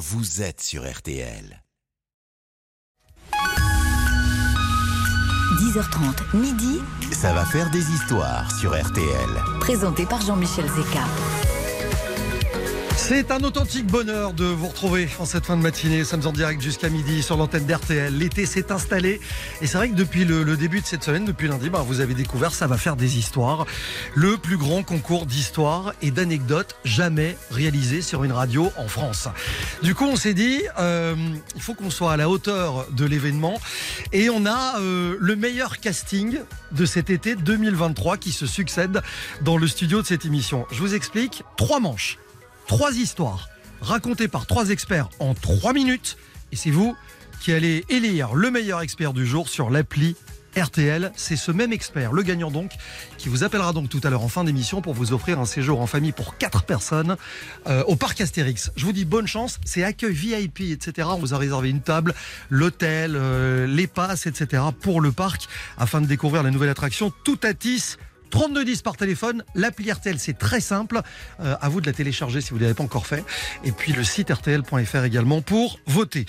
vous 0.00 0.40
êtes 0.40 0.62
sur 0.62 0.90
RTL. 0.90 1.62
10h30, 5.60 6.36
midi. 6.38 6.80
Ça 7.12 7.34
va 7.34 7.44
faire 7.44 7.70
des 7.70 7.86
histoires 7.92 8.50
sur 8.58 8.70
RTL. 8.70 9.30
Présenté 9.60 10.06
par 10.06 10.22
Jean-Michel 10.22 10.64
Zeka. 10.68 11.04
C'est 13.02 13.32
un 13.32 13.42
authentique 13.42 13.86
bonheur 13.86 14.34
de 14.34 14.44
vous 14.44 14.68
retrouver 14.68 15.08
en 15.18 15.24
cette 15.24 15.46
fin 15.46 15.56
de 15.56 15.62
matinée. 15.62 15.98
Nous 15.98 16.04
sommes 16.04 16.26
en 16.26 16.32
direct 16.32 16.60
jusqu'à 16.60 16.90
midi 16.90 17.22
sur 17.22 17.36
l'antenne 17.36 17.64
d'RTL. 17.64 18.16
L'été 18.16 18.46
s'est 18.46 18.70
installé 18.70 19.20
et 19.60 19.66
c'est 19.66 19.78
vrai 19.78 19.88
que 19.88 19.94
depuis 19.94 20.24
le, 20.24 20.44
début 20.56 20.80
de 20.80 20.86
cette 20.86 21.02
semaine, 21.02 21.24
depuis 21.24 21.48
lundi, 21.48 21.70
bah, 21.70 21.82
vous 21.84 22.00
avez 22.00 22.14
découvert 22.14 22.52
ça 22.52 22.68
va 22.68 22.76
faire 22.76 22.94
des 22.94 23.18
histoires. 23.18 23.66
Le 24.14 24.36
plus 24.36 24.58
grand 24.58 24.84
concours 24.84 25.26
d'histoire 25.26 25.94
et 26.02 26.12
d'anecdotes 26.12 26.76
jamais 26.84 27.36
réalisé 27.50 28.02
sur 28.02 28.22
une 28.22 28.32
radio 28.32 28.70
en 28.76 28.86
France. 28.86 29.28
Du 29.82 29.94
coup, 29.94 30.04
on 30.04 30.16
s'est 30.16 30.34
dit, 30.34 30.62
euh, 30.78 31.16
il 31.56 31.62
faut 31.62 31.74
qu'on 31.74 31.90
soit 31.90 32.12
à 32.12 32.16
la 32.16 32.28
hauteur 32.28 32.86
de 32.92 33.06
l'événement 33.06 33.60
et 34.12 34.30
on 34.30 34.46
a 34.46 34.78
euh, 34.78 35.16
le 35.18 35.36
meilleur 35.36 35.80
casting 35.80 36.38
de 36.70 36.84
cet 36.84 37.10
été 37.10 37.34
2023 37.34 38.18
qui 38.18 38.30
se 38.30 38.46
succède 38.46 39.00
dans 39.40 39.56
le 39.56 39.66
studio 39.66 40.02
de 40.02 40.06
cette 40.06 40.26
émission. 40.26 40.66
Je 40.70 40.78
vous 40.78 40.94
explique, 40.94 41.42
trois 41.56 41.80
manches 41.80 42.18
trois 42.70 42.92
histoires 42.92 43.48
racontées 43.80 44.28
par 44.28 44.46
trois 44.46 44.70
experts 44.70 45.08
en 45.18 45.34
trois 45.34 45.72
minutes. 45.72 46.16
Et 46.52 46.56
c'est 46.56 46.70
vous 46.70 46.96
qui 47.40 47.52
allez 47.52 47.84
élire 47.88 48.32
le 48.34 48.48
meilleur 48.52 48.80
expert 48.80 49.12
du 49.12 49.26
jour 49.26 49.48
sur 49.48 49.70
l'appli 49.70 50.14
RTL. 50.56 51.10
C'est 51.16 51.34
ce 51.34 51.50
même 51.50 51.72
expert, 51.72 52.12
le 52.12 52.22
gagnant 52.22 52.52
donc, 52.52 52.70
qui 53.18 53.28
vous 53.28 53.42
appellera 53.42 53.72
donc 53.72 53.88
tout 53.88 54.00
à 54.04 54.10
l'heure 54.10 54.22
en 54.22 54.28
fin 54.28 54.44
d'émission 54.44 54.82
pour 54.82 54.94
vous 54.94 55.12
offrir 55.12 55.40
un 55.40 55.46
séjour 55.46 55.80
en 55.80 55.88
famille 55.88 56.12
pour 56.12 56.36
quatre 56.38 56.62
personnes 56.62 57.16
euh, 57.66 57.82
au 57.88 57.96
parc 57.96 58.20
Astérix. 58.20 58.70
Je 58.76 58.84
vous 58.84 58.92
dis 58.92 59.04
bonne 59.04 59.26
chance, 59.26 59.58
c'est 59.64 59.82
accueil 59.82 60.12
VIP, 60.12 60.60
etc. 60.60 61.08
On 61.10 61.18
vous 61.18 61.34
a 61.34 61.38
réservé 61.38 61.70
une 61.70 61.80
table, 61.80 62.14
l'hôtel, 62.50 63.16
euh, 63.16 63.66
les 63.66 63.88
passes, 63.88 64.28
etc. 64.28 64.62
pour 64.80 65.00
le 65.00 65.10
parc 65.10 65.48
afin 65.76 66.00
de 66.00 66.06
découvrir 66.06 66.44
la 66.44 66.52
nouvelle 66.52 66.70
attraction 66.70 67.12
Tout 67.24 67.40
à 67.42 67.52
3210 68.30 68.82
par 68.82 68.96
téléphone. 68.96 69.44
L'appli 69.54 69.90
RTL, 69.90 70.18
c'est 70.18 70.38
très 70.38 70.60
simple. 70.60 71.00
Euh, 71.40 71.56
à 71.60 71.68
vous 71.68 71.80
de 71.80 71.86
la 71.86 71.92
télécharger 71.92 72.40
si 72.40 72.50
vous 72.50 72.56
ne 72.56 72.62
l'avez 72.62 72.74
pas 72.74 72.84
encore 72.84 73.06
fait. 73.06 73.24
Et 73.64 73.72
puis 73.72 73.92
le 73.92 74.04
site 74.04 74.30
rtl.fr 74.30 75.04
également 75.04 75.42
pour 75.42 75.78
voter. 75.86 76.26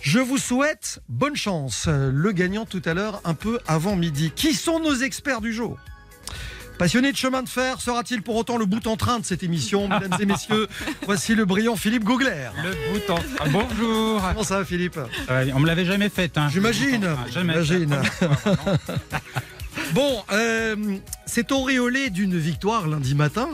Je 0.00 0.18
vous 0.18 0.38
souhaite 0.38 1.00
bonne 1.08 1.36
chance. 1.36 1.86
Le 1.88 2.32
gagnant 2.32 2.64
tout 2.64 2.82
à 2.84 2.94
l'heure, 2.94 3.20
un 3.24 3.34
peu 3.34 3.60
avant 3.68 3.94
midi. 3.94 4.32
Qui 4.34 4.54
sont 4.54 4.80
nos 4.80 4.94
experts 4.96 5.40
du 5.40 5.52
jour? 5.52 5.78
Passionné 6.78 7.12
de 7.12 7.16
chemin 7.16 7.44
de 7.44 7.48
fer, 7.48 7.80
sera-t-il 7.80 8.22
pour 8.22 8.34
autant 8.34 8.56
le 8.56 8.64
bout 8.64 8.84
en 8.88 8.96
train 8.96 9.20
de 9.20 9.24
cette 9.24 9.44
émission 9.44 9.86
Mesdames 9.88 10.16
et 10.18 10.26
messieurs, 10.26 10.66
voici 11.06 11.36
le 11.36 11.44
brillant 11.44 11.76
Philippe 11.76 12.02
Gougler. 12.02 12.48
Le 12.62 12.70
bout 12.92 13.12
en 13.12 13.18
train. 13.18 13.48
Bonjour. 13.50 14.20
Comment 14.20 14.42
ça 14.42 14.58
va 14.58 14.64
Philippe 14.64 14.98
On 15.54 15.60
me 15.60 15.66
l'avait 15.66 15.84
jamais 15.84 16.08
fait. 16.08 16.36
Hein, 16.36 16.48
J'imagine. 16.50 17.08
J'imagine. 17.30 17.96
Bon, 19.92 20.22
euh, 20.32 20.76
c'est 21.26 21.52
auréolé 21.52 22.10
d'une 22.10 22.38
victoire 22.38 22.86
lundi 22.86 23.14
matin, 23.14 23.48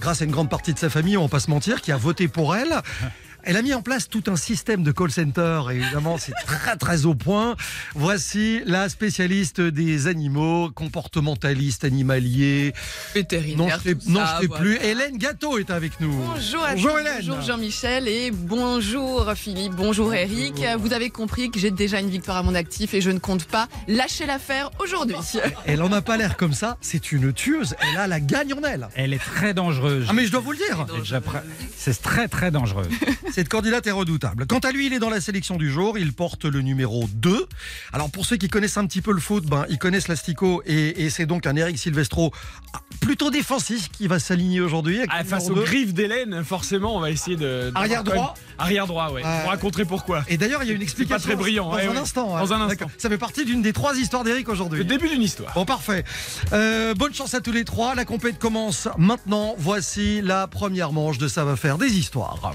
grâce 0.00 0.22
à 0.22 0.24
une 0.24 0.30
grande 0.30 0.50
partie 0.50 0.72
de 0.72 0.78
sa 0.78 0.90
famille, 0.90 1.16
on 1.16 1.22
va 1.22 1.28
pas 1.28 1.40
se 1.40 1.50
mentir, 1.50 1.80
qui 1.80 1.92
a 1.92 1.96
voté 1.96 2.28
pour 2.28 2.56
elle. 2.56 2.80
Elle 3.46 3.58
a 3.58 3.62
mis 3.62 3.74
en 3.74 3.82
place 3.82 4.08
tout 4.08 4.24
un 4.28 4.36
système 4.36 4.82
de 4.82 4.90
call 4.90 5.10
center. 5.10 5.60
évidemment, 5.70 6.16
c'est 6.16 6.32
très 6.46 6.76
très 6.76 7.04
au 7.04 7.14
point. 7.14 7.56
Voici 7.94 8.62
la 8.64 8.88
spécialiste 8.88 9.60
des 9.60 10.06
animaux, 10.06 10.70
comportementaliste, 10.70 11.84
animalier. 11.84 12.72
Vétérinaire. 13.14 13.58
Non, 13.58 13.68
je 13.68 13.90
sais, 13.90 13.96
non, 14.08 14.20
sais 14.40 14.48
plus. 14.48 14.76
Hélène 14.82 15.18
Gâteau 15.18 15.58
est 15.58 15.70
avec 15.70 16.00
nous. 16.00 16.10
Bonjour, 16.12 16.66
bonjour 16.72 16.98
Hélène. 16.98 17.14
Bonjour 17.18 17.42
Jean-Michel 17.42 18.08
et 18.08 18.30
bonjour 18.30 19.30
Philippe. 19.34 19.74
Bonjour, 19.74 20.14
Eric. 20.14 20.64
Vous 20.78 20.94
avez 20.94 21.10
compris 21.10 21.50
que 21.50 21.58
j'ai 21.58 21.70
déjà 21.70 22.00
une 22.00 22.10
victoire 22.10 22.38
à 22.38 22.42
mon 22.42 22.54
actif 22.54 22.94
et 22.94 23.02
je 23.02 23.10
ne 23.10 23.18
compte 23.18 23.44
pas 23.44 23.68
lâcher 23.88 24.24
l'affaire 24.24 24.70
aujourd'hui. 24.78 25.16
Elle 25.66 25.82
en 25.82 25.92
a 25.92 26.00
pas 26.00 26.16
l'air 26.16 26.38
comme 26.38 26.54
ça. 26.54 26.78
C'est 26.80 27.12
une 27.12 27.34
tueuse. 27.34 27.76
Elle 27.80 27.98
a 27.98 28.06
la 28.06 28.20
gagne 28.20 28.54
en 28.54 28.62
elle. 28.62 28.88
Elle 28.94 29.12
est 29.12 29.18
très 29.18 29.52
dangereuse. 29.52 30.06
Ah 30.08 30.12
mais 30.14 30.24
je 30.24 30.32
dois 30.32 30.40
vous 30.40 30.52
le 30.52 30.58
dire. 30.58 30.86
C'est 31.76 32.00
très 32.00 32.28
très 32.28 32.50
dangereux. 32.50 32.88
Cette 33.34 33.48
candidate 33.48 33.84
est 33.88 33.90
redoutable. 33.90 34.46
Quant 34.46 34.60
à 34.60 34.70
lui, 34.70 34.86
il 34.86 34.92
est 34.92 35.00
dans 35.00 35.10
la 35.10 35.20
sélection 35.20 35.56
du 35.56 35.68
jour. 35.68 35.98
Il 35.98 36.12
porte 36.12 36.44
le 36.44 36.60
numéro 36.60 37.08
2. 37.14 37.48
Alors, 37.92 38.08
pour 38.08 38.26
ceux 38.26 38.36
qui 38.36 38.46
connaissent 38.46 38.76
un 38.76 38.86
petit 38.86 39.02
peu 39.02 39.12
le 39.12 39.18
foot, 39.18 39.44
ben, 39.46 39.66
ils 39.68 39.78
connaissent 39.78 40.06
l'Astico 40.06 40.62
et, 40.66 41.10
c'est 41.10 41.26
donc 41.26 41.44
un 41.48 41.56
Eric 41.56 41.76
Silvestro 41.76 42.30
plutôt 43.00 43.32
défensif 43.32 43.88
qui 43.90 44.06
va 44.06 44.20
s'aligner 44.20 44.60
aujourd'hui. 44.60 45.00
Ah, 45.08 45.24
face 45.24 45.50
aux 45.50 45.56
griffes 45.56 45.92
d'Hélène, 45.92 46.44
forcément, 46.44 46.96
on 46.96 47.00
va 47.00 47.10
essayer 47.10 47.36
de. 47.36 47.72
Arrière 47.74 48.04
droit 48.04 48.34
Arrière 48.56 48.86
droit, 48.86 49.10
ouais. 49.10 49.22
Pour 49.22 49.50
raconter 49.50 49.84
pourquoi. 49.84 50.22
Et 50.28 50.36
d'ailleurs, 50.36 50.62
il 50.62 50.68
y 50.68 50.70
a 50.70 50.74
une 50.74 50.82
explication. 50.82 51.16
Pas 51.16 51.20
très 51.20 51.34
brillant. 51.34 51.70
Dans, 51.70 51.78
un, 51.78 51.96
instant, 51.96 52.38
dans 52.38 52.52
un 52.52 52.60
instant. 52.60 52.86
Ça 52.98 53.08
fait 53.08 53.18
partie 53.18 53.44
d'une 53.44 53.62
des 53.62 53.72
trois 53.72 53.96
histoires 53.96 54.22
d'Eric 54.22 54.48
aujourd'hui. 54.48 54.78
Le 54.78 54.84
début 54.84 55.08
d'une 55.08 55.22
histoire. 55.22 55.52
Bon, 55.54 55.64
parfait. 55.64 56.04
Euh, 56.52 56.94
bonne 56.94 57.12
chance 57.12 57.34
à 57.34 57.40
tous 57.40 57.50
les 57.50 57.64
trois. 57.64 57.96
La 57.96 58.04
compète 58.04 58.38
commence 58.38 58.86
maintenant. 58.96 59.56
Voici 59.58 60.22
la 60.22 60.46
première 60.46 60.92
manche 60.92 61.18
de 61.18 61.26
Ça 61.26 61.44
va 61.44 61.56
faire 61.56 61.78
des 61.78 61.98
histoires. 61.98 62.54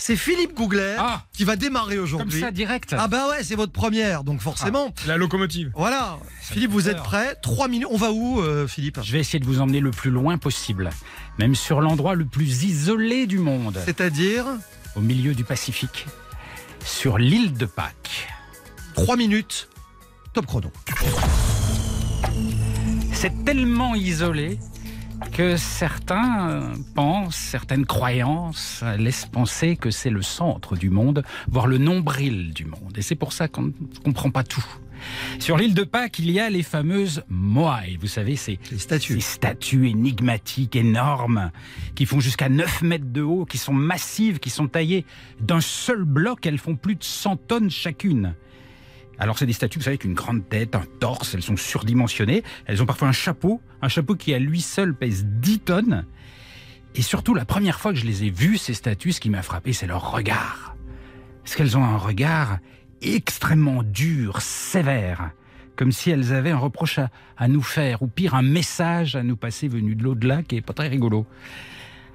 C'est 0.00 0.16
Philippe 0.16 0.54
Gougler 0.54 0.94
ah. 0.96 1.24
qui 1.32 1.44
va 1.44 1.56
démarrer 1.56 1.98
aujourd'hui. 1.98 2.40
Comme 2.40 2.48
ça, 2.48 2.52
direct. 2.52 2.94
Ah 2.96 3.08
bah 3.08 3.28
ouais, 3.28 3.42
c'est 3.42 3.56
votre 3.56 3.72
première, 3.72 4.22
donc 4.22 4.40
forcément. 4.40 4.94
Ah, 4.96 5.08
la 5.08 5.16
locomotive. 5.16 5.72
Voilà. 5.74 6.18
Philippe, 6.40 6.70
vous 6.70 6.88
êtes 6.88 7.02
prêt 7.02 7.34
Trois 7.42 7.66
minutes. 7.66 7.88
On 7.90 7.96
va 7.96 8.12
où, 8.12 8.40
euh, 8.40 8.68
Philippe 8.68 9.00
Je 9.02 9.12
vais 9.12 9.18
essayer 9.18 9.40
de 9.40 9.44
vous 9.44 9.60
emmener 9.60 9.80
le 9.80 9.90
plus 9.90 10.10
loin 10.10 10.38
possible, 10.38 10.90
même 11.38 11.56
sur 11.56 11.80
l'endroit 11.80 12.14
le 12.14 12.24
plus 12.24 12.62
isolé 12.62 13.26
du 13.26 13.38
monde. 13.38 13.78
C'est-à-dire 13.84 14.44
Au 14.94 15.00
milieu 15.00 15.34
du 15.34 15.42
Pacifique, 15.42 16.06
sur 16.84 17.18
l'île 17.18 17.52
de 17.54 17.66
Pâques. 17.66 18.28
Trois 18.94 19.16
minutes, 19.16 19.68
top 20.32 20.46
chrono. 20.46 20.72
C'est 23.12 23.44
tellement 23.44 23.96
isolé 23.96 24.60
que 25.32 25.56
certains 25.56 26.72
pensent, 26.94 27.36
certaines 27.36 27.86
croyances 27.86 28.82
laissent 28.98 29.26
penser 29.26 29.76
que 29.76 29.90
c'est 29.90 30.10
le 30.10 30.22
centre 30.22 30.76
du 30.76 30.90
monde, 30.90 31.22
voire 31.48 31.66
le 31.66 31.78
nombril 31.78 32.52
du 32.52 32.64
monde. 32.64 32.96
Et 32.96 33.02
c'est 33.02 33.14
pour 33.14 33.32
ça 33.32 33.48
qu'on 33.48 33.62
ne 33.62 33.72
comprend 34.04 34.30
pas 34.30 34.44
tout. 34.44 34.64
Sur 35.38 35.56
l'île 35.56 35.74
de 35.74 35.84
Pâques, 35.84 36.18
il 36.18 36.30
y 36.30 36.40
a 36.40 36.50
les 36.50 36.62
fameuses 36.62 37.22
Moai. 37.28 37.96
Vous 38.00 38.08
savez, 38.08 38.36
ces 38.36 38.58
statues. 38.76 39.20
ces 39.20 39.34
statues 39.34 39.88
énigmatiques, 39.88 40.76
énormes, 40.76 41.50
qui 41.94 42.06
font 42.06 42.20
jusqu'à 42.20 42.48
9 42.48 42.82
mètres 42.82 43.12
de 43.12 43.22
haut, 43.22 43.44
qui 43.44 43.58
sont 43.58 43.72
massives, 43.72 44.38
qui 44.40 44.50
sont 44.50 44.66
taillées 44.66 45.04
d'un 45.40 45.60
seul 45.60 46.04
bloc. 46.04 46.46
Elles 46.46 46.58
font 46.58 46.76
plus 46.76 46.96
de 46.96 47.04
100 47.04 47.36
tonnes 47.36 47.70
chacune. 47.70 48.34
Alors 49.18 49.38
c'est 49.38 49.46
des 49.46 49.52
statues, 49.52 49.78
vous 49.78 49.84
savez, 49.84 49.94
avec 49.94 50.04
une 50.04 50.14
grande 50.14 50.48
tête, 50.48 50.74
un 50.76 50.84
torse, 51.00 51.34
elles 51.34 51.42
sont 51.42 51.56
surdimensionnées, 51.56 52.44
elles 52.66 52.82
ont 52.82 52.86
parfois 52.86 53.08
un 53.08 53.12
chapeau, 53.12 53.60
un 53.82 53.88
chapeau 53.88 54.14
qui 54.14 54.32
à 54.32 54.38
lui 54.38 54.60
seul 54.60 54.94
pèse 54.94 55.24
10 55.26 55.58
tonnes. 55.60 56.04
Et 56.94 57.02
surtout, 57.02 57.34
la 57.34 57.44
première 57.44 57.80
fois 57.80 57.92
que 57.92 57.98
je 57.98 58.06
les 58.06 58.24
ai 58.24 58.30
vues, 58.30 58.58
ces 58.58 58.74
statues, 58.74 59.12
ce 59.12 59.20
qui 59.20 59.30
m'a 59.30 59.42
frappé, 59.42 59.72
c'est 59.72 59.86
leur 59.86 60.12
regard. 60.12 60.76
Parce 61.42 61.56
qu'elles 61.56 61.76
ont 61.76 61.84
un 61.84 61.96
regard 61.96 62.58
extrêmement 63.02 63.82
dur, 63.82 64.40
sévère, 64.40 65.30
comme 65.76 65.92
si 65.92 66.10
elles 66.10 66.32
avaient 66.32 66.50
un 66.50 66.58
reproche 66.58 66.98
à, 67.36 67.48
nous 67.48 67.62
faire, 67.62 68.02
ou 68.02 68.08
pire, 68.08 68.34
un 68.34 68.42
message 68.42 69.16
à 69.16 69.22
nous 69.22 69.36
passer 69.36 69.68
venu 69.68 69.94
de 69.94 70.02
l'au-delà 70.02 70.42
qui 70.42 70.56
est 70.56 70.60
pas 70.60 70.72
très 70.72 70.88
rigolo. 70.88 71.26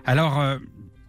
Alors, 0.05 0.39
euh, 0.41 0.57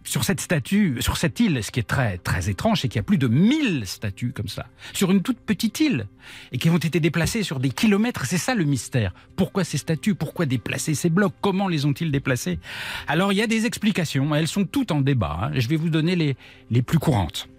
sur 0.05 0.23
cette 0.23 0.39
statue, 0.39 0.97
sur 1.01 1.17
cette 1.17 1.39
île, 1.39 1.63
ce 1.63 1.71
qui 1.71 1.79
est 1.79 1.83
très, 1.83 2.17
très 2.19 2.49
étrange, 2.49 2.81
c'est 2.81 2.87
qu'il 2.87 2.97
y 2.97 2.99
a 2.99 3.03
plus 3.03 3.17
de 3.17 3.27
1000 3.27 3.85
statues 3.85 4.31
comme 4.31 4.47
ça, 4.47 4.67
sur 4.93 5.11
une 5.11 5.21
toute 5.21 5.39
petite 5.39 5.79
île, 5.79 6.07
et 6.51 6.57
qui 6.57 6.69
ont 6.69 6.77
été 6.77 6.99
déplacées 6.99 7.43
sur 7.43 7.59
des 7.59 7.69
kilomètres. 7.69 8.25
C'est 8.25 8.37
ça 8.37 8.55
le 8.55 8.63
mystère. 8.63 9.13
Pourquoi 9.35 9.63
ces 9.63 9.77
statues? 9.77 10.15
Pourquoi 10.15 10.45
déplacer 10.45 10.93
ces 10.93 11.09
blocs? 11.09 11.33
Comment 11.41 11.67
les 11.67 11.85
ont-ils 11.85 12.11
déplacés 12.11 12.59
Alors, 13.07 13.33
il 13.33 13.37
y 13.37 13.41
a 13.41 13.47
des 13.47 13.65
explications. 13.65 14.33
Elles 14.35 14.47
sont 14.47 14.65
toutes 14.65 14.91
en 14.91 15.01
débat. 15.01 15.37
Hein. 15.41 15.51
Je 15.55 15.67
vais 15.67 15.75
vous 15.75 15.89
donner 15.89 16.15
les, 16.15 16.37
les 16.69 16.81
plus 16.81 16.99
courantes. 16.99 17.49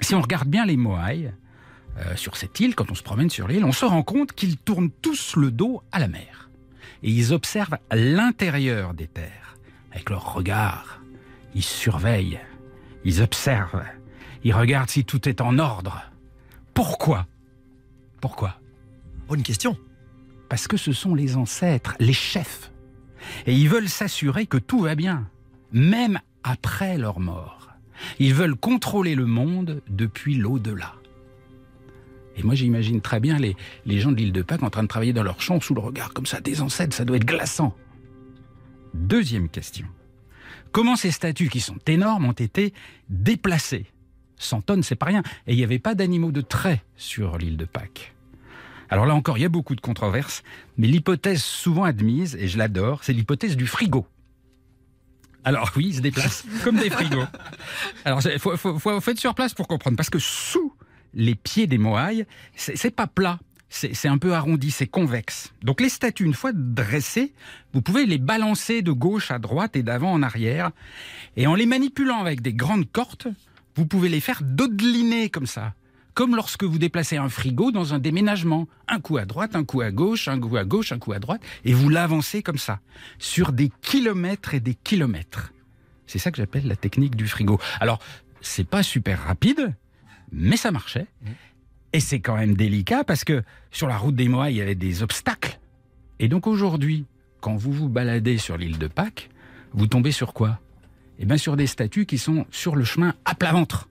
Si 0.00 0.14
on 0.14 0.20
regarde 0.20 0.48
bien 0.48 0.66
les 0.66 0.76
Moai, 0.76 1.32
euh, 1.98 2.16
sur 2.16 2.36
cette 2.36 2.58
île, 2.60 2.74
quand 2.74 2.90
on 2.90 2.94
se 2.94 3.02
promène 3.02 3.30
sur 3.30 3.48
l'île, 3.48 3.64
on 3.64 3.72
se 3.72 3.84
rend 3.84 4.02
compte 4.02 4.32
qu'ils 4.32 4.56
tournent 4.56 4.90
tous 5.02 5.36
le 5.36 5.50
dos 5.50 5.82
à 5.92 5.98
la 5.98 6.08
mer. 6.08 6.50
Et 7.02 7.10
ils 7.10 7.32
observent 7.32 7.78
l'intérieur 7.92 8.94
des 8.94 9.06
terres, 9.06 9.56
avec 9.92 10.10
leur 10.10 10.34
regard 10.34 10.97
ils 11.54 11.62
surveillent, 11.62 12.40
ils 13.04 13.22
observent, 13.22 13.84
ils 14.44 14.54
regardent 14.54 14.90
si 14.90 15.04
tout 15.04 15.28
est 15.28 15.40
en 15.40 15.58
ordre. 15.58 16.02
Pourquoi? 16.74 17.26
Pourquoi? 18.20 18.60
Bonne 19.28 19.42
question. 19.42 19.76
Parce 20.48 20.68
que 20.68 20.76
ce 20.76 20.92
sont 20.92 21.14
les 21.14 21.36
ancêtres, 21.36 21.94
les 22.00 22.12
chefs. 22.12 22.72
Et 23.46 23.54
ils 23.54 23.68
veulent 23.68 23.88
s'assurer 23.88 24.46
que 24.46 24.58
tout 24.58 24.80
va 24.80 24.94
bien, 24.94 25.28
même 25.72 26.20
après 26.42 26.98
leur 26.98 27.20
mort. 27.20 27.68
Ils 28.18 28.34
veulent 28.34 28.56
contrôler 28.56 29.14
le 29.14 29.26
monde 29.26 29.82
depuis 29.88 30.36
l'au-delà. 30.36 30.94
Et 32.36 32.44
moi, 32.44 32.54
j'imagine 32.54 33.00
très 33.00 33.18
bien 33.18 33.38
les, 33.38 33.56
les 33.84 33.98
gens 33.98 34.12
de 34.12 34.16
l'île 34.16 34.32
de 34.32 34.42
Pâques 34.42 34.62
en 34.62 34.70
train 34.70 34.84
de 34.84 34.88
travailler 34.88 35.12
dans 35.12 35.24
leur 35.24 35.42
champ 35.42 35.60
sous 35.60 35.74
le 35.74 35.80
regard 35.80 36.14
comme 36.14 36.26
ça 36.26 36.40
des 36.40 36.62
ancêtres. 36.62 36.94
Ça 36.94 37.04
doit 37.04 37.16
être 37.16 37.26
glaçant. 37.26 37.74
Deuxième 38.94 39.48
question 39.48 39.86
comment 40.72 40.96
ces 40.96 41.10
statues 41.10 41.48
qui 41.48 41.60
sont 41.60 41.78
énormes 41.86 42.26
ont 42.26 42.32
été 42.32 42.72
déplacées 43.08 43.86
100 44.38 44.62
tonnes, 44.62 44.82
c'est 44.82 44.96
pas 44.96 45.06
rien. 45.06 45.22
Et 45.46 45.52
il 45.52 45.56
n'y 45.56 45.64
avait 45.64 45.78
pas 45.78 45.94
d'animaux 45.94 46.32
de 46.32 46.40
trait 46.40 46.82
sur 46.96 47.38
l'île 47.38 47.56
de 47.56 47.64
Pâques. 47.64 48.14
Alors 48.88 49.04
là 49.04 49.14
encore, 49.14 49.36
il 49.36 49.42
y 49.42 49.44
a 49.44 49.50
beaucoup 49.50 49.74
de 49.74 49.80
controverses, 49.80 50.42
mais 50.78 50.86
l'hypothèse 50.86 51.42
souvent 51.42 51.84
admise, 51.84 52.36
et 52.36 52.48
je 52.48 52.56
l'adore, 52.56 53.04
c'est 53.04 53.12
l'hypothèse 53.12 53.56
du 53.56 53.66
frigo. 53.66 54.06
Alors 55.44 55.70
oui, 55.76 55.88
ils 55.88 55.96
se 55.96 56.00
déplacent 56.00 56.46
comme 56.64 56.76
des 56.76 56.88
frigos. 56.88 57.24
Alors 58.04 58.20
il 58.24 58.38
faut, 58.38 58.56
faut, 58.56 58.78
faut, 58.78 59.10
être 59.10 59.18
sur 59.18 59.34
place 59.34 59.52
pour 59.52 59.68
comprendre, 59.68 59.96
parce 59.96 60.10
que 60.10 60.18
sous 60.18 60.72
les 61.12 61.34
pieds 61.34 61.66
des 61.66 61.78
Moaïs, 61.78 62.24
c'est 62.56 62.94
pas 62.94 63.06
plat, 63.06 63.38
c'est 63.70 64.08
un 64.08 64.18
peu 64.18 64.34
arrondi, 64.34 64.70
c'est 64.70 64.86
convexe. 64.86 65.52
Donc 65.62 65.80
les 65.80 65.88
statues, 65.88 66.24
une 66.24 66.34
fois 66.34 66.52
dressées, 66.54 67.34
vous 67.72 67.82
pouvez 67.82 68.06
les 68.06 68.18
balancer 68.18 68.82
de 68.82 68.92
gauche 68.92 69.30
à 69.30 69.38
droite 69.38 69.76
et 69.76 69.82
d'avant 69.82 70.12
en 70.12 70.22
arrière. 70.22 70.70
Et 71.36 71.46
en 71.46 71.54
les 71.54 71.66
manipulant 71.66 72.20
avec 72.20 72.40
des 72.40 72.54
grandes 72.54 72.90
cordes, 72.90 73.34
vous 73.76 73.86
pouvez 73.86 74.08
les 74.08 74.20
faire 74.20 74.42
dodeliner 74.42 75.28
comme 75.28 75.46
ça. 75.46 75.74
Comme 76.14 76.34
lorsque 76.34 76.64
vous 76.64 76.78
déplacez 76.78 77.16
un 77.16 77.28
frigo 77.28 77.70
dans 77.70 77.94
un 77.94 78.00
déménagement. 78.00 78.66
Un 78.88 78.98
coup 78.98 79.18
à 79.18 79.24
droite, 79.24 79.54
un 79.54 79.62
coup 79.62 79.82
à 79.82 79.92
gauche, 79.92 80.26
un 80.26 80.40
coup 80.40 80.56
à 80.56 80.64
gauche, 80.64 80.90
un 80.90 80.98
coup 80.98 81.12
à 81.12 81.20
droite. 81.20 81.40
Et 81.64 81.72
vous 81.72 81.88
l'avancez 81.88 82.42
comme 82.42 82.58
ça. 82.58 82.80
Sur 83.20 83.52
des 83.52 83.70
kilomètres 83.82 84.54
et 84.54 84.60
des 84.60 84.74
kilomètres. 84.74 85.52
C'est 86.08 86.18
ça 86.18 86.32
que 86.32 86.38
j'appelle 86.38 86.66
la 86.66 86.74
technique 86.74 87.14
du 87.14 87.28
frigo. 87.28 87.60
Alors, 87.78 88.00
c'est 88.40 88.66
pas 88.66 88.82
super 88.82 89.24
rapide, 89.24 89.76
mais 90.32 90.56
ça 90.56 90.72
marchait. 90.72 91.06
Et 91.92 92.00
c'est 92.00 92.20
quand 92.20 92.36
même 92.36 92.54
délicat 92.54 93.04
parce 93.04 93.24
que 93.24 93.42
sur 93.70 93.88
la 93.88 93.96
route 93.96 94.14
des 94.14 94.28
Moais, 94.28 94.52
il 94.52 94.56
y 94.56 94.60
avait 94.60 94.74
des 94.74 95.02
obstacles. 95.02 95.58
Et 96.18 96.28
donc 96.28 96.46
aujourd'hui, 96.46 97.06
quand 97.40 97.56
vous 97.56 97.72
vous 97.72 97.88
baladez 97.88 98.38
sur 98.38 98.56
l'île 98.56 98.78
de 98.78 98.88
Pâques, 98.88 99.30
vous 99.72 99.86
tombez 99.86 100.12
sur 100.12 100.34
quoi? 100.34 100.58
Eh 101.18 101.24
bien 101.24 101.36
sur 101.36 101.56
des 101.56 101.66
statues 101.66 102.06
qui 102.06 102.18
sont 102.18 102.46
sur 102.50 102.76
le 102.76 102.84
chemin 102.84 103.14
à 103.24 103.34
plat 103.34 103.52
ventre. 103.52 103.88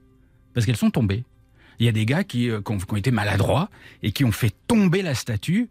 Parce 0.53 0.65
qu'elles 0.65 0.77
sont 0.77 0.91
tombées. 0.91 1.23
Il 1.79 1.85
y 1.85 1.89
a 1.89 1.91
des 1.91 2.05
gars 2.05 2.23
qui, 2.23 2.49
euh, 2.49 2.61
qui, 2.61 2.71
ont, 2.71 2.97
été 2.97 3.11
maladroits 3.11 3.69
et 4.01 4.11
qui 4.11 4.25
ont 4.25 4.31
fait 4.31 4.53
tomber 4.67 5.01
la 5.01 5.13
statue 5.13 5.69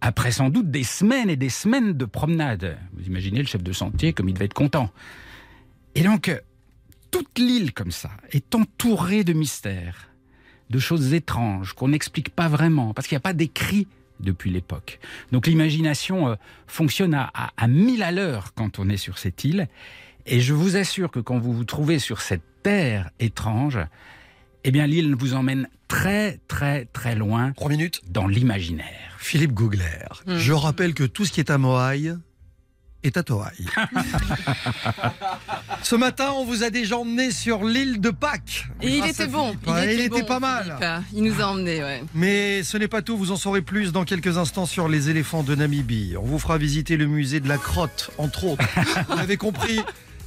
après 0.00 0.32
sans 0.32 0.48
doute 0.48 0.70
des 0.70 0.84
semaines 0.84 1.30
et 1.30 1.36
des 1.36 1.48
semaines 1.48 1.92
de 1.92 2.04
promenade. 2.04 2.78
Vous 2.94 3.06
imaginez 3.06 3.40
le 3.40 3.46
chef 3.46 3.62
de 3.62 3.72
sentier 3.72 4.12
comme 4.12 4.28
il 4.28 4.34
devait 4.34 4.46
être 4.46 4.54
content. 4.54 4.90
Et 5.94 6.02
donc, 6.02 6.28
euh, 6.28 6.38
toute 7.10 7.38
l'île 7.38 7.72
comme 7.72 7.92
ça 7.92 8.10
est 8.30 8.54
entourée 8.54 9.24
de 9.24 9.32
mystères 9.32 10.11
de 10.72 10.78
choses 10.80 11.12
étranges 11.14 11.74
qu'on 11.74 11.88
n'explique 11.88 12.30
pas 12.30 12.48
vraiment, 12.48 12.94
parce 12.94 13.06
qu'il 13.06 13.14
n'y 13.14 13.20
a 13.20 13.28
pas 13.28 13.34
d'écrit 13.34 13.86
depuis 14.18 14.50
l'époque. 14.50 14.98
Donc 15.30 15.46
l'imagination 15.46 16.28
euh, 16.28 16.34
fonctionne 16.66 17.14
à, 17.14 17.30
à, 17.56 17.68
mille 17.68 18.02
à 18.02 18.10
l'heure 18.10 18.54
quand 18.54 18.78
on 18.78 18.88
est 18.88 18.96
sur 18.96 19.18
cette 19.18 19.44
île. 19.44 19.68
Et 20.26 20.40
je 20.40 20.54
vous 20.54 20.76
assure 20.76 21.10
que 21.10 21.20
quand 21.20 21.38
vous 21.38 21.52
vous 21.52 21.64
trouvez 21.64 21.98
sur 21.98 22.20
cette 22.20 22.42
terre 22.62 23.10
étrange, 23.20 23.78
eh 24.64 24.70
bien 24.70 24.86
l'île 24.86 25.14
vous 25.14 25.34
emmène 25.34 25.68
très 25.88 26.38
très 26.48 26.86
très 26.86 27.14
loin. 27.14 27.52
Trois 27.52 27.68
minutes. 27.68 28.00
Dans 28.08 28.28
l'imaginaire. 28.28 29.16
Philippe 29.18 29.52
Gougler. 29.52 30.06
Mmh. 30.26 30.36
Je 30.36 30.52
rappelle 30.52 30.94
que 30.94 31.04
tout 31.04 31.24
ce 31.24 31.32
qui 31.32 31.40
est 31.40 31.50
à 31.50 31.58
Moaï 31.58 32.14
est 33.04 33.16
à 33.16 33.22
Toaï. 33.22 33.52
Ce 35.82 35.96
matin, 35.96 36.32
on 36.36 36.44
vous 36.44 36.62
a 36.62 36.70
déjà 36.70 36.96
emmené 36.96 37.30
sur 37.30 37.64
l'île 37.64 38.00
de 38.00 38.10
Pâques. 38.10 38.66
Et 38.80 38.98
il 38.98 39.04
était 39.04 39.26
bon. 39.26 39.54
Il, 39.66 40.00
était, 40.00 40.22
pas 40.22 40.40
mal. 40.40 41.02
Il 41.12 41.24
nous 41.24 41.40
a 41.40 41.46
emmenés, 41.46 41.82
ouais. 41.82 42.02
Mais 42.14 42.62
ce 42.62 42.76
n'est 42.76 42.88
pas 42.88 43.02
tout. 43.02 43.16
Vous 43.16 43.32
en 43.32 43.36
saurez 43.36 43.62
plus 43.62 43.92
dans 43.92 44.04
quelques 44.04 44.38
instants 44.38 44.66
sur 44.66 44.88
les 44.88 45.10
éléphants 45.10 45.42
de 45.42 45.54
Namibie. 45.54 46.14
On 46.18 46.24
vous 46.24 46.38
fera 46.38 46.58
visiter 46.58 46.96
le 46.96 47.06
musée 47.06 47.40
de 47.40 47.48
la 47.48 47.58
crotte, 47.58 48.10
entre 48.18 48.44
autres. 48.44 48.64
vous 49.08 49.18
avez 49.18 49.36
compris. 49.36 49.80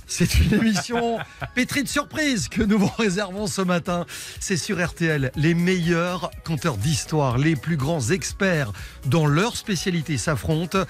C'est 0.07 0.39
une 0.39 0.54
émission 0.54 1.18
pétrie 1.56 1.83
de 1.83 1.88
surprises 1.88 2.48
que 2.48 2.62
nous 2.62 2.78
vous 2.78 2.92
réservons 2.98 3.48
ce 3.48 3.62
matin. 3.62 4.06
C'est 4.39 4.57
sur 4.57 4.83
RTL. 4.83 5.31
Les 5.36 5.56
meilleurs 5.56 6.31
conteurs 6.44 6.78
d'histoire, 6.78 7.38
les 7.38 7.56
plus 7.56 7.75
grands 7.75 8.12
experts 8.12 8.71
dans 9.07 9.25
leur 9.25 9.57
spécialité 9.57 10.18
s'affrontent. 10.18 10.86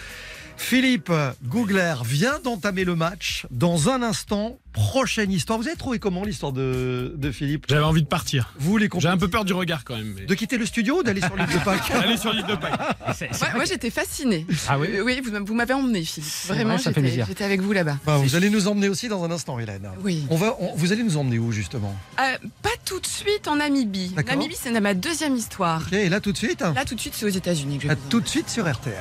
Philippe 0.57 1.11
Gougler 1.45 1.95
vient 2.05 2.39
d'entamer 2.43 2.83
le 2.83 2.95
match. 2.95 3.45
Dans 3.51 3.89
un 3.89 4.01
instant, 4.01 4.57
prochaine 4.75 5.31
histoire. 5.31 5.57
Vous 5.57 5.67
avez 5.67 5.77
trouvé 5.77 5.99
comment 5.99 6.23
l'histoire 6.23 6.51
de, 6.51 7.13
de, 7.15 7.31
Philippe? 7.31 7.65
J'avais 7.69 7.83
envie 7.83 8.03
de 8.03 8.07
partir. 8.07 8.53
Vous 8.59 8.77
les 8.77 8.89
J'ai 8.97 9.07
un 9.07 9.17
peu 9.17 9.29
peur 9.29 9.45
du 9.45 9.53
regard 9.53 9.83
quand 9.85 9.95
même. 9.95 10.15
De 10.27 10.33
quitter 10.33 10.57
le 10.57 10.65
studio 10.65 10.99
ou 10.99 11.03
d'aller 11.03 11.21
sur 11.21 11.35
l'île 11.35 11.47
de 11.47 11.63
Pâques? 11.63 11.91
Aller 11.91 12.17
sur 12.17 12.33
l'île 12.33 12.45
de 12.45 12.55
Pâques. 12.55 13.55
moi 13.55 13.65
j'étais 13.65 13.89
fasciné. 13.89 14.45
Ah 14.67 14.77
oui 14.77 14.89
Oui, 15.03 15.21
vous, 15.23 15.53
m'avez 15.53 15.73
emmené 15.73 16.03
Philippe. 16.03 16.29
Vraiment, 16.47 16.77
j'étais 16.77 17.43
avec 17.43 17.61
vous 17.61 17.71
là-bas. 17.71 17.97
Bah, 18.05 18.17
vous 18.17 18.35
allez 18.35 18.49
nous 18.49 18.67
emmener 18.67 18.89
aussi 18.89 19.07
dans 19.07 19.23
un 19.23 19.31
instant, 19.31 19.59
Hélène. 19.59 19.89
Oui. 20.03 20.25
On 20.29 20.35
va, 20.35 20.57
vous 20.75 20.91
allez 20.91 21.03
nous 21.03 21.17
emmener 21.17 21.39
où 21.39 21.51
justement? 21.51 21.95
Euh, 22.19 22.37
Pas 22.61 22.69
tout 22.83 22.99
de 22.99 23.07
suite 23.07 23.47
en 23.47 23.57
Namibie. 23.57 24.13
Namibie, 24.27 24.57
c'est 24.59 24.77
ma 24.79 24.93
deuxième 24.93 25.35
histoire. 25.35 25.91
Et 25.93 26.09
là 26.09 26.19
tout 26.19 26.31
de 26.31 26.37
suite? 26.37 26.61
Là 26.61 26.83
tout 26.85 26.95
de 26.95 26.99
suite, 26.99 27.13
c'est 27.15 27.25
aux 27.25 27.29
États-Unis. 27.29 27.79
Tout 28.09 28.19
de 28.19 28.27
suite 28.27 28.49
sur 28.49 28.69
RTL. 28.69 28.93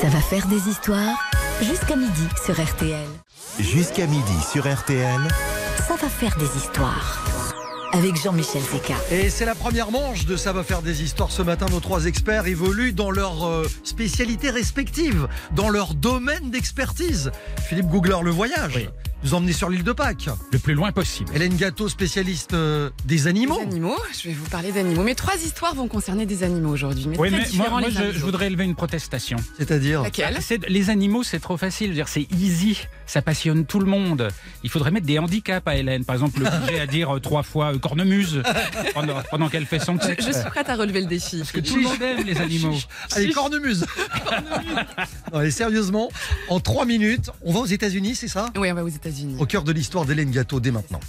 Ça 0.00 0.08
va 0.08 0.20
faire 0.20 0.46
des 0.46 0.68
histoires 0.68 1.30
jusqu'à 1.62 1.96
midi 1.96 2.28
sur 2.44 2.54
RTL. 2.54 3.08
Jusqu'à 3.58 4.06
midi 4.06 4.40
sur 4.50 4.72
RTL. 4.72 5.20
Ça 5.86 5.96
va 5.96 6.08
faire 6.08 6.36
des 6.36 6.56
histoires 6.56 7.24
avec 7.92 8.16
Jean-Michel 8.16 8.62
Zeka. 8.62 8.94
Et 9.10 9.30
c'est 9.30 9.44
la 9.44 9.54
première 9.54 9.90
manche 9.90 10.26
de 10.26 10.36
Ça 10.36 10.52
va 10.52 10.62
faire 10.62 10.82
des 10.82 11.02
histoires 11.02 11.30
ce 11.30 11.42
matin. 11.42 11.66
Nos 11.70 11.80
trois 11.80 12.04
experts 12.04 12.46
évoluent 12.46 12.92
dans 12.92 13.10
leurs 13.10 13.46
euh, 13.46 13.66
spécialités 13.84 14.50
respectives, 14.50 15.26
dans 15.52 15.70
leur 15.70 15.94
domaine 15.94 16.50
d'expertise. 16.50 17.30
Philippe 17.68 17.88
Googler, 17.88 18.18
le 18.22 18.30
voyage 18.30 18.88
nous 19.24 19.34
emmener 19.34 19.52
sur 19.52 19.68
l'île 19.68 19.84
de 19.84 19.92
Pâques. 19.92 20.28
Le 20.52 20.58
plus 20.58 20.74
loin 20.74 20.92
possible. 20.92 21.30
Hélène 21.34 21.56
Gâteau, 21.56 21.88
spécialiste 21.88 22.54
euh, 22.54 22.90
des 23.04 23.26
animaux. 23.26 23.56
Des 23.56 23.62
animaux, 23.62 23.96
je 24.20 24.28
vais 24.28 24.34
vous 24.34 24.48
parler 24.48 24.72
d'animaux. 24.72 25.02
Mes 25.02 25.14
trois 25.14 25.36
histoires 25.36 25.74
vont 25.74 25.88
concerner 25.88 26.26
des 26.26 26.42
animaux 26.42 26.70
aujourd'hui. 26.70 27.06
Mais 27.08 27.18
oui, 27.18 27.30
mais 27.30 27.68
moi, 27.68 27.80
je, 27.88 28.18
voudrais 28.20 28.46
élever 28.46 28.64
une 28.64 28.74
protestation. 28.74 29.38
C'est-à-dire 29.56 30.02
Laquelle? 30.02 30.38
Les 30.68 30.90
animaux, 30.90 31.22
c'est 31.22 31.40
trop 31.40 31.56
facile. 31.56 32.02
C'est 32.06 32.26
easy. 32.32 32.86
Ça 33.08 33.22
passionne 33.22 33.64
tout 33.64 33.80
le 33.80 33.86
monde. 33.86 34.28
Il 34.62 34.68
faudrait 34.68 34.90
mettre 34.90 35.06
des 35.06 35.18
handicaps 35.18 35.66
à 35.66 35.76
Hélène. 35.76 36.04
Par 36.04 36.14
exemple, 36.14 36.40
le 36.40 36.50
budget 36.60 36.80
à 36.80 36.86
dire 36.86 37.16
euh, 37.16 37.20
trois 37.20 37.42
fois 37.42 37.72
euh, 37.74 37.78
cornemuse 37.78 38.42
pendant, 39.30 39.48
qu'elle 39.48 39.64
fait 39.64 39.78
son 39.78 39.98
Je, 39.98 40.22
je, 40.22 40.30
suis 40.30 40.50
prête 40.50 40.68
à 40.68 40.76
relever 40.76 41.00
le 41.00 41.06
défi. 41.06 41.38
Parce 41.38 41.52
que 41.52 41.60
tout 41.60 41.76
le 41.76 41.82
monde 41.82 42.02
aime 42.02 42.26
les 42.26 42.38
animaux. 42.38 42.76
Allez, 43.12 43.30
cornemuse. 43.30 43.86
allez, 45.32 45.50
sérieusement, 45.50 46.10
en 46.50 46.60
trois 46.60 46.84
minutes, 46.84 47.30
on 47.42 47.52
va 47.52 47.60
aux 47.60 47.66
États-Unis, 47.66 48.14
c'est 48.14 48.28
ça? 48.28 48.50
Oui, 48.58 48.70
on 48.70 48.74
va 48.74 48.84
aux 48.84 48.88
États-Unis. 48.88 49.36
Au 49.40 49.46
cœur 49.46 49.64
de 49.64 49.72
l'histoire 49.72 50.04
d'Hélène 50.04 50.30
Gâteau 50.30 50.60
dès 50.60 50.70
maintenant. 50.70 51.00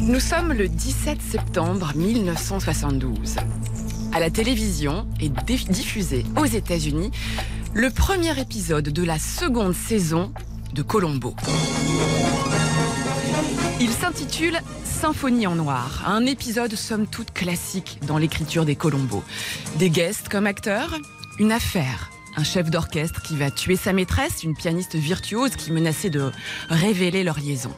Nous 0.00 0.18
sommes 0.20 0.52
le 0.52 0.66
17 0.66 1.22
septembre 1.22 1.92
1972. 1.94 3.36
À 4.12 4.18
la 4.18 4.30
télévision 4.30 5.06
est 5.20 5.28
diffusé 5.70 6.24
aux 6.36 6.46
États-Unis 6.46 7.12
le 7.74 7.90
premier 7.90 8.38
épisode 8.40 8.88
de 8.88 9.04
la 9.04 9.18
seconde 9.18 9.74
saison 9.74 10.32
de 10.74 10.82
Colombo. 10.82 11.34
Il 13.80 13.90
s'intitule 13.90 14.58
Symphonie 14.84 15.46
en 15.46 15.54
noir, 15.54 16.02
un 16.06 16.26
épisode 16.26 16.74
somme 16.74 17.06
toute 17.06 17.32
classique 17.32 18.00
dans 18.06 18.18
l'écriture 18.18 18.64
des 18.64 18.76
Colombo. 18.76 19.22
Des 19.78 19.90
guests 19.90 20.28
comme 20.28 20.46
acteurs, 20.46 20.98
une 21.38 21.52
affaire 21.52 22.10
un 22.36 22.44
chef 22.44 22.70
d'orchestre 22.70 23.22
qui 23.22 23.36
va 23.36 23.50
tuer 23.50 23.74
sa 23.74 23.92
maîtresse, 23.92 24.44
une 24.44 24.54
pianiste 24.54 24.94
virtuose 24.94 25.56
qui 25.56 25.72
menaçait 25.72 26.10
de 26.10 26.30
révéler 26.68 27.24
leur 27.24 27.40
liaison. 27.40 27.72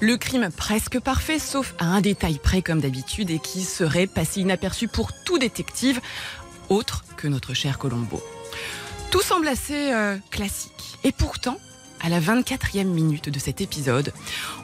Le 0.00 0.16
crime 0.16 0.48
presque 0.56 0.98
parfait, 0.98 1.38
sauf 1.38 1.74
à 1.78 1.84
un 1.84 2.00
détail 2.00 2.38
près 2.42 2.62
comme 2.62 2.80
d'habitude 2.80 3.30
et 3.30 3.38
qui 3.38 3.62
serait 3.62 4.06
passé 4.06 4.40
inaperçu 4.40 4.88
pour 4.88 5.10
tout 5.24 5.38
détective, 5.38 6.00
autre 6.70 7.04
que 7.16 7.28
notre 7.28 7.52
cher 7.52 7.78
Colombo. 7.78 8.22
Tout 9.12 9.20
semble 9.20 9.46
assez 9.46 9.92
euh, 9.92 10.16
classique. 10.30 10.96
Et 11.04 11.12
pourtant, 11.12 11.58
à 12.00 12.08
la 12.08 12.18
24e 12.18 12.84
minute 12.84 13.28
de 13.28 13.38
cet 13.38 13.60
épisode, 13.60 14.10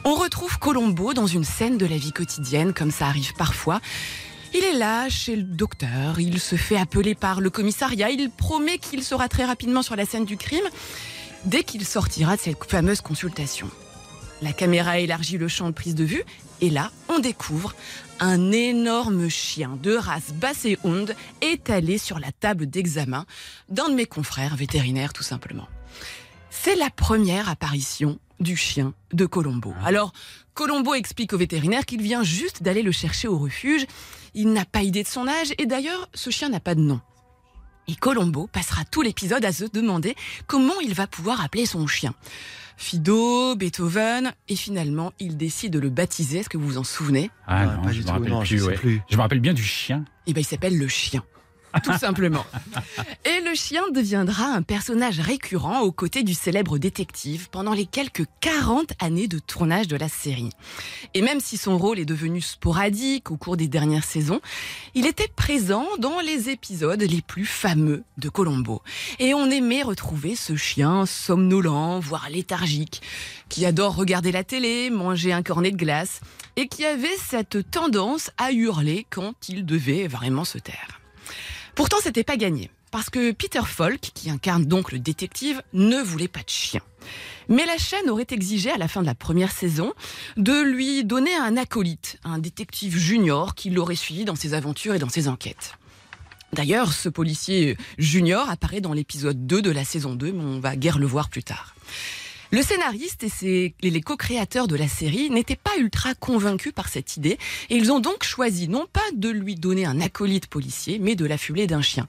on 0.03 0.15
retrouve 0.15 0.57
Colombo 0.57 1.13
dans 1.13 1.27
une 1.27 1.43
scène 1.43 1.77
de 1.77 1.85
la 1.85 1.97
vie 1.97 2.11
quotidienne, 2.11 2.73
comme 2.73 2.89
ça 2.89 3.05
arrive 3.05 3.35
parfois, 3.35 3.79
il 4.55 4.63
est 4.63 4.73
là, 4.73 5.07
chez 5.07 5.35
le 5.35 5.43
docteur, 5.43 6.19
il 6.19 6.39
se 6.39 6.55
fait 6.55 6.77
appeler 6.77 7.13
par 7.13 7.41
le 7.41 7.51
commissariat, 7.51 8.09
il 8.09 8.31
promet 8.31 8.79
qu'il 8.79 9.03
sera 9.03 9.27
très 9.27 9.45
rapidement 9.45 9.83
sur 9.83 9.95
la 9.95 10.07
scène 10.07 10.25
du 10.25 10.35
crime 10.35 10.65
dès 11.45 11.63
qu'il 11.63 11.85
sortira 11.85 12.35
de 12.35 12.41
cette 12.41 12.63
fameuse 12.65 13.01
consultation. 13.01 13.69
La 14.41 14.51
caméra 14.51 14.97
élargit 14.97 15.37
le 15.37 15.47
champ 15.47 15.67
de 15.67 15.73
prise 15.73 15.93
de 15.93 16.05
vue 16.05 16.23
et 16.61 16.71
là, 16.71 16.89
on 17.07 17.19
découvre 17.19 17.75
un 18.19 18.51
énorme 18.51 19.29
chien 19.29 19.77
de 19.81 19.95
race 19.95 20.33
basse 20.33 20.67
honde 20.83 21.15
étalé 21.41 21.97
sur 21.97 22.19
la 22.19 22.31
table 22.31 22.69
d'examen 22.69 23.25
d'un 23.69 23.89
de 23.89 23.95
mes 23.95 24.05
confrères 24.05 24.55
vétérinaires 24.55 25.13
tout 25.13 25.23
simplement. 25.23 25.67
C'est 26.49 26.75
la 26.75 26.89
première 26.89 27.49
apparition 27.49 28.19
du 28.39 28.55
chien 28.55 28.93
de 29.13 29.25
Colombo. 29.25 29.73
Ah. 29.81 29.87
Alors, 29.87 30.13
Colombo 30.53 30.93
explique 30.93 31.33
au 31.33 31.37
vétérinaire 31.37 31.85
qu'il 31.85 32.01
vient 32.01 32.23
juste 32.23 32.63
d'aller 32.63 32.81
le 32.81 32.91
chercher 32.91 33.27
au 33.27 33.37
refuge. 33.37 33.85
Il 34.33 34.51
n'a 34.51 34.65
pas 34.65 34.83
idée 34.83 35.03
de 35.03 35.07
son 35.07 35.27
âge 35.27 35.53
et 35.57 35.65
d'ailleurs, 35.65 36.09
ce 36.13 36.29
chien 36.29 36.49
n'a 36.49 36.59
pas 36.59 36.75
de 36.75 36.81
nom. 36.81 37.01
Et 37.87 37.95
Colombo 37.95 38.47
passera 38.47 38.85
tout 38.85 39.01
l'épisode 39.01 39.43
à 39.45 39.51
se 39.51 39.65
demander 39.65 40.15
comment 40.47 40.79
il 40.81 40.93
va 40.93 41.07
pouvoir 41.07 41.43
appeler 41.43 41.65
son 41.65 41.87
chien. 41.87 42.13
Fido, 42.81 43.57
Beethoven, 43.57 44.31
et 44.47 44.55
finalement, 44.55 45.11
il 45.19 45.35
décide 45.35 45.73
de 45.73 45.79
le 45.79 45.89
baptiser. 45.89 46.39
Est-ce 46.39 46.49
que 46.49 46.57
vous 46.57 46.65
vous 46.65 46.77
en 46.77 46.85
souvenez? 46.85 47.29
Ah 47.45 47.57
Ah, 47.57 47.75
non, 47.75 47.81
pas 47.83 47.89
je 47.91 47.95
du 47.95 47.99
me 47.99 48.05
tout, 48.05 48.11
rappelle 48.13 48.29
non, 48.31 48.43
je 48.45 48.47
plus, 48.55 48.59
sais 48.59 48.65
ouais. 48.67 48.75
plus. 48.75 49.01
Je 49.09 49.17
me 49.17 49.21
rappelle 49.21 49.41
bien 49.41 49.53
du 49.53 49.61
chien. 49.61 50.05
Eh 50.27 50.33
ben, 50.33 50.39
il 50.39 50.45
s'appelle 50.45 50.77
le 50.77 50.87
chien. 50.87 51.21
Tout 51.83 51.97
simplement. 51.97 52.45
Et 53.25 53.41
le 53.41 53.53
chien 53.53 53.83
deviendra 53.93 54.45
un 54.45 54.61
personnage 54.61 55.19
récurrent 55.19 55.81
aux 55.81 55.91
côtés 55.91 56.23
du 56.23 56.33
célèbre 56.33 56.77
détective 56.77 57.49
pendant 57.49 57.73
les 57.73 57.85
quelques 57.85 58.25
40 58.41 58.93
années 58.99 59.27
de 59.27 59.39
tournage 59.39 59.87
de 59.87 59.95
la 59.95 60.09
série. 60.09 60.49
Et 61.13 61.21
même 61.21 61.39
si 61.39 61.57
son 61.57 61.77
rôle 61.77 61.99
est 61.99 62.05
devenu 62.05 62.41
sporadique 62.41 63.31
au 63.31 63.37
cours 63.37 63.57
des 63.57 63.67
dernières 63.67 64.03
saisons, 64.03 64.41
il 64.95 65.05
était 65.05 65.27
présent 65.27 65.85
dans 65.99 66.19
les 66.19 66.49
épisodes 66.49 67.01
les 67.01 67.21
plus 67.21 67.45
fameux 67.45 68.03
de 68.17 68.29
Colombo. 68.29 68.81
Et 69.19 69.33
on 69.33 69.49
aimait 69.49 69.83
retrouver 69.83 70.35
ce 70.35 70.55
chien 70.55 71.05
somnolent, 71.05 71.99
voire 71.99 72.29
léthargique, 72.29 73.01
qui 73.47 73.65
adore 73.65 73.95
regarder 73.95 74.31
la 74.31 74.43
télé, 74.43 74.89
manger 74.89 75.33
un 75.33 75.43
cornet 75.43 75.71
de 75.71 75.77
glace, 75.77 76.21
et 76.55 76.67
qui 76.67 76.85
avait 76.85 77.07
cette 77.17 77.69
tendance 77.71 78.31
à 78.37 78.51
hurler 78.51 79.05
quand 79.09 79.33
il 79.47 79.65
devait 79.65 80.07
vraiment 80.07 80.45
se 80.45 80.57
taire. 80.57 80.99
Pourtant, 81.79 81.95
c'était 82.03 82.25
pas 82.25 82.35
gagné. 82.35 82.69
Parce 82.91 83.09
que 83.09 83.31
Peter 83.31 83.61
Falk, 83.65 84.01
qui 84.13 84.29
incarne 84.29 84.65
donc 84.65 84.91
le 84.91 84.99
détective, 84.99 85.63
ne 85.71 86.01
voulait 86.01 86.27
pas 86.27 86.41
de 86.41 86.49
chien. 86.49 86.81
Mais 87.47 87.65
la 87.65 87.77
chaîne 87.77 88.09
aurait 88.09 88.27
exigé 88.31 88.69
à 88.69 88.77
la 88.77 88.89
fin 88.89 88.99
de 88.99 89.05
la 89.05 89.15
première 89.15 89.53
saison 89.53 89.93
de 90.35 90.61
lui 90.61 91.05
donner 91.05 91.33
un 91.33 91.55
acolyte, 91.55 92.19
un 92.25 92.37
détective 92.37 92.97
junior 92.97 93.55
qui 93.55 93.69
l'aurait 93.69 93.95
suivi 93.95 94.25
dans 94.25 94.35
ses 94.35 94.55
aventures 94.55 94.93
et 94.93 94.99
dans 94.99 95.07
ses 95.07 95.29
enquêtes. 95.29 95.75
D'ailleurs, 96.51 96.91
ce 96.91 97.07
policier 97.07 97.77
junior 97.97 98.49
apparaît 98.49 98.81
dans 98.81 98.91
l'épisode 98.91 99.47
2 99.47 99.61
de 99.61 99.71
la 99.71 99.85
saison 99.85 100.15
2, 100.15 100.33
mais 100.33 100.43
on 100.43 100.59
va 100.59 100.75
guère 100.75 100.99
le 100.99 101.07
voir 101.07 101.29
plus 101.29 101.43
tard. 101.43 101.75
Le 102.51 102.63
scénariste 102.63 103.25
et, 103.43 103.75
les 103.81 104.01
co-créateurs 104.01 104.67
de 104.67 104.75
la 104.75 104.87
série 104.87 105.29
n'étaient 105.29 105.55
pas 105.55 105.77
ultra 105.77 106.15
convaincus 106.15 106.73
par 106.73 106.89
cette 106.89 107.15
idée 107.15 107.37
et 107.69 107.75
ils 107.75 107.91
ont 107.91 107.99
donc 107.99 108.23
choisi 108.23 108.67
non 108.67 108.87
pas 108.91 109.07
de 109.13 109.29
lui 109.29 109.53
donner 109.53 109.85
un 109.85 110.01
acolyte 110.01 110.47
policier, 110.47 110.97
mais 110.97 111.15
de 111.15 111.25
l'affubler 111.25 111.67
d'un 111.67 111.83
chien. 111.83 112.07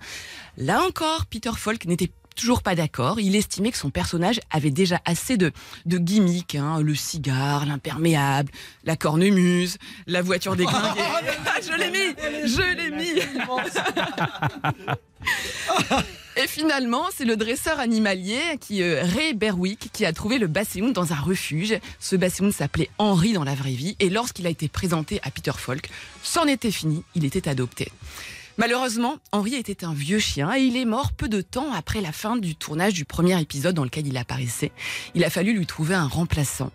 Là 0.57 0.83
encore, 0.83 1.27
Peter 1.27 1.51
Falk 1.55 1.85
n'était 1.85 2.11
toujours 2.41 2.63
pas 2.63 2.75
d'accord. 2.75 3.21
Il 3.21 3.37
estimait 3.37 3.71
que 3.71 3.77
son 3.77 3.91
personnage 3.91 4.41
avait 4.51 4.71
déjà 4.71 5.01
assez 5.05 5.37
de, 5.37 5.53
de 5.87 5.99
gimmicks, 5.99 6.55
hein, 6.55 6.81
le 6.81 6.95
cigare, 6.95 7.67
l'imperméable, 7.67 8.51
la 8.85 8.97
cornemuse, 8.97 9.77
la 10.07 10.23
voiture 10.23 10.57
déglinguée. 10.57 11.01
Ah, 11.53 11.61
je 11.61 11.77
l'ai 11.77 11.91
mis, 11.91 12.15
je 12.49 12.63
l'ai 12.77 12.91
mis. 12.91 13.21
Et 16.37 16.47
finalement, 16.47 17.05
c'est 17.15 17.25
le 17.25 17.37
dresseur 17.37 17.81
animalier 17.81 18.41
qui 18.61 18.83
euh, 18.83 19.03
Ray 19.03 19.35
Berwick 19.35 19.91
qui 19.93 20.07
a 20.07 20.13
trouvé 20.13 20.39
le 20.39 20.47
basséoun 20.47 20.93
dans 20.93 21.13
un 21.13 21.21
refuge. 21.21 21.79
Ce 21.99 22.17
basséoun 22.17 22.53
s'appelait 22.53 22.89
Henry 22.99 23.33
dans 23.33 23.45
la 23.45 23.55
vraie 23.55 23.73
vie 23.73 23.97
et 24.01 24.09
lorsqu'il 24.09 24.47
a 24.47 24.51
été 24.51 24.69
présenté 24.69 25.21
à 25.23 25.31
Peter 25.31 25.53
Falk, 25.55 25.91
c'en 26.23 26.47
était 26.47 26.71
fini, 26.71 27.03
il 27.15 27.25
était 27.25 27.49
adopté. 27.49 27.93
Malheureusement, 28.61 29.17
Henry 29.33 29.55
était 29.55 29.85
un 29.87 29.95
vieux 29.95 30.19
chien 30.19 30.55
et 30.55 30.61
il 30.61 30.77
est 30.77 30.85
mort 30.85 31.13
peu 31.13 31.31
de 31.31 31.41
temps 31.41 31.73
après 31.73 32.03
la 32.03 32.13
fin 32.13 32.37
du 32.37 32.55
tournage 32.55 32.93
du 32.93 33.07
premier 33.07 33.41
épisode 33.41 33.75
dans 33.75 33.85
lequel 33.85 34.07
il 34.07 34.19
apparaissait. 34.19 34.71
Il 35.15 35.25
a 35.25 35.31
fallu 35.31 35.55
lui 35.55 35.65
trouver 35.65 35.95
un 35.95 36.07
remplaçant. 36.07 36.71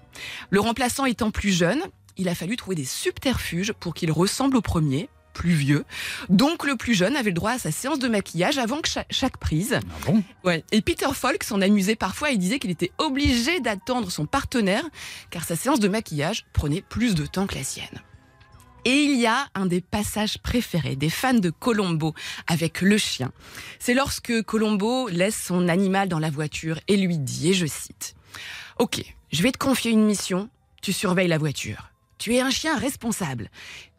Le 0.49 0.59
remplaçant 0.59 1.05
étant 1.05 1.29
plus 1.29 1.51
jeune, 1.51 1.79
il 2.17 2.27
a 2.27 2.33
fallu 2.33 2.55
trouver 2.55 2.75
des 2.75 2.85
subterfuges 2.85 3.71
pour 3.71 3.93
qu'il 3.93 4.11
ressemble 4.11 4.57
au 4.57 4.61
premier, 4.61 5.09
plus 5.35 5.53
vieux. 5.53 5.85
Donc 6.27 6.65
le 6.65 6.75
plus 6.75 6.95
jeune 6.95 7.15
avait 7.15 7.29
le 7.29 7.35
droit 7.35 7.51
à 7.51 7.59
sa 7.59 7.69
séance 7.71 7.99
de 7.99 8.07
maquillage 8.07 8.57
avant 8.57 8.81
que 8.81 8.89
cha- 8.89 9.05
chaque 9.11 9.37
prise. 9.37 9.77
Ah 9.79 10.05
bon? 10.07 10.23
Ouais. 10.43 10.63
Et 10.71 10.81
Peter 10.81 11.09
Falk 11.13 11.43
s'en 11.43 11.61
amusait 11.61 11.95
parfois 11.95 12.31
et 12.31 12.37
disait 12.37 12.57
qu'il 12.57 12.71
était 12.71 12.93
obligé 12.97 13.59
d'attendre 13.59 14.09
son 14.09 14.25
partenaire 14.25 14.85
car 15.29 15.43
sa 15.43 15.55
séance 15.55 15.79
de 15.79 15.87
maquillage 15.87 16.47
prenait 16.51 16.81
plus 16.81 17.13
de 17.13 17.27
temps 17.27 17.45
que 17.45 17.53
la 17.53 17.63
sienne. 17.63 18.01
Et 18.87 19.03
il 19.03 19.19
y 19.19 19.25
a 19.25 19.47
un 19.55 19.65
des 19.65 19.81
passages 19.81 20.37
préférés 20.37 20.95
des 20.95 21.09
fans 21.09 21.33
de 21.33 21.49
Colombo 21.49 22.13
avec 22.45 22.81
le 22.81 22.99
chien. 22.99 23.31
C'est 23.79 23.95
lorsque 23.95 24.43
Colombo 24.43 25.09
laisse 25.09 25.35
son 25.35 25.67
animal 25.67 26.07
dans 26.07 26.19
la 26.19 26.29
voiture 26.29 26.79
et 26.87 26.95
lui 26.95 27.17
dit, 27.17 27.49
et 27.49 27.53
je 27.53 27.65
cite, 27.65 28.15
Ok, 28.77 29.01
je 29.31 29.41
vais 29.41 29.51
te 29.51 29.57
confier 29.57 29.89
une 29.89 30.05
mission, 30.05 30.49
tu 30.83 30.93
surveilles 30.93 31.27
la 31.27 31.39
voiture. 31.39 31.91
Tu 32.19 32.35
es 32.35 32.41
un 32.41 32.51
chien 32.51 32.77
responsable. 32.77 33.49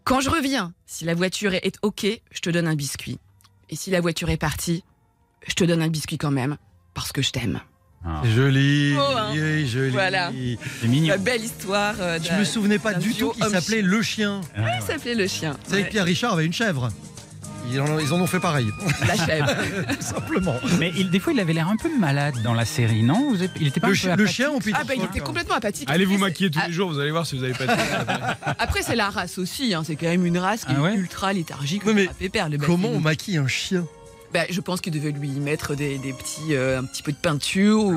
Quand 0.05 0.21
je 0.21 0.31
reviens, 0.31 0.73
si 0.87 1.05
la 1.05 1.14
voiture 1.14 1.55
est 1.55 1.78
OK, 1.83 2.07
je 2.31 2.40
te 2.40 2.50
donne 2.50 2.69
un 2.69 2.76
biscuit. 2.76 3.19
Et 3.71 3.75
si 3.75 3.90
la 3.90 4.00
voiture 4.00 4.31
est 4.31 4.37
partie, 4.37 4.85
je 5.49 5.55
te 5.55 5.64
donne 5.64 5.83
un 5.83 5.88
biscuit 5.88 6.19
quand 6.19 6.31
même, 6.31 6.59
parce 6.95 7.11
que 7.11 7.23
je 7.23 7.31
t'aime. 7.31 7.61
Ah, 8.08 8.20
C'est 8.22 8.30
Joli, 8.30 8.94
Oh, 8.96 9.02
hein. 9.16 9.30
oui, 9.32 9.66
joli. 9.68 9.90
Voilà. 9.90 10.30
C'est 10.80 10.86
mignon. 10.88 11.08
La 11.08 11.16
belle 11.16 11.42
histoire. 11.42 11.94
euh, 12.00 12.18
Je 12.22 12.38
me 12.38 12.44
souvenais 12.44 12.78
pas 12.78 12.94
du 12.94 13.12
tout 13.14 13.30
qu'il 13.32 13.44
s'appelait 13.44 13.82
Le 13.82 14.00
Chien. 14.02 14.40
Ah, 14.56 14.60
ouais. 14.62 14.70
Il 14.80 14.86
s'appelait 14.86 15.14
le 15.16 15.26
chien. 15.26 15.56
Vous 15.64 15.70
savez 15.70 15.82
que 15.82 15.86
Ouais, 15.86 15.90
Pierre 15.90 16.04
Richard 16.04 16.32
avait 16.34 16.46
une 16.46 16.52
chèvre. 16.52 16.88
Ils 17.68 17.80
en, 17.80 17.98
ils 17.98 18.12
en 18.12 18.20
ont 18.20 18.28
fait 18.28 18.38
pareil, 18.38 18.68
La 19.08 19.16
chèvre. 19.26 19.48
tout 19.88 19.96
simplement. 20.00 20.54
Mais 20.78 20.92
il- 20.96 21.10
des 21.10 21.18
fois, 21.18 21.32
il 21.32 21.40
avait 21.40 21.52
l'air 21.52 21.66
un 21.68 21.76
peu 21.76 21.88
malade 21.98 22.36
dans 22.44 22.54
la 22.54 22.64
série, 22.64 23.02
non? 23.02 23.30
Vous 23.30 23.42
êtes- 23.42 23.50
Il 23.60 23.66
était 23.66 23.80
pas 23.80 23.88
Le, 23.88 23.94
un 23.94 23.96
chi- 23.96 24.06
peu 24.06 24.14
le 24.22 24.26
chien 24.28 24.50
ou 24.50 24.60
Peter 24.60 24.76
Ah 24.80 24.84
bah 24.84 24.94
il 24.96 25.02
était 25.02 25.18
complètement 25.18 25.56
apathique. 25.56 25.90
Allez 25.90 26.04
vous 26.04 26.14
Après, 26.14 26.28
maquiller 26.28 26.50
tous 26.52 26.60
c'est- 26.60 26.68
les 26.68 26.72
jours, 26.72 26.92
vous 26.92 27.00
allez 27.00 27.10
voir 27.10 27.26
si 27.26 27.36
vous 27.36 27.42
avez 27.42 27.54
pas 27.54 27.66
de 27.66 27.72
Après 28.60 28.82
c'est 28.82 28.94
la 28.94 29.10
race 29.10 29.36
aussi, 29.38 29.75
hein. 29.75 29.82
c'est 29.84 29.96
quand 29.96 30.06
même 30.06 30.25
une 30.25 30.38
race 30.38 30.64
qui 30.64 30.75
Ah 30.76 30.80
ouais? 30.80 30.92
est 30.94 30.96
ultra 30.96 31.32
léthargique. 31.32 31.82
Oui, 31.84 31.92
mais 31.92 32.08
pépère, 32.16 32.48
le 32.48 32.58
Comment 32.58 32.88
on 32.90 33.00
maquille 33.00 33.38
un 33.38 33.48
chien? 33.48 33.84
Bah, 34.33 34.40
Je 34.50 34.61
pense 34.61 34.80
qu'il 34.80 34.92
devait 34.92 35.12
lui 35.12 35.30
mettre 35.30 35.75
des, 35.75 35.99
des 35.99 36.12
petits, 36.12 36.54
euh, 36.54 36.80
un 36.80 36.85
petit 36.85 37.02
peu 37.02 37.12
de 37.12 37.16
peinture 37.16 37.85
ou 37.85 37.95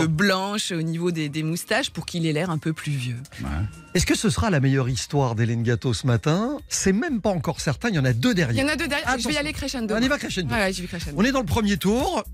de 0.00 0.06
blanche 0.06 0.72
au 0.72 0.82
niveau 0.82 1.10
des, 1.10 1.28
des 1.28 1.42
moustaches 1.42 1.90
pour 1.90 2.06
qu'il 2.06 2.26
ait 2.26 2.32
l'air 2.32 2.50
un 2.50 2.58
peu 2.58 2.72
plus 2.72 2.92
vieux. 2.92 3.16
Ouais. 3.40 3.48
Est-ce 3.94 4.06
que 4.06 4.16
ce 4.16 4.30
sera 4.30 4.50
la 4.50 4.60
meilleure 4.60 4.88
histoire 4.88 5.34
d'Hélène 5.34 5.62
Gâteau 5.62 5.92
ce 5.94 6.06
matin? 6.06 6.58
C'est 6.68 6.92
même 6.92 7.20
pas 7.20 7.30
encore 7.30 7.60
certain, 7.60 7.88
il 7.90 7.94
y 7.94 7.98
en 7.98 8.04
a 8.04 8.12
deux 8.12 8.30
Il 8.30 8.32
y 8.32 8.34
derrière. 8.36 8.64
en 8.64 8.68
a 8.68 8.76
deux 8.76 8.88
derrière. 8.88 9.18
Je 9.18 9.28
vais 9.28 9.34
y 9.34 9.38
aller 9.38 9.52
crescendo. 9.52 9.94
On 9.94 10.00
y 10.02 10.08
va 10.08 10.18
crescendo. 10.18 10.54
Je 10.54 10.82
vais 10.82 10.88
crescendo. 10.88 11.16
On 11.18 11.24
est 11.24 11.32
dans 11.32 11.40
le 11.40 11.46
premier 11.46 11.76
tour. 11.76 12.24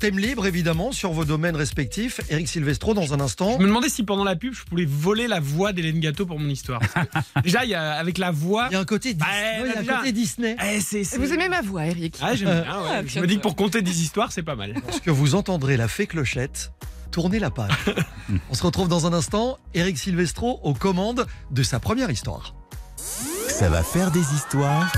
Thème 0.00 0.18
libre, 0.18 0.46
évidemment, 0.46 0.92
sur 0.92 1.12
vos 1.12 1.26
domaines 1.26 1.56
respectifs. 1.56 2.22
Eric 2.30 2.48
Silvestro, 2.48 2.94
dans 2.94 3.12
un 3.12 3.20
instant. 3.20 3.52
Je 3.58 3.62
me 3.62 3.66
demandais 3.68 3.90
si 3.90 4.02
pendant 4.02 4.24
la 4.24 4.34
pub, 4.34 4.54
je 4.54 4.64
pouvais 4.64 4.86
voler 4.86 5.28
la 5.28 5.40
voix 5.40 5.74
d'Hélène 5.74 6.00
Gâteau 6.00 6.24
pour 6.24 6.38
mon 6.38 6.48
histoire. 6.48 6.80
Parce 6.80 7.08
que 7.36 7.40
déjà, 7.44 7.64
il 7.64 7.70
y 7.70 7.74
a, 7.74 7.92
avec 7.92 8.16
la 8.16 8.30
voix. 8.30 8.68
Il 8.70 8.72
y 8.72 8.76
a 8.76 8.80
un 8.80 8.84
côté, 8.86 9.12
Dis- 9.12 9.22
Ouais, 9.22 9.62
Ouais, 9.62 9.68
il 9.68 9.72
y 9.72 9.74
a 9.74 9.78
un 9.78 9.80
déjà. 9.82 9.96
côté 9.98 10.12
Disney. 10.12 10.56
Eh, 10.64 11.18
Vous 11.18 11.32
aimez 11.34 11.50
ma 11.50 11.60
voix, 11.60 11.84
Eric 11.84 12.16
Ah, 12.22 12.34
j'aime 12.34 12.48
bien, 12.48 12.80
ouais. 12.82 12.88
Ah, 12.90 13.02
Je 13.06 13.20
me 13.20 13.26
dis 13.26 13.36
que 13.36 13.42
pour 13.42 13.54
compter 13.56 13.82
des 13.82 14.00
histoires, 14.02 14.32
c'est 14.32 14.42
pas 14.42 14.56
mal. 14.56 14.74
Lorsque 14.86 15.08
vous 15.08 15.34
entendrez 15.34 15.76
la 15.76 15.86
fée 15.86 16.06
clochette, 16.06 16.72
tournez 17.10 17.38
la 17.38 17.50
page. 17.50 17.70
On 18.50 18.54
se 18.54 18.62
retrouve 18.62 18.88
dans 18.88 19.06
un 19.06 19.12
instant. 19.12 19.58
Eric 19.74 19.98
Silvestro 19.98 20.60
aux 20.62 20.72
commandes 20.74 21.26
de 21.50 21.62
sa 21.62 21.78
première 21.78 22.10
histoire. 22.10 22.54
Ça 22.96 23.68
va 23.68 23.82
faire 23.82 24.10
des 24.10 24.20
histoires. 24.34 24.90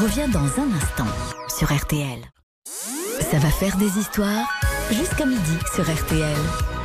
Reviens 0.00 0.28
dans 0.28 0.40
un 0.40 0.72
instant 0.80 1.06
sur 1.58 1.70
RTL. 1.76 2.20
Ça 3.20 3.38
va 3.38 3.50
faire 3.50 3.76
des 3.76 3.98
histoires 3.98 4.48
jusqu'à 4.90 5.26
midi 5.26 5.58
sur 5.74 5.84
RTL. 5.84 6.79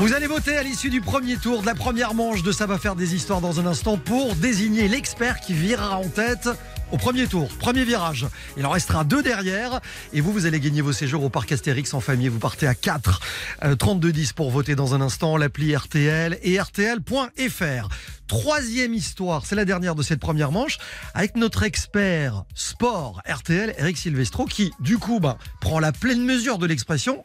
Vous 0.00 0.14
allez 0.14 0.26
voter 0.26 0.56
à 0.56 0.62
l'issue 0.62 0.88
du 0.88 1.02
premier 1.02 1.36
tour 1.36 1.60
de 1.60 1.66
la 1.66 1.74
première 1.74 2.14
manche 2.14 2.42
de 2.42 2.52
Ça 2.52 2.64
va 2.64 2.78
faire 2.78 2.96
des 2.96 3.14
histoires 3.14 3.42
dans 3.42 3.60
un 3.60 3.66
instant 3.66 3.98
pour 3.98 4.34
désigner 4.34 4.88
l'expert 4.88 5.40
qui 5.40 5.52
virera 5.52 5.98
en 5.98 6.08
tête 6.08 6.48
au 6.90 6.96
premier 6.96 7.26
tour, 7.26 7.48
premier 7.58 7.84
virage. 7.84 8.26
Il 8.56 8.64
en 8.64 8.70
restera 8.70 9.04
deux 9.04 9.22
derrière 9.22 9.80
et 10.14 10.22
vous, 10.22 10.32
vous 10.32 10.46
allez 10.46 10.58
gagner 10.58 10.80
vos 10.80 10.94
séjours 10.94 11.22
au 11.22 11.28
parc 11.28 11.52
Astérix 11.52 11.92
en 11.92 12.00
famille. 12.00 12.28
Vous 12.28 12.38
partez 12.38 12.66
à 12.66 12.74
4, 12.74 13.20
euh, 13.64 13.76
32-10 13.76 14.32
pour 14.32 14.50
voter 14.50 14.74
dans 14.74 14.94
un 14.94 15.02
instant, 15.02 15.36
l'appli 15.36 15.76
RTL 15.76 16.38
et 16.42 16.58
RTL.fr. 16.58 17.88
Troisième 18.26 18.94
histoire, 18.94 19.44
c'est 19.44 19.54
la 19.54 19.66
dernière 19.66 19.94
de 19.94 20.02
cette 20.02 20.20
première 20.20 20.50
manche, 20.50 20.78
avec 21.12 21.36
notre 21.36 21.62
expert 21.62 22.44
sport 22.54 23.20
RTL, 23.28 23.74
Eric 23.76 23.98
Silvestro, 23.98 24.46
qui 24.46 24.72
du 24.80 24.96
coup 24.96 25.20
bah, 25.20 25.36
prend 25.60 25.78
la 25.78 25.92
pleine 25.92 26.24
mesure 26.24 26.56
de 26.56 26.64
l'expression 26.64 27.22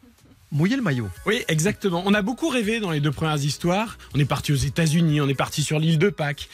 mouiller 0.56 0.76
le 0.76 0.82
maillot. 0.82 1.08
Oui, 1.26 1.44
exactement. 1.48 2.02
On 2.06 2.14
a 2.14 2.22
beaucoup 2.22 2.48
rêvé 2.48 2.80
dans 2.80 2.90
les 2.90 3.00
deux 3.00 3.12
premières 3.12 3.36
histoires. 3.36 3.98
On 4.14 4.18
est 4.18 4.24
parti 4.24 4.52
aux 4.52 4.56
États-Unis, 4.56 5.20
on 5.20 5.28
est 5.28 5.34
parti 5.34 5.62
sur 5.62 5.78
l'île 5.78 5.98
de 5.98 6.08
Pâques. 6.08 6.48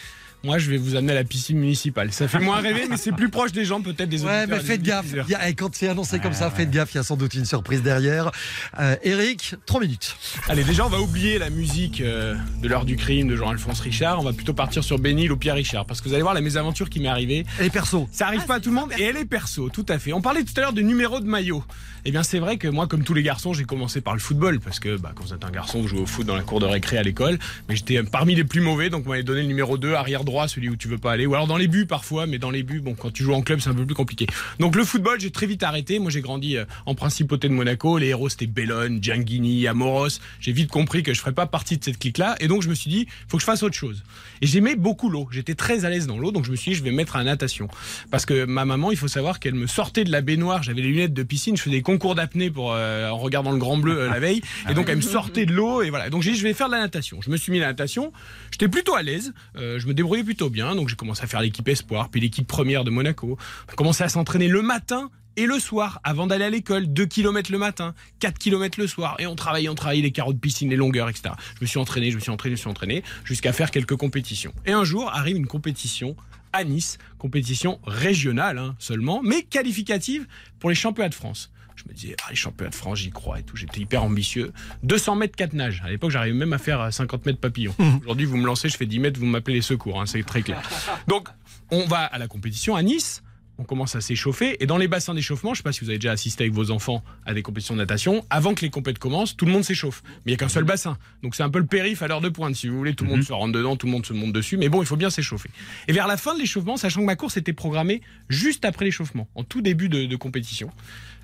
Moi, 0.45 0.59
je 0.59 0.69
vais 0.71 0.77
vous 0.77 0.97
amener 0.97 1.13
à 1.13 1.15
la 1.15 1.25
piscine 1.25 1.57
municipale. 1.59 2.13
Ça 2.13 2.27
fait 2.27 2.41
moins 2.41 2.61
rêver, 2.61 2.87
mais 2.91 2.97
c'est 2.97 3.13
plus 3.13 3.29
proche 3.29 3.53
des 3.53 3.65
gens, 3.65 3.81
peut-être 3.81 4.09
des 4.09 4.25
Ouais, 4.25 4.39
auditeurs 4.43 4.59
mais 4.59 4.65
faites 4.65 4.83
gaffe. 4.83 5.03
diffuseurs. 5.05 5.27
Il 5.29 5.33
y 5.33 5.35
a- 5.37 5.49
et 5.49 5.55
quand 5.55 5.73
c'est 5.75 5.89
annoncé 5.89 6.19
comme 6.19 6.33
ça, 6.33 6.51
faites 6.51 6.71
gaffe, 6.71 6.93
il 6.95 6.97
y 6.97 7.01
a 7.01 7.05
sans 7.05 7.17
doute 7.17 7.35
une 7.35 7.45
surprise 7.45 7.81
derrière. 7.83 8.33
Euh, 8.81 8.97
Eric, 9.05 9.55
3 9.67 9.81
minutes. 9.81 10.17
Allez, 10.49 10.65
déjà, 10.65 10.85
on 10.85 10.89
va 10.89 11.01
oublier 11.01 11.39
la 11.39 11.49
musique 11.49 12.01
euh, 12.01 12.35
de 12.61 12.69
l'heure 12.69 12.85
du 12.85 12.97
crime 12.97 13.29
de 13.29 13.37
Jean-Alphonse 13.37 13.79
Richard. 13.81 14.19
On 14.19 14.25
va 14.25 14.33
plutôt 14.33 14.53
partir 14.55 14.83
sur 14.83 14.99
Bénil 14.99 15.31
ou 15.31 15.37
Pierre 15.37 15.55
Richard. 15.55 15.87
Parce 15.87 16.01
que 16.01 16.09
vous 16.09 16.15
allez 16.15 16.23
voir 16.25 16.35
la 16.35 16.41
mésaventure 16.41 16.91
qui 16.91 16.99
m'est 16.99 17.09
arrivée. 17.09 17.45
Et 17.61 17.65
les 17.65 17.71
persos. 17.71 18.07
Ça 18.11 18.27
arrive 18.27 18.41
Ah, 18.45 18.49
pas 18.49 18.55
à 18.57 18.61
tout 18.61 18.71
le 18.71 18.75
monde 18.75 18.91
et 18.99 19.03
elle 19.05 19.17
est 19.19 19.25
perso, 19.25 19.69
tout 19.69 19.87
à 19.89 20.01
fait. 20.01 20.13
On 20.13 20.23
parlait 20.23 20.43
tout 20.43 20.55
à 20.57 20.61
l'heure 20.61 20.73
de 20.73 20.83
numéro 20.83 21.21
de 21.21 21.27
maillot. 21.27 21.63
Eh 22.05 22.11
bien, 22.11 22.25
c'est 22.25 22.41
vrai 22.41 22.57
que 22.57 22.67
moi, 22.67 22.89
comme 22.89 23.05
tous 23.05 23.15
les 23.15 23.23
garçons, 23.23 23.53
j'ai 23.55 23.63
commencé 23.63 24.01
par 24.01 24.15
le 24.15 24.19
football 24.19 24.59
parce 24.59 24.81
que 24.81 24.97
bah, 24.97 25.13
quand 25.15 25.23
vous 25.25 25.35
êtes 25.35 25.45
un 25.45 25.51
garçon, 25.53 25.81
vous 25.81 25.87
jouez 25.87 26.01
au 26.01 26.07
foot 26.07 26.27
dans 26.27 26.35
la 26.35 26.43
cour 26.43 26.59
de 26.59 26.67
récré 26.67 26.99
à 26.99 27.03
l'école. 27.05 27.39
Mais 27.69 27.77
j'étais 27.77 28.03
parmi 28.03 28.35
les 28.35 28.43
plus 28.43 28.61
mauvais, 28.61 28.91
donc 28.91 29.05
on 29.07 29.11
m'avait 29.11 29.23
donné 29.23 29.43
le 29.43 29.47
numéro 29.47 29.79
2, 29.79 29.95
arrière 29.95 30.25
droit. 30.25 30.32
Droit, 30.33 30.49
celui 30.49 30.69
où 30.69 30.77
tu 30.77 30.89
veux 30.89 30.99
pas 30.99 31.13
aller. 31.13 31.27
Ou 31.27 31.35
alors 31.35 31.47
dans 31.47 31.57
les 31.57 31.69
buts 31.69 31.87
parfois, 31.87 32.27
mais 32.27 32.39
dans 32.39 32.51
les 32.51 32.63
buts, 32.63 32.81
bon, 32.81 32.95
quand 32.95 33.13
tu 33.13 33.23
joues 33.23 33.35
en 33.35 33.43
club, 33.43 33.61
c'est 33.61 33.71
un 33.71 33.75
peu 33.75 33.87
plus 33.87 33.95
compliqué. 33.95 34.27
Donc 34.59 34.77
le 34.77 34.85
football, 34.85 35.21
j'ai 35.21 35.31
très 35.31 35.47
vite 35.47 35.63
arrêté. 35.63 35.99
Moi, 35.99 36.11
j'ai 36.11 36.21
grandi 36.21 36.57
euh, 36.57 36.65
en 36.87 36.95
principauté 36.95 37.49
de 37.49 37.53
Monaco. 37.53 37.99
Les 37.99 38.09
héros, 38.09 38.29
c'était 38.29 38.47
Bellone, 38.47 39.03
Gianghini, 39.03 39.67
Amoros. 39.67 40.21
J'ai 40.41 40.53
vite 40.53 40.71
compris 40.71 41.03
que 41.03 41.13
je 41.15 41.21
ferais 41.21 41.33
pas 41.33 41.47
partie 41.47 41.77
de 41.77 41.85
cette 41.85 41.99
clique-là. 41.99 42.37
Et 42.41 42.49
donc, 42.49 42.63
je 42.63 42.69
me 42.69 42.75
suis 42.75 42.91
dit, 42.91 43.07
faut 43.29 43.37
que 43.37 43.43
je 43.43 43.47
fasse 43.47 43.63
autre 43.63 43.75
chose. 43.75 44.03
Et 44.41 44.47
j'aimais 44.47 44.77
beaucoup 44.77 45.09
l'eau. 45.09 45.29
J'étais 45.31 45.55
très 45.55 45.85
à 45.85 45.91
l'aise 45.91 46.07
dans 46.07 46.19
l'eau. 46.19 46.33
Donc, 46.33 46.45
je 46.45 46.51
me 46.51 46.57
suis 46.57 46.73
dit, 46.73 46.77
je 46.77 46.83
vais 46.83 46.91
me 46.91 46.97
mettre 46.97 47.17
à 47.17 47.19
la 47.19 47.25
natation. 47.25 47.69
Parce 48.11 48.27
que 48.27 48.45
ma 48.45 48.65
maman, 48.65 48.91
il 48.91 48.97
faut 48.97 49.09
savoir 49.09 49.41
qu'elle 49.41 49.55
me 49.55 49.67
sortait 49.67 50.05
de 50.05 50.11
la 50.11 50.21
baignoire. 50.21 50.63
J'avais 50.63 50.83
les 50.83 50.89
lunettes 50.89 51.15
de 51.15 51.23
piscine. 51.23 51.57
Je 51.57 51.63
faisais 51.63 51.77
des 51.77 51.83
concours 51.83 52.15
d'apnée 52.15 52.51
pour, 52.51 52.73
euh, 52.73 53.09
en 53.11 53.19
regardant 53.19 53.53
le 53.53 53.59
grand 53.59 53.77
bleu 53.77 53.99
euh, 53.99 54.09
la 54.09 54.21
veille. 54.21 54.41
Et 54.69 54.75
donc, 54.75 54.89
elle 54.89 54.97
me 54.97 55.03
sortait 55.03 55.47
de 55.47 55.53
l'eau. 55.53 55.83
Et 55.83 55.91
voilà. 55.91 56.11
Donc, 56.11 56.23
j'ai 56.23 56.33
dit, 56.33 56.39
je 56.39 56.43
vais 56.43 56.55
faire 56.55 56.69
de 56.69 56.75
la 56.75 56.81
natation. 56.81 57.21
Je 57.23 57.31
me 57.31 57.37
suis 57.37 57.53
mis 57.53 57.59
à 57.59 57.63
la 57.63 57.69
natation. 57.69 58.13
J'étais 58.51 58.69
plutôt 58.69 58.95
à 58.95 59.03
l'aise. 59.03 59.33
Je 59.57 59.87
me 59.87 59.95
débrouillais 59.95 60.22
plutôt 60.25 60.51
bien. 60.51 60.75
Donc, 60.75 60.89
j'ai 60.89 60.97
commencé 60.97 61.23
à 61.23 61.27
faire 61.27 61.41
l'équipe 61.41 61.67
espoir, 61.69 62.09
puis 62.11 62.21
l'équipe 62.21 62.47
première 62.47 62.85
de 62.85 62.91
Monaco. 62.91 63.39
On 63.71 63.75
commencé 63.75 64.05
à 64.05 64.09
s'entraîner 64.09 64.49
le 64.49 64.63
matin 64.63 65.11
et 65.37 65.47
le 65.47 65.59
soir, 65.59 66.01
avant 66.05 66.27
d'aller 66.27 66.45
à 66.45 66.51
l'école, 66.51 66.87
2 66.87 67.07
km 67.07 67.53
le 67.53 67.59
matin, 67.59 67.95
4 68.21 68.39
km 68.39 68.79
le 68.79 68.87
soir, 68.87 69.17
et 69.19 69.27
on 69.27 69.35
travaillait, 69.35 69.69
on 69.69 69.75
travaillait 69.75 70.03
les 70.03 70.13
carreaux 70.13 70.35
de 70.35 70.39
piscine, 70.39 70.69
les 70.69 70.77
longueurs, 70.77 71.09
etc. 71.09 71.35
Je 71.57 71.63
me 71.63 71.67
suis 71.67 71.79
entraîné, 71.79 72.11
je 72.11 72.17
me 72.17 72.21
suis 72.21 72.31
entraîné, 72.31 72.57
je 72.57 72.61
me 72.61 72.63
suis 72.63 72.71
entraîné, 72.71 73.03
jusqu'à 73.25 73.53
faire 73.53 73.71
quelques 73.71 73.97
compétitions. 73.97 74.53
Et 74.67 74.73
un 74.73 74.85
jour 74.85 75.11
arrive 75.11 75.37
une 75.37 75.47
compétition 75.47 76.17
à 76.53 76.65
Nice, 76.65 76.99
compétition 77.19 77.81
régionale 77.87 78.59
hein, 78.59 78.77
seulement, 78.79 79.23
mais 79.23 79.43
qualificative 79.43 80.27
pour 80.59 80.69
les 80.69 80.77
championnats 80.77 81.09
de 81.09 81.15
France. 81.15 81.52
Je 81.85 81.89
me 81.91 81.95
disais, 81.95 82.17
ah, 82.25 82.31
les 82.31 82.37
championnats 82.37 82.71
de 82.71 82.75
France, 82.75 82.99
j'y 82.99 83.11
crois 83.11 83.41
et 83.41 83.43
tout. 83.43 83.57
J'étais 83.57 83.81
hyper 83.81 84.03
ambitieux. 84.05 84.53
200 84.83 85.17
mètres 85.17 85.37
4 85.37 85.53
nages. 85.55 85.83
À 85.85 85.91
l'époque, 85.91 86.11
j'arrivais 86.11 86.37
même 86.37 86.53
à 86.53 86.59
faire 86.59 86.93
50 86.93 87.27
mètres 87.27 87.41
papillon. 87.41 87.75
Aujourd'hui, 88.03 88.27
vous 88.27 88.37
me 88.37 88.47
lancez, 88.47 88.69
je 88.69 88.77
fais 88.77 88.87
10 88.87 88.99
mètres, 89.01 89.19
vous 89.21 89.27
m'appelez 89.27 89.55
les 89.55 89.63
secours. 89.63 90.01
hein, 90.01 90.07
c'est 90.07 90.23
très 90.23 90.43
clair. 90.43 90.63
Donc, 91.09 91.29
on 91.71 91.85
va 91.87 92.01
à 92.05 92.19
la 92.19 92.29
compétition 92.29 92.77
à 92.77 92.83
Nice. 92.83 93.23
On 93.59 93.65
commence 93.65 93.95
à 93.95 94.01
s'échauffer 94.01 94.57
et 94.61 94.67
dans 94.67 94.79
les 94.79 94.89
bassins 94.89 95.13
d'échauffement, 95.15 95.53
je 95.53 95.59
sais 95.59 95.63
pas 95.63 95.73
si 95.73 95.81
vous 95.85 95.91
avez 95.91 95.99
déjà 95.99 96.11
assisté 96.13 96.45
avec 96.45 96.55
vos 96.55 96.71
enfants 96.71 97.05
à 97.27 97.35
des 97.35 97.43
compétitions 97.43 97.75
de 97.75 97.81
natation, 97.81 98.25
avant 98.31 98.55
que 98.55 98.63
les 98.63 98.71
compétitions 98.71 99.11
commencent, 99.11 99.37
tout 99.37 99.45
le 99.45 99.53
monde 99.53 99.63
s'échauffe. 99.63 100.03
Mais 100.05 100.21
il 100.27 100.31
y 100.33 100.35
a 100.35 100.39
qu'un 100.39 100.49
seul 100.49 100.65
bassin. 100.65 100.97
Donc 101.23 101.35
c'est 101.37 101.43
un 101.43 101.51
peu 101.51 101.59
le 101.59 101.67
périph 101.67 102.03
à 102.03 102.09
l'heure 102.09 102.23
de 102.23 102.31
pointe 102.31 102.57
si 102.57 102.67
vous 102.69 102.79
voulez, 102.79 102.95
tout 102.95 103.05
le 103.05 103.11
monde 103.11 103.23
se 103.23 103.33
rentre 103.33 103.53
dedans, 103.53 103.77
tout 103.77 103.87
le 103.87 103.93
monde 103.93 104.07
se 104.07 104.15
monte 104.15 104.33
dessus, 104.33 104.57
mais 104.57 104.71
bon, 104.71 104.83
il 104.83 104.87
faut 104.87 104.97
bien 104.97 105.11
s'échauffer. 105.11 105.51
Et 105.87 105.93
vers 105.93 106.09
la 106.09 106.17
fin 106.17 106.35
de 106.35 106.41
l'échauffement, 106.41 106.79
sachant 106.79 107.01
que 107.03 107.07
ma 107.07 107.15
course 107.15 107.37
était 107.37 107.53
programmée 107.53 108.01
juste 108.31 108.65
après 108.65 108.87
l'échauffement, 108.87 109.29
en 109.35 109.45
tout 109.45 109.61
début 109.61 109.91
de, 109.91 110.07
de 110.07 110.17
compétition. 110.17 110.71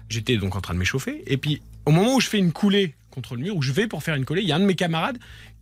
J'étais 0.08 0.36
donc 0.36 0.56
en 0.56 0.60
train 0.60 0.74
de 0.74 0.78
m'échauffer 0.78 1.22
et 1.26 1.36
puis 1.36 1.60
au 1.84 1.90
moment 1.90 2.14
où 2.14 2.20
je 2.20 2.28
fais 2.28 2.38
une 2.38 2.52
coulée 2.52 2.94
contre 3.10 3.34
le 3.34 3.42
mur, 3.42 3.56
où 3.56 3.62
je 3.62 3.72
vais 3.72 3.86
pour 3.86 4.02
faire 4.02 4.14
une 4.14 4.24
coulée, 4.24 4.42
il 4.42 4.48
y 4.48 4.52
a 4.52 4.56
un 4.56 4.60
de 4.60 4.64
mes 4.64 4.74
camarades 4.74 5.18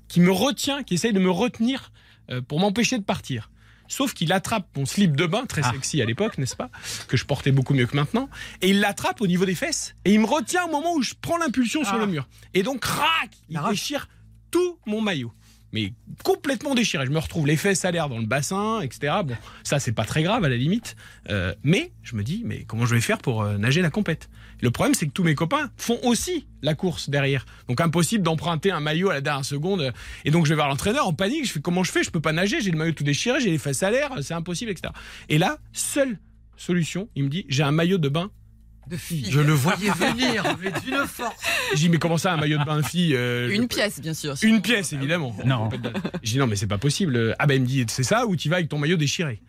qui 0.09 0.21
me 0.21 0.31
retient, 0.31 0.83
qui 0.83 0.95
essaye 0.95 1.13
de 1.13 1.21
me 1.21 1.31
retenir 1.31 1.93
euh, 2.31 2.41
pour 2.41 2.61
m'empêcher 2.61 2.99
de 2.99 3.05
partir. 3.05 3.51
Sauf 3.89 4.15
qu'il 4.15 4.33
attrape 4.33 4.67
mon 4.77 4.85
slip 4.85 5.17
de 5.17 5.27
bain, 5.27 5.47
très 5.47 5.63
sexy 5.63 6.03
à 6.03 6.05
l'époque, 6.05 6.39
n'est-ce 6.39 6.57
pas 6.57 6.71
Que 7.07 7.17
je 7.17 7.25
portais 7.25 7.53
beaucoup 7.53 7.75
mieux 7.75 7.87
que 7.87 7.95
maintenant. 7.95 8.29
Et 8.61 8.71
il 8.71 8.81
l'attrape 8.81 9.21
au 9.21 9.27
niveau 9.27 9.45
des 9.45 9.55
fesses. 9.55 9.95
Et 10.05 10.13
il 10.13 10.21
me 10.21 10.27
retient 10.27 10.65
au 10.65 10.71
moment 10.71 10.95
où 10.95 11.03
je 11.03 11.15
prends 11.21 11.37
l'impulsion 11.37 11.85
sur 11.85 11.97
le 11.97 12.07
mur. 12.07 12.27
Et 12.55 12.63
donc, 12.63 12.81
crac 12.81 13.31
Il 13.49 13.61
déchire 13.71 14.09
tout 14.51 14.79
mon 14.87 15.01
maillot. 15.01 15.33
Mais 15.73 15.93
complètement 16.25 16.75
déchiré. 16.75 17.05
Je 17.07 17.11
me 17.11 17.19
retrouve 17.19 17.47
les 17.47 17.57
fesses 17.57 17.85
à 17.85 17.91
l'air 17.91 18.09
dans 18.09 18.19
le 18.19 18.27
bassin, 18.27 18.81
etc. 18.81 19.15
Bon, 19.25 19.37
ça, 19.63 19.79
c'est 19.79 19.93
pas 19.93 20.05
très 20.05 20.23
grave 20.23 20.45
à 20.45 20.49
la 20.49 20.57
limite. 20.57 20.97
Euh, 21.31 21.55
mais 21.63 21.93
je 22.03 22.17
me 22.17 22.23
dis, 22.23 22.43
mais 22.45 22.65
comment 22.65 22.87
je 22.87 22.95
vais 22.95 23.01
faire 23.01 23.19
pour 23.19 23.43
euh, 23.43 23.59
nager 23.59 23.83
la 23.83 23.91
compète? 23.91 24.29
Le 24.63 24.71
problème, 24.71 24.95
c'est 24.95 25.07
que 25.07 25.13
tous 25.13 25.25
mes 25.25 25.35
copains 25.35 25.71
font 25.77 25.99
aussi 26.03 26.47
la 26.63 26.75
course 26.75 27.11
derrière. 27.11 27.45
Donc 27.69 27.81
impossible 27.81 28.23
d'emprunter 28.23 28.71
un 28.71 28.81
maillot 28.81 29.11
à 29.11 29.15
la 29.15 29.21
dernière 29.21 29.45
seconde. 29.45 29.93
Et 30.25 30.31
donc 30.31 30.47
je 30.47 30.51
vais 30.51 30.55
voir 30.55 30.69
l'entraîneur 30.69 31.07
en 31.07 31.13
panique. 31.13 31.47
Je 31.47 31.53
fais 31.53 31.61
comment 31.61 31.85
je 31.85 31.93
fais? 31.93 32.03
Je 32.03 32.11
peux 32.11 32.21
pas 32.21 32.33
nager. 32.33 32.61
J'ai 32.61 32.71
le 32.71 32.79
maillot 32.79 32.93
tout 32.93 33.05
déchiré. 33.05 33.41
J'ai 33.41 33.51
les 33.51 33.59
fesses 33.59 33.83
à 33.83 33.91
l'air. 33.91 34.11
C'est 34.23 34.35
impossible, 34.35 34.71
etc. 34.71 34.93
Et 35.29 35.39
là, 35.39 35.59
seule 35.73 36.19
solution, 36.57 37.09
il 37.15 37.25
me 37.25 37.29
dit 37.29 37.45
j'ai 37.49 37.63
un 37.63 37.73
maillot 37.73 37.99
de 37.99 38.09
bain 38.09 38.31
de 38.89 38.97
fille. 38.97 39.27
Je 39.31 39.41
le 39.41 39.53
voyais 39.53 39.91
venir, 39.91 40.45
mais 40.63 40.71
d'une 40.81 41.07
force. 41.07 41.35
J'ai 41.73 41.79
dit 41.79 41.89
mais 41.89 41.99
comment 41.99 42.19
ça 42.19 42.33
un 42.33 42.37
maillot 42.37 42.59
de 42.59 42.65
bain 42.65 42.83
fille 42.83 43.15
euh, 43.15 43.49
Une 43.51 43.63
je- 43.63 43.67
pièce, 43.67 44.01
bien 44.01 44.15
sûr. 44.15 44.35
Une 44.43 44.63
pièce 44.63 44.93
évidemment. 44.93 45.37
Non. 45.45 45.69
J'ai 46.23 46.33
dit 46.35 46.39
non 46.39 46.47
mais 46.47 46.57
c'est 46.57 46.67
pas 46.67 46.79
possible. 46.79 47.35
Ah 47.39 47.47
bah 47.47 47.55
il 47.55 47.63
me 47.63 47.67
dit 47.67 47.85
c'est 47.89 48.03
ça 48.05 48.27
ou 48.27 48.37
tu 48.37 48.49
vas 48.49 48.57
avec 48.57 48.69
ton 48.69 48.79
maillot 48.79 48.97
déchiré? 48.97 49.41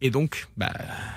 Et 0.00 0.10
donc 0.10 0.46
bah 0.56 0.72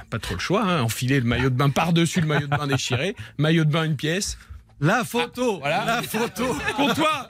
pas 0.10 0.20
trop 0.20 0.36
le 0.36 0.40
choix. 0.40 0.64
Hein. 0.64 0.82
Enfiler 0.82 1.20
le 1.20 1.26
maillot 1.26 1.50
de 1.50 1.56
bain 1.56 1.70
par 1.70 1.94
dessus 1.94 2.22
le 2.22 2.28
maillot 2.28 2.48
de 2.48 2.56
bain 2.56 2.68
déchiré. 2.68 3.16
Maillot 3.38 3.66
de 3.66 3.72
bain 3.72 3.84
une 3.86 3.96
pièce. 3.96 4.38
La 4.80 5.04
photo, 5.04 5.60
voilà. 5.60 5.86
la 5.86 6.02
photo. 6.02 6.56
Pour 6.76 6.94
toi, 6.96 7.30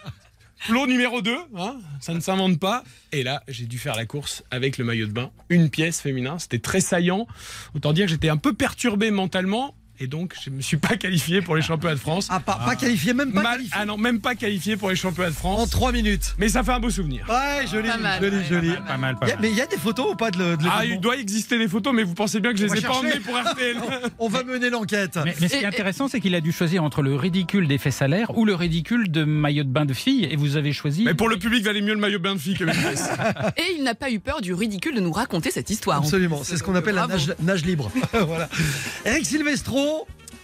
flot 0.58 0.88
numéro 0.88 1.22
2, 1.22 1.36
hein, 1.58 1.76
ça 2.00 2.14
ne 2.14 2.22
s'invente 2.22 2.60
pas. 2.60 2.84
Et 3.12 3.24
là, 3.24 3.44
j'ai 3.50 3.66
dû 3.66 3.78
faire 3.78 3.96
la 3.96 4.06
course 4.06 4.44
avec 4.52 4.78
le 4.78 4.86
maillot 4.86 5.08
de 5.08 5.12
bain, 5.12 5.32
une 5.50 5.70
pièce 5.70 6.00
féminin. 6.00 6.40
C'était 6.40 6.60
très 6.60 6.80
saillant. 6.80 7.28
Autant 7.76 7.92
dire 7.92 8.06
que 8.06 8.12
j'étais 8.12 8.30
un 8.30 8.38
peu 8.38 8.54
perturbé 8.54 9.12
mentalement. 9.12 9.76
Et 10.04 10.08
donc, 10.08 10.34
je 10.44 10.50
me 10.50 10.62
suis 10.62 10.78
pas 10.78 10.98
qualifié 10.98 11.42
pour 11.44 11.56
les 11.56 11.62
championnats 11.62 11.94
de 11.94 12.00
France. 12.00 12.28
Ah, 12.32 12.40
pas, 12.40 12.56
pas 12.66 12.76
qualifié, 12.76 13.14
même 13.14 13.32
pas 13.32 13.44
Mal- 13.44 13.58
qualifié. 13.58 13.78
ah 13.80 13.86
non, 13.86 13.98
même 13.98 14.20
pas 14.20 14.34
qualifié 14.34 14.76
pour 14.76 14.90
les 14.90 14.96
championnats 14.96 15.30
de 15.30 15.36
En 15.36 15.38
France. 15.38 15.70
3 15.70 15.92
minutes. 15.92 16.34
Mais 16.40 16.50
ça 16.50 16.64
fait 16.64 16.72
un 16.72 16.80
beau 16.80 16.90
souvenir. 16.90 17.24
Ouais, 17.30 17.68
joli, 17.68 17.88
Pas 17.88 17.98
mal, 17.98 18.20
joli, 18.22 18.38
ouais, 18.38 18.44
joli. 18.50 18.70
Pas 18.88 18.98
mal, 18.98 19.16
pas 19.20 19.28
mal. 19.28 19.38
mais 19.40 19.52
il 19.52 19.56
y 19.56 19.62
a 19.62 19.68
des 19.68 19.78
photos 19.78 20.14
ou 20.14 20.16
pas 20.16 20.32
de, 20.32 20.40
le- 20.40 20.58
de 20.58 20.66
Ah, 20.72 20.84
il 20.86 21.00
doit 21.00 21.18
exister 21.18 21.60
des 21.60 21.68
photos, 21.68 21.94
mais 21.94 22.02
vous 22.04 22.16
pensez 22.16 22.40
bien 22.40 22.52
que 22.52 22.58
je 22.58 22.66
On 22.66 22.74
les 22.74 22.80
ai 22.80 22.82
va 22.82 22.88
pas 22.88 22.94
chercher. 22.96 23.08
emmenées 23.10 23.20
pour 23.20 23.38
RTL. 23.38 23.78
On 24.20 24.28
va 24.28 24.44
mener 24.44 24.72
l'enquête. 24.72 25.20
Mais, 25.24 25.36
mais 25.40 25.48
ce 25.48 25.58
qui 25.58 25.64
est 25.64 25.68
intéressant, 25.68 26.08
c'est 26.08 26.20
qu'il 26.20 26.34
a 26.34 26.42
dû 26.42 26.52
choisir 26.52 26.84
entre 26.84 27.04
le 27.04 27.16
ridicule 27.16 27.68
des 27.68 27.78
faits 27.78 27.94
salaires 27.94 28.36
ou 28.36 28.44
le 28.46 28.56
ridicule 28.56 29.12
de 29.12 29.24
maillot 29.24 29.64
de 29.64 29.70
bain 29.70 29.86
de 29.86 29.94
fille, 29.94 30.26
et 30.26 30.36
vous 30.36 30.56
avez 30.58 30.74
choisi. 30.74 31.04
Mais 31.06 31.14
pour 31.14 31.30
le 31.30 31.38
public, 31.38 31.64
valait 31.64 31.82
mieux 31.82 31.94
le 31.94 32.00
maillot 32.00 32.18
bain 32.20 32.34
de 32.34 32.40
fille 32.40 32.56
que 32.56 32.64
mes 32.66 32.72
pièces. 32.74 33.08
Et 33.58 33.76
il 33.78 33.84
n'a 33.84 33.94
pas 33.94 34.10
eu 34.10 34.20
peur 34.20 34.42
du 34.42 34.56
ridicule 34.56 34.96
de 34.96 35.00
nous 35.02 35.12
raconter 35.12 35.52
cette 35.52 35.70
histoire. 35.70 35.98
Absolument, 36.00 36.42
c'est 36.44 36.58
ce 36.58 36.64
qu'on 36.64 36.74
appelle 36.74 36.96
la 36.96 37.06
nage, 37.06 37.36
nage 37.40 37.64
libre. 37.66 37.92
voilà. 38.26 38.50
Eric 39.06 39.26
Silvestro, 39.28 39.91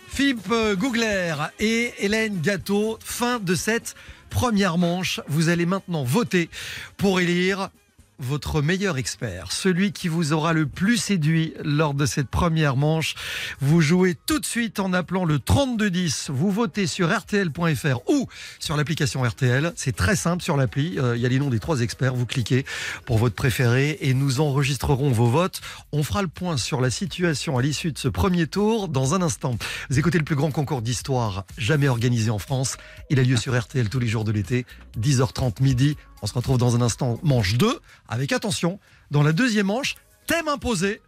Philippe 0.08 0.52
euh, 0.52 0.76
Gougler 0.76 1.36
et 1.60 1.94
Hélène 2.00 2.42
Gâteau, 2.42 2.98
fin 3.04 3.40
de 3.40 3.54
cette 3.54 3.96
première 4.30 4.78
manche. 4.78 5.22
Vous 5.28 5.50
allez 5.50 5.66
maintenant 5.66 6.04
voter 6.04 6.50
pour 6.98 7.20
élire 7.20 7.70
votre 8.20 8.62
meilleur 8.62 8.98
expert, 8.98 9.52
celui 9.52 9.92
qui 9.92 10.08
vous 10.08 10.34
aura 10.34 10.54
le 10.54 10.66
plus 10.66 10.98
séduit 10.98 11.54
lors 11.64 11.94
de 11.94 12.06
cette 12.06 12.30
première 12.30 12.76
manche. 12.76 13.16
Vous 13.62 13.82
jouez 13.82 14.16
tout 14.26 14.40
de 14.40 14.46
suite 14.46 14.80
en 14.80 14.94
appelant 14.94 15.26
le 15.26 15.40
3210. 15.40 16.30
Vous 16.32 16.52
votez 16.52 16.88
sur 16.88 17.10
rtl.fr 17.16 18.10
ou 18.10 18.28
sur 18.60 18.76
l'application 18.78 19.24
RTL. 19.24 19.72
C'est 19.76 19.96
très 19.96 20.16
simple 20.16 20.44
sur 20.44 20.58
l'appli. 20.58 20.98
Euh, 21.00 21.16
Il 21.16 21.22
y 21.22 21.26
a 21.26 21.30
les 21.30 21.40
noms 21.40 21.50
des 21.50 21.60
trois 21.60 21.82
experts. 21.82 22.16
Vous 22.16 22.26
cliquez 22.26 22.66
pour 23.06 23.18
votre 23.18 23.36
préféré 23.36 23.98
et 24.02 24.14
nous 24.14 24.42
enregistrerons 24.42 25.12
vos 25.12 25.28
votes. 25.28 25.62
On 25.92 26.04
fera 26.04 26.22
le 26.22 26.28
point 26.28 26.58
sur 26.58 26.82
la 26.82 26.90
situation 26.90 27.58
à 27.58 27.62
l'issue 27.62 27.92
de 27.92 27.98
ce 27.98 28.08
premier 28.08 28.48
tour 28.48 28.88
dans 28.88 29.14
un 29.14 29.22
instant. 29.22 29.58
Vous 29.90 30.00
écoutez 30.00 30.18
le 30.18 30.24
plus 30.24 30.36
grand 30.36 30.52
concours 30.52 30.82
d'histoire 30.82 31.46
jamais 31.58 31.88
organisé 31.88 32.30
en 32.30 32.40
France. 32.40 32.78
Il 33.10 33.20
a 33.20 33.24
lieu 33.24 33.38
sur 33.38 33.58
RTL 33.58 33.90
tous 33.90 34.00
les 34.00 34.08
jours 34.08 34.24
de 34.24 34.32
l'été, 34.32 34.66
10h30 35.00 35.62
midi. 35.62 35.98
On 36.22 36.28
se 36.28 36.34
retrouve 36.34 36.58
dans 36.58 36.76
un 36.76 36.82
instant, 36.82 37.20
manche 37.24 37.54
2, 37.56 37.80
avec 38.08 38.32
attention, 38.32 38.80
dans 39.12 39.24
la 39.24 39.34
deuxième 39.34 39.68
manche, 39.68 39.96
thème 40.26 40.48
imposé. 40.48 41.02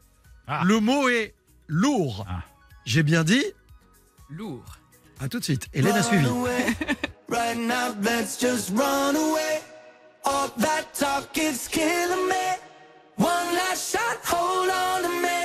Ah. 0.47 0.61
Le 0.65 0.79
mot 0.79 1.09
est 1.09 1.33
lourd. 1.67 2.25
Ah. 2.29 2.41
J'ai 2.85 3.03
bien 3.03 3.23
dit, 3.23 3.43
Lourd. 4.29 4.63
à 5.19 5.27
tout 5.27 5.39
de 5.39 5.43
suite. 5.43 5.67
Hélène 5.73 5.95
a 5.95 6.03
suivi. 6.03 6.25
Right 7.29 7.57
now, 7.57 7.93
let's 8.01 8.39
just 8.39 8.71
run 8.75 9.15
away. 9.15 9.61
All 10.25 10.49
that 10.57 10.85
talk 10.93 11.37
is 11.37 11.67
killing 11.69 12.27
me. 12.27 12.57
One 13.17 13.53
last 13.55 13.91
shot, 13.91 14.17
hold 14.25 14.69
on 14.69 15.03
to 15.03 15.09
me. 15.21 15.38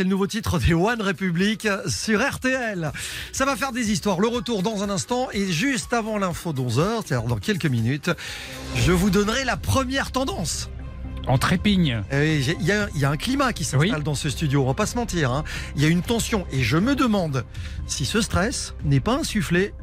C'est 0.00 0.04
le 0.04 0.08
nouveau 0.08 0.26
titre 0.26 0.58
des 0.58 0.72
One 0.72 1.02
Republic 1.02 1.68
sur 1.86 2.26
RTL. 2.26 2.90
Ça 3.32 3.44
va 3.44 3.54
faire 3.54 3.70
des 3.70 3.92
histoires. 3.92 4.18
Le 4.18 4.28
retour 4.28 4.62
dans 4.62 4.82
un 4.82 4.88
instant 4.88 5.28
et 5.34 5.52
juste 5.52 5.92
avant 5.92 6.16
l'info 6.16 6.54
d'11h, 6.54 7.02
c'est-à-dire 7.06 7.28
dans 7.28 7.36
quelques 7.36 7.66
minutes, 7.66 8.10
je 8.76 8.92
vous 8.92 9.10
donnerai 9.10 9.44
la 9.44 9.58
première 9.58 10.10
tendance. 10.10 10.70
En 11.26 11.36
trépigne. 11.36 12.02
Eh, 12.10 12.38
Il 12.38 12.62
y, 12.66 12.72
a- 12.72 12.88
il 12.94 13.00
y 13.02 13.04
a 13.04 13.10
un 13.10 13.18
climat 13.18 13.52
qui 13.52 13.64
s'installe 13.64 13.98
Oui. 13.98 14.02
dans 14.02 14.14
ce 14.14 14.30
studio, 14.30 14.62
on 14.62 14.68
va 14.68 14.72
pas 14.74 14.86
se 14.86 14.96
mentir. 14.96 15.32
hein. 15.32 15.44
Il 15.76 15.82
y 15.82 15.84
a 15.84 15.88
une 15.88 16.00
tension 16.00 16.46
et 16.50 16.62
je 16.62 16.78
me 16.78 16.94
demande 16.94 17.44
si 17.86 18.06
ce 18.06 18.22
stress 18.22 18.72
n'est 18.86 19.00
pas 19.00 19.16
insufflé. 19.18 19.74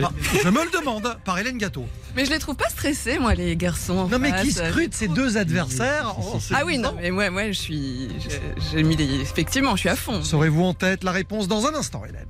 Par- 0.00 0.12
je 0.44 0.48
me 0.48 0.64
le 0.64 0.70
demande 0.78 1.16
par 1.24 1.38
Hélène 1.38 1.58
Gâteau. 1.58 1.86
Mais 2.16 2.24
je 2.24 2.30
les 2.30 2.38
trouve 2.38 2.56
pas 2.56 2.68
stressés, 2.68 3.18
moi, 3.18 3.34
les 3.34 3.56
garçons. 3.56 3.98
en 3.98 4.08
Non 4.08 4.18
mais 4.18 4.32
qui 4.42 4.50
face. 4.52 4.68
scrute 4.70 4.94
ces 4.94 5.08
deux 5.08 5.36
adversaires 5.36 6.14
en 6.18 6.38
se 6.40 6.52
Ah 6.54 6.62
oui, 6.64 6.76
disant, 6.76 6.92
non, 6.92 6.98
mais 7.00 7.10
moi, 7.10 7.30
moi 7.30 7.46
je 7.48 7.52
suis. 7.52 8.08
j'ai- 8.20 8.40
J'ai 8.72 8.82
mis 8.82 8.96
les. 8.96 9.20
Effectivement, 9.20 9.72
je 9.76 9.80
suis 9.80 9.88
à 9.88 9.96
fond. 9.96 10.22
Saurez-vous 10.22 10.62
en 10.64 10.74
tête 10.74 11.02
la 11.04 11.12
réponse 11.12 11.48
dans 11.48 11.66
un 11.66 11.74
instant, 11.74 12.02
Hélène 12.04 12.26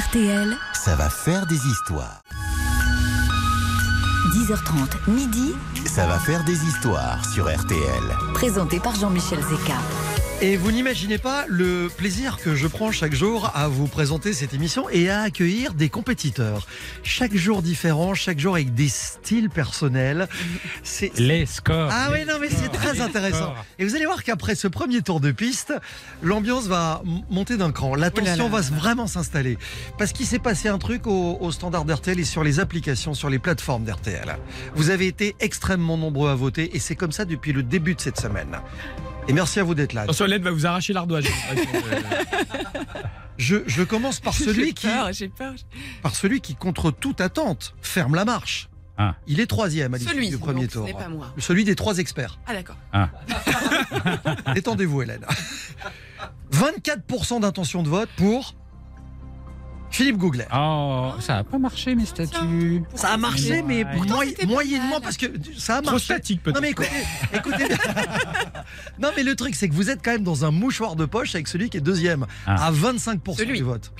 RTL, 0.00 0.56
Ça 0.74 0.96
va 0.96 1.08
faire 1.10 1.46
des 1.46 1.56
histoires. 1.66 2.22
10h30, 4.34 5.08
midi, 5.08 5.52
Ça 5.86 6.06
va 6.06 6.18
faire 6.18 6.44
des 6.44 6.64
histoires 6.64 7.24
sur 7.32 7.44
RTL. 7.46 8.02
présenté 8.34 8.80
par 8.80 8.94
Jean-Michel 8.96 9.38
Zeka. 9.40 9.74
Et 10.44 10.58
vous 10.58 10.70
n'imaginez 10.72 11.16
pas 11.16 11.46
le 11.48 11.88
plaisir 11.88 12.36
que 12.36 12.54
je 12.54 12.66
prends 12.66 12.92
chaque 12.92 13.14
jour 13.14 13.50
à 13.54 13.66
vous 13.66 13.86
présenter 13.86 14.34
cette 14.34 14.52
émission 14.52 14.90
et 14.90 15.08
à 15.08 15.22
accueillir 15.22 15.72
des 15.72 15.88
compétiteurs. 15.88 16.66
Chaque 17.02 17.34
jour 17.34 17.62
différent, 17.62 18.12
chaque 18.12 18.38
jour 18.38 18.52
avec 18.56 18.74
des 18.74 18.90
styles 18.90 19.48
personnels. 19.48 20.28
C'est 20.82 21.18
Les 21.18 21.46
scores. 21.46 21.88
ah 21.90 22.10
oui, 22.12 22.26
non, 22.28 22.34
mais 22.42 22.50
c'est 22.50 22.68
très 22.68 23.00
intéressant. 23.00 23.36
scores. 23.52 23.64
Et 23.78 23.86
vous 23.86 23.94
allez 23.96 24.04
voir 24.04 24.22
qu'après 24.22 24.54
ce 24.54 24.68
premier 24.68 25.00
tour 25.00 25.18
de 25.18 25.30
piste, 25.32 25.72
l'ambiance 26.22 26.66
va 26.66 27.02
monter 27.30 27.56
d'un 27.56 27.72
cran. 27.72 27.94
La 27.94 28.08
Oh 28.14 28.20
là 28.20 28.24
tension 28.26 28.44
là. 28.50 28.50
va 28.50 28.60
vraiment 28.60 29.06
s'installer. 29.06 29.56
Parce 29.96 30.12
qu'il 30.12 30.26
s'est 30.26 30.38
passé 30.38 30.68
un 30.68 30.78
truc 30.78 31.06
au, 31.06 31.38
au 31.40 31.52
standard 31.52 31.86
d'RTL 31.86 32.20
et 32.20 32.24
sur 32.24 32.44
les 32.44 32.60
applications, 32.60 33.14
sur 33.14 33.30
les 33.30 33.38
plateformes 33.38 33.84
d'RTL. 33.84 34.36
Vous 34.74 34.90
avez 34.90 35.06
été 35.06 35.36
extrêmement 35.40 35.96
nombreux 35.96 36.28
à 36.28 36.34
voter 36.34 36.76
et 36.76 36.80
c'est 36.80 36.96
comme 36.96 37.12
ça 37.12 37.24
depuis 37.24 37.54
le 37.54 37.62
début 37.62 37.94
de 37.94 38.00
cette 38.02 38.20
semaine. 38.20 38.58
Et 39.28 39.32
merci 39.32 39.60
à 39.60 39.64
vous 39.64 39.74
d'être 39.74 39.92
là. 39.92 40.02
Attention, 40.02 40.26
Hélène 40.26 40.42
va 40.42 40.50
vous 40.50 40.66
arracher 40.66 40.92
l'ardoise. 40.92 41.24
Je, 43.36 43.56
je 43.66 43.82
commence 43.82 44.20
par 44.20 44.32
celui 44.34 44.66
J'ai 44.66 44.72
qui, 44.74 44.86
peur, 44.86 45.12
j'ai 45.12 45.28
peur. 45.28 45.54
par 46.02 46.14
celui 46.14 46.40
qui, 46.40 46.54
contre 46.54 46.92
toute 46.92 47.20
attente, 47.20 47.74
ferme 47.82 48.14
la 48.14 48.24
marche. 48.24 48.68
Ah. 48.96 49.16
Il 49.26 49.40
est 49.40 49.46
troisième 49.48 49.92
à 49.92 49.98
l'issue 49.98 50.28
du 50.28 50.38
premier 50.38 50.62
donc, 50.62 50.70
tour. 50.70 50.84
n'est 50.84 50.92
pas 50.94 51.08
moi. 51.08 51.32
Celui 51.38 51.64
des 51.64 51.74
trois 51.74 51.98
experts. 51.98 52.38
Ah 52.46 52.52
d'accord. 52.52 52.76
Détendez-vous, 54.54 55.02
Hélène. 55.02 55.26
24% 56.52 57.40
d'intention 57.40 57.82
de 57.82 57.88
vote 57.88 58.08
pour 58.16 58.54
Philippe 59.94 60.16
Gougler. 60.18 60.44
Oh, 60.52 61.12
ça 61.20 61.36
a 61.38 61.44
pas 61.44 61.58
marché 61.58 61.94
mes 61.94 62.04
statuts. 62.04 62.82
Ça 62.96 63.10
a 63.10 63.16
marché, 63.16 63.62
mais 63.62 63.84
Pourtant, 63.84 64.16
moy- 64.16 64.34
moyennement, 64.46 65.00
parce 65.00 65.16
que 65.16 65.26
ça 65.56 65.76
a 65.76 65.82
Trop 65.82 65.92
marché. 65.92 66.04
statique 66.06 66.42
peut-être. 66.42 66.56
Non 66.56 66.60
mais 66.62 66.70
écoutez, 66.70 66.88
non 68.98 69.10
mais 69.16 69.22
le 69.22 69.36
truc 69.36 69.54
c'est 69.54 69.68
que 69.68 69.74
vous 69.74 69.90
êtes 69.90 70.00
quand 70.04 70.10
même 70.12 70.24
dans 70.24 70.44
un 70.44 70.50
mouchoir 70.50 70.96
de 70.96 71.04
poche 71.04 71.34
avec 71.34 71.46
celui 71.48 71.70
qui 71.70 71.76
est 71.76 71.80
deuxième 71.80 72.26
Ah. 72.46 72.66
à 72.66 72.72
25% 72.72 73.36
Celui. 73.36 73.58
du 73.58 73.62
vote. 73.64 73.92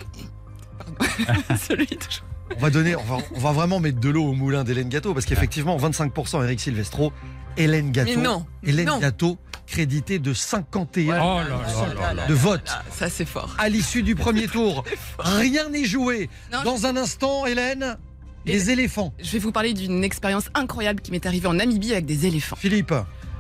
Celui 1.68 1.86
toujours. 1.86 2.24
On 2.56 2.60
va 2.60 2.70
donner, 2.70 2.94
on 2.96 3.02
va, 3.04 3.16
on 3.34 3.38
va 3.40 3.52
vraiment 3.52 3.80
mettre 3.80 4.00
de 4.00 4.08
l'eau 4.10 4.24
au 4.24 4.34
moulin 4.34 4.64
d'Hélène 4.64 4.88
Gâteau 4.88 5.14
parce 5.14 5.26
qu'effectivement 5.26 5.76
25% 5.78 6.42
Eric 6.44 6.60
Silvestro, 6.60 7.12
Hélène 7.56 7.90
Gâteau, 7.92 8.10
Mais 8.16 8.22
non. 8.22 8.46
Hélène 8.62 8.86
non. 8.86 8.98
Gâteau 8.98 9.38
crédité 9.74 10.20
de 10.20 10.32
51 10.32 11.18
Oh 11.20 11.38
là 11.40 11.44
là 11.48 11.94
là 11.94 12.14
là. 12.14 12.26
de 12.26 12.34
vote. 12.34 12.62
Ah, 12.68 12.82
ça 12.92 13.08
c'est 13.10 13.24
fort. 13.24 13.56
à 13.58 13.68
l'issue 13.68 14.04
du 14.04 14.14
premier 14.24 14.46
tour. 14.46 14.84
Rien 15.18 15.68
n'est 15.68 15.84
joué. 15.84 16.30
Non, 16.52 16.62
Dans 16.62 16.86
un 16.86 16.96
instant, 16.96 17.44
Hélène, 17.44 17.96
les 18.46 18.70
éléphants. 18.70 19.12
Je 19.20 19.32
vais 19.32 19.40
vous 19.40 19.50
parler 19.50 19.74
d'une 19.74 20.04
expérience 20.04 20.48
incroyable 20.54 21.00
qui 21.00 21.10
m'est 21.10 21.26
arrivée 21.26 21.48
en 21.48 21.54
Namibie 21.54 21.90
avec 21.92 22.06
des 22.06 22.24
éléphants. 22.26 22.54
Philippe, 22.56 22.94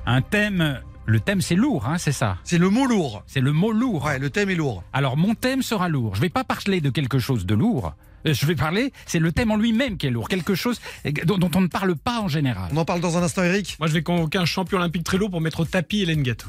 Un 0.06 0.22
thème. 0.22 0.80
Le 1.06 1.20
thème 1.20 1.40
c'est 1.42 1.54
lourd, 1.54 1.86
hein, 1.86 1.98
c'est 1.98 2.12
ça? 2.12 2.38
c'est 2.44 2.58
le 2.58 2.68
mot 2.70 2.86
lourd. 2.86 3.22
C'est 3.26 3.40
le 3.42 3.52
mot 3.52 3.70
lourd. 3.72 4.04
Ouais, 4.04 4.18
le 4.18 4.30
thème 4.30 4.50
est 4.50 4.54
lourd. 4.54 4.82
Alors 4.92 5.16
mon 5.16 5.34
thème 5.34 5.62
sera 5.62 5.88
lourd. 5.88 6.14
Je 6.16 6.20
vais 6.20 6.30
pas 6.30 6.44
parler 6.44 6.80
de 6.80 6.90
quelque 6.90 7.18
chose 7.20 7.44
de 7.46 7.54
lourd. 7.54 7.94
Euh, 8.26 8.34
Je 8.34 8.46
vais 8.46 8.54
parler, 8.54 8.92
c'est 9.06 9.18
le 9.18 9.32
thème 9.32 9.50
en 9.50 9.56
lui-même 9.56 9.96
qui 9.96 10.06
est 10.06 10.10
lourd, 10.10 10.28
quelque 10.28 10.54
chose 10.54 10.80
dont, 11.24 11.38
dont 11.38 11.50
on 11.54 11.60
ne 11.60 11.66
parle 11.66 11.94
pas 11.96 12.20
en 12.20 12.28
général. 12.28 12.70
On 12.72 12.76
en 12.78 12.84
parle 12.84 13.00
dans 13.00 13.16
un 13.18 13.22
instant, 13.22 13.42
Eric. 13.42 13.76
Moi, 13.78 13.88
je 13.88 13.92
vais 13.92 14.02
convoquer 14.02 14.38
un 14.38 14.44
champion 14.44 14.78
olympique 14.78 15.04
très 15.04 15.18
lourd 15.18 15.30
pour 15.30 15.40
mettre 15.40 15.60
au 15.60 15.64
tapis 15.64 16.02
Hélène 16.02 16.22
Gâteau. 16.22 16.48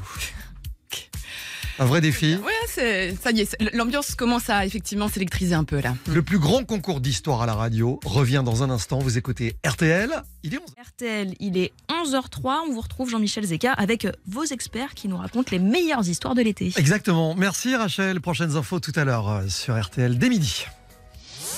Un 1.78 1.84
vrai 1.84 2.00
défi. 2.00 2.36
Ouais, 2.36 2.52
c'est 2.68 3.14
ça 3.22 3.32
y 3.32 3.40
est. 3.42 3.44
c'est- 3.44 3.74
L'ambiance 3.74 4.14
commence 4.14 4.48
à 4.48 4.64
effectivement 4.64 5.08
s'électriser 5.08 5.54
un 5.54 5.64
peu 5.64 5.78
là. 5.78 5.94
Le 6.06 6.22
plus 6.22 6.38
grand 6.38 6.64
concours 6.64 7.02
d'histoire 7.02 7.42
à 7.42 7.46
la 7.46 7.52
radio 7.54 8.00
revient 8.06 8.42
dans 8.42 8.62
un 8.62 8.70
instant. 8.70 8.98
Vous 8.98 9.18
écoutez 9.18 9.56
RTL. 9.66 10.08
Il 10.42 10.54
est 10.54 10.58
11. 10.58 10.64
RTL, 10.82 11.34
il 11.38 11.58
est 11.58 11.72
11h03. 11.90 12.62
On 12.66 12.72
vous 12.72 12.80
retrouve 12.80 13.10
Jean-Michel 13.10 13.44
Zeka 13.44 13.72
avec 13.72 14.06
vos 14.26 14.44
experts 14.44 14.94
qui 14.94 15.06
nous 15.08 15.18
racontent 15.18 15.50
les 15.52 15.58
meilleures 15.58 16.08
histoires 16.08 16.34
de 16.34 16.40
l'été. 16.40 16.72
Exactement. 16.78 17.34
Merci 17.34 17.76
Rachel. 17.76 18.22
Prochaines 18.22 18.56
infos 18.56 18.80
tout 18.80 18.92
à 18.96 19.04
l'heure 19.04 19.28
euh, 19.28 19.48
sur 19.48 19.78
RTL 19.78 20.16
dès 20.16 20.30
midi. 20.30 20.64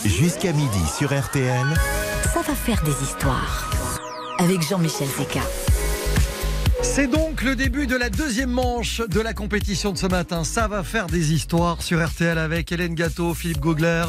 Jusqu'à 0.04 0.52
midi 0.52 0.78
sur 0.96 1.08
RTL. 1.18 1.66
Ça 2.32 2.40
va 2.42 2.54
faire 2.54 2.82
des 2.84 2.92
histoires. 3.02 3.70
Avec 4.38 4.62
Jean-Michel 4.62 5.08
Zeka. 5.08 5.40
C'est 6.82 7.08
donc 7.08 7.42
le 7.42 7.56
début 7.56 7.86
de 7.88 7.96
la 7.96 8.08
deuxième 8.08 8.50
manche 8.50 9.00
de 9.00 9.20
la 9.20 9.34
compétition 9.34 9.92
de 9.92 9.98
ce 9.98 10.06
matin. 10.06 10.44
Ça 10.44 10.68
va 10.68 10.84
faire 10.84 11.06
des 11.08 11.32
histoires 11.32 11.82
sur 11.82 12.04
RTL 12.06 12.38
avec 12.38 12.70
Hélène 12.70 12.94
Gâteau, 12.94 13.34
Philippe 13.34 13.58
Gaugler 13.60 14.04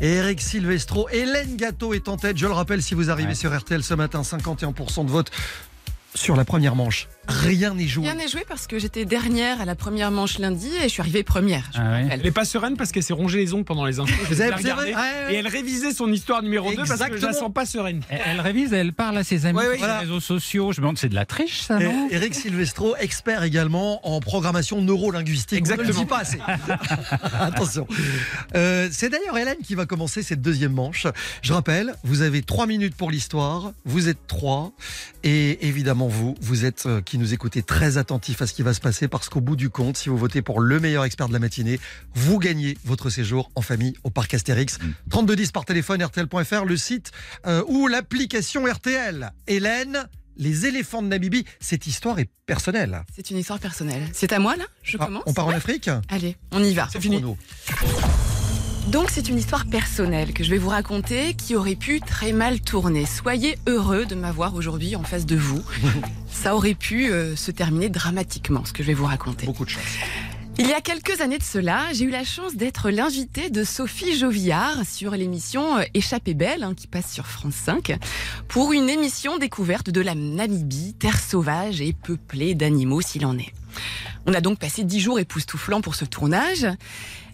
et 0.00 0.12
Eric 0.14 0.40
Silvestro. 0.40 1.08
Hélène 1.10 1.56
Gâteau 1.56 1.92
est 1.94 2.08
en 2.08 2.16
tête. 2.16 2.38
Je 2.38 2.46
le 2.46 2.52
rappelle, 2.52 2.82
si 2.82 2.94
vous 2.94 3.10
arrivez 3.10 3.30
Ouais. 3.30 3.34
sur 3.34 3.56
RTL 3.56 3.82
ce 3.82 3.94
matin, 3.94 4.22
51% 4.22 5.04
de 5.04 5.10
vote 5.10 5.30
sur 6.14 6.36
la 6.36 6.44
première 6.44 6.76
manche. 6.76 7.08
Rien 7.28 7.74
n'est 7.74 7.86
joué. 7.86 8.04
Rien 8.06 8.16
n'est 8.16 8.28
joué 8.28 8.44
parce 8.48 8.66
que 8.66 8.78
j'étais 8.78 9.04
dernière 9.04 9.60
à 9.60 9.64
la 9.64 9.74
première 9.76 10.10
manche 10.10 10.38
lundi 10.38 10.68
et 10.80 10.84
je 10.84 10.88
suis 10.88 11.00
arrivée 11.00 11.22
première. 11.22 11.70
je 11.72 11.78
Ah 11.80 11.90
ouais. 11.92 12.08
Elle 12.10 12.26
est 12.26 12.30
pas 12.32 12.44
sereine 12.44 12.76
parce 12.76 12.90
qu'elle 12.90 13.02
s'est 13.04 13.12
rongée 13.12 13.38
les 13.38 13.54
ongles 13.54 13.64
pendant 13.64 13.84
les 13.84 14.00
infos. 14.00 14.12
Vous 14.28 14.40
avez- 14.40 14.54
ouais. 14.72 14.92
Et 15.30 15.34
elle 15.36 15.46
révisait 15.46 15.92
son 15.92 16.10
histoire 16.12 16.42
numéro 16.42 16.70
2 16.70 16.76
parce 16.84 17.00
que 17.00 17.16
je 17.16 17.24
la 17.26 17.32
sens 17.32 17.52
pas 17.52 17.64
sereine. 17.64 18.00
Elle, 18.08 18.20
elle 18.26 18.40
révise, 18.40 18.72
elle 18.72 18.92
parle 18.92 19.16
à 19.18 19.24
ses 19.24 19.46
amis 19.46 19.58
ouais, 19.58 19.68
sur 19.70 19.78
voilà. 19.78 19.94
les 19.94 20.00
réseaux 20.00 20.20
sociaux. 20.20 20.72
Je 20.72 20.80
me 20.80 20.84
demande, 20.84 20.98
c'est 20.98 21.08
de 21.08 21.14
la 21.14 21.24
triche 21.24 21.60
ça, 21.60 21.80
Et 21.80 21.84
non 21.84 22.08
Eric 22.10 22.34
Silvestro, 22.34 22.96
expert 22.96 23.44
également 23.44 24.06
en 24.06 24.20
programmation 24.20 24.82
neurolinguistique. 24.82 25.58
Exactement. 25.58 25.88
On 25.90 25.92
ne 25.92 25.98
le 25.98 26.00
dit 26.04 26.08
pas 26.08 26.18
assez. 26.18 26.38
Attention. 27.40 27.86
Euh, 28.54 28.88
c'est 28.90 29.08
d'ailleurs 29.08 29.38
Hélène 29.38 29.58
qui 29.64 29.74
va 29.74 29.86
commencer 29.86 30.22
cette 30.22 30.42
deuxième 30.42 30.72
manche. 30.72 31.06
Je 31.42 31.52
rappelle, 31.52 31.94
vous 32.04 32.22
avez 32.22 32.42
trois 32.42 32.66
minutes 32.66 32.94
pour 32.96 33.10
l'histoire. 33.10 33.72
Vous 33.84 34.08
êtes 34.08 34.26
trois. 34.26 34.72
Et 35.24 35.66
évidemment, 35.68 36.08
vous, 36.08 36.34
vous 36.40 36.64
êtes, 36.64 36.84
euh, 36.86 37.00
qui 37.12 37.18
nous 37.18 37.34
écoutez, 37.34 37.62
très 37.62 37.98
attentifs 37.98 38.40
à 38.40 38.46
ce 38.46 38.54
qui 38.54 38.62
va 38.62 38.72
se 38.72 38.80
passer 38.80 39.06
parce 39.06 39.28
qu'au 39.28 39.42
bout 39.42 39.54
du 39.54 39.68
compte, 39.68 39.98
si 39.98 40.08
vous 40.08 40.16
votez 40.16 40.40
pour 40.40 40.60
le 40.60 40.80
meilleur 40.80 41.04
expert 41.04 41.28
de 41.28 41.34
la 41.34 41.40
matinée, 41.40 41.78
vous 42.14 42.38
gagnez 42.38 42.78
votre 42.86 43.10
séjour 43.10 43.50
en 43.54 43.60
famille 43.60 43.92
au 44.02 44.08
parc 44.08 44.32
Astérix. 44.32 44.78
3210 45.10 45.52
par 45.52 45.66
téléphone, 45.66 46.02
RTL.fr, 46.02 46.64
le 46.64 46.76
site 46.78 47.12
euh, 47.46 47.62
ou 47.68 47.86
l'application 47.86 48.64
RTL. 48.64 49.30
Hélène, 49.46 50.08
les 50.38 50.64
éléphants 50.64 51.02
de 51.02 51.08
Namibie, 51.08 51.44
cette 51.60 51.86
histoire 51.86 52.18
est 52.18 52.30
personnelle. 52.46 53.02
C'est 53.14 53.28
une 53.30 53.36
histoire 53.36 53.58
personnelle. 53.58 54.08
C'est 54.14 54.32
à 54.32 54.38
moi 54.38 54.56
là 54.56 54.64
Je 54.82 54.96
Ah, 54.98 55.04
commence 55.04 55.24
on 55.26 55.34
part 55.34 55.48
en 55.48 55.52
Afrique 55.52 55.90
Allez, 56.08 56.38
on 56.50 56.64
y 56.64 56.72
va. 56.72 56.88
C'est 56.90 56.98
fini. 57.02 57.22
Donc 58.88 59.10
c'est 59.10 59.28
une 59.28 59.36
histoire 59.36 59.66
personnelle 59.66 60.32
que 60.32 60.42
je 60.44 60.50
vais 60.50 60.56
vous 60.58 60.70
raconter 60.70 61.34
qui 61.34 61.56
aurait 61.56 61.76
pu 61.76 62.00
très 62.00 62.32
mal 62.32 62.62
tourner. 62.62 63.04
Soyez 63.04 63.58
heureux 63.68 64.06
de 64.06 64.14
m'avoir 64.14 64.54
aujourd'hui 64.54 64.96
en 64.96 65.02
face 65.02 65.26
de 65.26 65.36
vous. 65.36 65.62
Ça 66.32 66.56
aurait 66.56 66.74
pu 66.74 67.10
euh, 67.10 67.36
se 67.36 67.50
terminer 67.50 67.88
dramatiquement 67.88 68.64
ce 68.64 68.72
que 68.72 68.82
je 68.82 68.88
vais 68.88 68.94
vous 68.94 69.04
raconter. 69.04 69.46
Beaucoup 69.46 69.64
de 69.64 69.70
chance. 69.70 69.82
Il 70.58 70.66
y 70.66 70.72
a 70.74 70.82
quelques 70.82 71.20
années 71.22 71.38
de 71.38 71.42
cela, 71.42 71.80
j'ai 71.92 72.04
eu 72.04 72.10
la 72.10 72.24
chance 72.24 72.56
d'être 72.56 72.90
l'invité 72.90 73.48
de 73.48 73.64
Sophie 73.64 74.18
Jovillard 74.18 74.84
sur 74.84 75.12
l'émission 75.12 75.78
euh, 75.78 75.82
Échappée 75.94 76.34
belle, 76.34 76.62
hein, 76.62 76.74
qui 76.76 76.86
passe 76.86 77.10
sur 77.10 77.26
France 77.26 77.54
5, 77.54 77.98
pour 78.48 78.72
une 78.72 78.90
émission 78.90 79.38
découverte 79.38 79.88
de 79.88 80.00
la 80.00 80.14
Namibie, 80.14 80.94
terre 80.94 81.20
sauvage 81.20 81.80
et 81.80 81.94
peuplée 81.94 82.54
d'animaux 82.54 83.00
s'il 83.00 83.24
en 83.24 83.38
est. 83.38 83.52
On 84.26 84.34
a 84.34 84.40
donc 84.40 84.58
passé 84.58 84.84
dix 84.84 85.00
jours 85.00 85.18
époustouflants 85.18 85.80
pour 85.80 85.94
ce 85.94 86.04
tournage. 86.04 86.66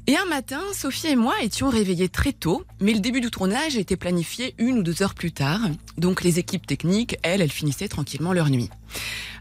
Et 0.08 0.16
un 0.16 0.24
matin, 0.24 0.62
Sophie 0.72 1.08
et 1.08 1.16
moi 1.16 1.34
étions 1.42 1.68
réveillés 1.68 2.08
très 2.08 2.32
tôt, 2.32 2.64
mais 2.80 2.94
le 2.94 3.00
début 3.00 3.20
du 3.20 3.30
tournage 3.30 3.76
était 3.76 3.98
planifié 3.98 4.54
une 4.56 4.78
ou 4.78 4.82
deux 4.82 5.02
heures 5.02 5.12
plus 5.12 5.32
tard. 5.32 5.60
Donc 5.98 6.24
les 6.24 6.38
équipes 6.38 6.66
techniques, 6.66 7.18
elles, 7.22 7.42
elles 7.42 7.52
finissaient 7.52 7.88
tranquillement 7.88 8.32
leur 8.32 8.48
nuit. 8.48 8.70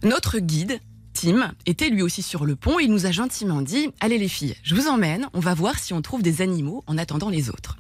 Notre 0.04 0.40
guide, 0.40 0.82
Tim, 1.14 1.54
était 1.66 1.88
lui 1.88 2.02
aussi 2.02 2.22
sur 2.22 2.46
le 2.46 2.58
pont 2.58 2.82
et 2.82 2.84
il 2.84 2.92
nous 2.92 3.06
a 3.06 3.12
gentiment 3.12 3.62
dit 3.62 3.92
Allez 4.02 4.18
les 4.18 4.28
filles, 4.28 4.58
je 4.62 4.76
vous 4.76 4.90
emmène, 4.90 5.30
on 5.34 5.40
va 5.40 5.54
voir 5.54 5.80
si 5.80 5.94
on 5.94 6.02
trouve 6.02 6.22
des 6.22 6.42
animaux 6.42 6.84
en 6.86 6.98
attendant 6.98 7.30
les 7.30 7.50
autres. 7.50 7.78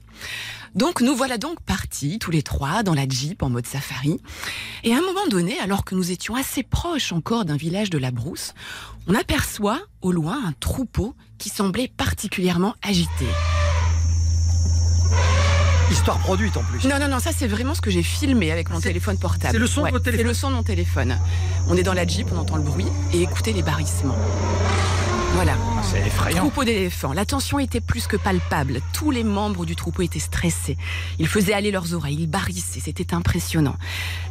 Donc 0.77 1.01
nous 1.01 1.15
voilà 1.15 1.39
donc 1.39 1.59
partis, 1.61 2.19
tous 2.19 2.29
les 2.29 2.43
trois, 2.43 2.83
dans 2.83 2.93
la 2.93 3.09
Jeep 3.09 3.41
en 3.41 3.49
mode 3.49 3.65
safari. 3.65 4.21
Et 4.83 4.93
à 4.93 4.97
un 4.97 5.01
moment 5.01 5.25
donné, 5.27 5.59
alors 5.59 5.83
que 5.83 5.95
nous 5.95 6.11
étions 6.11 6.35
assez 6.35 6.61
proches 6.61 7.11
encore 7.11 7.45
d'un 7.45 7.57
village 7.57 7.89
de 7.89 7.97
la 7.97 8.11
brousse, 8.11 8.53
on 9.07 9.15
aperçoit 9.15 9.79
au 10.03 10.11
loin 10.11 10.39
un 10.45 10.53
troupeau 10.59 11.15
qui 11.39 11.49
semblait 11.49 11.87
particulièrement 11.87 12.75
agité. 12.83 13.25
Histoire 15.91 16.19
produite 16.19 16.55
en 16.57 16.63
plus. 16.63 16.87
Non, 16.87 16.99
non, 16.99 17.07
non, 17.07 17.17
ça 17.17 17.31
c'est 17.35 17.47
vraiment 17.47 17.73
ce 17.73 17.81
que 17.81 17.89
j'ai 17.89 18.03
filmé 18.03 18.51
avec 18.51 18.69
mon 18.69 18.79
téléphone 18.79 19.17
portable. 19.17 19.53
c'est 19.53 19.59
le 19.59 19.67
son 19.67 19.83
de 19.83 19.89
votre 19.89 20.03
téléphone 20.03 20.25
C'est 20.25 20.27
le 20.27 20.33
son 20.35 20.49
de 20.51 20.55
mon 20.55 20.63
téléphone. 20.63 21.17
On 21.69 21.75
est 21.75 21.83
dans 21.83 21.93
la 21.93 22.05
Jeep, 22.05 22.27
on 22.31 22.37
entend 22.37 22.57
le 22.57 22.63
bruit 22.63 22.85
et 23.13 23.23
écoutez 23.23 23.51
les 23.51 23.63
barrissements. 23.63 24.17
Voilà. 25.37 25.55
C'est 25.83 25.99
effrayant. 25.99 26.39
Troupeau 26.39 26.63
d'éléphants. 26.63 27.13
La 27.13 27.23
tension 27.23 27.59
était 27.59 27.79
plus 27.79 28.07
que 28.07 28.17
palpable. 28.17 28.81
Tous 28.91 29.11
les 29.11 29.23
membres 29.23 29.67
du 29.67 29.75
troupeau 29.75 30.01
étaient 30.01 30.17
stressés. 30.17 30.77
Ils 31.19 31.27
faisaient 31.27 31.53
aller 31.53 31.69
leurs 31.69 31.93
oreilles, 31.93 32.21
ils 32.21 32.27
barrissaient. 32.27 32.79
C'était 32.79 33.13
impressionnant. 33.13 33.75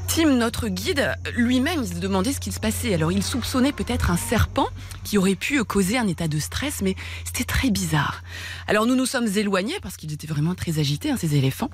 Tim, 0.08 0.34
notre 0.34 0.66
guide, 0.66 1.14
lui-même, 1.36 1.84
il 1.84 1.88
se 1.88 2.00
demandait 2.00 2.32
ce 2.32 2.40
qu'il 2.40 2.52
se 2.52 2.58
passait. 2.58 2.92
Alors, 2.92 3.12
il 3.12 3.22
soupçonnait 3.22 3.70
peut-être 3.70 4.10
un 4.10 4.16
serpent 4.16 4.66
qui 5.04 5.16
aurait 5.16 5.36
pu 5.36 5.62
causer 5.62 5.96
un 5.96 6.08
état 6.08 6.26
de 6.26 6.40
stress, 6.40 6.82
mais 6.82 6.96
c'était 7.24 7.44
très 7.44 7.70
bizarre. 7.70 8.24
Alors, 8.66 8.84
nous 8.84 8.96
nous 8.96 9.06
sommes 9.06 9.28
éloignés 9.28 9.78
parce 9.80 9.96
qu'ils 9.96 10.12
étaient 10.12 10.26
vraiment 10.26 10.56
très 10.56 10.80
agités, 10.80 11.12
hein, 11.12 11.16
ces 11.16 11.36
éléphants. 11.36 11.70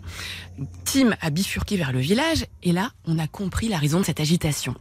Tim 0.85 1.17
a 1.23 1.31
bifurqué 1.31 1.79
vers 1.79 1.93
le 1.93 2.01
village 2.01 2.45
et 2.63 2.73
là, 2.73 2.91
on 3.07 3.19
a 3.19 3.29
compris 3.29 3.69
la 3.69 3.79
raison 3.79 3.99
de 3.99 4.05
cette 4.05 4.21
agitation. 4.21 4.75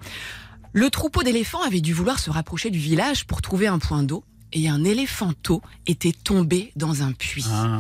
Le 0.74 0.90
troupeau 0.90 1.24
d'éléphants 1.24 1.64
avait 1.64 1.80
dû 1.80 1.94
vouloir 1.94 2.20
se 2.20 2.30
rapprocher 2.30 2.70
du 2.70 2.80
village 2.80 3.26
pour 3.26 3.42
trouver 3.42 3.68
un 3.68 3.80
point 3.80 4.04
d'eau 4.04 4.26
et 4.54 4.70
un 4.70 4.84
éléphanteau 4.84 5.62
était 5.88 6.12
tombé 6.12 6.72
dans 6.76 7.04
un 7.04 7.12
puits. 7.12 7.46
Ah. 7.50 7.80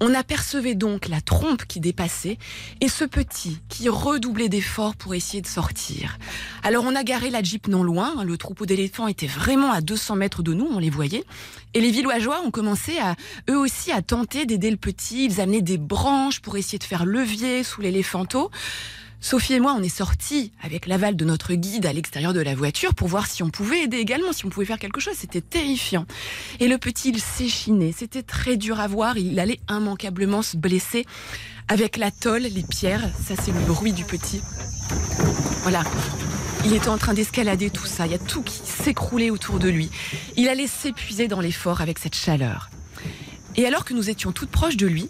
On 0.00 0.14
apercevait 0.14 0.74
donc 0.74 1.08
la 1.08 1.20
trompe 1.20 1.64
qui 1.64 1.80
dépassait 1.80 2.38
et 2.80 2.88
ce 2.88 3.04
petit 3.04 3.58
qui 3.68 3.88
redoublait 3.88 4.48
d'efforts 4.48 4.96
pour 4.96 5.14
essayer 5.14 5.40
de 5.40 5.46
sortir. 5.46 6.18
Alors 6.62 6.84
on 6.84 6.94
a 6.94 7.04
garé 7.04 7.30
la 7.30 7.42
jeep 7.42 7.68
non 7.68 7.82
loin, 7.82 8.14
hein, 8.18 8.24
le 8.24 8.36
troupeau 8.36 8.66
d'éléphants 8.66 9.08
était 9.08 9.26
vraiment 9.26 9.70
à 9.70 9.80
200 9.80 10.16
mètres 10.16 10.42
de 10.42 10.52
nous, 10.54 10.68
on 10.70 10.78
les 10.78 10.90
voyait, 10.90 11.24
et 11.74 11.80
les 11.80 11.90
villageois 11.90 12.42
ont 12.44 12.50
commencé 12.50 12.98
à 12.98 13.16
eux 13.50 13.58
aussi 13.58 13.92
à 13.92 14.02
tenter 14.02 14.46
d'aider 14.46 14.70
le 14.70 14.76
petit, 14.76 15.26
ils 15.26 15.40
amenaient 15.40 15.62
des 15.62 15.78
branches 15.78 16.40
pour 16.40 16.56
essayer 16.56 16.78
de 16.78 16.84
faire 16.84 17.04
levier 17.04 17.62
sous 17.62 17.80
l'éléphanteau. 17.80 18.50
Sophie 19.20 19.54
et 19.54 19.60
moi, 19.60 19.74
on 19.76 19.82
est 19.82 19.88
sortis 19.88 20.52
avec 20.62 20.86
l'aval 20.86 21.16
de 21.16 21.24
notre 21.24 21.54
guide 21.54 21.86
à 21.86 21.92
l'extérieur 21.92 22.32
de 22.32 22.40
la 22.40 22.54
voiture 22.54 22.94
pour 22.94 23.08
voir 23.08 23.26
si 23.26 23.42
on 23.42 23.50
pouvait 23.50 23.82
aider 23.82 23.96
également, 23.96 24.32
si 24.32 24.46
on 24.46 24.48
pouvait 24.48 24.66
faire 24.66 24.78
quelque 24.78 25.00
chose. 25.00 25.14
C'était 25.16 25.40
terrifiant. 25.40 26.06
Et 26.60 26.68
le 26.68 26.78
petit, 26.78 27.10
il 27.10 27.20
s'échinait. 27.20 27.92
C'était 27.96 28.22
très 28.22 28.56
dur 28.56 28.78
à 28.78 28.86
voir. 28.86 29.18
Il 29.18 29.40
allait 29.40 29.58
immanquablement 29.68 30.42
se 30.42 30.56
blesser 30.56 31.04
avec 31.66 31.96
la 31.96 32.12
tôle, 32.12 32.42
les 32.42 32.62
pierres. 32.62 33.10
Ça, 33.26 33.34
c'est 33.36 33.52
le 33.52 33.60
bruit 33.60 33.92
du 33.92 34.04
petit. 34.04 34.40
Voilà. 35.62 35.82
Il 36.64 36.72
était 36.72 36.88
en 36.88 36.98
train 36.98 37.14
d'escalader 37.14 37.70
tout 37.70 37.86
ça. 37.86 38.06
Il 38.06 38.12
y 38.12 38.14
a 38.14 38.18
tout 38.18 38.42
qui 38.42 38.60
s'écroulait 38.64 39.30
autour 39.30 39.58
de 39.58 39.68
lui. 39.68 39.90
Il 40.36 40.48
allait 40.48 40.68
s'épuiser 40.68 41.26
dans 41.26 41.40
l'effort 41.40 41.80
avec 41.80 41.98
cette 41.98 42.14
chaleur. 42.14 42.70
Et 43.56 43.66
alors 43.66 43.84
que 43.84 43.94
nous 43.94 44.10
étions 44.10 44.30
toutes 44.30 44.50
proches 44.50 44.76
de 44.76 44.86
lui, 44.86 45.08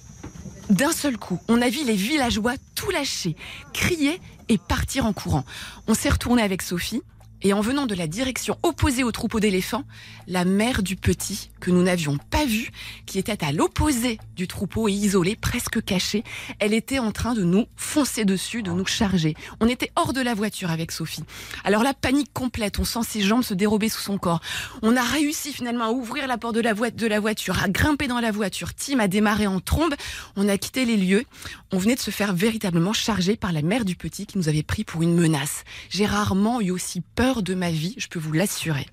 d'un 0.70 0.92
seul 0.92 1.16
coup, 1.16 1.40
on 1.48 1.62
a 1.62 1.68
vu 1.68 1.84
les 1.84 1.94
villageois 1.94 2.54
tout 2.74 2.90
lâcher, 2.90 3.36
crier 3.72 4.20
et 4.48 4.58
partir 4.58 5.06
en 5.06 5.12
courant. 5.12 5.44
On 5.86 5.94
s'est 5.94 6.10
retourné 6.10 6.42
avec 6.42 6.62
Sophie 6.62 7.02
et 7.42 7.52
en 7.52 7.60
venant 7.60 7.86
de 7.86 7.94
la 7.94 8.06
direction 8.06 8.58
opposée 8.62 9.04
au 9.04 9.12
troupeau 9.12 9.40
d'éléphants, 9.40 9.84
la 10.26 10.44
mère 10.44 10.82
du 10.82 10.96
petit, 10.96 11.50
que 11.60 11.70
nous 11.70 11.82
n'avions 11.82 12.18
pas 12.30 12.44
vue, 12.44 12.70
qui 13.06 13.18
était 13.18 13.44
à 13.44 13.52
l'opposé 13.52 14.18
du 14.36 14.48
troupeau 14.48 14.88
et 14.88 14.92
isolée, 14.92 15.36
presque 15.36 15.82
cachée, 15.84 16.24
elle 16.58 16.74
était 16.74 16.98
en 16.98 17.12
train 17.12 17.34
de 17.34 17.42
nous 17.44 17.66
foncer 17.76 18.24
dessus, 18.24 18.62
de 18.62 18.70
nous 18.70 18.86
charger. 18.86 19.34
On 19.60 19.68
était 19.68 19.90
hors 19.96 20.12
de 20.12 20.20
la 20.20 20.34
voiture 20.34 20.70
avec 20.70 20.92
Sophie. 20.92 21.24
Alors 21.64 21.82
la 21.82 21.94
panique 21.94 22.32
complète, 22.32 22.78
on 22.78 22.84
sent 22.84 23.00
ses 23.08 23.20
jambes 23.20 23.42
se 23.42 23.54
dérober 23.54 23.88
sous 23.88 24.00
son 24.02 24.18
corps. 24.18 24.40
On 24.82 24.96
a 24.96 25.02
réussi 25.02 25.52
finalement 25.52 25.84
à 25.84 25.90
ouvrir 25.90 26.26
la 26.26 26.38
porte 26.38 26.54
de 26.54 26.60
la, 26.60 26.74
voi- 26.74 26.90
de 26.90 27.06
la 27.06 27.20
voiture, 27.20 27.62
à 27.62 27.68
grimper 27.68 28.08
dans 28.08 28.20
la 28.20 28.30
voiture. 28.30 28.74
Tim 28.74 28.98
a 29.00 29.08
démarré 29.08 29.46
en 29.46 29.60
trombe. 29.60 29.94
On 30.36 30.48
a 30.48 30.58
quitté 30.58 30.84
les 30.84 30.96
lieux. 30.96 31.24
On 31.72 31.78
venait 31.78 31.94
de 31.94 32.00
se 32.00 32.10
faire 32.10 32.34
véritablement 32.34 32.92
charger 32.92 33.36
par 33.36 33.52
la 33.52 33.62
mère 33.62 33.84
du 33.84 33.96
petit 33.96 34.26
qui 34.26 34.38
nous 34.38 34.48
avait 34.48 34.62
pris 34.62 34.84
pour 34.84 35.02
une 35.02 35.14
menace. 35.14 35.64
J'ai 35.90 36.06
rarement 36.06 36.60
eu 36.60 36.70
aussi 36.70 37.02
peur 37.14 37.27
de 37.36 37.54
ma 37.54 37.70
vie, 37.70 37.94
je 37.98 38.08
peux 38.08 38.18
vous 38.18 38.32
l'assurer. 38.32 38.86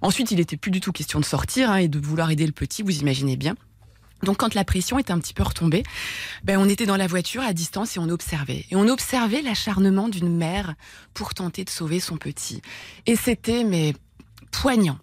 Ensuite, 0.00 0.30
il 0.30 0.40
était 0.40 0.56
plus 0.56 0.70
du 0.70 0.80
tout 0.80 0.92
question 0.92 1.20
de 1.20 1.24
sortir 1.24 1.70
hein, 1.70 1.76
et 1.76 1.88
de 1.88 1.98
vouloir 1.98 2.30
aider 2.30 2.46
le 2.46 2.52
petit, 2.52 2.82
vous 2.82 2.98
imaginez 2.98 3.36
bien. 3.36 3.54
Donc 4.22 4.36
quand 4.36 4.54
la 4.54 4.64
pression 4.64 4.98
était 4.98 5.12
un 5.12 5.18
petit 5.18 5.34
peu 5.34 5.42
retombée, 5.42 5.82
ben 6.44 6.58
on 6.58 6.68
était 6.68 6.86
dans 6.86 6.96
la 6.96 7.06
voiture 7.06 7.42
à 7.42 7.52
distance 7.52 7.96
et 7.96 8.00
on 8.00 8.08
observait. 8.08 8.66
Et 8.70 8.76
on 8.76 8.86
observait 8.86 9.42
l'acharnement 9.42 10.08
d'une 10.08 10.34
mère 10.36 10.74
pour 11.12 11.34
tenter 11.34 11.64
de 11.64 11.70
sauver 11.70 11.98
son 11.98 12.16
petit. 12.16 12.62
Et 13.06 13.16
c'était 13.16 13.64
mais 13.64 13.94
poignant. 14.52 14.98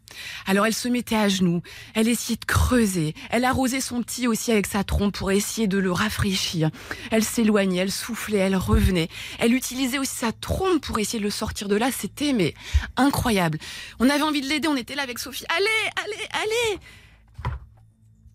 Alors 0.46 0.66
elle 0.66 0.74
se 0.74 0.88
mettait 0.88 1.16
à 1.18 1.28
genoux, 1.28 1.62
elle 1.96 2.08
essayait 2.08 2.38
de 2.40 2.46
creuser, 2.46 3.14
elle 3.30 3.44
arrosait 3.44 3.82
son 3.82 4.02
petit 4.02 4.28
aussi 4.28 4.52
avec 4.52 4.68
sa 4.68 4.86
trompe 4.86 5.16
pour 5.16 5.32
essayer 5.32 5.68
de 5.68 5.78
le 5.78 5.92
rafraîchir. 5.92 6.70
Elle 7.12 7.24
s'éloignait, 7.26 7.80
elle 7.82 7.92
soufflait, 7.92 8.38
elle 8.38 8.56
revenait. 8.56 9.10
Elle 9.40 9.54
utilisait 9.54 9.98
aussi 9.98 10.16
sa 10.16 10.32
trompe 10.32 10.82
pour 10.82 11.00
essayer 11.00 11.20
de 11.20 11.24
le 11.26 11.30
sortir 11.30 11.68
de 11.68 11.76
là. 11.76 11.90
C'était 11.92 12.32
mais 12.32 12.54
incroyable. 12.96 13.58
On 14.00 14.10
avait 14.10 14.22
envie 14.24 14.42
de 14.42 14.48
l'aider, 14.48 14.70
on 14.70 14.78
était 14.78 14.96
là 14.96 15.04
avec 15.04 15.20
Sophie. 15.20 15.46
Allez, 15.50 15.92
allez, 16.06 16.28
allez 16.44 16.80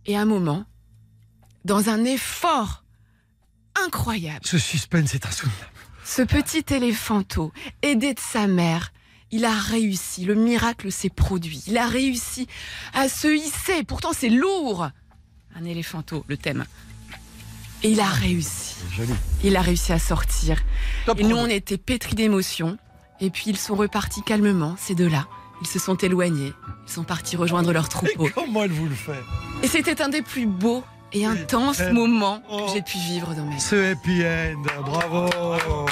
Et 0.07 0.17
à 0.17 0.21
un 0.21 0.27
moment, 0.27 0.65
dans 1.65 1.89
un 1.89 2.05
effort 2.05 2.85
incroyable, 3.87 4.41
Ce 4.45 4.59
suspense 4.59 5.15
est 5.15 5.27
insoutenable. 5.27 5.71
ce 6.05 6.23
petit 6.23 6.65
éléphanteau, 6.75 7.53
aidé 7.83 8.15
de 8.15 8.21
sa 8.21 8.47
mère, 8.47 8.93
il 9.31 9.45
a 9.45 9.55
réussi. 9.55 10.25
Le 10.25 10.35
miracle 10.35 10.93
s'est 10.93 11.11
produit. 11.11 11.63
Il 11.67 11.79
a 11.79 11.87
réussi 11.87 12.47
à 12.93 13.09
se 13.09 13.29
hisser. 13.29 13.83
Pourtant, 13.85 14.13
c'est 14.13 14.29
lourd. 14.29 14.89
Un 15.57 15.65
éléphanteau, 15.65 16.25
le 16.29 16.37
thème. 16.37 16.65
Et 17.83 17.91
il 17.91 18.01
a 18.01 18.09
réussi. 18.09 18.77
Joli. 18.97 19.13
Il 19.43 19.57
a 19.57 19.61
réussi 19.61 19.93
à 19.93 19.99
sortir. 19.99 20.63
Top 21.07 21.21
Et 21.21 21.25
nous, 21.25 21.37
on 21.37 21.47
était 21.47 21.79
pétris 21.79 22.15
d'émotions. 22.15 22.79
Et 23.21 23.31
puis, 23.31 23.45
ils 23.49 23.59
sont 23.59 23.75
repartis 23.75 24.23
calmement, 24.23 24.77
ces 24.79 24.95
deux-là. 24.95 25.27
Ils 25.61 25.67
se 25.67 25.79
sont 25.79 25.97
éloignés. 25.97 26.53
Ils 26.87 26.93
sont 26.93 27.05
partis 27.05 27.37
rejoindre 27.37 27.73
leur 27.73 27.89
troupeau. 27.89 28.27
Et 28.27 28.31
comment 28.31 28.65
elle 28.65 28.73
vous 28.73 28.87
le 28.87 28.95
fait? 28.95 29.21
Et 29.63 29.69
c'était 29.69 30.03
un 30.03 30.09
des 30.09 30.23
plus 30.23 30.47
beaux 30.47 30.83
et 31.15 31.93
moments 31.93 32.43
Oh. 32.51 32.67
que 32.67 32.73
j'ai 32.75 32.83
pu 32.83 32.99
vivre 32.99 33.35
dans 33.35 33.45
ma 33.45 33.55
vie. 33.55 33.61
Ce 33.61 33.93
happy 33.93 34.23
end. 34.25 34.83
Bravo. 34.85 35.29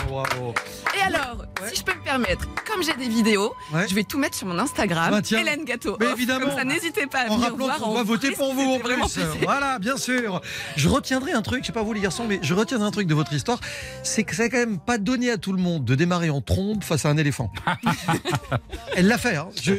Bravo. 0.08 0.54
Et 0.98 1.02
alors, 1.02 1.44
si 1.68 1.76
je 1.76 1.82
peux 1.84 1.94
me 1.94 2.02
permettre, 2.04 2.46
comme 2.70 2.82
j'ai 2.82 2.92
des 2.94 3.08
vidéos, 3.08 3.54
Ouais. 3.72 3.86
je 3.88 3.94
vais 3.94 4.04
tout 4.04 4.18
mettre 4.18 4.36
sur 4.36 4.46
mon 4.46 4.58
Instagram, 4.58 5.10
Bah, 5.10 5.22
tiens. 5.22 5.38
Hélène 5.40 5.64
Gâteau. 5.64 5.96
Mais 6.00 6.06
Off. 6.06 6.12
évidemment. 6.14 6.46
Comme 6.46 6.56
ça, 6.58 6.64
n'hésitez 6.64 7.06
pas 7.06 7.20
à 7.20 7.30
En 7.30 7.36
venir 7.36 7.56
voir. 7.56 7.86
en 7.88 7.94
va 7.94 8.02
voter 8.02 8.32
pour 8.32 8.52
vous 8.54 8.74
en 8.74 8.78
plus. 8.78 8.94
Voilà, 9.42 9.78
bien 9.78 9.96
sûr. 9.96 10.40
Je 10.76 10.88
retiendrai 10.88 11.32
un 11.32 11.42
truc, 11.42 11.62
je 11.62 11.68
sais 11.68 11.72
pas 11.72 11.82
vous 11.82 11.92
les 11.92 12.00
garçons, 12.00 12.24
mais 12.28 12.38
je 12.42 12.52
retiendrai 12.54 12.86
un 12.86 12.90
truc 12.90 13.06
de 13.08 13.14
votre 13.14 13.32
histoire, 13.32 13.58
c'est 14.02 14.24
que 14.24 14.34
c'est 14.34 14.50
quand 14.50 14.58
même 14.58 14.78
pas 14.78 14.98
donné 14.98 15.30
à 15.30 15.38
tout 15.38 15.52
le 15.52 15.62
monde 15.62 15.84
de 15.84 15.94
démarrer 15.94 16.30
en 16.30 16.40
trombe 16.40 16.82
face 16.84 17.04
à 17.06 17.08
un 17.08 17.16
éléphant. 17.16 17.50
Elle 18.96 19.06
l'a 19.08 19.18
fait. 19.18 19.36
Hein. 19.36 19.48
Je- 19.62 19.74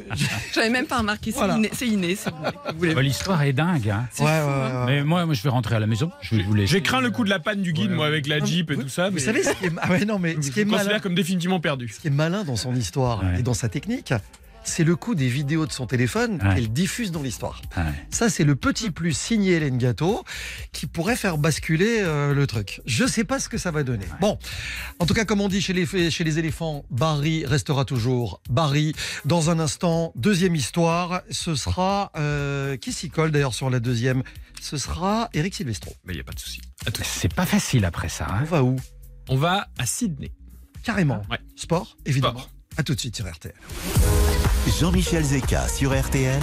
J'avais 0.53 0.69
même 0.69 0.85
pas 0.87 0.97
remarqué, 0.99 1.31
c'est 1.31 1.37
Voilà. 1.37 1.55
inné. 1.57 2.17
Bah, 2.93 3.01
L'histoire 3.01 3.41
est 3.43 3.53
dingue. 3.53 3.89
hein. 3.89 4.05
C'est 4.11 4.23
Ouais, 4.23 4.29
fou, 4.41 4.47
ouais, 4.47 4.53
hein. 4.53 4.85
ouais. 4.85 4.95
Mais 4.95 5.03
moi, 5.03 5.25
je 5.33 5.43
vais 5.43 5.49
rentrer 5.49 5.75
à 5.75 5.79
la 5.79 5.87
maison. 5.87 6.11
Je 6.21 6.35
vais 6.35 6.43
vous 6.43 6.53
laisser. 6.53 6.73
J'ai 6.73 6.81
craint 6.81 7.01
le 7.01 7.11
coup 7.11 7.23
de 7.23 7.29
la 7.29 7.39
panne 7.39 7.61
du 7.61 7.73
guide, 7.73 7.89
Ouais. 7.91 7.95
moi, 7.95 8.05
avec 8.07 8.27
la 8.27 8.39
Jeep 8.39 8.71
et 8.71 8.75
vous, 8.75 8.83
tout 8.83 8.89
ça. 8.89 9.09
Vous 9.09 9.15
mais 9.15 9.21
savez 9.21 9.43
ce 9.43 9.51
qui 9.53 9.65
est, 9.65 9.71
ah 9.81 9.89
ouais, 9.89 10.05
non, 10.05 10.19
mais 10.19 10.35
ce 10.41 10.51
qui 10.51 10.59
est 10.61 10.65
malin, 10.65 10.99
comme 10.99 11.15
définitivement 11.15 11.59
perdu. 11.59 11.87
ce 11.89 11.99
qui 11.99 12.07
est 12.07 12.11
malin 12.11 12.43
dans 12.43 12.55
son 12.55 12.75
histoire 12.75 13.23
Ouais. 13.23 13.39
et 13.39 13.43
dans 13.43 13.53
sa 13.53 13.69
technique, 13.69 14.13
c'est 14.65 14.83
le 14.83 14.95
coup 14.95 15.15
des 15.15 15.27
vidéos 15.27 15.65
de 15.65 15.71
son 15.71 15.85
téléphone 15.87 16.39
Ouais. 16.43 16.55
qu'elle 16.55 16.71
diffuse 16.71 17.11
dans 17.11 17.21
l'histoire. 17.21 17.61
Ouais. 17.77 17.83
Ça, 18.09 18.29
c'est 18.29 18.43
le 18.43 18.55
petit 18.55 18.91
plus 18.91 19.15
signé 19.17 19.53
Hélène 19.53 19.77
Gâteau 19.77 20.23
qui 20.71 20.87
pourrait 20.87 21.15
faire 21.15 21.37
basculer 21.37 21.97
euh, 22.01 22.33
le 22.33 22.47
truc. 22.47 22.81
Je 22.85 23.05
sais 23.05 23.23
pas 23.23 23.39
ce 23.39 23.49
que 23.49 23.57
ça 23.57 23.71
va 23.71 23.83
donner. 23.83 24.05
Bon, 24.21 24.37
en 24.99 25.05
tout 25.05 25.13
cas, 25.13 25.25
comme 25.25 25.41
on 25.41 25.47
dit 25.49 25.61
chez 25.61 25.73
les, 25.73 25.85
chez 26.09 26.23
les 26.23 26.39
éléphants, 26.39 26.85
Barry 26.89 27.45
restera 27.45 27.85
toujours 27.85 28.41
Barry. 28.49 28.93
Dans 29.25 29.49
un 29.49 29.59
instant, 29.59 30.11
deuxième 30.15 30.55
histoire, 30.55 31.21
ce 31.29 31.55
sera... 31.55 32.11
euh, 32.17 32.77
qui 32.77 32.91
s'y 32.93 33.09
colle 33.09 33.31
d'ailleurs 33.31 33.53
sur 33.53 33.69
la 33.69 33.79
deuxième? 33.79 34.23
Ce 34.61 34.77
sera 34.77 35.29
Eric 35.33 35.53
Silvestro. 35.55 35.93
Mais 36.05 36.13
il 36.13 36.17
n'y 36.17 36.21
a 36.21 36.23
pas 36.23 36.33
de 36.33 36.39
souci. 36.39 36.61
C'est 37.03 37.33
pas 37.33 37.45
facile 37.45 37.85
après 37.85 38.09
ça. 38.09 38.27
hein. 38.29 38.39
On 38.41 38.45
va 38.45 38.63
où? 38.63 38.75
On 39.29 39.35
va 39.37 39.67
à 39.77 39.85
Sydney. 39.85 40.31
Carrément. 40.83 41.21
Ouais. 41.29 41.39
Sport, 41.55 41.97
évidemment. 42.05 42.39
Sport. 42.39 42.49
À 42.77 42.83
tout 42.83 42.95
de 42.95 42.99
suite 42.99 43.15
sur 43.15 43.29
RTL. 43.29 43.53
Jean-Michel 44.67 45.23
Zeka 45.23 45.67
sur 45.67 45.97
RTL. 45.99 46.41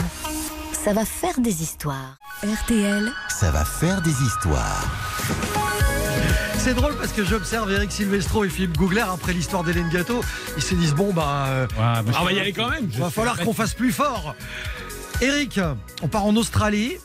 Ça 0.73 0.93
va 0.93 1.05
faire 1.05 1.41
des 1.41 1.63
histoires. 1.63 2.17
RTL, 2.43 3.13
Ça 3.29 3.51
va 3.51 3.65
faire 3.65 4.01
des 4.03 4.11
histoires. 4.23 4.85
C'est 6.59 6.75
drôle 6.75 6.95
parce 6.97 7.13
que 7.13 7.25
j'observe 7.25 7.71
Eric 7.73 7.91
Silvestro 7.93 8.45
et 8.45 8.49
Philippe 8.49 8.77
Googler 8.77 9.01
après 9.13 9.33
l'histoire 9.33 9.65
d'Hélène 9.65 9.89
Gâteau. 9.91 10.23
Ils 10.57 10.63
se 10.63 10.75
disent 10.75 10.95
bon 10.95 11.13
bah 11.13 11.47
euh, 11.49 11.67
Ouais, 11.73 11.77
moi, 11.79 12.03
je- 12.07 12.13
Ah, 12.15 12.19
on 12.21 12.25
va 12.25 12.33
y 12.33 12.41
aller 12.41 12.53
quand 12.53 12.69
même. 12.71 12.89
il 12.93 13.01
va 13.01 13.11
falloir 13.11 13.39
qu'on 13.39 13.55
fasse 13.55 13.75
plus 13.75 13.93
fort. 13.93 14.35
Eric, 15.21 15.61
on 16.03 16.09
part 16.09 16.25
en 16.25 16.37
Australie. 16.37 16.97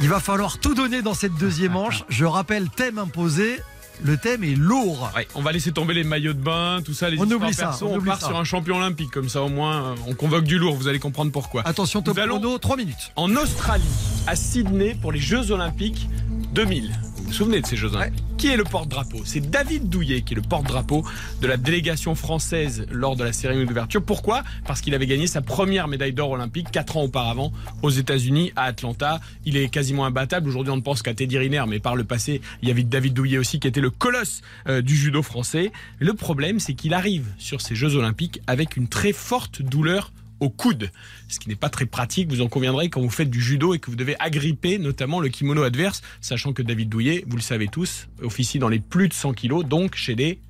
Il 0.00 0.08
va 0.08 0.18
falloir 0.20 0.58
tout 0.58 0.74
donner 0.74 1.02
dans 1.02 1.14
cette 1.14 1.34
deuxième 1.36 1.72
manche. 1.72 2.04
Je 2.08 2.24
rappelle 2.24 2.68
thème 2.70 2.98
imposé. 2.98 3.60
Le 4.02 4.16
thème 4.16 4.44
est 4.44 4.54
lourd. 4.56 5.10
Ouais, 5.16 5.26
on 5.34 5.42
va 5.42 5.52
laisser 5.52 5.72
tomber 5.72 5.94
les 5.94 6.04
maillots 6.04 6.32
de 6.32 6.38
bain, 6.42 6.80
tout 6.84 6.94
ça, 6.94 7.08
les 7.10 7.18
On 7.18 7.30
oublie 7.30 7.54
ça, 7.54 7.66
perso. 7.66 7.86
on 7.86 7.92
On, 7.94 7.96
oublie 7.98 8.10
part 8.10 8.20
ça. 8.20 8.26
sur 8.28 8.36
un 8.36 8.44
champion 8.44 8.76
olympique, 8.76 9.10
comme 9.10 9.28
ça 9.28 9.42
au 9.42 9.48
moins 9.48 9.92
euh, 9.92 9.94
on 10.08 10.14
convoque 10.14 10.44
du 10.44 10.58
lourd. 10.58 10.74
Vous 10.76 10.88
allez 10.88 10.98
comprendre 10.98 11.30
pourquoi. 11.32 11.62
Attention, 11.66 12.02
top 12.02 12.16
Nous 12.16 12.22
allons- 12.22 12.38
chrono, 12.40 12.58
3 12.58 12.76
minutes. 12.76 13.12
En 13.16 13.34
Australie, 13.36 13.84
à 14.26 14.36
Sydney, 14.36 14.94
pour 15.00 15.12
les 15.12 15.20
Jeux 15.20 15.50
Olympiques 15.52 16.08
2000. 16.52 16.92
Vous 17.24 17.30
vous 17.30 17.36
souvenez 17.36 17.62
de 17.62 17.66
ces 17.66 17.76
Jeux 17.76 17.94
Olympiques? 17.94 18.22
Qui 18.36 18.48
est 18.48 18.56
le 18.56 18.64
porte-drapeau? 18.64 19.22
C'est 19.24 19.40
David 19.40 19.88
Douillet 19.88 20.20
qui 20.20 20.34
est 20.34 20.36
le 20.36 20.42
porte-drapeau 20.42 21.06
de 21.40 21.46
la 21.46 21.56
délégation 21.56 22.14
française 22.14 22.86
lors 22.90 23.16
de 23.16 23.24
la 23.24 23.32
cérémonie 23.32 23.66
d'ouverture. 23.66 24.02
Pourquoi? 24.02 24.44
Parce 24.66 24.82
qu'il 24.82 24.94
avait 24.94 25.06
gagné 25.06 25.26
sa 25.26 25.40
première 25.40 25.88
médaille 25.88 26.12
d'or 26.12 26.32
olympique 26.32 26.70
4 26.70 26.98
ans 26.98 27.02
auparavant 27.04 27.50
aux 27.80 27.88
États-Unis, 27.88 28.52
à 28.56 28.64
Atlanta. 28.64 29.20
Il 29.46 29.56
est 29.56 29.70
quasiment 29.70 30.04
imbattable. 30.04 30.50
Aujourd'hui, 30.50 30.70
on 30.70 30.76
ne 30.76 30.82
pense 30.82 31.00
qu'à 31.00 31.14
Teddy 31.14 31.38
Riner, 31.38 31.64
mais 31.66 31.78
par 31.78 31.96
le 31.96 32.04
passé, 32.04 32.42
il 32.60 32.68
y 32.68 32.70
avait 32.70 32.82
David 32.82 33.14
Douillet 33.14 33.38
aussi 33.38 33.58
qui 33.58 33.68
était 33.68 33.80
le 33.80 33.90
colosse 33.90 34.42
euh, 34.68 34.82
du 34.82 34.94
judo 34.94 35.22
français. 35.22 35.72
Le 36.00 36.12
problème, 36.12 36.60
c'est 36.60 36.74
qu'il 36.74 36.92
arrive 36.92 37.28
sur 37.38 37.62
ces 37.62 37.74
Jeux 37.74 37.96
Olympiques 37.96 38.42
avec 38.46 38.76
une 38.76 38.86
très 38.86 39.14
forte 39.14 39.62
douleur 39.62 40.12
au 40.40 40.50
coude, 40.50 40.90
ce 41.28 41.38
qui 41.38 41.48
n'est 41.48 41.54
pas 41.56 41.68
très 41.70 41.86
pratique, 41.86 42.28
vous 42.28 42.40
en 42.40 42.48
conviendrez, 42.48 42.90
quand 42.90 43.00
vous 43.00 43.10
faites 43.10 43.30
du 43.30 43.40
judo 43.40 43.74
et 43.74 43.78
que 43.78 43.90
vous 43.90 43.96
devez 43.96 44.16
agripper 44.18 44.78
notamment 44.78 45.20
le 45.20 45.28
kimono 45.28 45.62
adverse, 45.62 46.02
sachant 46.20 46.52
que 46.52 46.62
David 46.62 46.88
Douillet, 46.88 47.24
vous 47.26 47.36
le 47.36 47.42
savez 47.42 47.68
tous, 47.68 48.08
officie 48.22 48.58
dans 48.58 48.68
les 48.68 48.80
plus 48.80 49.08
de 49.08 49.14
100 49.14 49.32
kilos, 49.32 49.64
donc 49.64 49.94
chez 49.94 50.14
les, 50.14 50.40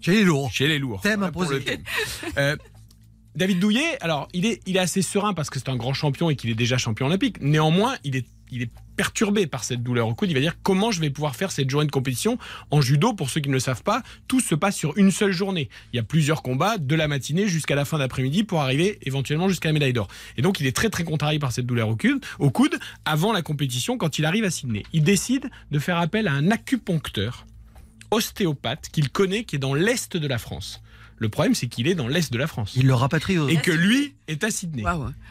J'ai 0.00 0.12
les 0.12 0.24
lourds. 0.24 0.50
chez 0.52 0.66
les 0.68 0.78
lourds. 0.78 1.00
Thème 1.02 1.16
Voilà 1.16 1.26
imposé. 1.28 1.60
thème. 1.60 1.82
Euh, 2.38 2.56
David 3.36 3.58
Douillet, 3.58 3.98
alors 4.00 4.28
il 4.32 4.46
est, 4.46 4.60
il 4.66 4.76
est 4.76 4.80
assez 4.80 5.02
serein 5.02 5.34
parce 5.34 5.50
que 5.50 5.58
c'est 5.58 5.68
un 5.68 5.76
grand 5.76 5.92
champion 5.94 6.30
et 6.30 6.36
qu'il 6.36 6.50
est 6.50 6.54
déjà 6.54 6.78
champion 6.78 7.06
olympique. 7.06 7.40
Néanmoins, 7.40 7.96
il 8.04 8.16
est, 8.16 8.26
il 8.54 8.62
est 8.62 8.70
perturbé 8.96 9.46
par 9.46 9.64
cette 9.64 9.82
douleur 9.82 10.08
au 10.08 10.14
coude. 10.14 10.30
Il 10.30 10.34
va 10.34 10.40
dire 10.40 10.56
comment 10.62 10.92
je 10.92 11.00
vais 11.00 11.10
pouvoir 11.10 11.34
faire 11.34 11.50
cette 11.50 11.68
journée 11.68 11.86
de 11.86 11.90
compétition. 11.90 12.38
En 12.70 12.80
judo, 12.80 13.12
pour 13.12 13.28
ceux 13.28 13.40
qui 13.40 13.48
ne 13.48 13.54
le 13.54 13.60
savent 13.60 13.82
pas, 13.82 14.02
tout 14.28 14.40
se 14.40 14.54
passe 14.54 14.76
sur 14.76 14.96
une 14.96 15.10
seule 15.10 15.32
journée. 15.32 15.68
Il 15.92 15.96
y 15.96 15.98
a 15.98 16.02
plusieurs 16.02 16.42
combats 16.42 16.78
de 16.78 16.94
la 16.94 17.08
matinée 17.08 17.48
jusqu'à 17.48 17.74
la 17.74 17.84
fin 17.84 17.98
d'après-midi 17.98 18.44
pour 18.44 18.60
arriver 18.60 18.98
éventuellement 19.02 19.48
jusqu'à 19.48 19.68
la 19.68 19.72
médaille 19.72 19.92
d'or. 19.92 20.08
Et 20.36 20.42
donc 20.42 20.60
il 20.60 20.66
est 20.66 20.76
très 20.76 20.90
très 20.90 21.04
contrarié 21.04 21.38
par 21.38 21.52
cette 21.52 21.66
douleur 21.66 21.88
au 21.88 22.50
coude, 22.50 22.78
avant 23.04 23.32
la 23.32 23.42
compétition 23.42 23.98
quand 23.98 24.18
il 24.18 24.24
arrive 24.24 24.44
à 24.44 24.50
Sydney. 24.50 24.84
Il 24.92 25.02
décide 25.02 25.50
de 25.70 25.78
faire 25.78 25.98
appel 25.98 26.28
à 26.28 26.32
un 26.32 26.50
acupuncteur 26.50 27.46
ostéopathe 28.10 28.88
qu'il 28.92 29.10
connaît 29.10 29.44
qui 29.44 29.56
est 29.56 29.58
dans 29.58 29.74
l'est 29.74 30.16
de 30.16 30.26
la 30.28 30.38
France. 30.38 30.80
Le 31.16 31.28
problème, 31.28 31.54
c'est 31.54 31.68
qu'il 31.68 31.86
est 31.86 31.94
dans 31.94 32.08
l'est 32.08 32.32
de 32.32 32.38
la 32.38 32.46
France. 32.46 32.72
Il 32.76 32.86
le 32.86 32.94
rapatrie 32.94 33.38
au... 33.38 33.48
Et 33.48 33.56
que 33.56 33.70
lui 33.70 34.14
est 34.28 34.42
à 34.42 34.50
Sydney. 34.50 34.84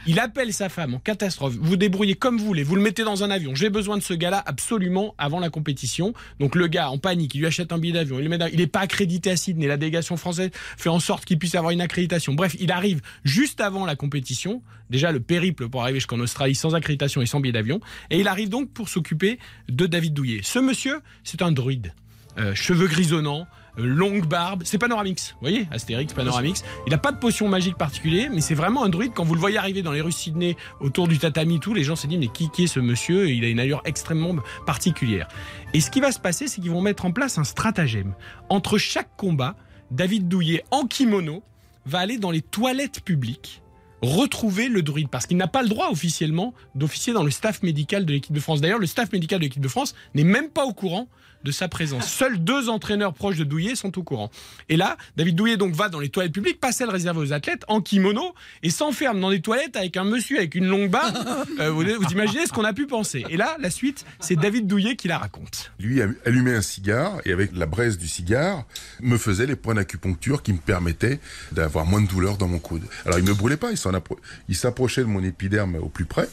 Il 0.06 0.20
appelle 0.20 0.54
sa 0.54 0.70
femme 0.70 0.94
en 0.94 1.00
catastrophe. 1.00 1.56
Vous 1.60 1.76
débrouillez 1.76 2.16
comme 2.16 2.38
vous 2.38 2.46
voulez. 2.46 2.64
Vous 2.64 2.76
le 2.76 2.82
mettez 2.82 3.04
dans 3.04 3.24
un 3.24 3.30
avion. 3.30 3.56
J'ai 3.56 3.70
besoin 3.70 3.98
de 3.98 4.04
ce 4.04 4.14
gars-là 4.14 4.42
absolument 4.46 5.16
avant 5.18 5.40
la 5.40 5.50
compétition. 5.50 6.14
Donc 6.40 6.56
le 6.56 6.68
gars 6.68 6.90
en 6.90 6.98
panique, 6.98 7.36
il 7.36 7.40
lui 7.40 7.48
achète 7.48 7.72
un 7.74 7.78
billet 7.78 7.94
d'avion. 7.94 8.20
Il 8.20 8.30
n'est 8.30 8.68
pas 8.68 8.80
accrédité 8.80 9.32
à 9.32 9.36
Sydney. 9.36 9.68
La 9.68 9.78
délégation 9.78 10.18
française 10.18 10.52
fait 10.54 10.90
en 10.90 11.00
sorte 11.00 11.26
qu'il 11.26 11.38
puisse 11.38 11.56
avoir 11.56 11.72
une 11.72 11.82
accréditation. 11.82 12.34
Bref, 12.34 12.56
il 12.60 12.72
arrive 12.72 13.02
juste 13.24 13.62
avant 13.62 13.86
la 13.86 13.96
compétition. 13.96 14.62
Déjà 14.90 15.12
le 15.12 15.20
périple 15.20 15.70
pour 15.70 15.82
arriver 15.82 16.00
jusqu'en 16.00 16.20
Australie 16.20 16.56
sans 16.56 16.76
accréditation 16.76 17.22
et 17.22 17.26
sans 17.26 17.40
billet 17.40 17.54
d'avion. 17.54 17.82
Et 18.10 18.20
il 18.20 18.28
arrive 18.28 18.50
donc 18.50 18.72
pour 18.72 18.90
s'occuper 18.90 19.40
de 19.70 19.86
David 19.86 20.14
Douillet. 20.14 20.42
Ce 20.44 20.60
monsieur, 20.60 21.02
c'est 21.24 21.42
un 21.42 21.52
druide. 21.52 21.94
Euh, 22.40 22.56
cheveux 22.56 22.88
grisonnants, 22.88 23.46
longue 23.78 24.26
barbe, 24.26 24.64
c'est 24.66 24.78
Panoramix, 24.78 25.32
vous 25.34 25.38
voyez, 25.42 25.68
Astérix, 25.72 26.14
Panoramix. 26.14 26.64
Il 26.86 26.92
n'a 26.92 26.98
pas 26.98 27.12
de 27.12 27.18
potion 27.18 27.48
magique 27.48 27.78
particulière, 27.78 28.30
mais 28.34 28.42
c'est 28.42 28.56
vraiment 28.56 28.84
un 28.84 28.90
druide. 28.90 29.14
Quand 29.16 29.24
vous 29.24 29.34
le 29.34 29.40
voyez 29.40 29.58
arriver 29.58 29.82
dans 29.82 29.92
les 29.92 30.02
rues 30.02 30.12
Sydney, 30.12 30.56
autour 30.80 31.08
du 31.08 31.18
tatami, 31.18 31.60
tout, 31.60 31.74
les 31.74 31.84
gens 31.84 31.96
se 31.96 32.08
disent 32.08 32.20
mais 32.20 32.28
qui, 32.28 32.50
qui 32.50 32.66
est 32.66 32.68
ce 32.68 32.80
monsieur? 32.80 33.30
Il 33.30 33.44
a 33.44 33.50
une 33.50 33.60
allure 33.60 33.82
extrêmement 33.86 34.36
particulière. 34.66 35.28
Et 35.74 35.82
ce 35.82 35.90
qui 35.90 36.02
va 36.02 36.12
se 36.12 36.20
passer, 36.20 36.48
c'est 36.48 36.62
qu'ils 36.62 36.72
vont 36.72 36.82
mettre 36.82 37.06
en 37.06 37.12
place 37.12 37.38
un 37.38 37.44
stratagème. 37.44 38.14
Entre 38.50 38.78
chaque 38.78 39.16
combat, 39.18 39.56
David 39.92 40.28
Douillet, 40.28 40.64
en 40.72 40.86
kimono, 40.86 41.44
va 41.86 42.00
aller 42.00 42.18
dans 42.18 42.32
les 42.32 42.42
toilettes 42.42 43.02
publiques 43.04 43.64
retrouver 44.04 44.68
le 44.68 44.82
druide 44.82 45.08
parce 45.10 45.26
qu'il 45.26 45.38
n'a 45.38 45.48
pas 45.48 45.64
le 45.64 45.70
droit 45.70 45.90
officiellement 45.90 46.54
d'officier 46.76 47.14
dans 47.14 47.24
le 47.24 47.32
staff 47.32 47.64
médical 47.64 48.06
de 48.06 48.12
l'équipe 48.12 48.34
de 48.34 48.40
France. 48.40 48.60
D'ailleurs, 48.60 48.80
le 48.80 48.86
staff 48.86 49.12
médical 49.14 49.40
de 49.40 49.46
l'équipe 49.46 49.62
de 49.62 49.68
France 49.68 49.96
n'est 50.14 50.26
même 50.26 50.50
pas 50.50 50.66
au 50.66 50.74
courant 50.74 51.08
de 51.44 51.52
sa 51.52 51.68
présence. 51.68 52.08
Seuls 52.08 52.38
deux 52.38 52.70
entraîneurs 52.70 53.14
proches 53.14 53.38
de 53.38 53.44
Douillet 53.44 53.76
sont 53.76 53.98
au 53.98 54.04
courant. 54.04 54.32
Et 54.70 54.78
là, 54.78 54.98
David 55.18 55.36
Douillet 55.36 55.58
donc 55.58 55.74
va 55.74 55.90
dans 55.90 56.00
les 56.00 56.10
toilettes 56.10 56.34
publiques, 56.34 56.60
pas 56.60 56.72
celles 56.72 56.90
réservées 56.90 57.20
aux 57.20 57.34
athlètes, 57.34 57.64
en 57.68 57.82
kimono, 57.82 58.34
et 58.62 58.70
s'enferme 58.70 59.20
dans 59.20 59.30
des 59.30 59.42
toilettes 59.42 59.76
avec 59.76 59.98
un 59.98 60.04
monsieur 60.04 60.38
avec 60.38 60.56
une 60.56 60.66
longue 60.66 60.90
barbe. 60.90 61.18
Euh, 61.60 61.70
vous, 61.70 61.84
vous 61.84 62.12
imaginez 62.12 62.46
ce 62.46 62.52
qu'on 62.52 62.64
a 62.64 62.74
pu 62.74 62.88
penser. 62.88 63.26
Et 63.30 63.38
là, 63.38 63.58
la 63.60 63.70
suite, 63.70 64.06
c'est 64.20 64.36
David 64.36 64.66
Douillet 64.66 64.96
qui 64.96 65.08
la 65.08 65.18
raconte. 65.18 65.72
Lui 65.80 66.02
allumait 66.26 66.56
un 66.56 66.62
cigare 66.62 67.20
et 67.26 67.32
avec 67.32 67.52
la 67.54 67.66
braise 67.66 67.98
du 67.98 68.08
cigare 68.08 68.66
me 69.02 69.18
faisait 69.18 69.46
les 69.46 69.56
points 69.56 69.76
d'acupuncture 69.76 70.42
qui 70.42 70.54
me 70.54 70.58
permettaient 70.58 71.20
d'avoir 71.52 71.86
moins 71.86 72.02
de 72.02 72.08
douleur 72.08 72.38
dans 72.38 72.48
mon 72.48 72.60
coude. 72.60 72.84
Alors 73.06 73.20
il 73.20 73.26
me 73.26 73.34
brûlait 73.34 73.58
pas, 73.58 73.70
il 73.72 74.56
s'approchait 74.56 75.02
de 75.02 75.08
mon 75.08 75.24
épiderme 75.24 75.76
au 75.76 75.90
plus 75.90 76.06
près 76.06 76.28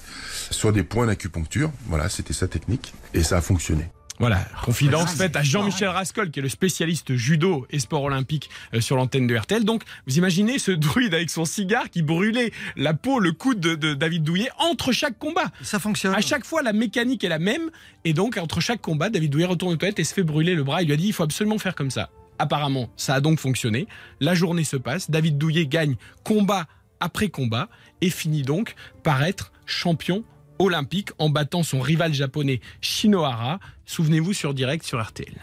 sur 0.51 0.73
des 0.73 0.85
points 0.85 1.07
d'acupuncture. 1.07 1.71
Voilà, 1.87 2.09
c'était 2.09 2.35
sa 2.35 2.49
technique 2.49 2.95
et 3.15 3.23
ça 3.23 3.39
a 3.39 3.41
fonctionné. 3.41 3.91
Voilà, 4.21 4.45
confidence 4.63 5.15
faite 5.15 5.35
à 5.35 5.43
Jean-Michel 5.43 5.89
Rascol, 5.89 6.31
qui 6.31 6.41
est 6.41 6.43
le 6.43 6.51
spécialiste 6.51 7.17
judo 7.17 7.67
et 7.71 7.79
sport 7.79 8.03
olympique 8.03 8.51
euh, 8.75 8.83
sur 8.83 8.97
l'antenne 8.97 9.27
de 9.27 9.35
RTL. 9.35 9.65
Donc, 9.65 9.83
vous 10.07 10.19
imaginez 10.19 10.59
ce 10.59 10.71
druide 10.73 11.15
avec 11.15 11.31
son 11.31 11.47
cigare 11.47 11.89
qui 11.89 12.03
brûlait 12.03 12.53
la 12.77 12.93
peau, 12.93 13.19
le 13.19 13.33
coude 13.33 13.61
de, 13.61 13.75
de 13.75 13.95
David 13.95 14.23
Douillet 14.23 14.51
entre 14.59 14.93
chaque 14.93 15.19
combat. 15.19 15.47
Ça 15.63 15.79
fonctionne. 15.79 16.15
À 16.15 16.21
chaque 16.21 16.45
fois, 16.45 16.61
la 16.61 16.75
mécanique 16.75 17.25
est 17.25 17.31
la 17.31 17.39
même. 17.39 17.71
Et 18.05 18.13
donc, 18.13 18.37
entre 18.37 18.61
chaque 18.61 18.83
combat, 18.83 19.09
David 19.09 19.31
Douillet 19.31 19.47
retourne 19.47 19.73
aux 19.73 19.77
toilettes 19.79 20.01
et 20.01 20.05
se 20.05 20.13
fait 20.13 20.23
brûler 20.23 20.55
le 20.55 20.65
bras. 20.65 20.83
Il 20.83 20.89
lui 20.89 20.93
a 20.93 20.99
dit, 20.99 21.07
il 21.07 21.13
faut 21.15 21.23
absolument 21.23 21.57
faire 21.57 21.75
comme 21.75 21.91
ça. 21.91 22.11
Apparemment, 22.39 22.91
ça 22.99 23.15
a 23.15 23.21
donc 23.23 23.41
fonctionné. 23.41 23.89
La 24.21 24.35
journée 24.35 24.65
se 24.65 24.77
passe. 24.77 25.11
David 25.11 25.39
Douillet 25.39 25.67
gagne 25.67 25.97
combat 26.25 26.67
après 27.01 27.31
combat 27.31 27.71
et 28.03 28.11
finit 28.11 28.43
donc 28.43 28.75
par 29.03 29.23
être 29.23 29.51
champion 29.65 30.25
olympique 30.61 31.11
en 31.19 31.29
battant 31.31 31.65
son 31.65 31.81
rival 31.81 32.15
japonais 32.15 32.61
Shinohara. 32.81 33.59
Souvenez-vous 33.87 34.33
sur 34.33 34.55
direct 34.55 34.85
sur 34.85 35.03
RTL. 35.03 35.35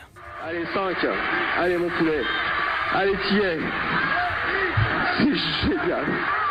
Allez, 0.48 0.64
5. 0.74 0.96
Allez, 1.60 1.78
mon 1.78 1.90
poulet. 1.90 2.22
Allez, 2.94 3.12
es. 3.12 3.60
C'est 5.18 5.68
génial. 5.68 6.06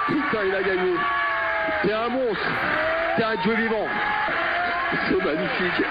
Putain, 0.06 0.44
il 0.46 0.54
a 0.54 0.62
gagné. 0.62 0.92
T'es 1.82 1.92
un 1.92 2.08
monstre. 2.08 2.46
T'es 3.16 3.22
un 3.22 3.42
dieu 3.42 3.56
vivant. 3.56 3.86
C'est 5.08 5.24
magnifique. 5.24 5.86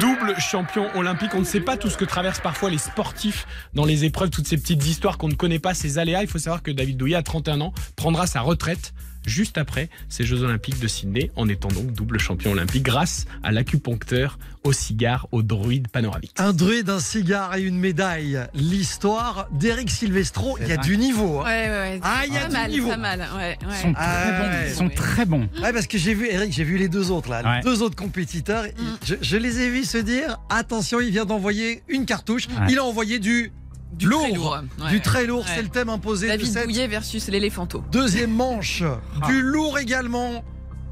Double 0.00 0.34
champion 0.40 0.88
olympique. 0.96 1.34
On 1.34 1.40
ne 1.40 1.44
sait 1.44 1.60
pas 1.60 1.76
tout 1.76 1.90
ce 1.90 1.96
que 1.96 2.04
traversent 2.04 2.40
parfois 2.40 2.70
les 2.70 2.78
sportifs 2.78 3.46
dans 3.74 3.84
les 3.84 4.04
épreuves, 4.04 4.30
toutes 4.30 4.46
ces 4.46 4.56
petites 4.56 4.84
histoires 4.86 5.18
qu'on 5.18 5.28
ne 5.28 5.34
connaît 5.34 5.58
pas, 5.58 5.74
ces 5.74 5.98
aléas. 5.98 6.22
Il 6.22 6.28
faut 6.28 6.38
savoir 6.38 6.62
que 6.62 6.70
David 6.70 6.96
Douillet, 6.96 7.16
à 7.16 7.22
31 7.22 7.60
ans, 7.60 7.72
prendra 7.94 8.26
sa 8.26 8.40
retraite 8.40 8.94
juste 9.26 9.58
après 9.58 9.88
ces 10.08 10.24
Jeux 10.24 10.42
Olympiques 10.42 10.78
de 10.80 10.88
Sydney, 10.88 11.30
en 11.36 11.48
étant 11.48 11.68
donc 11.68 11.92
double 11.92 12.18
champion 12.18 12.52
olympique 12.52 12.82
grâce 12.82 13.26
à 13.42 13.52
l'acupuncteur, 13.52 14.38
au 14.64 14.72
cigare, 14.72 15.26
au 15.32 15.42
druide 15.42 15.88
panoramique. 15.88 16.32
Un 16.38 16.52
druide, 16.54 16.88
un 16.88 16.98
cigare 17.00 17.54
et 17.56 17.62
une 17.62 17.78
médaille. 17.78 18.38
L'histoire 18.54 19.48
d'Eric 19.52 19.90
Silvestro, 19.90 20.56
il 20.60 20.68
y 20.68 20.72
a 20.72 20.76
vrai. 20.76 20.84
du 20.84 20.96
niveau. 20.96 21.40
hein. 21.40 21.44
Ouais, 21.44 21.68
ouais, 21.68 21.70
ouais. 21.94 22.00
Ah, 22.02 22.22
il 22.26 22.32
y 22.32 22.36
a 22.38 22.40
pas 22.42 22.46
du 22.48 22.52
mal, 22.52 22.70
niveau. 22.70 22.88
pas 22.88 22.96
mal. 22.96 23.26
Ouais, 23.36 23.58
Ils 23.60 23.74
sont 23.76 23.92
Ah, 23.96 24.22
très 24.22 24.32
bons. 24.32 24.50
ouais. 24.52 24.68
Ils 24.68 24.74
sont 24.74 24.88
très 24.88 25.24
bons. 25.26 25.48
Ouais, 25.62 25.72
parce 25.72 25.86
que 25.86 25.98
j'ai 25.98 26.14
vu, 26.14 26.28
Eric, 26.30 26.52
j'ai 26.52 26.64
vu 26.64 26.78
les 26.78 26.88
deux 26.88 27.10
autres 27.10 27.28
là, 27.30 27.42
Ouais. 27.42 27.56
les 27.58 27.62
deux 27.62 27.82
autres 27.82 27.96
compétiteurs. 27.96 28.64
Je, 29.04 29.14
je 29.20 29.36
les 29.36 29.60
ai 29.60 29.70
vus 29.70 29.84
se 29.84 29.98
dire 29.98 30.38
attention, 30.50 31.00
il 31.00 31.10
vient 31.10 31.24
d'envoyer 31.26 31.82
une 31.88 32.06
cartouche. 32.06 32.48
Ouais. 32.48 32.66
Il 32.70 32.78
a 32.78 32.84
envoyé 32.84 33.18
du 33.18 33.52
Du 33.98 34.06
lourd. 34.08 34.22
très 34.22 34.32
lourd. 34.34 34.58
ouais. 34.82 34.90
Du 34.90 35.00
très 35.00 35.26
lourd, 35.26 35.44
Ouais. 35.44 35.50
c'est 35.54 35.62
le 35.62 35.68
thème 35.68 35.88
imposé 35.88 36.26
de 36.26 36.32
David 36.32 36.46
cette 36.46 36.64
Douillet 36.64 36.86
versus 36.88 37.28
l'éléphanto. 37.28 37.82
deuxième 37.92 38.30
manche. 38.32 38.82
Ah. 39.22 39.26
Du 39.26 39.40
lourd 39.40 39.78
également. 39.78 40.44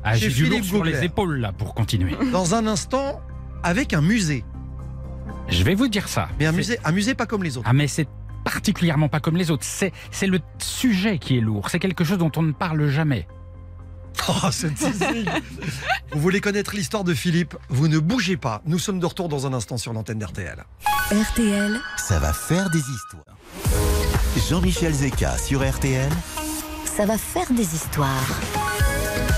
Ah, 0.05 0.15
j'ai 0.17 0.29
du 0.29 0.47
lourd 0.47 0.65
sur 0.65 0.85
les 0.85 1.05
épaules 1.05 1.37
là 1.39 1.53
pour 1.53 1.75
continuer. 1.75 2.15
Dans 2.33 2.55
un 2.55 2.67
instant, 2.67 3.21
avec 3.63 3.93
un 3.93 4.01
musée. 4.03 4.45
Je 5.49 5.63
vais 5.65 5.75
vous 5.75 5.89
dire 5.89 6.09
ça. 6.09 6.29
Mais 6.39 6.47
un 6.47 6.53
musée, 6.53 6.79
un 6.85 6.93
musée 6.93 7.15
pas 7.15 7.27
comme 7.27 7.43
les 7.45 7.57
autres. 7.59 7.67
Ah 7.69 7.73
mais 7.73 7.87
c'est 7.89 8.09
particulièrement 8.45 9.09
pas 9.09 9.21
comme 9.21 9.37
les 9.37 9.51
autres. 9.51 9.65
C'est 9.65 9.93
c'est 10.11 10.27
le 10.27 10.41
sujet 10.59 11.19
qui 11.19 11.37
est 11.39 11.41
lourd. 11.41 11.69
C'est 11.71 11.79
quelque 11.79 12.05
chose 12.05 12.19
dont 12.19 12.33
on 12.37 12.43
ne 12.43 12.53
parle 12.53 12.89
jamais. 12.89 13.27
Oh, 14.29 14.51
cette 14.53 14.75
teasing. 14.77 15.29
Vous 16.13 16.21
voulez 16.21 16.41
connaître 16.41 16.75
l'histoire 16.75 17.05
de 17.05 17.13
Philippe 17.15 17.57
Vous 17.69 17.89
ne 17.89 17.99
bougez 17.99 18.37
pas. 18.37 18.63
Nous 18.67 18.79
sommes 18.79 19.01
de 19.01 19.07
retour 19.07 19.29
dans 19.29 19.47
un 19.47 19.53
instant 19.53 19.79
sur 19.79 19.93
l'antenne 19.93 20.19
d'RTL. 20.19 20.65
RTL, 21.11 21.81
Ça 21.97 22.19
va 22.19 22.33
faire 22.33 22.71
des 22.71 22.79
histoires. 22.79 23.37
Jean-Michel 24.49 24.93
Zeka 24.95 25.37
sur 25.39 25.69
RTL. 25.69 26.11
ça 26.85 27.05
va 27.07 27.19
faire 27.19 27.51
des 27.53 27.75
histoires. 27.75 28.27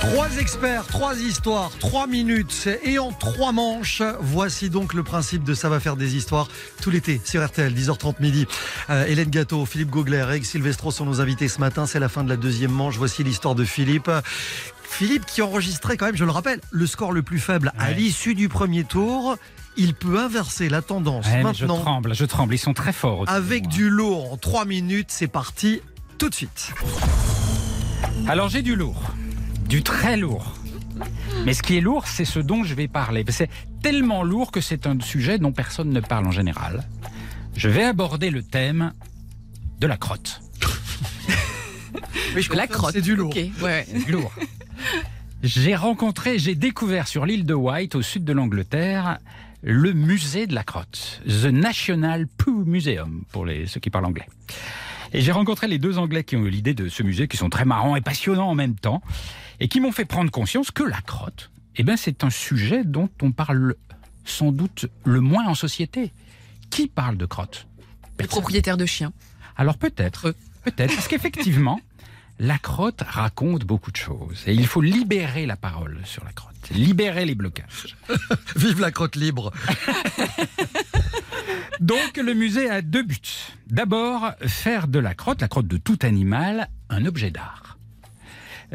Trois 0.01 0.36
experts, 0.38 0.86
trois 0.86 1.16
histoires, 1.18 1.70
trois 1.78 2.07
minutes 2.07 2.68
et 2.84 2.99
en 2.99 3.11
trois 3.12 3.53
manches. 3.53 4.03
Voici 4.20 4.68
donc 4.70 4.92
le 4.95 5.03
principe 5.03 5.45
de 5.45 5.55
Ça 5.55 5.68
va 5.68 5.80
faire 5.80 5.97
des 5.97 6.16
histoires 6.16 6.49
tout 6.82 6.90
l'été 6.90 7.20
sur 7.24 7.45
RTL, 7.45 7.72
10h30 7.74 8.16
midi. 8.20 8.47
Euh, 8.90 9.07
Hélène 9.07 9.30
Gâteau, 9.30 9.64
Philippe 9.66 9.90
Gaugler, 9.90 10.18
Eric 10.18 10.45
Silvestro 10.45 10.90
sont 10.90 11.07
nos 11.07 11.20
invités 11.20 11.49
ce 11.49 11.59
matin. 11.61 11.86
C'est 11.86 12.01
la 12.01 12.09
fin 12.09 12.22
de 12.24 12.28
la 12.28 12.36
deuxième 12.36 12.70
manche. 12.70 12.97
Voici 12.97 13.24
l'histoire 13.24 13.55
de 13.55 13.64
Philippe. 13.64 14.11
Philippe 14.82 15.26
qui 15.26 15.42
enregistrait 15.42 15.97
quand 15.97 16.07
même, 16.07 16.16
je 16.16 16.24
le 16.24 16.30
rappelle, 16.30 16.61
le 16.70 16.86
score 16.86 17.12
le 17.12 17.22
plus 17.22 17.38
faible 17.40 17.72
à 17.78 17.86
Ouais. 17.88 17.95
l'issue 17.95 18.34
du 18.34 18.49
premier 18.49 18.84
tour. 18.84 19.36
Il 19.76 19.95
peut 19.95 20.18
inverser 20.20 20.68
la 20.68 20.82
tendance 20.82 21.26
Ouais, 21.26 21.42
mais 21.42 21.55
je 21.55 21.64
maintenant 21.66 21.80
tremble, 21.80 22.14
je 22.14 22.24
tremble. 22.24 22.55
Ils 22.55 22.59
sont 22.59 22.74
très 22.74 22.92
forts. 22.92 23.24
avec 23.26 23.66
du 23.68 23.90
lourd 23.90 24.32
en 24.32 24.36
trois 24.36 24.64
minutes. 24.66 25.09
C'est 25.11 25.26
parti 25.26 25.80
tout 26.18 26.28
de 26.28 26.34
suite. 26.34 26.72
Alors 28.28 28.49
j'ai 28.49 28.62
du 28.62 28.76
lourd, 28.76 29.03
du 29.68 29.82
très 29.82 30.16
lourd. 30.16 30.54
Mais 31.44 31.54
ce 31.54 31.62
qui 31.62 31.76
est 31.76 31.80
lourd, 31.80 32.06
c'est 32.06 32.24
ce 32.24 32.38
dont 32.38 32.64
je 32.64 32.74
vais 32.74 32.88
parler. 32.88 33.24
C'est 33.28 33.50
tellement 33.82 34.22
lourd 34.22 34.52
que 34.52 34.60
c'est 34.60 34.86
un 34.86 34.98
sujet 35.00 35.38
dont 35.38 35.52
personne 35.52 35.90
ne 35.90 36.00
parle 36.00 36.26
en 36.26 36.30
général. 36.30 36.84
Je 37.56 37.68
vais 37.68 37.84
aborder 37.84 38.30
le 38.30 38.42
thème 38.42 38.92
de 39.80 39.86
la 39.86 39.96
crotte. 39.96 40.40
Je 42.36 42.52
La 42.52 42.66
crotte. 42.66 42.94
C'est 42.94 43.00
du 43.00 43.14
lourd. 43.14 43.30
Ok, 43.30 43.62
ouais. 43.62 43.86
C'est 43.86 44.08
lourd. 44.08 44.32
J'ai 45.42 45.76
rencontré, 45.76 46.38
j'ai 46.38 46.54
découvert 46.54 47.06
sur 47.06 47.26
l'île 47.26 47.44
de 47.44 47.54
White, 47.54 47.94
au 47.94 48.02
sud 48.02 48.24
de 48.24 48.32
l'Angleterre, 48.32 49.18
le 49.62 49.92
musée 49.92 50.46
de 50.46 50.54
la 50.54 50.64
crotte, 50.64 51.22
The 51.26 51.46
National 51.46 52.26
Poo 52.26 52.64
Museum, 52.64 53.24
pour 53.30 53.44
les, 53.44 53.66
ceux 53.66 53.78
qui 53.78 53.90
parlent 53.90 54.06
anglais. 54.06 54.26
Et 55.12 55.20
j'ai 55.20 55.32
rencontré 55.32 55.68
les 55.68 55.78
deux 55.78 55.98
Anglais 55.98 56.24
qui 56.24 56.34
ont 56.36 56.44
eu 56.44 56.50
l'idée 56.50 56.74
de 56.74 56.88
ce 56.88 57.02
musée, 57.02 57.28
qui 57.28 57.36
sont 57.36 57.50
très 57.50 57.64
marrants 57.64 57.94
et 57.94 58.00
passionnants 58.00 58.48
en 58.48 58.54
même 58.54 58.74
temps, 58.74 59.00
et 59.61 59.68
qui 59.68 59.80
m'ont 59.80 59.92
fait 59.92 60.05
prendre 60.05 60.30
conscience 60.30 60.70
que 60.70 60.82
la 60.82 61.00
crotte, 61.00 61.50
eh 61.76 61.82
ben, 61.82 61.96
c'est 61.96 62.24
un 62.24 62.30
sujet 62.30 62.84
dont 62.84 63.09
on 63.22 63.32
parle 63.32 63.74
sans 64.24 64.52
doute 64.52 64.86
le 65.05 65.20
moins 65.20 65.46
en 65.46 65.55
société. 65.55 66.12
Qui 66.70 66.88
parle 66.88 67.16
de 67.16 67.26
crotte? 67.26 67.66
Les 68.18 68.26
propriétaires 68.26 68.76
de 68.76 68.86
chiens. 68.86 69.12
alors 69.57 69.76
peut-être, 69.76 70.34
peut-être, 70.64 70.94
parce 70.94 71.09
qu'effectivement, 71.09 71.80
la 72.38 72.59
crotte 72.59 73.02
raconte 73.07 73.64
beaucoup 73.64 73.90
de 73.90 73.96
choses. 73.96 74.42
Et 74.46 74.55
il 74.55 74.66
faut 74.66 74.80
libérer 74.80 75.46
la 75.46 75.57
parole 75.57 76.00
sur 76.05 76.24
la 76.24 76.32
crotte, 76.32 76.70
libérer 76.70 77.24
les 77.24 77.34
blocages. 77.34 77.96
Vive 78.57 78.80
la 78.80 78.90
crotte 78.90 79.16
libre. 79.16 79.52
Donc 81.80 82.16
le 82.16 82.34
musée 82.34 82.70
a 82.70 82.82
deux 82.82 83.02
buts. 83.02 83.18
D'abord, 83.66 84.32
faire 84.46 84.88
de 84.88 84.98
la 84.98 85.14
crotte, 85.14 85.40
la 85.40 85.48
crotte 85.48 85.66
de 85.66 85.76
tout 85.76 85.98
animal, 86.02 86.68
un 86.88 87.05
objet 87.05 87.30
d'art. 87.30 87.73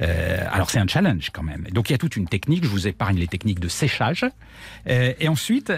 Euh, 0.01 0.45
alors 0.51 0.69
c'est 0.69 0.79
un 0.79 0.87
challenge 0.87 1.29
quand 1.33 1.43
même. 1.43 1.67
Donc 1.71 1.89
il 1.89 1.93
y 1.93 1.95
a 1.95 1.97
toute 1.97 2.15
une 2.15 2.27
technique, 2.27 2.63
je 2.63 2.69
vous 2.69 2.87
épargne 2.87 3.17
les 3.17 3.27
techniques 3.27 3.59
de 3.59 3.67
séchage. 3.67 4.25
Euh, 4.87 5.13
et 5.19 5.27
ensuite, 5.27 5.73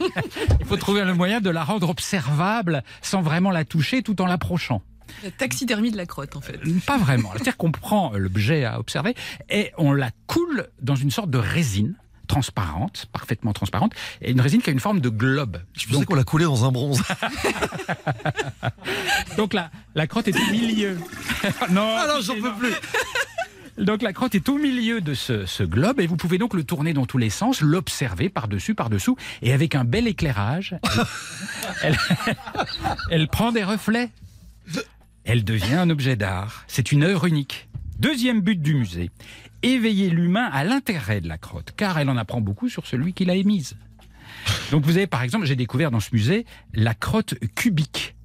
il 0.60 0.66
faut 0.66 0.76
trouver 0.76 1.04
le 1.04 1.14
moyen 1.14 1.40
de 1.40 1.50
la 1.50 1.64
rendre 1.64 1.88
observable 1.90 2.82
sans 3.00 3.22
vraiment 3.22 3.50
la 3.50 3.64
toucher 3.64 4.02
tout 4.02 4.20
en 4.20 4.26
l'approchant. 4.26 4.82
La 5.24 5.30
taxidermie 5.30 5.90
de 5.90 5.96
la 5.96 6.06
crotte, 6.06 6.36
en 6.36 6.40
fait. 6.40 6.58
Pas 6.86 6.96
vraiment. 6.96 7.30
C'est-à-dire 7.32 7.56
qu'on 7.56 7.72
prend 7.72 8.12
l'objet 8.14 8.64
à 8.64 8.78
observer 8.78 9.14
et 9.50 9.72
on 9.76 9.92
la 9.92 10.10
coule 10.26 10.68
dans 10.80 10.94
une 10.94 11.10
sorte 11.10 11.30
de 11.30 11.38
résine 11.38 11.94
transparente, 12.28 13.06
parfaitement 13.12 13.52
transparente, 13.52 13.92
et 14.22 14.30
une 14.30 14.40
résine 14.40 14.62
qui 14.62 14.70
a 14.70 14.72
une 14.72 14.80
forme 14.80 15.00
de 15.00 15.10
globe. 15.10 15.58
Je 15.74 15.86
pensais 15.86 16.06
qu'on 16.06 16.14
l'a 16.14 16.24
coulé 16.24 16.46
dans 16.46 16.64
un 16.64 16.72
bronze. 16.72 17.02
Donc 19.36 19.52
la, 19.52 19.70
la 19.94 20.06
crotte 20.06 20.28
est 20.28 20.36
au 20.36 20.50
milieu. 20.50 20.96
non, 21.70 21.94
Ah 21.98 22.06
non, 22.08 22.20
j'en 22.22 22.34
peux 22.34 22.54
plus. 22.54 22.72
Donc 23.78 24.02
la 24.02 24.12
crotte 24.12 24.34
est 24.34 24.48
au 24.48 24.58
milieu 24.58 25.00
de 25.00 25.14
ce, 25.14 25.62
globe 25.62 25.98
et 26.00 26.06
vous 26.06 26.16
pouvez 26.16 26.38
donc 26.38 26.54
le 26.54 26.62
tourner 26.64 26.92
dans 26.92 27.06
tous 27.06 27.18
les 27.18 27.30
sens, 27.30 27.60
l'observer 27.62 28.28
par-dessus, 28.28 28.74
par-dessous, 28.74 29.16
et 29.40 29.52
avec 29.52 29.74
un 29.74 29.84
bel 29.84 30.06
éclairage, 30.06 30.76
elle- 31.82 31.96
elle 33.10 33.28
prend 33.28 33.50
des 33.52 33.64
reflets. 33.64 34.10
Elle 35.24 35.44
devient 35.44 35.74
un 35.74 35.88
objet 35.90 36.16
d'art. 36.16 36.64
C'est 36.66 36.92
une 36.92 37.02
œuvre 37.04 37.26
unique. 37.26 37.68
Deuxième 37.98 38.40
but 38.40 38.60
du 38.60 38.74
musée, 38.74 39.10
éveiller 39.62 40.10
l'humain 40.10 40.48
à 40.52 40.64
l'intérêt 40.64 41.20
de 41.20 41.28
la 41.28 41.38
crotte, 41.38 41.72
car 41.76 41.98
elle 41.98 42.10
en 42.10 42.16
apprend 42.16 42.40
beaucoup 42.40 42.68
sur 42.68 42.86
celui 42.86 43.12
qui 43.12 43.24
l'a 43.24 43.36
émise. 43.36 43.76
Donc 44.72 44.84
vous 44.84 44.96
avez 44.96 45.06
par 45.06 45.22
exemple, 45.22 45.46
j'ai 45.46 45.56
découvert 45.56 45.90
dans 45.90 46.00
ce 46.00 46.10
musée 46.12 46.44
la 46.74 46.94
crotte 46.94 47.34
cubique. 47.54 48.16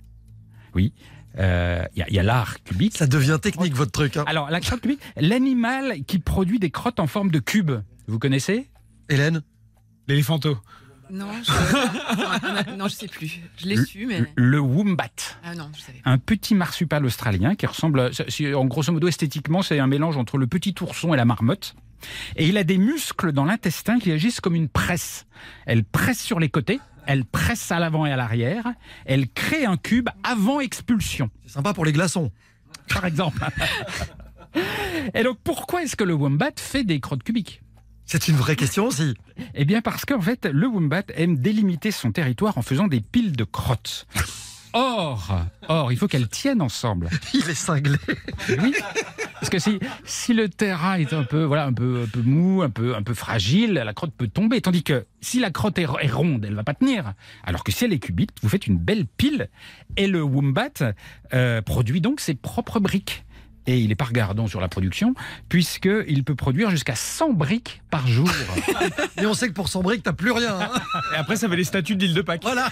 Oui, 0.74 0.94
euh, 1.38 1.84
il 1.96 2.00
y 2.00 2.02
a- 2.04 2.08
il 2.10 2.16
y 2.16 2.20
a 2.20 2.24
l'art 2.24 2.62
cubique. 2.64 2.98
Ça 2.98 3.08
devient 3.08 3.38
technique 3.42 3.74
votre 3.76 3.92
truc. 3.92 4.18
hein. 4.18 4.24
Alors, 4.28 4.50
la 4.50 4.60
crotte 4.60 4.82
cubique, 4.82 5.02
l'animal 5.18 6.04
qui 6.06 6.20
produit 6.20 6.60
des 6.60 6.72
crottes 6.72 7.00
en 7.00 7.08
forme 7.08 7.32
de 7.32 7.40
cube. 7.40 7.72
Vous 8.08 8.20
connaissez? 8.20 8.70
Hélène? 9.10 9.42
L'éléphanto. 10.08 10.58
Non, 11.10 11.28
je... 11.42 12.76
non, 12.76 12.88
je 12.90 12.94
sais 12.96 13.08
plus. 13.08 13.40
Je 13.58 13.66
l'ai 13.66 13.78
su, 13.86 14.06
mais. 14.06 14.24
Le 14.36 14.60
wombat. 14.60 15.06
Ah 15.44 15.56
non, 15.56 15.70
je 15.76 15.82
savais. 15.82 16.02
Un 16.04 16.18
petit 16.18 16.54
marsupial 16.54 17.06
australien 17.06 17.56
qui 17.56 17.66
ressemble, 17.66 18.12
en 18.56 18.66
grosso 18.66 18.92
modo 18.92 19.08
esthétiquement, 19.08 19.62
c'est 19.62 19.80
un 19.80 19.88
mélange 19.88 20.18
entre 20.18 20.38
le 20.38 20.48
petit 20.48 20.76
ourson 20.82 21.14
et 21.14 21.18
la 21.18 21.24
marmotte. 21.26 21.76
Et 22.36 22.48
il 22.48 22.58
a 22.58 22.64
des 22.64 22.78
muscles 22.78 23.32
dans 23.32 23.46
l'intestin 23.46 24.00
qui 24.00 24.12
agissent 24.12 24.42
comme 24.42 24.54
une 24.56 24.68
presse. 24.70 25.26
Elle 25.66 25.84
presse 25.84 26.20
sur 26.22 26.40
les 26.40 26.50
côtés, 26.50 26.80
elle 27.08 27.26
presse 27.26 27.72
à 27.72 27.80
l'avant 27.80 28.06
et 28.06 28.12
à 28.12 28.16
l'arrière, 28.16 28.68
elle 29.06 29.28
crée 29.30 29.66
un 29.66 29.78
cube 29.78 30.10
avant 30.24 30.60
expulsion. 30.60 31.30
C'est 31.46 31.54
sympa 31.54 31.74
pour 31.74 31.86
les 31.86 31.94
glaçons. 31.94 32.32
par 32.90 33.06
exemple. 33.06 33.44
Et 35.14 35.24
donc, 35.24 35.38
pourquoi 35.44 35.84
est-ce 35.84 35.96
que 35.96 36.04
le 36.04 36.14
wombat 36.14 36.52
fait 36.58 36.84
des 36.84 37.00
crottes 37.00 37.24
cubiques? 37.24 37.62
C'est 38.06 38.28
une 38.30 38.36
vraie 38.36 38.56
question 38.56 38.86
aussi. 38.86 39.16
Eh 39.54 39.66
bien, 39.66 39.82
parce 39.82 40.06
qu'en 40.06 40.22
fait, 40.22 40.46
le 40.46 40.68
wombat 40.68 41.04
aime 41.16 41.38
délimiter 41.38 41.92
son 41.92 42.12
territoire 42.12 42.58
en 42.58 42.62
faisant 42.62 42.88
des 42.88 43.02
piles 43.02 43.36
de 43.36 43.44
crottes. 43.44 44.08
Or, 44.74 45.46
or, 45.68 45.92
il 45.92 45.98
faut 45.98 46.08
qu'elles 46.08 46.28
tiennent 46.28 46.62
ensemble. 46.62 47.10
Il 47.34 47.50
est 47.50 47.56
cinglé. 47.56 47.98
Oui. 48.50 48.74
Parce 49.34 49.50
que 49.50 49.60
si, 49.60 49.80
si 50.04 50.34
le 50.34 50.50
terrain 50.50 50.96
est 50.96 51.14
un 51.14 51.24
peu, 51.24 51.44
voilà, 51.44 51.66
un 51.66 51.74
peu, 51.74 52.04
un 52.06 52.10
peu 52.10 52.22
mou, 52.22 52.62
un 52.64 52.70
peu, 52.70 52.96
un 52.96 53.04
peu 53.04 53.14
fragile, 53.14 53.74
la 53.74 53.94
crotte 53.94 54.14
peut 54.18 54.28
tomber. 54.28 54.62
Tandis 54.62 54.84
que 54.84 55.06
si 55.22 55.40
la 55.40 55.52
crotte 55.52 55.78
est, 55.78 55.86
ronde, 55.86 56.46
elle 56.46 56.56
va 56.56 56.64
pas 56.64 56.74
tenir. 56.74 57.14
Alors 57.44 57.64
que 57.64 57.72
si 57.72 57.86
elle 57.86 57.94
est 57.94 58.00
cubique, 58.00 58.32
vous 58.42 58.50
faites 58.50 58.68
une 58.68 58.78
belle 58.78 59.06
pile. 59.06 59.50
Et 59.96 60.08
le 60.08 60.22
wombat 60.22 60.94
euh, 61.34 61.62
produit 61.62 62.02
donc 62.02 62.20
ses 62.20 62.36
propres 62.36 62.80
briques. 62.80 63.26
Et 63.68 63.80
il 63.80 63.92
est 63.92 63.96
pas 63.96 64.06
regardant 64.06 64.48
sur 64.48 64.62
la 64.62 64.70
production, 64.70 65.14
puisqu'il 65.50 66.24
peut 66.24 66.36
produire 66.36 66.70
jusqu'à 66.70 66.96
100 66.96 67.34
briques 67.34 67.82
par 67.90 68.08
jour. 68.08 68.30
Et 69.22 69.26
on 69.26 69.34
sait 69.34 69.50
que 69.50 69.54
pour 69.54 69.68
son 69.68 69.82
brique, 69.82 70.04
t'as 70.04 70.14
plus 70.14 70.32
rien. 70.32 70.58
hein. 70.60 70.70
Et 71.14 71.18
après, 71.18 71.36
ça 71.36 71.48
avait 71.48 71.58
les 71.58 71.64
statues 71.66 71.96
de 71.98 72.06
l'île 72.06 72.14
de 72.14 72.22
Pâques. 72.22 72.44
Voilà. 72.44 72.70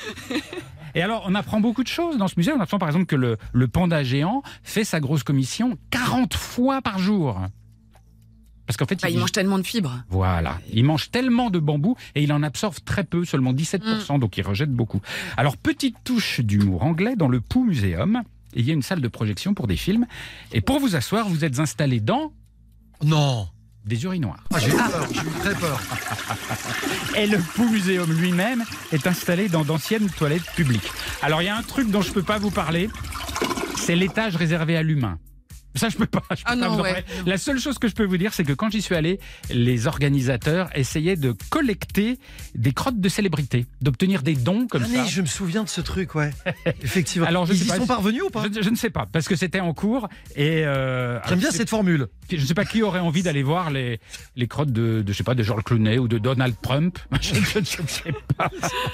Et 0.96 1.02
alors, 1.02 1.26
on 1.28 1.36
apprend 1.36 1.60
beaucoup 1.60 1.84
de 1.84 1.90
choses 1.90 2.18
dans 2.18 2.30
ce 2.30 2.36
musée. 2.38 2.54
On 2.54 2.60
apprend 2.62 2.80
par 2.80 2.88
exemple 2.88 3.06
que 3.08 3.18
le, 3.18 3.38
le 3.52 3.68
panda 3.68 4.04
géant 4.04 4.42
fait 4.64 4.86
sa 4.86 5.02
grosse 5.02 5.24
commission 5.24 5.78
40 5.92 6.34
fois 6.34 6.82
par 6.82 6.98
jour. 6.98 7.42
Parce 8.66 8.78
qu'en 8.78 8.86
fait, 8.86 9.00
Bah, 9.02 9.10
il 9.10 9.20
mange 9.20 9.32
tellement 9.34 9.60
de 9.60 9.64
fibres. 9.64 10.02
Voilà, 10.10 10.58
il 10.74 10.86
mange 10.86 11.12
tellement 11.12 11.50
de 11.52 11.60
bambou 11.60 11.98
et 12.16 12.24
il 12.24 12.32
en 12.34 12.42
absorbe 12.42 12.76
très 12.86 13.04
peu, 13.04 13.24
seulement 13.26 13.54
17%, 13.54 14.18
donc 14.20 14.38
il 14.38 14.42
rejette 14.44 14.72
beaucoup. 14.72 15.02
Alors, 15.38 15.58
petite 15.58 15.98
touche 16.04 16.40
d'humour 16.40 16.84
anglais 16.84 17.16
dans 17.18 17.28
le 17.28 17.42
Pooh 17.42 17.64
Museum. 17.66 18.24
Il 18.56 18.66
y 18.66 18.72
a 18.72 18.74
une 18.74 18.82
salle 18.82 19.02
de 19.02 19.08
projection 19.08 19.54
pour 19.54 19.68
des 19.68 19.76
films. 19.76 20.06
Et 20.54 20.62
pour 20.62 20.80
vous 20.80 20.96
asseoir, 20.96 21.28
vous 21.28 21.44
êtes 21.46 21.60
installé 21.60 22.00
dans 22.00 22.32
Non. 23.04 23.48
des 23.86 24.04
urinoirs. 24.04 24.44
Ah, 24.54 24.60
j'ai 24.60 24.70
eu 24.70 24.74
peur, 24.74 25.08
j'ai 25.14 25.20
eu 25.22 25.32
très 25.42 25.56
peur. 25.56 25.80
Et 27.18 27.28
le 27.28 27.38
Pooh 27.38 27.70
Museum 27.70 28.12
lui-même 28.12 28.64
est 28.92 29.06
installé 29.08 29.48
dans 29.50 29.64
d'anciennes 29.64 30.10
toilettes 30.10 30.50
publiques. 30.56 30.90
Alors 31.22 31.42
il 31.42 31.46
y 31.46 31.50
a 31.50 31.56
un 31.58 31.62
truc 31.64 31.92
dont 31.92 32.02
je 32.02 32.12
peux 32.12 32.24
pas 32.24 32.38
vous 32.40 32.52
parler, 32.52 32.90
c'est 33.78 33.96
l'étage 33.96 34.36
réservé 34.36 34.76
à 34.78 34.82
l'humain. 34.84 35.20
Ça, 35.76 35.90
je 35.90 35.98
peux 35.98 36.06
pas. 36.06 36.24
je 36.32 36.36
peux 36.38 36.42
Ah 36.46 36.50
pas 36.52 36.56
non, 36.56 36.70
vous 36.74 36.80
en 36.80 36.84
ouais. 36.84 37.04
parler. 37.04 37.06
La 37.26 37.38
seule 37.38 37.60
chose 37.60 37.78
que 37.80 37.88
je 37.88 37.94
peux 37.94 38.06
vous 38.06 38.18
dire, 38.18 38.34
c'est 38.34 38.44
que 38.44 38.54
quand 38.54 38.70
j'y 38.72 38.82
suis 38.82 38.96
allé, 38.96 39.20
les 39.50 39.88
organisateurs 39.88 40.70
essayaient 40.76 41.16
de 41.18 41.36
collecter 41.50 42.18
des 42.56 42.72
crottes 42.74 43.00
de 43.00 43.10
célébrités, 43.10 43.66
d'obtenir 43.82 44.22
des 44.24 44.36
dons 44.36 44.68
comme 44.68 44.84
Ah, 44.86 44.88
ça. 44.90 45.04
mais 45.04 45.08
je 45.10 45.22
me 45.22 45.26
souviens 45.28 45.64
de 45.64 45.70
ce 45.70 45.82
truc, 45.82 46.16
ouais. 46.16 46.32
Effectivement. 46.82 47.28
Alors, 47.28 47.46
je 47.46 47.54
Ils 47.54 47.60
sais 47.60 47.66
y 47.66 47.68
pas 47.70 47.76
sont 47.78 47.88
parvenus 47.88 48.24
ou 48.24 48.30
pas 48.30 48.44
Je, 48.54 48.62
je 48.62 48.70
ne 48.70 48.76
sais 48.76 48.90
pas, 48.90 49.06
parce 49.12 49.28
que 49.28 49.36
c'était 49.36 49.60
en 49.60 49.74
cours 49.74 50.08
et. 50.36 50.66
euh, 50.66 51.20
J'aime 51.28 51.40
bien 51.40 51.52
cette 51.52 51.70
formule. 51.70 52.08
Je 52.32 52.38
ne 52.38 52.46
sais 52.46 52.54
pas 52.56 52.66
qui 52.66 52.82
aurait 52.82 53.00
envie 53.00 53.22
d'aller 53.24 53.44
voir 53.44 53.70
les, 53.70 54.00
les 54.36 54.48
crottes 54.48 54.72
de, 54.72 55.02
de, 55.02 55.12
je 55.12 55.18
sais 55.18 55.24
pas, 55.24 55.36
de 55.36 55.44
George 55.44 55.64
Clooney 55.64 56.00
ou 56.00 56.08
de 56.08 56.18
Donald 56.18 56.56
Trump. 56.62 56.98
Je, 57.22 57.60
ne 57.60 57.66
sais 57.66 58.14
pas. 58.38 58.50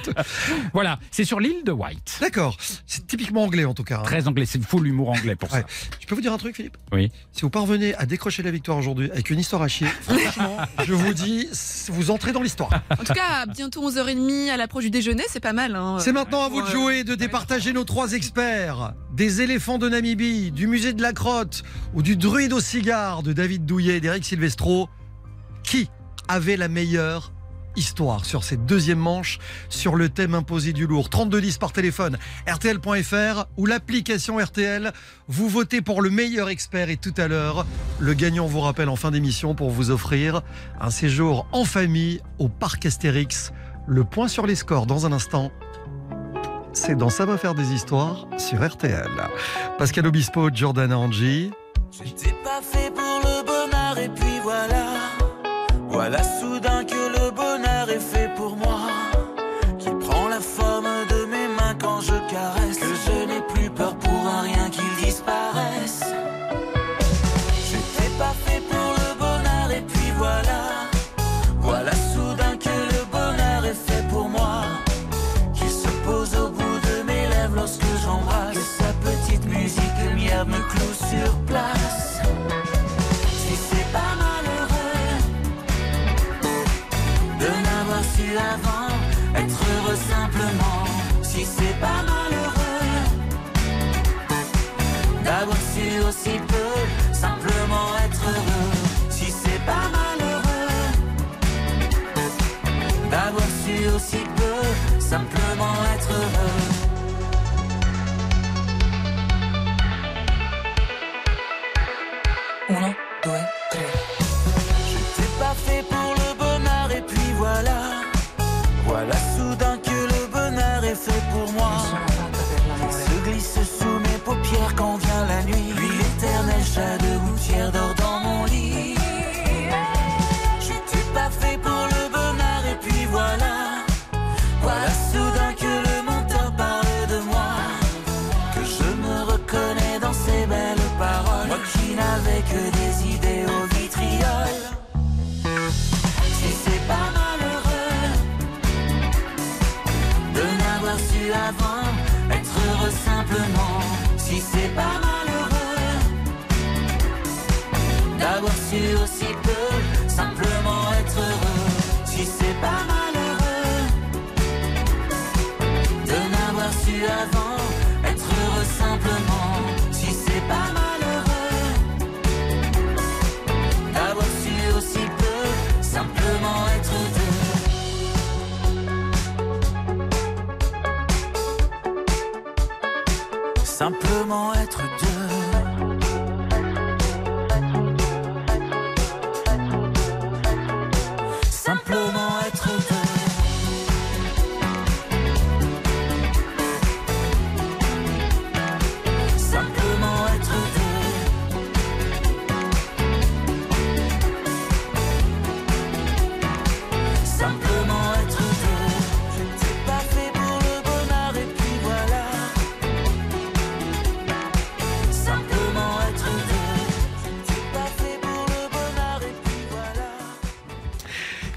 voilà, 0.74 1.00
c'est 1.12 1.24
sur 1.26 1.40
l'île 1.40 1.64
de 1.64 1.72
White. 1.72 2.18
D'accord. 2.22 2.58
C'est 2.86 3.08
typiquement 3.08 3.44
anglais 3.44 3.66
en 3.66 3.74
tout 3.74 3.84
cas. 3.84 4.00
hein. 4.00 4.04
Très 4.04 4.28
anglais, 4.28 4.46
c'est 4.46 4.62
full 4.64 4.88
humour 4.88 5.10
anglais 5.10 5.36
pour 5.36 5.52
Ouais. 5.54 5.62
ça. 5.62 5.68
Je 6.00 6.06
peux 6.08 6.16
vous 6.16 6.22
dire 6.22 6.34
un 6.34 6.38
truc, 6.38 6.56
Philippe? 6.56 6.71
Oui. 6.92 7.10
Si 7.32 7.44
vous 7.44 7.50
parvenez 7.50 7.96
à 7.96 8.06
décrocher 8.06 8.44
la 8.44 8.52
victoire 8.52 8.78
aujourd'hui 8.78 9.10
avec 9.12 9.30
une 9.30 9.40
histoire 9.40 9.62
à 9.62 9.70
chier, 9.70 9.88
franchement, 9.88 10.58
je 10.86 10.94
vous 10.94 11.14
dis, 11.14 11.48
vous 11.88 12.12
entrez 12.12 12.34
dans 12.34 12.42
l'histoire. 12.42 12.70
En 12.92 13.04
tout 13.04 13.14
cas, 13.14 13.46
bientôt 13.46 13.90
11h30 13.90 14.50
à 14.50 14.58
l'approche 14.58 14.84
du 14.84 14.90
déjeuner, 14.90 15.24
c'est 15.30 15.40
pas 15.40 15.54
mal. 15.54 15.76
Hein. 15.76 15.98
C'est 16.00 16.12
maintenant 16.12 16.44
à 16.44 16.50
vous 16.50 16.62
de 16.62 16.68
jouer, 16.68 17.04
de 17.04 17.16
départager 17.16 17.72
nos 17.72 17.86
trois 17.86 18.12
experts. 18.12 18.94
Des 19.14 19.42
éléphants 19.42 19.78
de 19.78 19.88
Namibie, 19.88 20.52
du 20.52 20.68
musée 20.68 20.92
de 20.92 21.02
la 21.02 21.14
Crotte 21.14 21.64
ou 21.94 22.02
du 22.02 22.18
druide 22.18 22.52
au 22.52 22.60
cigare 22.60 23.24
de 23.24 23.32
David 23.32 23.66
Douillet 23.66 23.98
et 23.98 24.02
d'Éric 24.02 24.26
Silvestro. 24.26 24.90
Qui 25.64 25.90
avait 26.28 26.58
la 26.58 26.68
meilleure 26.68 27.32
histoire 27.76 28.26
sur 28.26 28.44
cette 28.44 28.66
deuxième 28.66 29.00
manche 29.00 29.40
sur 29.70 29.96
le 29.96 30.10
thème 30.10 30.36
imposé 30.36 30.74
du 30.74 30.88
lourd 30.88 31.10
3210 31.10 31.58
par 31.58 31.72
téléphone, 31.72 32.18
rtl.fr 32.48 33.46
ou 33.58 33.66
l'application 33.66 34.38
RTL. 34.38 34.92
Vous 35.28 35.50
votez 35.50 35.82
pour 35.82 36.02
le 36.02 36.10
meilleur 36.10 36.50
expert 36.50 36.90
et 36.90 36.98
tout 36.98 37.14
à 37.18 37.28
l'heure, 37.28 37.66
le 38.00 38.14
gagnant 38.14 38.48
vous 38.48 38.60
rappelle 38.60 38.90
en 38.90 38.96
fin 38.96 39.12
d'émission 39.12 39.56
pour 39.56 39.70
vous 39.70 39.92
offrir 39.92 40.42
un 40.80 40.90
séjour 40.90 41.48
en 41.52 41.66
famille 41.66 42.22
au 42.40 42.50
parc 42.50 42.86
Astérix. 42.86 43.52
Le 43.88 44.04
point 44.04 44.28
sur 44.28 44.46
les 44.46 44.56
scores 44.56 44.86
dans 44.86 45.06
un 45.06 45.12
instant. 45.12 45.52
C'est 46.74 46.96
dans 46.96 47.10
Ça 47.10 47.26
va 47.26 47.38
faire 47.38 47.54
des 47.54 47.74
histoires 47.74 48.28
sur 48.38 48.66
RTL. 48.66 49.10
Pascal 49.78 50.08
Obispo, 50.08 50.50
Giordana 50.50 50.98
Angie. 50.98 51.52
Pas 52.44 52.62
fait 52.62 52.92
pour 52.92 53.20
le 53.24 53.46
bonheur 53.46 53.98
et 53.98 54.10
puis 54.10 54.40
voilà. 54.42 54.86
Voilà 55.90 56.24
soudain 56.24 56.51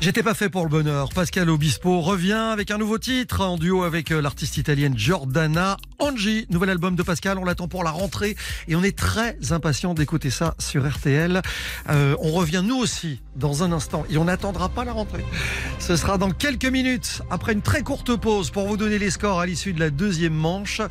J'étais 0.04 0.22
pas 0.22 0.34
fait 0.34 0.50
pour 0.50 0.64
le 0.64 0.68
bonheur. 0.68 1.08
Pascal 1.14 1.48
Obispo 1.48 2.02
revient 2.02 2.32
avec 2.52 2.70
un 2.70 2.76
nouveau 2.76 2.98
titre 2.98 3.40
en 3.40 3.56
duo 3.56 3.84
avec 3.84 4.10
euh, 4.10 4.20
l'artiste 4.20 4.58
italienne 4.58 4.92
Giordana 4.98 5.78
Angie. 5.98 6.46
Nouvel 6.50 6.68
album 6.68 6.94
de 6.94 7.02
Pascal, 7.02 7.38
on 7.38 7.44
l'attend 7.46 7.68
pour 7.68 7.82
la 7.84 7.90
rentrée 7.90 8.36
et 8.68 8.76
on 8.76 8.82
est 8.82 8.94
très 8.94 9.38
impatient 9.50 9.94
d'écouter 9.94 10.28
ça 10.28 10.56
sur 10.58 10.86
RTL. 10.86 11.40
Euh, 11.88 12.16
on 12.20 12.32
revient 12.32 12.62
nous 12.62 12.76
aussi 12.76 13.22
dans 13.36 13.62
un 13.62 13.72
instant 13.72 14.04
et 14.10 14.18
on 14.18 14.24
n'attendra 14.24 14.68
pas 14.68 14.84
la 14.84 14.92
rentrée. 14.92 15.24
Ce 15.78 15.96
sera 15.96 16.18
dans 16.18 16.32
quelques 16.32 16.66
minutes 16.66 17.22
après 17.30 17.54
une 17.54 17.62
très 17.62 17.80
courte 17.80 18.14
pause 18.14 18.50
pour 18.50 18.66
vous 18.66 18.76
donner 18.76 18.98
les 18.98 19.08
scores 19.08 19.40
à 19.40 19.46
l'issue 19.46 19.72
de 19.72 19.80
la 19.80 19.88
deuxième 19.88 20.34
manche. 20.34 20.82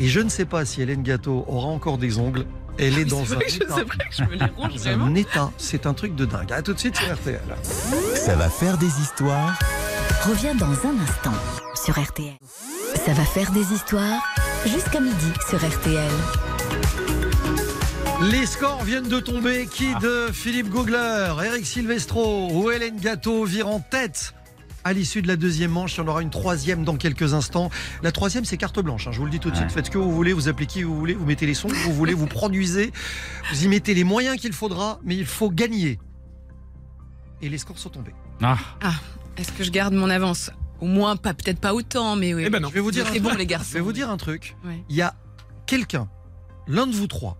Et 0.00 0.08
je 0.08 0.18
ne 0.18 0.28
sais 0.28 0.46
pas 0.46 0.64
si 0.64 0.82
Hélène 0.82 1.04
Gâteau 1.04 1.44
aura 1.46 1.68
encore 1.68 1.96
des 1.96 2.18
ongles. 2.18 2.44
Elle 2.78 2.98
est 2.98 3.04
dans 3.04 3.24
C'est 3.24 3.32
un 3.32 3.34
vrai 3.36 3.44
que 3.46 3.50
je- 3.50 3.56
état. 3.56 3.74
c'est 3.76 3.84
vrai 3.84 3.96
que 4.08 4.14
je 4.16 4.22
me 4.24 4.34
les 4.36 4.44
ronge 4.56 4.72
Dans 4.74 4.78
vraiment. 4.82 5.04
un 5.06 5.14
état, 5.14 5.50
c'est 5.58 5.86
un 5.86 5.94
truc 5.94 6.14
de 6.14 6.24
dingue. 6.24 6.52
À 6.52 6.62
tout 6.62 6.72
de 6.74 6.78
suite 6.78 6.96
sur 6.96 7.12
RTL. 7.12 7.40
Ça 8.14 8.36
va 8.36 8.48
faire 8.48 8.78
des 8.78 8.86
histoires. 9.00 9.58
Reviens 10.28 10.54
dans 10.54 10.66
un 10.66 10.98
instant 11.02 11.34
sur 11.84 11.98
RTL. 12.00 12.34
Ça 13.04 13.12
va 13.12 13.24
faire 13.24 13.50
des 13.52 13.72
histoires 13.72 14.22
jusqu'à 14.66 15.00
midi 15.00 15.32
sur 15.48 15.58
RTL. 15.58 16.10
Les 18.30 18.46
scores 18.46 18.82
viennent 18.82 19.08
de 19.08 19.20
tomber. 19.20 19.66
Qui 19.70 19.94
de 19.96 20.28
Philippe 20.32 20.68
Googler, 20.70 21.32
Eric 21.44 21.64
Silvestro 21.66 22.48
ou 22.52 22.70
Hélène 22.70 22.98
Gâteau 22.98 23.44
vire 23.44 23.68
en 23.68 23.78
tête 23.80 24.34
à 24.88 24.92
l'issue 24.92 25.22
de 25.22 25.28
la 25.28 25.36
deuxième 25.36 25.70
manche. 25.70 25.94
Il 25.96 25.98
y 25.98 26.00
en 26.02 26.08
aura 26.08 26.22
une 26.22 26.30
troisième 26.30 26.84
dans 26.84 26.96
quelques 26.96 27.34
instants. 27.34 27.70
La 28.02 28.12
troisième, 28.12 28.44
c'est 28.44 28.56
carte 28.56 28.80
blanche. 28.80 29.06
hein, 29.06 29.12
je 29.12 29.18
vous 29.18 29.24
le 29.24 29.30
dis 29.30 29.40
tout 29.40 29.50
de 29.50 29.56
suite. 29.56 29.70
Faites 29.70 29.86
ce 29.86 29.90
que 29.90 29.98
vous 29.98 30.12
voulez, 30.12 30.32
vous 30.32 30.48
appelez 30.48 30.66
qui 30.66 30.82
vous 30.82 30.96
voulez, 30.98 31.14
vous 31.14 31.24
mettez 31.26 31.46
les 31.46 31.54
sons 31.54 31.68
vous 31.68 31.92
voulez, 31.92 32.14
vous 32.14 32.26
produisez, 32.26 32.92
vous 33.50 33.64
y 33.64 33.68
mettez 33.68 33.94
les 33.94 34.04
moyens 34.04 34.36
qu'il 34.40 34.52
faudra, 34.52 34.98
mais 35.04 35.16
il 35.16 35.26
faut 35.26 35.50
gagner. 35.50 35.98
Et 37.40 37.48
les 37.48 37.58
scores 37.58 37.78
sont 37.78 37.90
tombés. 37.90 38.14
Ah, 38.42 38.56
Est-ce 39.36 39.52
que 39.52 39.62
je 39.64 39.70
garde 39.70 39.94
mon 39.94 40.10
avance? 40.10 40.50
Au 40.80 40.86
moins, 40.86 41.16
pas 41.16 41.34
peut-être 41.34 41.60
pas 41.60 41.74
autant, 41.74 42.14
mais 42.16 42.34
oui. 42.34 42.44
Eh 42.46 42.50
ben 42.50 42.60
non. 42.60 42.68
Je 42.68 42.74
vais 42.74 42.80
vous 42.80 42.90
dire, 42.90 43.06
C'est 43.10 43.18
un 43.18 43.22
bon, 43.22 43.28
truc. 43.30 43.38
les 43.38 43.44
Je 43.46 43.48
garçons. 43.48 43.74
vais 43.74 43.80
vous 43.80 43.92
dire 43.92 44.10
un 44.10 44.16
truc. 44.16 44.56
Ouais. 44.64 44.82
Il 44.88 44.96
y 44.96 45.02
a 45.02 45.14
quelqu'un, 45.66 46.08
l'un 46.66 46.86
de 46.86 46.92
vous 46.94 47.06
trois, 47.08 47.36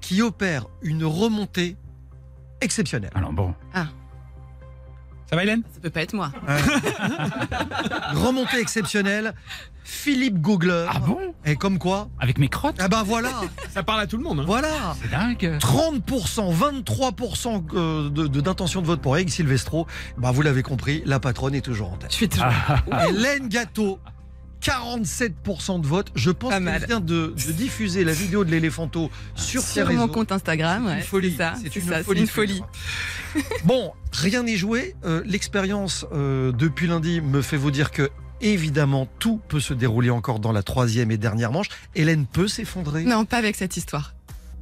qui 0.00 0.22
opère 0.22 0.66
une 0.82 1.04
remontée 1.04 1.76
exceptionnelle. 2.60 3.10
alors 3.14 3.32
bon. 3.32 3.54
Ça 5.30 5.36
va, 5.36 5.44
Hélène 5.44 5.62
Ça 5.72 5.80
peut 5.80 5.90
pas 5.90 6.02
être 6.02 6.12
moi. 6.12 6.32
Remontée 8.14 8.58
exceptionnelle. 8.58 9.34
Philippe 9.84 10.40
Googler. 10.40 10.86
Ah 10.88 10.98
bon 11.00 11.18
Et 11.44 11.56
comme 11.56 11.78
quoi 11.78 12.08
Avec 12.20 12.38
mes 12.38 12.48
crottes 12.48 12.76
Ah 12.78 12.88
ben 12.88 13.02
voilà, 13.02 13.30
Ça 13.70 13.82
parle 13.82 14.00
à 14.00 14.06
tout 14.06 14.16
le 14.16 14.22
monde. 14.22 14.40
hein. 14.40 14.44
voilà. 14.46 14.68
C'est 15.00 15.10
dingue. 15.10 15.58
30%, 15.60 16.54
23% 16.54 17.64
euh, 17.74 18.10
de- 18.10 18.26
de- 18.28 18.40
d'intention 18.40 18.82
de, 18.82 18.86
vote 18.86 19.00
pour 19.00 19.16
Eric 19.16 19.30
Silvestro. 19.30 19.86
Bah, 20.18 20.30
vous 20.30 20.42
l'avez 20.42 20.62
compris, 20.62 21.02
la 21.06 21.18
patronne 21.18 21.54
est 21.54 21.60
toujours 21.60 21.92
en 21.92 21.96
tête. 21.96 22.10
Je 22.10 22.16
suis 22.16 22.28
toujours. 22.28 22.46
Hélène 23.08 23.48
Gâteau, 23.48 23.98
47% 24.62 25.80
de 25.80 25.86
vote. 25.86 26.10
Je 26.14 26.30
pense 26.30 26.58
mal. 26.60 26.84
vient 26.86 27.00
de, 27.00 27.34
de 27.46 27.52
diffuser 27.52 28.04
la 28.04 28.12
vidéo 28.12 28.44
de 28.44 28.50
l'éléphanto 28.50 29.10
sur 29.34 29.62
ses 29.62 29.80
Sur 29.80 29.86
réseaux. 29.86 30.00
mon 30.00 30.08
compte 30.08 30.32
Instagram, 30.32 30.86
ouais, 30.86 30.96
une 30.98 31.02
folie. 31.02 31.34
c'est 31.36 31.54
C'est 31.62 31.72
c'est 31.72 31.76
une, 31.80 31.88
ça, 31.88 31.96
c'est 31.98 32.04
folie. 32.04 32.20
une 32.20 32.26
folie. 32.26 32.62
bon, 33.64 33.92
rien 34.12 34.42
n'est 34.42 34.56
joué. 34.56 34.94
Euh, 35.04 35.22
L'expérience 35.24 36.06
euh, 36.12 36.52
depuis 36.52 36.86
lundi 36.86 37.20
me 37.20 37.42
fait 37.42 37.56
vous 37.56 37.70
dire 37.70 37.90
que 37.90 38.10
évidemment 38.40 39.06
tout 39.18 39.40
peut 39.48 39.60
se 39.60 39.74
dérouler 39.74 40.10
encore 40.10 40.40
dans 40.40 40.52
la 40.52 40.62
troisième 40.62 41.10
et 41.10 41.16
dernière 41.18 41.52
manche. 41.52 41.68
Hélène 41.94 42.26
peut 42.26 42.48
s'effondrer. 42.48 43.04
Non, 43.04 43.24
pas 43.24 43.36
avec 43.38 43.56
cette 43.56 43.76
histoire. 43.76 44.14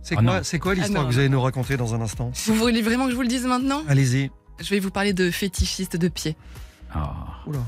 C'est 0.03 0.17
Oh 0.19 0.23
quoi, 0.23 0.43
c'est 0.43 0.59
l'histoire 0.65 0.85
Ah 0.85 0.89
non, 0.89 1.09
que 1.09 1.13
vous 1.13 1.19
allez 1.19 1.29
nous 1.29 1.41
raconter 1.41 1.77
dans 1.77 1.95
un 1.95 2.01
instant? 2.01 2.33
Vous 2.47 2.55
voulez 2.55 2.83
vraiment 2.83 3.05
que 3.07 3.11
je 3.11 3.17
vous 3.17 3.23
le 3.23 3.29
dise 3.29 3.45
maintenant? 3.45 3.83
Allez-y. 3.89 4.31
Je 4.61 4.71
vais 4.71 4.81
vous 4.81 4.91
parler 4.91 5.13
de 5.13 5.31
fétichistes 5.31 5.97
de 5.97 6.09
pied. 6.09 6.35
Ah. 6.95 7.15
Oula. 7.47 7.59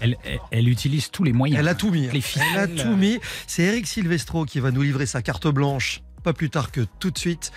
Elle, 0.00 0.16
elle- 0.24 0.40
elle 0.50 0.68
utilise 0.68 1.10
tous 1.10 1.24
les 1.24 1.32
moyens. 1.32 1.58
Elle 1.60 1.68
a 1.68 1.74
tout 1.74 1.90
mis. 1.90 2.08
Les 2.10 2.22
Elle 2.52 2.58
a 2.58 2.66
tout 2.68 2.96
mis. 2.96 3.18
C'est 3.46 3.62
Eric 3.64 3.86
Silvestro 3.86 4.44
qui 4.44 4.60
va 4.60 4.70
nous 4.70 4.82
livrer 4.82 5.06
sa 5.06 5.22
carte 5.22 5.46
blanche 5.48 6.02
pas 6.22 6.32
plus 6.32 6.50
tard 6.50 6.72
que 6.72 6.80
tout 6.98 7.10
de 7.12 7.18
suite. 7.18 7.52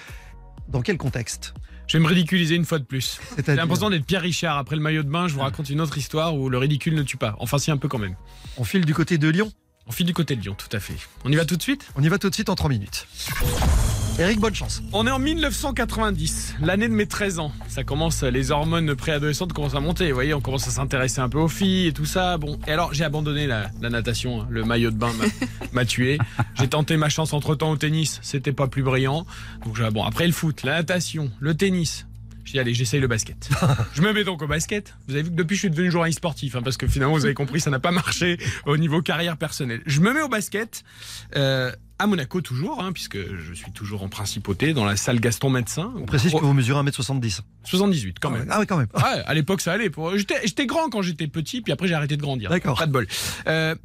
Dans 0.68 0.82
quel 0.82 0.98
contexte? 0.98 1.54
Je 1.88 1.98
vais 1.98 2.04
me 2.04 2.08
ridiculiser 2.08 2.54
une 2.56 2.66
fois 2.66 2.78
de 2.78 2.84
plus. 2.84 3.20
J'ai 3.44 3.56
l'impression 3.56 3.90
d'être 3.90 4.06
Pierre 4.06 4.22
Richard. 4.22 4.60
Après 4.60 4.76
le 4.76 4.82
maillot 4.82 5.02
de 5.02 5.10
bain, 5.10 5.28
je 5.28 5.34
vous 5.34 5.40
raconte 5.42 5.72
une 5.72 5.82
autre 5.82 5.98
histoire 5.98 6.36
où 6.36 6.48
le 6.50 6.58
ridicule 6.60 6.94
ne 6.94 7.02
tue 7.02 7.18
pas. 7.18 7.36
Enfin, 7.40 7.58
si, 7.58 7.72
un 7.72 7.78
peu 7.78 7.88
quand 7.88 7.98
même. 7.98 8.16
on 8.58 8.64
file 8.64 8.86
du 8.86 8.94
côté 8.94 9.18
de 9.18 9.28
Lyon? 9.28 9.52
On 9.88 9.92
file 9.92 10.06
du 10.06 10.14
côté 10.14 10.36
de 10.36 10.42
Lyon, 10.42 10.56
tout 10.56 10.70
à 10.78 10.80
fait. 10.80 10.94
On 11.26 11.32
y 11.32 11.36
va 11.36 11.46
tout 11.46 11.56
de 11.58 11.64
suite? 11.64 11.88
On 11.96 12.04
y 12.04 12.08
va 12.10 12.20
tout 12.20 12.30
de 12.30 12.36
suite 12.36 12.50
en 12.50 12.56
3 12.56 12.70
minutes. 12.70 13.08
Eric, 14.20 14.40
bonne 14.42 14.54
chance. 14.54 14.84
On 14.92 15.08
est 15.08 15.12
en 15.12 15.18
1990, 15.20 16.56
l'année 16.62 16.90
de 16.90 16.94
mes 16.94 17.06
13 17.06 17.40
ans. 17.40 17.54
Ça 17.70 17.86
commence, 17.86 18.22
les 18.24 18.52
hormones 18.52 18.94
préadolescentes 18.94 19.54
commencent 19.54 19.76
à 19.76 19.80
monter. 19.80 20.10
Vous 20.10 20.14
voyez, 20.16 20.34
on 20.34 20.42
commence 20.42 20.68
à 20.68 20.72
s'intéresser 20.72 21.22
un 21.22 21.30
peu 21.30 21.38
aux 21.40 21.48
filles 21.48 21.88
et 21.88 21.94
tout 21.94 22.06
ça. 22.06 22.38
Bon, 22.38 22.60
et 22.68 22.72
alors 22.72 22.94
j'ai 22.94 23.06
abandonné 23.06 23.48
la, 23.48 23.72
la 23.82 23.90
natation. 23.90 24.42
hein. 24.42 24.48
Le 24.50 24.66
maillot 24.66 24.92
de 24.92 24.98
bain 24.98 25.12
m'a- 25.72 25.86
tué. 25.86 26.18
J'ai 26.56 26.68
tenté 26.68 26.98
ma 26.98 27.08
chance 27.08 27.32
entre 27.32 27.56
temps 27.56 27.72
au 27.72 27.78
tennis. 27.78 28.20
C'était 28.22 28.52
pas 28.52 28.68
plus 28.68 28.84
brillant. 28.84 29.26
Donc 29.66 29.80
bon, 29.94 30.04
après 30.04 30.28
le 30.28 30.34
foot, 30.34 30.64
la 30.64 30.74
natation, 30.74 31.32
le 31.40 31.56
tennis. 31.56 32.06
Dis 32.52 32.60
allez, 32.60 32.74
j'essaye 32.74 33.00
le 33.00 33.08
basket. 33.08 33.50
je 33.94 34.02
me 34.02 34.12
mets 34.14 34.24
donc 34.24 34.42
au 34.42 34.48
basket. 34.48 34.96
Vous 35.08 35.14
avez 35.14 35.24
vu 35.24 35.30
que 35.30 35.36
depuis 35.36 35.56
je 35.56 35.62
suis 35.62 35.70
devenu 35.70 35.92
journaliste 35.92 36.20
sportif, 36.20 36.56
hein, 36.56 36.62
parce 36.64 36.78
que 36.78 36.88
finalement 36.88 37.14
vous 37.14 37.26
avez 37.26 37.34
compris, 37.34 37.60
ça 37.60 37.70
n'a 37.70 37.80
pas 37.80 37.92
marché 37.92 38.38
au 38.66 38.78
niveau 38.78 39.02
carrière 39.02 39.38
personnelle. 39.38 39.82
Je 39.86 40.00
me 40.02 40.14
mets 40.14 40.22
au 40.22 40.30
basket. 40.30 40.84
euh, 41.36 41.72
à 42.00 42.08
Monaco 42.08 42.40
toujours, 42.40 42.82
hein, 42.82 42.94
puisque 42.94 43.18
je 43.18 43.54
suis 43.54 43.72
toujours 43.74 44.04
en 44.04 44.08
principauté 44.08 44.74
dans 44.74 44.86
la 44.86 44.96
salle 44.96 45.20
Gaston 45.20 45.50
Médecin. 45.50 45.92
On 45.98 46.06
précise 46.06 46.32
que 46.32 46.38
vous 46.38 46.54
mesurez 46.54 46.82
1m70. 46.82 47.42
78 47.66 48.18
quand 48.22 48.30
même. 48.32 48.48
Ah 48.50 48.60
oui, 48.60 48.66
quand 48.66 48.78
même. 48.78 48.88
Ouais, 48.96 49.22
à 49.26 49.34
l'époque 49.34 49.60
ça 49.60 49.74
allait. 49.74 49.90
Pour... 49.90 50.18
J'étais, 50.18 50.40
j'étais 50.46 50.66
grand 50.66 50.90
quand 50.90 51.02
j'étais 51.02 51.28
petit, 51.28 51.62
puis 51.62 51.74
après 51.74 51.90
j'ai 51.90 51.94
arrêté 51.94 52.16
de 52.16 52.22
grandir. 52.22 52.50
D'accord. 52.50 52.80
Pas 52.80 52.88
de 52.88 52.92
bol. 52.94 53.06
Euh, 53.48 53.76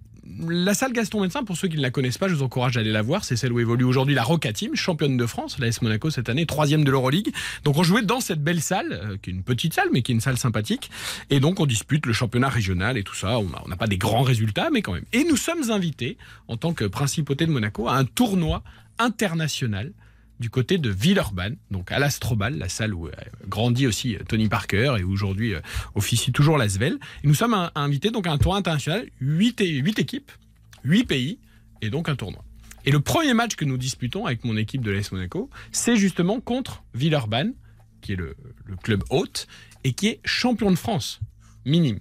la 0.49 0.75
salle 0.75 0.93
Gaston 0.93 1.21
Médecin, 1.21 1.45
pour 1.45 1.57
ceux 1.57 1.69
qui 1.69 1.77
ne 1.77 1.83
la 1.83 1.91
connaissent 1.91 2.19
pas, 2.19 2.29
je 2.29 2.35
vous 2.35 2.43
encourage 2.43 2.77
à 2.77 2.81
aller 2.81 2.93
la 2.93 3.03
voir. 3.03 3.25
C'est 3.25 3.37
celle 3.37 3.53
où 3.53 3.61
évolue 3.61 3.85
aujourd'hui 3.85 4.15
la 4.15 4.23
Roca 4.23 4.53
Team, 4.53 4.75
championne 4.75 5.17
de 5.17 5.27
France, 5.27 5.59
la 5.59 5.69
S 5.69 5.83
Monaco 5.83 6.11
cette 6.11 6.29
année, 6.29 6.47
troisième 6.47 6.85
de 6.85 6.91
l'Euroleague. 6.91 7.33
Donc 7.65 7.77
on 7.77 7.83
jouait 7.83 8.03
dans 8.03 8.21
cette 8.21 8.43
belle 8.43 8.61
salle, 8.61 8.93
euh, 8.93 9.17
qui 9.21 9.31
est 9.31 9.33
une 9.33 9.43
petite 9.43 9.75
salle, 9.75 9.89
mais 9.93 10.03
qui 10.03 10.13
est 10.13 10.15
une 10.15 10.21
salle 10.21 10.39
sympathique. 10.39 10.91
Et 11.31 11.41
donc 11.41 11.61
on 11.61 11.67
dispute 11.67 12.07
le 12.07 12.13
championnat 12.13 12.49
régional 12.49 12.97
et 12.97 13.03
tout 13.03 13.15
ça. 13.15 13.39
On 13.39 13.69
n'a 13.69 13.77
pas 13.77 13.87
des 13.87 13.99
grands 13.99 14.23
résultats, 14.23 14.71
mais 14.73 14.83
quand 14.83 14.93
même. 14.93 15.07
Et 15.13 15.25
nous 15.25 15.37
sommes 15.37 15.71
invités, 15.71 16.17
en 16.49 16.57
tant 16.57 16.73
que 16.73 16.85
principauté 16.85 17.47
de 17.47 17.51
Monaco, 17.51 17.89
à 17.89 17.97
un 17.97 18.05
tournoi 18.05 18.63
international 18.99 19.93
du 20.41 20.51
côté 20.51 20.79
de 20.79 20.91
Villeurbanne, 20.91 21.57
donc 21.71 21.93
à 21.93 21.99
l'Astrobal, 21.99 22.59
la 22.59 22.69
salle 22.69 22.95
où 22.95 23.07
euh, 23.07 23.13
grandit 23.47 23.87
aussi 23.87 24.17
euh, 24.17 24.21
Tony 24.29 24.49
Parker 24.49 24.97
et 24.99 25.05
où 25.05 25.13
aujourd'hui 25.13 25.55
euh, 25.55 25.61
officie 25.95 26.33
toujours 26.33 26.59
l'Asvel. 26.59 26.99
Et 27.23 27.27
nous 27.27 27.35
sommes 27.35 27.71
invités 27.75 28.11
donc 28.11 28.27
à 28.27 28.33
un 28.33 28.39
tournoi 28.39 28.59
international, 28.59 29.09
8, 29.21 29.61
équipes, 29.99 30.33
8 30.85 31.05
pays, 31.05 31.39
et 31.83 31.91
donc 31.91 32.09
un 32.09 32.17
tournoi. 32.17 32.45
Et 32.85 32.91
le 32.91 33.01
premier 33.01 33.35
match 33.35 33.55
que 33.55 33.65
nous 33.65 33.79
disputons 33.79 34.27
avec 34.27 34.45
mon 34.45 34.57
équipe 34.57 34.83
de 34.83 34.91
l'AS 34.91 35.13
Monaco, 35.13 35.49
c'est 35.73 35.97
justement 35.97 36.41
contre 36.41 36.83
Villeurbanne, 36.95 37.55
qui 38.01 38.13
est 38.13 38.17
le, 38.17 38.37
le 38.67 38.77
club 38.77 39.03
hôte, 39.11 39.47
et 39.85 39.93
qui 39.93 40.09
est 40.09 40.21
champion 40.25 40.71
de 40.71 40.77
France, 40.77 41.21
minime. 41.65 42.01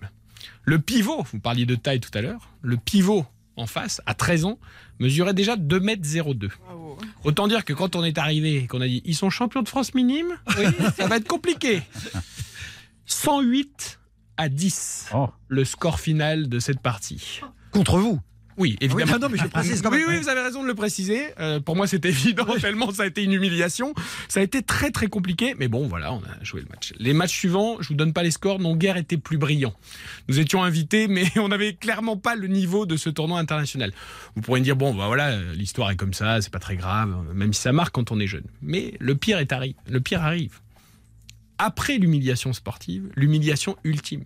Le 0.64 0.80
pivot, 0.80 1.24
vous 1.32 1.40
parliez 1.40 1.66
de 1.66 1.76
taille 1.76 2.00
tout 2.00 2.12
à 2.14 2.22
l'heure, 2.22 2.50
le 2.62 2.78
pivot 2.78 3.26
en 3.56 3.68
face, 3.68 4.02
à 4.06 4.14
13 4.14 4.46
ans, 4.46 4.60
mesurait 5.00 5.34
déjà 5.34 5.56
2m02. 5.56 6.50
Autant 7.24 7.48
dire 7.48 7.64
que 7.66 7.74
quand 7.74 7.96
on 7.96 8.04
est 8.04 8.18
arrivé 8.18 8.56
et 8.58 8.68
qu'on 8.68 8.82
a 8.82 8.88
dit 8.88 9.02
ils 9.06 9.16
sont 9.16 9.30
champions 9.30 9.62
de 9.62 9.70
France 9.70 9.94
minime, 9.94 10.38
oui, 10.58 10.66
ça 10.98 11.08
va 11.08 11.18
être 11.18 11.28
compliqué. 11.28 11.82
108 13.06 14.00
à 14.38 14.50
10, 14.50 15.10
Oh. 15.14 15.30
le 15.48 15.64
score 15.66 16.00
final 16.00 16.50
de 16.50 16.60
cette 16.60 16.80
partie. 16.80 17.42
Contre 17.72 18.00
vous. 18.00 18.20
Oui, 18.58 18.76
Ah 18.80 18.86
évidemment. 18.86 19.14
oui, 19.14 19.20
non, 19.20 19.30
mais 19.30 19.38
je 19.38 19.48
précise 19.48 19.82
quand 19.82 19.92
Oui, 19.92 20.00
même. 20.00 20.10
oui, 20.10 20.18
vous 20.20 20.30
avez 20.30 20.42
raison 20.42 20.62
de 20.62 20.68
le 20.68 20.76
préciser. 20.76 21.22
Euh, 21.40 21.60
pour 21.60 21.76
moi, 21.76 21.88
c'était 21.88 22.10
évident, 22.18 22.46
tellement 22.60 22.92
ça 22.92 23.04
a 23.04 23.06
été 23.08 23.24
une 23.24 23.32
humiliation. 23.34 23.94
Ça 24.28 24.40
a 24.40 24.44
été 24.44 24.62
très, 24.62 24.92
très 24.92 25.08
compliqué. 25.08 25.56
Mais 25.58 25.68
bon, 25.68 25.88
voilà, 25.88 26.14
on 26.14 26.20
a 26.20 26.44
joué 26.44 26.62
le 26.62 26.68
match. 26.70 26.94
Les 27.00 27.14
matchs 27.14 27.32
suivants, 27.38 27.78
je 27.82 27.88
vous 27.90 27.94
donne 27.96 28.14
pas 28.14 28.24
les 28.24 28.32
scores, 28.32 28.60
n'ont 28.60 28.76
guère 28.76 28.98
été 28.98 29.18
plus 29.18 29.38
brillants. 29.38 29.74
Nous 30.28 30.40
étions 30.40 30.64
invités, 30.64 31.08
mais 31.08 31.26
on 31.38 31.48
n'avait 31.50 31.74
clairement 31.74 32.18
pas 32.18 32.36
le 32.36 32.48
niveau 32.48 32.86
de 32.86 32.96
ce 32.98 33.10
tournoi 33.10 33.40
international. 33.40 33.92
Vous 34.36 34.42
pourriez 34.42 34.62
me 34.62 34.66
dire, 34.66 34.76
bon, 34.76 34.94
bah 34.94 35.08
voilà, 35.08 35.38
l'histoire 35.54 35.92
est 35.92 35.96
comme 35.96 36.14
ça, 36.14 36.42
c'est 36.42 36.52
pas 36.54 36.60
très 36.60 36.76
grave, 36.76 37.16
même 37.34 37.54
si 37.54 37.62
ça 37.62 37.72
marque 37.72 37.94
quand 37.96 38.12
on 38.12 38.20
est 38.20 38.28
jeune. 38.28 38.46
Mais 38.62 38.94
le 39.00 39.16
pire 39.16 39.40
est 39.40 39.52
arrive. 39.52 39.76
Le 39.90 40.00
pire 40.00 40.22
arrive. 40.22 40.60
Après 41.58 41.98
l'humiliation 41.98 42.52
sportive, 42.52 43.10
l'humiliation 43.16 43.78
ultime 43.84 44.24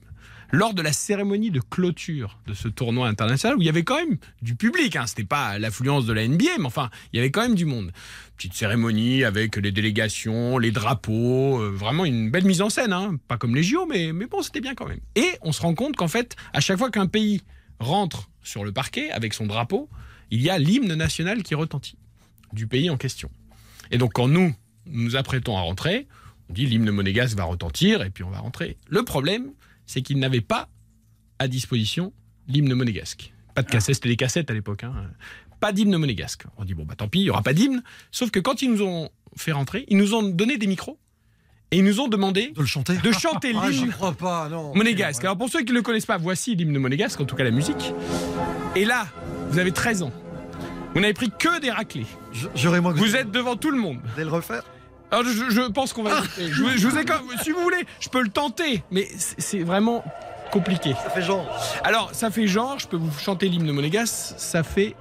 lors 0.52 0.74
de 0.74 0.82
la 0.82 0.93
cérémonie 0.93 1.52
de 1.52 1.60
clôture 1.60 2.39
de 2.48 2.54
ce 2.54 2.68
tournoi 2.68 3.08
international 3.08 3.58
où 3.58 3.62
il 3.62 3.66
y 3.66 3.70
avait 3.70 3.84
quand 3.84 3.95
même 3.95 4.18
du 4.41 4.56
public. 4.56 4.95
Hein. 4.95 5.08
C'était 5.08 5.24
pas 5.24 5.60
l'affluence 5.60 6.06
de 6.06 6.14
la 6.14 6.28
NBA, 6.28 6.58
mais 6.60 6.66
enfin, 6.66 6.89
il 7.12 7.18
y 7.18 7.20
avait 7.20 7.32
quand 7.32 7.41
même 7.41 7.56
du 7.56 7.66
monde. 7.66 7.91
Petite 8.38 8.54
cérémonie 8.54 9.24
avec 9.24 9.56
les 9.58 9.72
délégations, 9.72 10.58
les 10.58 10.72
drapeaux, 10.72 11.60
euh, 11.60 11.70
vraiment 11.70 12.06
une 12.06 12.30
belle 12.30 12.45
mise 12.45 12.62
en 12.62 12.70
scène. 12.70 12.93
Hein. 12.93 13.18
Pas 13.28 13.38
comme 13.38 13.56
les 13.56 13.64
JO, 13.64 13.86
mais, 13.86 14.14
mais 14.14 14.26
bon, 14.26 14.41
c'était 14.41 14.62
bien 14.62 14.76
quand 14.76 14.88
même. 14.88 15.02
Et 15.16 15.32
on 15.41 15.52
se 15.52 15.62
rend 15.62 15.74
compte 15.74 15.95
qu'en 15.95 16.08
fait, 16.08 16.36
à 16.54 16.60
chaque 16.60 16.78
fois 16.78 16.91
qu'un 16.91 17.08
pays 17.08 17.41
rentre 17.80 18.30
sur 18.43 18.64
le 18.64 18.72
parquet 18.72 19.10
avec 19.12 19.34
son 19.34 19.45
drapeau, 19.45 19.89
il 20.32 20.41
y 20.41 20.50
a 20.50 20.58
l'hymne 20.58 20.93
national 20.93 21.43
qui 21.43 21.56
retentit 21.56 21.98
du 22.54 22.68
pays 22.68 22.89
en 22.89 22.98
question. 22.98 23.30
Et 23.91 23.98
donc 23.98 24.14
quand 24.14 24.28
nous 24.28 24.54
nous 24.86 25.16
apprêtons 25.16 25.58
à 25.58 25.62
rentrer, 25.62 26.08
on 26.50 26.54
dit 26.54 26.66
l'hymne 26.66 26.91
monégasque 26.91 27.38
va 27.38 27.43
retentir 27.43 28.02
et 28.04 28.10
puis 28.10 28.24
on 28.24 28.30
va 28.30 28.39
rentrer. 28.39 28.78
Le 28.88 29.04
problème, 29.04 29.52
c'est 29.88 30.01
qu'ils 30.03 30.19
n'avaient 30.19 30.41
pas 30.41 30.69
à 31.39 31.47
disposition 31.47 32.13
l'hymne 32.47 32.73
monégasque. 32.75 33.33
Pas 33.55 33.63
de 33.63 33.69
cassette, 33.69 33.95
c'était 33.95 34.09
des 34.09 34.15
cassettes 34.15 34.51
à 34.51 34.53
l'époque. 34.53 34.83
hein. 34.83 34.93
Pas 35.59 35.71
d'hymne 35.71 35.97
monégasque. 35.97 36.43
On 36.57 36.65
dit 36.65 36.75
bon 36.75 36.85
bah 36.85 36.93
tant 36.95 37.07
pis, 37.07 37.21
il 37.21 37.23
y 37.25 37.29
aura 37.31 37.41
pas 37.41 37.53
d'hymne. 37.53 37.81
Sauf 38.11 38.29
que 38.29 38.39
quand 38.39 38.61
ils 38.61 38.69
nous 38.71 38.83
ont 38.83 39.09
fait 39.35 39.51
rentrer, 39.51 39.85
ils 39.88 39.97
nous 39.97 40.13
ont 40.13 40.21
donné 40.21 40.57
des 40.59 40.67
micros 40.67 40.99
et 41.71 41.79
ils 41.79 41.83
nous 41.83 41.99
ont 41.99 42.07
demandé 42.07 42.51
De 42.55 42.61
le 42.61 42.67
chanter 42.67 42.97
de 42.97 43.11
chanter 43.11 43.53
Ah, 43.59 43.69
l'hymne 43.69 43.89
crois 43.91 44.13
pas, 44.13 44.47
non. 44.49 44.75
monégasque. 44.75 45.23
Alors 45.23 45.38
pour 45.38 45.49
ceux 45.49 45.61
qui 45.63 45.71
ne 45.71 45.77
le 45.77 45.81
connaissent 45.81 46.05
pas, 46.05 46.17
voici 46.17 46.55
l'hymne 46.55 46.77
monégasque, 46.77 47.19
en 47.19 47.25
tout 47.25 47.35
cas 47.35 47.43
la 47.43 47.51
musique. 47.51 47.91
Et 48.75 48.85
là, 48.85 49.07
vous 49.49 49.57
avez 49.59 49.71
13 49.71 50.03
ans. 50.03 50.11
Vous 50.93 51.01
n'avez 51.01 51.13
pris 51.13 51.29
que 51.38 51.59
des 51.59 51.71
raclés. 51.71 52.05
J'aurais 52.55 52.79
Vous 52.79 53.15
êtes 53.15 53.31
devant 53.31 53.55
tout 53.55 53.71
le 53.71 53.77
monde. 53.79 53.97
Vous 54.03 54.13
allez 54.15 54.23
le 54.25 54.29
refaire? 54.31 54.63
Alors 55.12 55.24
je, 55.26 55.49
je 55.49 55.62
pense 55.72 55.93
qu'on 55.93 56.03
va. 56.03 56.20
éviter. 56.20 56.51
Je, 56.51 56.64
vous- 56.64 56.70
je 56.78 56.88
vous 56.88 56.97
ai 56.97 57.05
quand 57.05 57.20
si 57.43 57.51
vous 57.51 57.62
voulez, 57.62 57.86
je 57.99 58.10
peux 58.10 58.22
le 58.22 58.30
tenter, 58.30 58.84
mais 58.91 59.08
c'est 59.18 59.39
c'est 59.39 59.60
vraiment 59.64 60.03
compliqué. 60.51 60.93
Ça 61.03 61.10
fait 61.10 61.22
genre. 61.22 61.45
Alors 61.84 62.10
ça 62.14 62.30
fait 62.32 62.47
genre, 62.47 62.78
je 62.80 62.88
peux 62.88 62.97
vous 62.97 63.12
chanter 63.20 63.47
l'hymne 63.47 63.72
monégasque, 63.72 64.36
ça 64.38 64.64
fait 64.64 64.95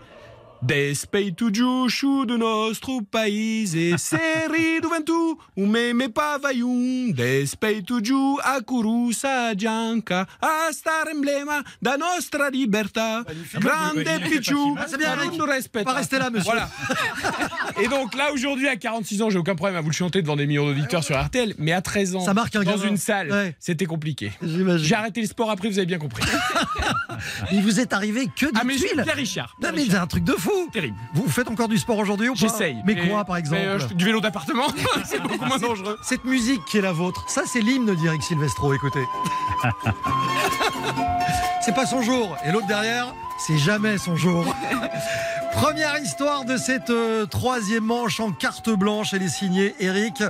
Despeito 0.62 1.50
giusciu 1.50 2.24
do 2.24 2.36
nostro 2.38 3.02
paese, 3.02 3.96
seri 3.98 4.80
do 4.80 4.88
vento, 4.88 5.38
o 5.56 5.66
meme 5.66 6.08
pavaium. 6.08 7.12
Despeito 7.12 8.00
giù 8.00 8.38
a 8.42 8.60
curusa 8.62 9.54
gianca, 9.54 10.26
a 10.40 10.72
star 10.72 11.08
emblema 11.08 11.62
da 11.80 11.96
nostra 11.96 12.48
libertà. 12.48 13.22
Grande 13.60 14.04
Ah, 14.08 14.86
c'est 14.88 14.98
bien, 14.98 15.12
Eric. 15.12 15.36
non 15.38 15.46
respetta. 15.46 15.84
Pas 15.84 15.98
rester 15.98 16.18
là, 16.18 16.30
monsieur. 16.30 16.52
Voilà. 16.52 16.68
Et 17.80 17.88
donc 17.88 18.14
là, 18.14 18.32
aujourd'hui, 18.32 18.68
à 18.68 18.76
46 18.76 19.22
ans, 19.22 19.30
j'ai 19.30 19.38
aucun 19.38 19.54
problème 19.54 19.76
à 19.76 19.80
vous 19.82 19.90
le 19.90 19.94
chanter 19.94 20.22
devant 20.22 20.36
des 20.36 20.46
millions 20.46 20.66
d'auditeurs 20.66 21.04
sur 21.04 21.20
RTL, 21.22 21.54
mais 21.58 21.72
à 21.72 21.82
13 21.82 22.16
ans, 22.16 22.20
Ça 22.20 22.32
marque 22.34 22.56
un 22.56 22.62
dans 22.62 22.72
gamin. 22.76 22.88
une 22.88 22.96
salle, 22.96 23.30
Ouais. 23.30 23.54
c'était 23.60 23.84
compliqué. 23.86 24.32
J'ai 24.42 24.94
arrêté 24.94 25.20
le 25.20 25.26
sport 25.26 25.50
après, 25.50 25.68
vous 25.68 25.78
avez 25.78 25.86
bien 25.86 25.98
compris. 25.98 26.22
Il 27.52 27.62
vous 27.62 27.80
est 27.80 27.92
arrivé 27.92 28.28
que 28.36 28.46
des 28.46 28.52
Ah, 28.54 28.64
mais 28.64 28.76
tuiles. 28.76 29.02
Pierre 29.02 29.16
Richard. 29.16 29.54
Non, 29.60 29.68
Pierre 29.70 29.72
mais 29.86 29.90
c'est 29.90 29.96
un 29.98 30.06
truc 30.06 30.24
de 30.24 30.32
fou. 30.32 30.50
Terrible. 30.72 30.96
Vous 31.14 31.28
faites 31.28 31.48
encore 31.48 31.68
du 31.68 31.78
sport 31.78 31.98
aujourd'hui 31.98 32.28
ou 32.28 32.32
pas 32.34 32.38
J'essaye. 32.40 32.82
Mais 32.84 32.96
quoi, 33.08 33.24
par 33.24 33.36
exemple 33.36 33.62
euh, 33.62 33.78
je- 33.78 33.94
Du 33.94 34.04
vélo 34.04 34.20
d'appartement, 34.20 34.66
c'est 35.04 35.20
beaucoup 35.22 35.44
moins 35.44 35.58
dangereux. 35.58 35.98
Cette 36.02 36.24
musique 36.24 36.64
qui 36.66 36.78
est 36.78 36.82
la 36.82 36.92
vôtre, 36.92 37.24
ça 37.28 37.42
c'est 37.46 37.60
l'hymne 37.60 37.94
d'Eric 37.94 38.22
Silvestro, 38.22 38.72
écoutez. 38.74 39.04
c'est 41.62 41.74
pas 41.74 41.86
son 41.86 42.02
jour. 42.02 42.36
Et 42.44 42.52
l'autre 42.52 42.66
derrière, 42.66 43.12
c'est 43.38 43.58
jamais 43.58 43.98
son 43.98 44.16
jour. 44.16 44.44
Première 45.52 45.98
histoire 45.98 46.44
de 46.44 46.58
cette 46.58 46.90
euh, 46.90 47.24
troisième 47.24 47.84
manche 47.84 48.20
en 48.20 48.30
carte 48.30 48.68
blanche. 48.68 49.14
Elle 49.14 49.22
est 49.22 49.28
signée 49.30 49.74
Eric 49.80 50.22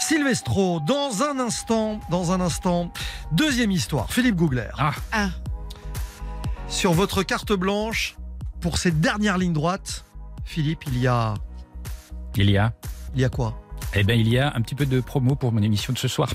Silvestro. 0.00 0.80
Dans 0.80 1.22
un 1.22 1.38
instant, 1.38 2.00
dans 2.10 2.32
un 2.32 2.40
instant, 2.40 2.90
deuxième 3.30 3.70
histoire. 3.70 4.10
Philippe 4.12 4.34
Googler. 4.34 4.66
Ah. 4.76 4.90
Ah. 5.12 5.28
Sur 6.66 6.92
votre 6.92 7.22
carte 7.22 7.52
blanche, 7.52 8.16
pour 8.64 8.78
cette 8.78 8.98
dernière 8.98 9.36
ligne 9.36 9.52
droite, 9.52 10.06
Philippe, 10.46 10.84
il 10.86 10.98
y 10.98 11.06
a, 11.06 11.34
Il 12.34 12.48
y 12.50 12.56
a 12.56 12.72
il 13.14 13.20
y 13.20 13.24
a 13.26 13.28
quoi? 13.28 13.60
Eh 13.94 14.04
bien, 14.04 14.14
il 14.14 14.26
y 14.26 14.38
a 14.38 14.54
un 14.56 14.62
petit 14.62 14.74
peu 14.74 14.86
de 14.86 15.00
promo 15.02 15.36
pour 15.36 15.52
mon 15.52 15.60
émission 15.60 15.92
de 15.92 15.98
ce 15.98 16.08
soir. 16.08 16.30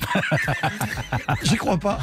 J'y 1.42 1.56
crois 1.56 1.76
pas. 1.76 1.98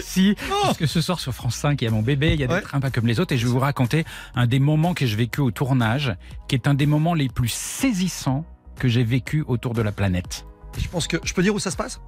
si, 0.00 0.36
parce 0.62 0.78
que 0.78 0.86
ce 0.86 1.00
soir 1.00 1.18
sur 1.18 1.34
France 1.34 1.56
5, 1.56 1.82
il 1.82 1.84
y 1.86 1.88
a 1.88 1.90
mon 1.90 2.00
bébé, 2.00 2.32
il 2.32 2.38
y 2.40 2.44
a 2.44 2.46
des 2.46 2.54
Ouais. 2.54 2.60
trains 2.62 2.78
pas 2.78 2.92
comme 2.92 3.08
les 3.08 3.18
autres, 3.18 3.34
et 3.34 3.38
je 3.38 3.44
vais 3.44 3.50
vous 3.52 3.58
raconter 3.58 4.04
un 4.36 4.46
des 4.46 4.60
moments 4.60 4.94
que 4.94 5.04
j'ai 5.04 5.16
vécu 5.16 5.40
au 5.40 5.50
tournage, 5.50 6.14
qui 6.46 6.54
est 6.54 6.68
un 6.68 6.74
des 6.74 6.86
moments 6.86 7.14
les 7.14 7.28
plus 7.28 7.48
saisissants 7.48 8.44
que 8.78 8.86
j'ai 8.86 9.02
vécu 9.02 9.42
autour 9.48 9.74
de 9.74 9.82
la 9.82 9.90
planète. 9.90 10.46
Et 10.78 10.80
je 10.80 10.88
pense 10.88 11.08
que 11.08 11.16
je 11.24 11.34
peux 11.34 11.42
dire 11.42 11.56
où 11.56 11.58
ça 11.58 11.72
se 11.72 11.76
passe? 11.76 12.00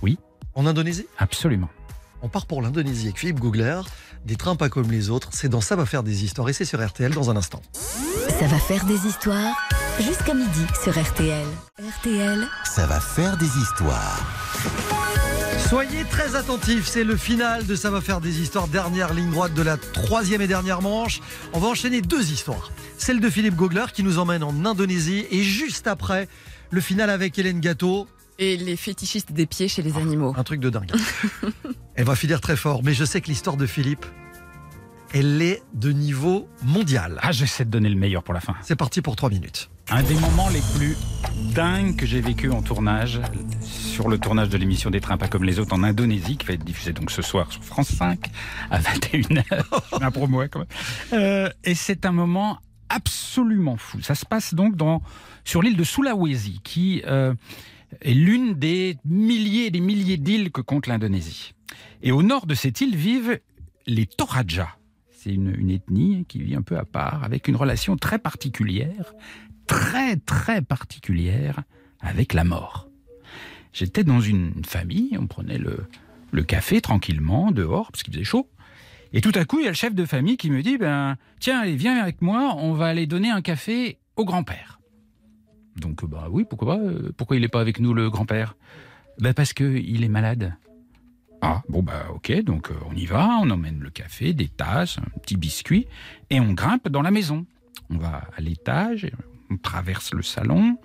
Oui. 0.00 0.18
En 0.54 0.64
Indonésie? 0.64 1.04
Absolument. 1.18 1.68
On 2.24 2.28
part 2.28 2.46
pour 2.46 2.62
l'Indonésie 2.62 3.08
avec 3.08 3.18
Philippe 3.18 3.38
Googler. 3.38 3.82
Des 4.24 4.36
trains 4.36 4.56
pas 4.56 4.70
comme 4.70 4.90
les 4.90 5.10
autres. 5.10 5.28
C'est 5.32 5.50
dans 5.50 5.60
Ça 5.60 5.76
va 5.76 5.84
faire 5.84 6.02
des 6.02 6.24
histoires 6.24 6.48
et 6.48 6.54
c'est 6.54 6.64
sur 6.64 6.82
RTL 6.82 7.12
dans 7.12 7.28
un 7.30 7.36
instant. 7.36 7.60
Ça 7.74 8.46
va 8.46 8.56
faire 8.56 8.86
des 8.86 9.06
histoires 9.06 9.54
jusqu'à 10.00 10.32
midi 10.32 10.64
sur 10.82 10.98
RTL. 10.98 11.46
RTL, 11.98 12.48
Ça 12.64 12.86
va 12.86 12.98
faire 12.98 13.36
des 13.36 13.58
histoires. 13.58 14.24
Soyez 15.68 16.04
très 16.04 16.34
attentifs, 16.34 16.86
c'est 16.86 17.04
le 17.04 17.18
final 17.18 17.66
de 17.66 17.76
Ça 17.76 17.90
va 17.90 18.00
faire 18.00 18.22
des 18.22 18.40
histoires. 18.40 18.68
Dernière 18.68 19.12
ligne 19.12 19.30
droite 19.30 19.52
de 19.52 19.62
la 19.62 19.76
troisième 19.76 20.40
et 20.40 20.46
dernière 20.46 20.80
manche. 20.80 21.20
On 21.52 21.58
va 21.58 21.68
enchaîner 21.68 22.00
deux 22.00 22.32
histoires. 22.32 22.72
Celle 22.96 23.20
de 23.20 23.28
Philippe 23.28 23.54
Googler 23.54 23.84
qui 23.92 24.02
nous 24.02 24.18
emmène 24.18 24.44
en 24.44 24.64
Indonésie 24.64 25.26
et 25.30 25.42
juste 25.42 25.86
après, 25.86 26.28
le 26.70 26.80
final 26.80 27.10
avec 27.10 27.38
Hélène 27.38 27.60
Gâteau. 27.60 28.08
Et 28.38 28.56
les 28.56 28.76
fétichistes 28.76 29.32
des 29.32 29.44
pieds 29.44 29.68
chez 29.68 29.82
les 29.82 29.98
animaux. 29.98 30.32
Un 30.38 30.42
truc 30.42 30.60
de 30.60 30.70
dingue. 30.70 30.90
Elle 31.96 32.04
va 32.04 32.16
finir 32.16 32.40
très 32.40 32.56
fort, 32.56 32.82
mais 32.82 32.92
je 32.92 33.04
sais 33.04 33.20
que 33.20 33.28
l'histoire 33.28 33.56
de 33.56 33.66
Philippe, 33.66 34.04
elle 35.12 35.40
est 35.40 35.62
de 35.74 35.92
niveau 35.92 36.48
mondial. 36.64 37.20
Ah, 37.22 37.30
j'essaie 37.30 37.64
de 37.64 37.70
donner 37.70 37.88
le 37.88 37.94
meilleur 37.94 38.24
pour 38.24 38.34
la 38.34 38.40
fin. 38.40 38.56
C'est 38.62 38.74
parti 38.74 39.00
pour 39.00 39.14
trois 39.14 39.30
minutes. 39.30 39.70
Un 39.90 40.02
des 40.02 40.14
moments 40.14 40.48
les 40.48 40.62
plus 40.76 40.96
dingues 41.54 41.94
que 41.94 42.04
j'ai 42.04 42.20
vécu 42.20 42.50
en 42.50 42.62
tournage, 42.62 43.20
sur 43.60 44.08
le 44.08 44.18
tournage 44.18 44.48
de 44.48 44.56
l'émission 44.56 44.90
des 44.90 45.00
trains 45.00 45.18
pas 45.18 45.28
comme 45.28 45.44
les 45.44 45.60
autres 45.60 45.72
en 45.72 45.84
Indonésie, 45.84 46.36
qui 46.36 46.46
va 46.46 46.54
être 46.54 46.64
diffusée 46.64 46.92
donc 46.92 47.12
ce 47.12 47.22
soir 47.22 47.52
sur 47.52 47.62
France 47.62 47.90
5 47.90 48.28
à 48.72 48.80
21h. 48.80 49.44
Je 49.92 49.98
mets 49.98 50.04
un 50.04 50.10
promo 50.10 50.42
quand 50.50 50.60
même. 50.60 50.68
Euh, 51.12 51.48
et 51.62 51.76
c'est 51.76 52.06
un 52.06 52.12
moment 52.12 52.58
absolument 52.88 53.76
fou. 53.76 54.00
Ça 54.02 54.16
se 54.16 54.26
passe 54.26 54.52
donc 54.54 54.74
dans, 54.74 55.00
sur 55.44 55.62
l'île 55.62 55.76
de 55.76 55.84
Sulawesi, 55.84 56.60
qui 56.64 57.02
euh, 57.06 57.34
est 58.00 58.14
l'une 58.14 58.54
des 58.54 58.96
milliers 59.04 59.66
et 59.66 59.70
des 59.70 59.80
milliers 59.80 60.16
d'îles 60.16 60.50
que 60.50 60.60
compte 60.60 60.86
l'Indonésie. 60.86 61.54
Et 62.02 62.12
au 62.12 62.22
nord 62.22 62.46
de 62.46 62.54
cette 62.54 62.80
île 62.80 62.96
vivent 62.96 63.40
les 63.86 64.06
Toraja. 64.06 64.76
C'est 65.10 65.32
une, 65.32 65.54
une 65.58 65.70
ethnie 65.70 66.26
qui 66.28 66.42
vit 66.42 66.54
un 66.54 66.62
peu 66.62 66.76
à 66.76 66.84
part, 66.84 67.24
avec 67.24 67.48
une 67.48 67.56
relation 67.56 67.96
très 67.96 68.18
particulière, 68.18 69.14
très 69.66 70.16
très 70.16 70.60
particulière 70.60 71.62
avec 72.00 72.34
la 72.34 72.44
mort. 72.44 72.88
J'étais 73.72 74.04
dans 74.04 74.20
une 74.20 74.64
famille, 74.64 75.16
on 75.18 75.26
prenait 75.26 75.58
le, 75.58 75.86
le 76.30 76.42
café 76.42 76.80
tranquillement 76.80 77.50
dehors 77.50 77.90
parce 77.90 78.02
qu'il 78.02 78.12
faisait 78.12 78.24
chaud. 78.24 78.48
Et 79.12 79.20
tout 79.20 79.32
à 79.34 79.44
coup, 79.44 79.60
il 79.60 79.64
y 79.64 79.66
a 79.66 79.70
le 79.70 79.76
chef 79.76 79.94
de 79.94 80.04
famille 80.04 80.36
qui 80.36 80.50
me 80.50 80.62
dit 80.62 80.76
ben 80.76 81.16
tiens, 81.40 81.64
viens 81.66 81.96
avec 81.96 82.20
moi, 82.20 82.54
on 82.58 82.72
va 82.72 82.86
aller 82.86 83.06
donner 83.06 83.30
un 83.30 83.42
café 83.42 83.98
au 84.16 84.24
grand-père. 84.24 84.80
Donc 85.76 86.04
bah 86.04 86.28
oui, 86.30 86.44
pourquoi 86.48 86.76
pas 86.76 86.82
euh, 86.82 87.12
Pourquoi 87.16 87.36
il 87.36 87.42
n'est 87.42 87.48
pas 87.48 87.60
avec 87.60 87.80
nous 87.80 87.94
le 87.94 88.10
grand-père? 88.10 88.56
Ben 89.18 89.34
parce 89.34 89.52
que 89.52 89.64
il 89.64 90.04
est 90.04 90.08
malade. 90.08 90.54
Ah 91.40 91.62
bon 91.68 91.82
bah 91.82 92.06
ok, 92.14 92.42
donc 92.42 92.70
euh, 92.70 92.74
on 92.88 92.94
y 92.94 93.06
va, 93.06 93.38
on 93.42 93.50
emmène 93.50 93.80
le 93.80 93.90
café, 93.90 94.32
des 94.32 94.48
tasses, 94.48 94.98
un 94.98 95.18
petit 95.20 95.36
biscuit 95.36 95.86
et 96.30 96.40
on 96.40 96.52
grimpe 96.52 96.88
dans 96.88 97.02
la 97.02 97.10
maison. 97.10 97.44
On 97.90 97.98
va 97.98 98.28
à 98.36 98.40
l'étage, 98.40 99.10
on 99.50 99.58
traverse 99.58 100.14
le 100.14 100.22
salon, 100.22 100.78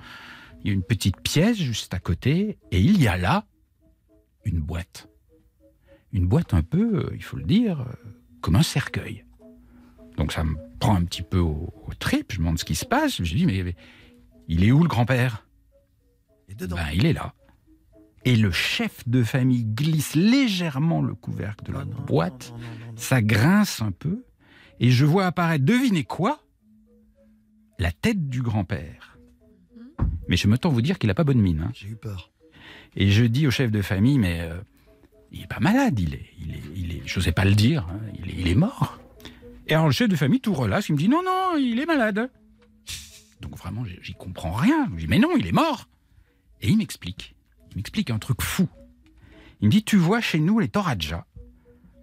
il 0.64 0.68
y 0.68 0.72
a 0.72 0.74
une 0.74 0.84
petite 0.84 1.22
pièce 1.22 1.58
juste 1.58 1.94
à 1.94 2.00
côté, 2.00 2.58
et 2.72 2.82
il 2.82 3.02
y 3.02 3.08
a 3.08 3.18
là 3.18 3.46
une 4.44 4.60
boîte. 4.60 5.08
Une 6.12 6.28
boîte 6.28 6.54
un 6.54 6.64
peu, 6.64 7.06
euh, 7.06 7.12
il 7.16 7.24
faut 7.24 7.38
le 7.38 7.44
dire, 7.44 7.82
euh, 7.82 8.10
comme 8.42 8.56
un 8.56 8.64
cercueil. 8.64 9.26
Donc 10.18 10.34
ça 10.34 10.44
me 10.44 10.56
prend 10.80 10.96
un 10.96 11.04
petit 11.04 11.22
peu 11.22 11.40
au, 11.40 11.72
trip, 12.00 12.32
je 12.32 12.40
me 12.40 12.44
demande 12.44 12.60
ce 12.60 12.66
qui 12.66 12.76
se 12.76 12.86
passe, 12.86 13.18
je 13.18 13.22
me 13.22 13.28
dis, 13.28 13.46
mais 13.46 13.76
il 14.50 14.66
est 14.66 14.72
où 14.74 14.82
le 14.84 14.90
grand-père? 14.90 15.46
Ben, 16.60 16.88
il 16.94 17.06
est 17.06 17.14
là. 17.14 17.34
Et 18.26 18.36
le 18.36 18.52
chef 18.52 19.08
de 19.08 19.24
famille 19.24 19.64
glisse 19.64 20.16
légèrement 20.16 21.02
le 21.02 21.16
couvercle 21.16 21.64
de 21.66 21.72
la 21.72 21.80
Ah 21.82 21.86
non, 21.86 22.06
boîte, 22.06 22.52
non, 22.52 22.58
non, 22.60 22.94
ça 22.98 23.22
grince 23.22 23.82
un 23.82 23.92
peu, 23.92 24.26
et 24.82 24.92
je 24.92 25.06
vois 25.06 25.26
apparaître, 25.26 25.64
devinez 25.64 26.04
quoi? 26.04 26.42
La 27.78 27.94
tête 27.94 28.28
du 28.28 28.42
grand-père. 28.42 29.18
Mais 30.28 30.36
je 30.36 30.48
me 30.48 30.58
tends 30.58 30.70
vous 30.70 30.82
dire 30.82 31.00
qu'il 31.00 31.08
n'a 31.08 31.14
pas 31.16 31.24
bonne 31.24 31.40
mine. 31.40 31.62
hein. 31.68 31.72
J'ai 31.74 31.88
eu 31.88 31.96
peur. 31.96 32.30
Et 32.98 33.10
je 33.10 33.24
dis 33.24 33.48
au 33.48 33.52
chef 33.52 33.72
de 33.72 33.82
famille, 33.82 34.18
mais 34.20 34.42
euh, 34.42 34.60
il 35.32 35.44
est 35.44 35.48
pas 35.48 35.60
malade, 35.62 35.98
il 36.00 36.14
est, 36.16 36.26
il 36.40 36.52
est, 36.52 36.62
il 36.76 36.92
est, 36.98 37.02
je 37.06 37.20
sais 37.22 37.32
pas 37.32 37.46
le 37.46 37.54
dire, 37.56 37.88
hein, 37.90 38.00
il, 38.16 38.30
est, 38.30 38.34
il 38.42 38.48
est 38.50 38.56
mort. 38.56 39.00
Et 39.68 39.74
alors 39.74 39.86
le 39.86 39.92
chef 39.94 40.10
de 40.10 40.16
famille 40.18 40.42
tout 40.42 40.54
relâche, 40.54 40.90
il 40.90 40.94
me 40.94 40.98
dit 40.98 41.08
non, 41.08 41.22
non, 41.24 41.56
il 41.58 41.80
est 41.80 41.86
malade. 41.86 42.30
Donc 43.42 43.58
vraiment, 43.58 43.84
j'y- 43.86 44.14
comprends 44.14 44.52
rien. 44.52 44.90
Je 44.96 45.02
dis 45.02 45.08
mais 45.08 45.20
non, 45.20 45.36
il 45.38 45.48
est 45.48 45.52
mort. 45.52 45.88
Et 46.62 46.70
il 46.70 46.78
m'explique, 46.78 47.36
il 47.72 47.78
m'explique 47.78 48.10
un 48.10 48.20
truc 48.20 48.42
fou. 48.42 48.68
Il 49.62 49.68
me 49.68 49.72
dit, 49.72 49.84
tu 49.84 49.98
vois, 49.98 50.22
chez 50.22 50.40
nous, 50.40 50.60
les 50.60 50.68
Toraja, 50.70 51.26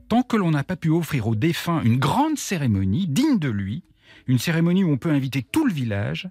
tant 0.08 0.22
que 0.22 0.36
l'on 0.36 0.50
n'a 0.50 0.64
pas 0.64 0.76
pu 0.76 0.90
offrir 0.90 1.26
au 1.26 1.34
défunt 1.34 1.82
une 1.82 1.98
grande 1.98 2.38
cérémonie 2.38 3.06
digne 3.06 3.38
de 3.38 3.48
lui, 3.48 3.82
une 4.26 4.38
cérémonie 4.38 4.84
où 4.84 4.90
on 4.90 4.98
peut 4.98 5.10
inviter 5.10 5.42
tout 5.42 5.66
le 5.66 5.72
village, 5.72 6.28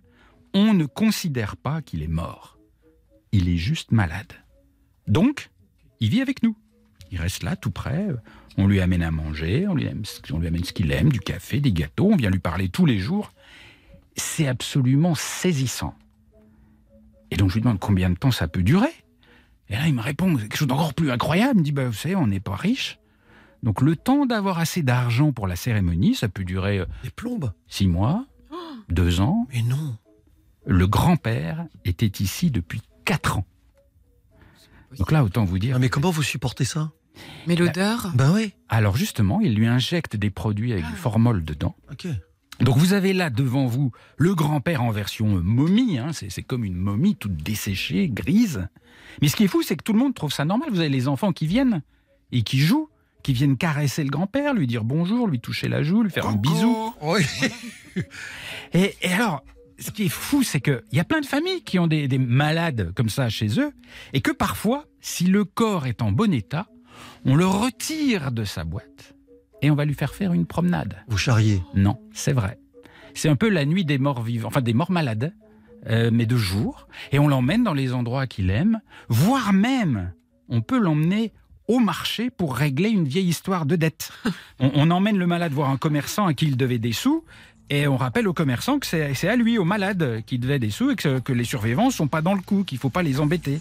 on 0.54 0.74
ne 0.74 0.86
considère 0.86 1.58
pas 1.58 1.82
qu'il 1.82 2.02
est 2.04 2.08
mort. 2.08 2.58
Il 3.32 3.50
est 3.50 3.58
juste 3.58 3.92
malade. 3.92 4.34
Donc, 5.08 5.50
il 6.00 6.10
vit 6.10 6.22
avec 6.22 6.44
nous. 6.44 6.56
Il 7.12 7.20
reste 7.20 7.44
là, 7.44 7.56
tout 7.56 7.72
près. 7.72 8.08
On 8.58 8.68
lui 8.68 8.80
amène 8.80 9.04
à 9.04 9.12
manger, 9.12 9.68
on 9.68 9.76
lui 9.76 9.88
amène 9.88 10.06
ce 10.06 10.72
qu'il 10.74 10.92
aime, 10.92 11.12
du 11.12 11.20
café, 11.20 11.60
des 11.60 11.74
gâteaux, 11.74 12.12
on 12.12 12.16
vient 12.16 12.30
lui 12.30 12.40
parler 12.40 12.70
tous 12.70 12.86
les 12.86 13.00
jours. 13.00 13.34
C'est 14.16 14.48
absolument 14.48 15.16
saisissant. 15.16 15.94
Et 17.32 17.38
donc, 17.38 17.50
je 17.50 17.56
lui 17.56 17.62
demande 17.62 17.80
combien 17.80 18.10
de 18.10 18.16
temps 18.16 18.32
ça 18.32 18.48
peut 18.48 18.64
durer. 18.64 18.94
Et 19.70 19.74
là, 19.74 19.88
il 19.88 19.94
me 19.96 20.02
répond 20.02 20.36
quelque 20.36 20.56
chose 20.58 20.68
d'encore 20.68 20.94
plus 20.94 21.12
incroyable. 21.12 21.54
Il 21.56 21.60
me 21.60 21.64
dit, 21.64 21.72
bah, 21.72 21.88
vous 21.88 21.94
savez, 21.94 22.16
on 22.16 22.28
n'est 22.28 22.40
pas 22.40 22.56
riche. 22.56 23.00
Donc, 23.64 23.82
le 23.82 23.96
temps 23.96 24.26
d'avoir 24.26 24.60
assez 24.60 24.84
d'argent 24.84 25.32
pour 25.32 25.48
la 25.48 25.56
cérémonie, 25.56 26.14
ça 26.16 26.30
peut 26.30 26.44
durer 26.44 26.80
euh, 26.80 26.86
Les 27.04 27.10
plombes? 27.10 27.52
six 27.68 27.88
mois, 27.88 28.26
deux 28.90 29.22
ans. 29.22 29.48
Mais 29.54 29.64
non. 29.64 29.98
Le 30.68 30.88
grand-père 30.88 31.66
était 31.84 32.24
ici 32.24 32.52
depuis 32.52 32.82
quatre 33.06 33.38
ans. 33.40 33.46
Donc 34.98 35.12
là, 35.12 35.24
autant 35.24 35.44
vous 35.46 35.60
dire. 35.60 35.76
Ah, 35.76 35.80
mais 35.80 35.90
comment 35.90 36.10
vous 36.10 36.24
supportez 36.24 36.64
ça? 36.64 36.92
Mais 37.48 37.56
l'odeur? 37.56 38.12
Ben 38.16 38.32
oui. 38.34 38.54
Alors 38.70 38.98
justement, 38.98 39.42
il 39.42 39.56
lui 39.56 39.68
injecte 39.68 40.16
des 40.16 40.30
produits 40.30 40.74
avec 40.74 40.86
du 40.86 40.94
formol 40.96 41.44
dedans. 41.44 41.76
Ok. 41.92 42.08
Donc 42.62 42.78
vous 42.78 42.94
avez 42.94 43.14
là 43.14 43.30
devant 43.30 43.66
vous 43.66 43.92
le 44.18 44.34
grand-père 44.34 44.82
en 44.82 44.92
version 44.92 45.42
momie, 45.44 45.98
hein, 45.98 46.12
c'est 46.14 46.42
comme 46.42 46.64
une 46.64 46.76
momie 46.76 47.16
toute 47.16 47.36
desséchée, 47.36 48.10
grise. 48.10 48.68
Mais 49.22 49.28
ce 49.28 49.36
qui 49.36 49.44
est 49.44 49.48
fou, 49.48 49.62
c'est 49.62 49.76
que 49.76 49.84
tout 49.84 49.94
le 49.94 50.00
monde 50.00 50.14
trouve 50.14 50.32
ça 50.32 50.46
normal. 50.46 50.70
Vous 50.72 50.80
avez 50.80 50.90
les 50.90 51.08
enfants 51.08 51.34
qui 51.34 51.48
viennent 51.48 51.82
et 52.32 52.44
qui 52.44 52.60
jouent, 52.60 52.90
qui 53.24 53.34
viennent 53.34 53.58
caresser 53.58 54.04
le 54.04 54.10
grand-père, 54.10 54.54
lui 54.54 54.68
dire 54.68 54.84
bonjour, 54.84 55.28
lui 55.28 55.40
toucher 55.40 55.68
la 55.68 55.84
joue, 55.84 56.04
lui 56.04 56.12
faire 56.12 56.28
un 56.28 56.36
bisou. 56.36 56.94
Oui. 57.02 57.24
Et, 58.74 58.94
et 59.02 59.14
alors, 59.14 59.42
ce 59.80 59.90
qui 59.92 60.04
est 60.04 60.10
fou, 60.10 60.44
c'est 60.44 60.60
qu'il 60.60 60.82
y 60.92 61.00
a 61.00 61.06
plein 61.06 61.22
de 61.22 61.26
familles 61.26 61.64
qui 61.64 61.80
ont 61.80 61.88
des, 61.88 62.10
des 62.10 62.18
malades 62.18 62.92
comme 62.94 63.08
ça 63.08 63.30
chez 63.30 63.58
eux, 63.58 63.72
et 64.12 64.20
que 64.20 64.32
parfois, 64.32 64.86
si 65.00 65.26
le 65.28 65.46
corps 65.46 65.88
est 65.88 66.02
en 66.02 66.12
bon 66.12 66.34
état, 66.34 66.68
on 67.24 67.36
le 67.36 67.46
retire 67.46 68.34
de 68.34 68.44
sa 68.44 68.66
boîte 68.66 69.15
et 69.62 69.72
on 69.72 69.76
va 69.76 69.86
lui 69.86 69.94
faire 69.94 70.14
faire 70.14 70.34
une 70.34 70.46
promenade. 70.46 70.96
Vous 71.08 71.18
charriez? 71.18 71.62
Non, 71.76 72.00
c'est 72.14 72.34
vrai. 72.34 72.60
C'est 73.14 73.30
un 73.30 73.36
peu 73.36 73.50
la 73.50 73.66
nuit 73.66 73.86
des 73.86 73.98
morts 73.98 74.22
vivants, 74.22 74.50
enfin 74.50 74.62
des 74.62 74.74
morts 74.74 74.92
malades, 74.92 75.34
euh, 75.88 76.10
mais 76.12 76.26
de 76.26 76.36
jour, 76.38 76.88
et 77.12 77.20
on 77.20 77.28
l'emmène 77.28 77.64
dans 77.64 77.74
les 77.74 77.94
endroits 77.94 78.28
qu'il 78.28 78.50
aime, 78.50 78.82
voire 79.10 79.54
même, 79.54 80.12
on 80.50 80.62
peut 80.62 80.80
l'emmener 80.80 81.32
au 81.68 81.80
marché 81.80 82.30
pour 82.30 82.56
régler 82.56 82.90
une 82.90 83.08
vieille 83.08 83.28
histoire 83.30 83.66
de 83.66 83.76
dette. 83.76 84.12
On, 84.60 84.72
on 84.76 84.92
emmène 84.92 85.18
le 85.18 85.26
malade 85.28 85.52
voir 85.52 85.70
un 85.72 85.78
commerçant 85.78 86.28
à 86.28 86.34
qui 86.34 86.46
il 86.46 86.58
devait 86.58 86.78
des 86.80 86.92
sous, 86.94 87.24
et 87.72 87.88
on 87.88 87.98
rappelle 87.98 88.28
au 88.28 88.34
commerçant 88.34 88.78
que 88.78 88.86
c'est 88.86 89.28
à 89.28 89.36
lui, 89.36 89.58
au 89.58 89.66
malade, 89.66 90.22
qui 90.28 90.38
devait 90.38 90.60
des 90.60 90.70
sous, 90.70 90.92
et 90.92 90.96
que, 90.96 91.18
que 91.20 91.34
les 91.34 91.44
survivants 91.44 91.90
sont 91.90 92.08
pas 92.08 92.22
dans 92.22 92.36
le 92.36 92.42
coup, 92.42 92.64
qu'il 92.64 92.78
faut 92.78 92.92
pas 92.92 93.02
les 93.02 93.20
embêter. 93.20 93.60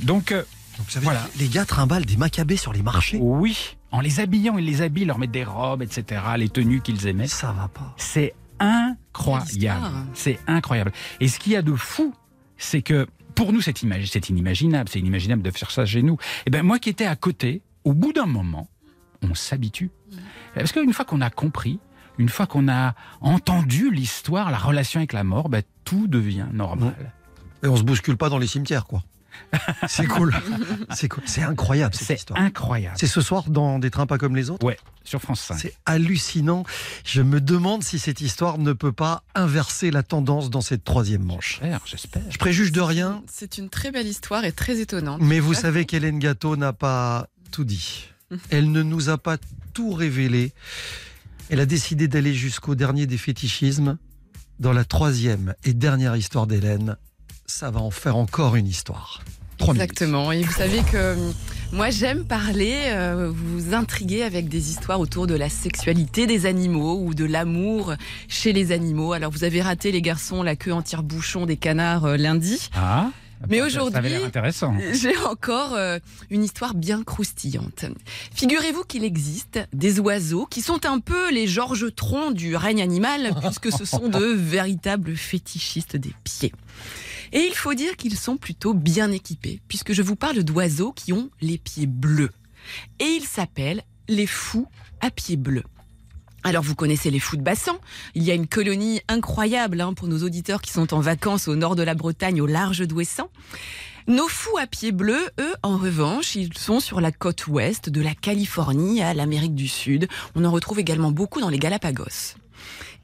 Donc, 0.00 0.32
euh, 0.32 0.42
Donc, 0.78 0.90
ça 0.90 0.98
veut 1.00 1.04
Voilà. 1.04 1.20
dire 1.20 1.30
les 1.38 1.48
gars 1.48 1.64
trimballent 1.64 2.04
des 2.04 2.16
macabées 2.18 2.56
sur 2.58 2.72
les 2.74 2.82
marchés. 2.82 3.18
oui, 3.20 3.76
en 3.94 4.00
les 4.00 4.18
habillant, 4.18 4.58
ils 4.58 4.64
les 4.66 4.82
habillent, 4.82 5.04
leur 5.04 5.18
mettent 5.18 5.30
des 5.30 5.44
robes, 5.44 5.82
etc., 5.82 6.20
les 6.36 6.48
tenues 6.48 6.80
qu'ils 6.80 7.06
aimaient. 7.06 7.28
Ça 7.28 7.52
va 7.52 7.68
pas. 7.68 7.94
C'est 7.96 8.34
incroyable. 8.58 9.86
C'est 10.14 10.38
incroyable. 10.48 10.92
Et 11.20 11.28
ce 11.28 11.38
qu'il 11.38 11.52
y 11.52 11.56
a 11.56 11.62
de 11.62 11.74
fou, 11.74 12.12
c'est 12.58 12.82
que 12.82 13.06
pour 13.34 13.52
nous, 13.52 13.60
c'est 13.60 13.82
imagi- 13.82 14.08
c'est 14.12 14.28
inimaginable. 14.30 14.88
C'est 14.88 14.98
inimaginable 14.98 15.42
de 15.42 15.50
faire 15.50 15.70
ça 15.70 15.86
chez 15.86 16.02
nous. 16.02 16.16
Et 16.46 16.50
ben 16.50 16.62
moi 16.62 16.78
qui 16.78 16.88
étais 16.90 17.06
à 17.06 17.16
côté, 17.16 17.62
au 17.84 17.92
bout 17.92 18.12
d'un 18.12 18.26
moment, 18.26 18.68
on 19.22 19.34
s'habitue. 19.34 19.90
Parce 20.54 20.72
qu'une 20.72 20.92
fois 20.92 21.04
qu'on 21.04 21.20
a 21.20 21.30
compris, 21.30 21.78
une 22.18 22.28
fois 22.28 22.46
qu'on 22.46 22.68
a 22.68 22.94
entendu 23.20 23.90
l'histoire, 23.90 24.50
la 24.50 24.58
relation 24.58 24.98
avec 25.00 25.12
la 25.12 25.24
mort, 25.24 25.48
ben, 25.48 25.62
tout 25.84 26.06
devient 26.06 26.46
normal. 26.52 26.94
Et 27.62 27.68
on 27.68 27.76
se 27.76 27.82
bouscule 27.82 28.16
pas 28.16 28.28
dans 28.28 28.38
les 28.38 28.46
cimetières, 28.46 28.86
quoi. 28.86 29.02
C'est 29.88 30.06
cool. 30.06 30.34
C'est 30.94 31.08
cool. 31.08 31.22
C'est 31.26 31.42
incroyable 31.42 31.94
cette 31.94 32.06
C'est 32.06 32.14
histoire. 32.14 32.40
incroyable. 32.40 32.96
C'est 32.98 33.06
ce 33.06 33.20
soir 33.20 33.44
dans 33.48 33.78
Des 33.78 33.90
trains 33.90 34.06
pas 34.06 34.18
comme 34.18 34.34
les 34.36 34.50
autres 34.50 34.64
Ouais, 34.66 34.78
sur 35.04 35.20
France 35.20 35.40
5. 35.42 35.58
C'est 35.58 35.74
hallucinant. 35.86 36.64
Je 37.04 37.22
me 37.22 37.40
demande 37.40 37.82
si 37.84 37.98
cette 37.98 38.20
histoire 38.20 38.58
ne 38.58 38.72
peut 38.72 38.92
pas 38.92 39.22
inverser 39.34 39.90
la 39.90 40.02
tendance 40.02 40.50
dans 40.50 40.60
cette 40.60 40.84
troisième 40.84 41.22
manche. 41.22 41.60
J'espère, 41.62 41.80
j'espère. 41.86 42.22
Je 42.30 42.38
préjuge 42.38 42.72
de 42.72 42.80
rien, 42.80 43.22
C'est 43.30 43.58
une 43.58 43.68
très 43.70 43.90
belle 43.90 44.06
histoire 44.06 44.44
et 44.44 44.52
très 44.52 44.78
étonnante. 44.80 45.20
mais 45.22 45.40
vous 45.40 45.54
savez 45.54 45.84
qu'Hélène 45.84 46.18
Gâteau 46.18 46.56
n'a 46.56 46.72
pas 46.72 47.28
tout 47.50 47.64
dit. 47.64 48.08
Elle 48.50 48.72
ne 48.72 48.82
nous 48.82 49.08
a 49.10 49.18
pas 49.18 49.36
tout 49.72 49.92
révélé. 49.92 50.52
Elle 51.50 51.60
a 51.60 51.66
décidé 51.66 52.08
d'aller 52.08 52.34
jusqu'au 52.34 52.74
dernier 52.74 53.06
des 53.06 53.18
fétichismes. 53.18 53.98
Dans 54.60 54.72
la 54.72 54.84
troisième 54.84 55.54
et 55.64 55.74
dernière 55.74 56.14
histoire 56.16 56.46
d'Hélène, 56.46 56.96
ça 57.46 57.70
va 57.70 57.80
en 57.80 57.90
faire 57.90 58.16
encore 58.16 58.56
une 58.56 58.66
histoire. 58.66 59.20
Exactement. 59.68 60.32
Et 60.32 60.42
vous 60.42 60.52
savez 60.52 60.78
que 60.82 60.96
euh, 60.96 61.30
moi 61.72 61.88
j'aime 61.90 62.24
parler, 62.24 62.74
euh, 62.86 63.30
vous 63.32 63.72
intriguer 63.72 64.22
avec 64.22 64.48
des 64.48 64.70
histoires 64.70 64.98
autour 65.00 65.26
de 65.26 65.34
la 65.34 65.48
sexualité 65.48 66.26
des 66.26 66.46
animaux 66.46 67.00
ou 67.00 67.14
de 67.14 67.24
l'amour 67.24 67.94
chez 68.28 68.52
les 68.52 68.72
animaux. 68.72 69.12
Alors 69.12 69.30
vous 69.30 69.44
avez 69.44 69.62
raté 69.62 69.92
les 69.92 70.02
garçons 70.02 70.42
la 70.42 70.56
queue 70.56 70.72
en 70.72 70.82
tire-bouchon 70.82 71.46
des 71.46 71.56
canards 71.56 72.04
euh, 72.04 72.16
lundi. 72.16 72.68
Ah 72.74 73.10
Mais 73.48 73.58
ça- 73.58 73.68
Ça 73.68 73.76
avait 73.76 73.76
aujourd'hui- 73.76 74.10
l'air 74.10 74.24
intéressant. 74.24 74.74
J'ai 75.00 75.16
encore 75.18 75.74
euh, 75.74 75.98
une 76.30 76.42
histoire 76.42 76.74
bien 76.74 77.02
croustillante. 77.04 77.84
Figurez-vous 78.34 78.82
qu'il 78.82 79.04
existe 79.04 79.60
des 79.72 80.00
oiseaux 80.00 80.46
qui 80.46 80.62
sont 80.62 80.84
un 80.84 80.98
peu 80.98 81.32
les 81.32 81.46
Georges 81.46 81.94
Tron 81.94 82.32
du 82.32 82.56
règne 82.56 82.82
animal, 82.82 83.34
puisque 83.40 83.70
ce 83.72 83.84
sont 83.84 84.08
de 84.08 84.24
véritables 84.34 85.14
fétichistes 85.16 85.96
des 85.96 86.12
pieds. 86.24 86.52
Et 87.34 87.40
il 87.40 87.54
faut 87.54 87.74
dire 87.74 87.96
qu'ils 87.96 88.16
sont 88.16 88.36
plutôt 88.36 88.74
bien 88.74 89.10
équipés, 89.10 89.60
puisque 89.66 89.92
je 89.92 90.02
vous 90.02 90.14
parle 90.14 90.44
d'oiseaux 90.44 90.92
qui 90.92 91.12
ont 91.12 91.30
les 91.40 91.58
pieds 91.58 91.88
bleus. 91.88 92.30
Et 93.00 93.04
ils 93.04 93.26
s'appellent 93.26 93.82
les 94.08 94.28
fous 94.28 94.68
à 95.00 95.10
pieds 95.10 95.36
bleus. 95.36 95.64
Alors 96.44 96.62
vous 96.62 96.76
connaissez 96.76 97.10
les 97.10 97.18
fous 97.18 97.36
de 97.36 97.42
Bassan. 97.42 97.74
Il 98.14 98.22
y 98.22 98.30
a 98.30 98.34
une 98.34 98.46
colonie 98.46 99.00
incroyable 99.08 99.80
hein, 99.80 99.94
pour 99.94 100.06
nos 100.06 100.22
auditeurs 100.22 100.62
qui 100.62 100.70
sont 100.70 100.94
en 100.94 101.00
vacances 101.00 101.48
au 101.48 101.56
nord 101.56 101.74
de 101.74 101.82
la 101.82 101.94
Bretagne, 101.94 102.40
au 102.40 102.46
large 102.46 102.86
d'Ouessant. 102.86 103.30
Nos 104.06 104.28
fous 104.28 104.58
à 104.58 104.68
pieds 104.68 104.92
bleus, 104.92 105.30
eux, 105.40 105.54
en 105.62 105.76
revanche, 105.76 106.36
ils 106.36 106.56
sont 106.56 106.78
sur 106.78 107.00
la 107.00 107.10
côte 107.10 107.48
ouest 107.48 107.88
de 107.88 108.00
la 108.00 108.14
Californie 108.14 109.02
à 109.02 109.12
l'Amérique 109.12 109.54
du 109.54 109.66
Sud. 109.66 110.06
On 110.36 110.44
en 110.44 110.52
retrouve 110.52 110.78
également 110.78 111.10
beaucoup 111.10 111.40
dans 111.40 111.48
les 111.48 111.58
Galapagos. 111.58 112.36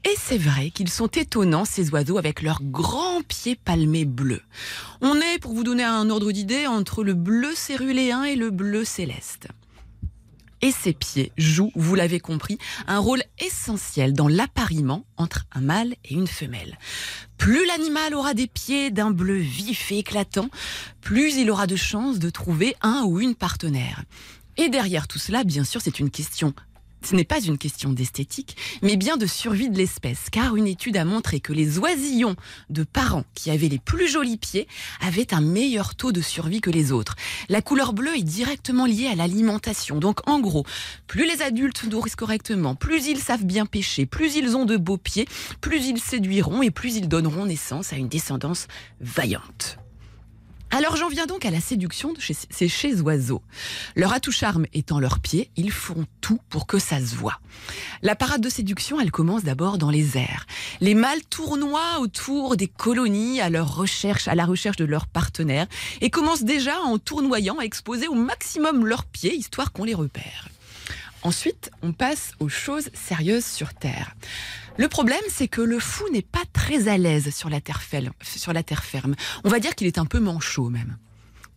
Et 0.03 0.15
c'est 0.17 0.37
vrai 0.37 0.71
qu'ils 0.71 0.89
sont 0.89 1.07
étonnants, 1.07 1.65
ces 1.65 1.91
oiseaux, 1.91 2.17
avec 2.17 2.41
leurs 2.41 2.63
grands 2.63 3.21
pieds 3.21 3.55
palmés 3.55 4.05
bleus. 4.05 4.41
On 5.01 5.15
est, 5.15 5.39
pour 5.39 5.53
vous 5.53 5.63
donner 5.63 5.83
un 5.83 6.09
ordre 6.09 6.31
d'idée, 6.31 6.65
entre 6.65 7.03
le 7.03 7.13
bleu 7.13 7.53
céruléen 7.53 8.23
et 8.23 8.35
le 8.35 8.49
bleu 8.49 8.83
céleste. 8.83 9.47
Et 10.63 10.71
ces 10.71 10.93
pieds 10.93 11.31
jouent, 11.37 11.71
vous 11.75 11.95
l'avez 11.95 12.19
compris, 12.19 12.57
un 12.87 12.99
rôle 12.99 13.23
essentiel 13.39 14.13
dans 14.13 14.27
l'appariement 14.27 15.05
entre 15.17 15.45
un 15.53 15.61
mâle 15.61 15.95
et 16.05 16.13
une 16.13 16.27
femelle. 16.27 16.77
Plus 17.37 17.65
l'animal 17.65 18.13
aura 18.13 18.33
des 18.33 18.47
pieds 18.47 18.91
d'un 18.91 19.11
bleu 19.11 19.37
vif 19.37 19.91
et 19.91 19.99
éclatant, 19.99 20.49
plus 21.01 21.35
il 21.35 21.49
aura 21.49 21.65
de 21.65 21.75
chances 21.75 22.19
de 22.19 22.29
trouver 22.29 22.75
un 22.81 23.03
ou 23.05 23.19
une 23.19 23.35
partenaire. 23.35 24.03
Et 24.57 24.69
derrière 24.69 25.07
tout 25.07 25.19
cela, 25.19 25.43
bien 25.43 25.63
sûr, 25.63 25.81
c'est 25.81 25.99
une 25.99 26.11
question. 26.11 26.53
Ce 27.03 27.15
n'est 27.15 27.23
pas 27.23 27.41
une 27.41 27.57
question 27.57 27.91
d'esthétique, 27.91 28.55
mais 28.81 28.95
bien 28.95 29.17
de 29.17 29.25
survie 29.25 29.69
de 29.69 29.77
l'espèce, 29.77 30.29
car 30.31 30.55
une 30.55 30.67
étude 30.67 30.97
a 30.97 31.05
montré 31.05 31.39
que 31.39 31.51
les 31.51 31.79
oisillons 31.79 32.35
de 32.69 32.83
parents 32.83 33.25
qui 33.33 33.49
avaient 33.49 33.69
les 33.69 33.79
plus 33.79 34.07
jolis 34.07 34.37
pieds 34.37 34.67
avaient 35.01 35.33
un 35.33 35.41
meilleur 35.41 35.95
taux 35.95 36.11
de 36.11 36.21
survie 36.21 36.61
que 36.61 36.69
les 36.69 36.91
autres. 36.91 37.15
La 37.49 37.61
couleur 37.61 37.93
bleue 37.93 38.17
est 38.17 38.23
directement 38.23 38.85
liée 38.85 39.07
à 39.07 39.15
l'alimentation. 39.15 39.97
Donc 39.97 40.27
en 40.27 40.39
gros, 40.39 40.65
plus 41.07 41.27
les 41.27 41.41
adultes 41.41 41.83
nourrissent 41.85 42.15
correctement, 42.15 42.75
plus 42.75 43.07
ils 43.07 43.19
savent 43.19 43.45
bien 43.45 43.65
pêcher, 43.65 44.05
plus 44.05 44.35
ils 44.35 44.55
ont 44.55 44.65
de 44.65 44.77
beaux 44.77 44.97
pieds, 44.97 45.27
plus 45.59 45.85
ils 45.87 45.99
séduiront 45.99 46.61
et 46.61 46.71
plus 46.71 46.95
ils 46.95 47.09
donneront 47.09 47.45
naissance 47.45 47.93
à 47.93 47.95
une 47.95 48.09
descendance 48.09 48.67
vaillante. 48.99 49.80
Alors 50.73 50.95
j'en 50.95 51.09
viens 51.09 51.25
donc 51.25 51.45
à 51.45 51.51
la 51.51 51.59
séduction 51.59 52.13
de 52.13 52.19
ces 52.21 52.69
chez 52.69 53.01
oiseaux. 53.01 53.41
Leur 53.97 54.13
atout 54.13 54.31
charme 54.31 54.65
étant 54.73 54.99
leurs 54.99 55.19
pieds, 55.19 55.51
ils 55.57 55.71
font 55.71 56.05
tout 56.21 56.39
pour 56.49 56.65
que 56.65 56.79
ça 56.79 56.99
se 56.99 57.13
voit. 57.13 57.41
La 58.01 58.15
parade 58.15 58.39
de 58.39 58.49
séduction, 58.49 58.99
elle 58.99 59.11
commence 59.11 59.43
d'abord 59.43 59.77
dans 59.77 59.89
les 59.89 60.17
airs. 60.17 60.45
Les 60.79 60.95
mâles 60.95 61.23
tournoient 61.29 61.99
autour 61.99 62.55
des 62.55 62.69
colonies 62.69 63.41
à 63.41 63.49
leur 63.49 63.75
recherche, 63.75 64.29
à 64.29 64.35
la 64.35 64.45
recherche 64.45 64.77
de 64.77 64.85
leurs 64.85 65.07
partenaires 65.07 65.67
et 65.99 66.09
commencent 66.09 66.43
déjà 66.43 66.79
en 66.79 66.97
tournoyant 66.97 67.59
à 67.59 67.63
exposer 67.63 68.07
au 68.07 68.15
maximum 68.15 68.85
leurs 68.85 69.05
pieds 69.05 69.35
histoire 69.35 69.73
qu'on 69.73 69.83
les 69.83 69.93
repère. 69.93 70.47
Ensuite, 71.23 71.69
on 71.83 71.91
passe 71.91 72.31
aux 72.39 72.49
choses 72.49 72.89
sérieuses 72.93 73.45
sur 73.45 73.73
Terre. 73.73 74.15
Le 74.81 74.87
problème, 74.87 75.21
c'est 75.29 75.47
que 75.47 75.61
le 75.61 75.77
fou 75.77 76.05
n'est 76.11 76.23
pas 76.23 76.41
très 76.53 76.87
à 76.87 76.97
l'aise 76.97 77.29
sur 77.35 77.51
la 77.51 77.61
terre 77.61 77.83
ferme. 77.83 78.13
Sur 78.23 78.51
la 78.51 78.63
terre 78.63 78.83
ferme. 78.83 79.13
On 79.43 79.49
va 79.49 79.59
dire 79.59 79.75
qu'il 79.75 79.85
est 79.85 79.99
un 79.99 80.07
peu 80.07 80.19
manchot 80.19 80.71
même. 80.71 80.97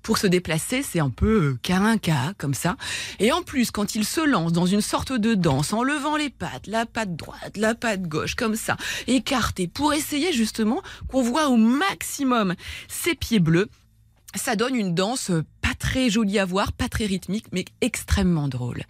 Pour 0.02 0.18
se 0.18 0.26
déplacer, 0.26 0.82
c'est 0.82 1.00
un 1.00 1.08
peu 1.08 1.56
carinca, 1.62 2.34
comme 2.36 2.52
ça. 2.52 2.76
Et 3.20 3.32
en 3.32 3.40
plus, 3.40 3.70
quand 3.70 3.94
il 3.94 4.04
se 4.04 4.20
lance 4.20 4.52
dans 4.52 4.66
une 4.66 4.82
sorte 4.82 5.14
de 5.14 5.32
danse, 5.32 5.72
en 5.72 5.82
levant 5.82 6.18
les 6.18 6.28
pattes, 6.28 6.66
la 6.66 6.84
patte 6.84 7.16
droite, 7.16 7.56
la 7.56 7.74
patte 7.74 8.02
gauche, 8.02 8.34
comme 8.34 8.56
ça, 8.56 8.76
écartée, 9.06 9.68
pour 9.68 9.94
essayer 9.94 10.34
justement 10.34 10.82
qu'on 11.08 11.22
voit 11.22 11.48
au 11.48 11.56
maximum 11.56 12.54
ses 12.88 13.14
pieds 13.14 13.40
bleus, 13.40 13.70
ça 14.34 14.56
donne 14.56 14.74
une 14.74 14.94
danse 14.94 15.30
pas 15.60 15.74
très 15.78 16.10
jolie 16.10 16.38
à 16.38 16.44
voir, 16.44 16.72
pas 16.72 16.88
très 16.88 17.06
rythmique, 17.06 17.46
mais 17.52 17.64
extrêmement 17.80 18.48
drôle. 18.48 18.82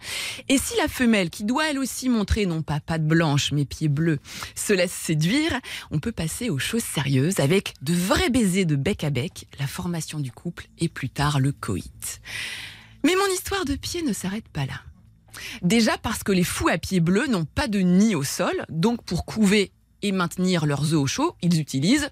Et 0.49 0.57
si 0.57 0.75
la 0.77 0.87
femelle, 0.87 1.29
qui 1.29 1.43
doit 1.43 1.69
elle 1.69 1.79
aussi 1.79 2.09
montrer 2.09 2.45
non 2.45 2.61
pas 2.61 2.79
patte 2.79 3.05
blanche, 3.05 3.51
mais 3.51 3.65
pieds 3.65 3.87
bleus, 3.87 4.19
se 4.55 4.73
laisse 4.73 4.91
séduire, 4.91 5.59
on 5.91 5.99
peut 5.99 6.11
passer 6.11 6.49
aux 6.49 6.59
choses 6.59 6.83
sérieuses 6.83 7.39
avec 7.39 7.73
de 7.81 7.93
vrais 7.93 8.29
baisers 8.29 8.65
de 8.65 8.75
bec 8.75 9.03
à 9.03 9.09
bec, 9.09 9.47
la 9.59 9.67
formation 9.67 10.19
du 10.19 10.31
couple 10.31 10.67
et 10.79 10.89
plus 10.89 11.09
tard 11.09 11.39
le 11.39 11.51
coït. 11.51 12.21
Mais 13.03 13.15
mon 13.15 13.33
histoire 13.33 13.65
de 13.65 13.75
pieds 13.75 14.01
ne 14.01 14.13
s'arrête 14.13 14.47
pas 14.49 14.65
là. 14.65 14.81
Déjà 15.61 15.97
parce 15.97 16.23
que 16.23 16.31
les 16.31 16.43
fous 16.43 16.69
à 16.69 16.77
pieds 16.77 16.99
bleus 16.99 17.27
n'ont 17.27 17.45
pas 17.45 17.67
de 17.67 17.79
nid 17.79 18.15
au 18.15 18.23
sol, 18.23 18.65
donc 18.69 19.03
pour 19.03 19.25
couver 19.25 19.71
et 20.01 20.11
maintenir 20.11 20.65
leurs 20.65 20.93
œufs 20.93 20.99
au 20.99 21.07
chaud, 21.07 21.35
ils 21.41 21.59
utilisent 21.59 22.09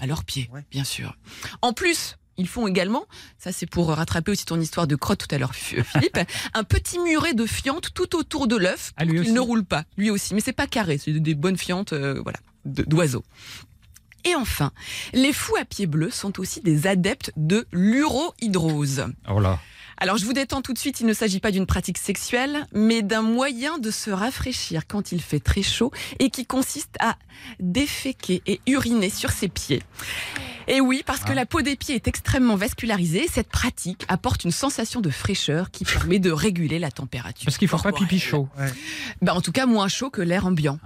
à 0.00 0.06
leurs 0.06 0.24
pieds, 0.24 0.48
Ouais. 0.52 0.64
bien 0.70 0.84
sûr. 0.84 1.16
En 1.60 1.72
plus, 1.72 2.16
ils 2.38 2.48
font 2.48 2.66
également, 2.66 3.06
ça 3.38 3.52
c'est 3.52 3.66
pour 3.66 3.88
rattraper 3.88 4.30
aussi 4.32 4.44
ton 4.46 4.58
histoire 4.60 4.86
de 4.86 4.96
crotte 4.96 5.26
tout 5.28 5.34
à 5.34 5.38
l'heure, 5.38 5.54
Philippe, 5.54 6.18
un 6.54 6.64
petit 6.64 6.98
muret 6.98 7.34
de 7.34 7.44
fientes 7.46 7.92
tout 7.94 8.16
autour 8.16 8.46
de 8.46 8.56
l'œuf 8.56 8.92
Ah, 8.96 9.04
qu'il 9.04 9.34
ne 9.34 9.40
roule 9.40 9.64
pas. 9.64 9.84
Lui 9.96 10.10
aussi, 10.10 10.34
mais 10.34 10.40
c'est 10.40 10.52
pas 10.52 10.66
carré, 10.66 10.98
c'est 10.98 11.12
des 11.12 11.34
bonnes 11.34 11.58
fientes, 11.58 11.92
euh, 11.92 12.20
voilà, 12.22 12.38
d'oiseaux. 12.64 13.24
Et 14.24 14.34
enfin, 14.36 14.70
les 15.12 15.32
fous 15.32 15.56
à 15.56 15.64
pieds 15.64 15.86
bleus 15.86 16.10
sont 16.10 16.38
aussi 16.38 16.60
des 16.60 16.86
adeptes 16.86 17.32
de 17.36 17.66
l'urohydrose. 17.72 19.06
Oh 19.28 19.40
là. 19.40 19.58
Alors 19.98 20.16
je 20.16 20.24
vous 20.24 20.32
détends 20.32 20.62
tout 20.62 20.72
de 20.72 20.78
suite, 20.78 21.00
il 21.00 21.06
ne 21.06 21.12
s'agit 21.12 21.40
pas 21.40 21.50
d'une 21.50 21.66
pratique 21.66 21.98
sexuelle, 21.98 22.66
mais 22.72 23.02
d'un 23.02 23.22
moyen 23.22 23.78
de 23.78 23.90
se 23.90 24.10
rafraîchir 24.10 24.86
quand 24.86 25.12
il 25.12 25.20
fait 25.20 25.40
très 25.40 25.62
chaud 25.62 25.92
et 26.18 26.30
qui 26.30 26.46
consiste 26.46 26.96
à 27.00 27.16
déféquer 27.60 28.42
et 28.46 28.60
uriner 28.66 29.10
sur 29.10 29.30
ses 29.30 29.48
pieds. 29.48 29.82
Et 30.68 30.80
oui, 30.80 31.02
parce 31.04 31.20
que 31.20 31.32
la 31.32 31.46
peau 31.46 31.62
des 31.62 31.76
pieds 31.76 31.94
est 31.94 32.08
extrêmement 32.08 32.56
vascularisée, 32.56 33.26
cette 33.28 33.48
pratique 33.48 34.04
apporte 34.08 34.44
une 34.44 34.52
sensation 34.52 35.00
de 35.00 35.10
fraîcheur 35.10 35.70
qui 35.70 35.84
permet 35.84 36.18
de 36.18 36.30
réguler 36.30 36.78
la 36.78 36.90
température. 36.90 37.44
Parce 37.46 37.58
qu'il 37.58 37.68
faut 37.68 37.78
pas 37.78 37.92
pipi 37.92 38.18
chaud. 38.18 38.48
Bah, 39.20 39.34
en 39.34 39.40
tout 39.40 39.52
cas, 39.52 39.66
moins 39.66 39.88
chaud 39.88 40.10
que 40.10 40.22
l'air 40.22 40.46
ambiant. 40.46 40.78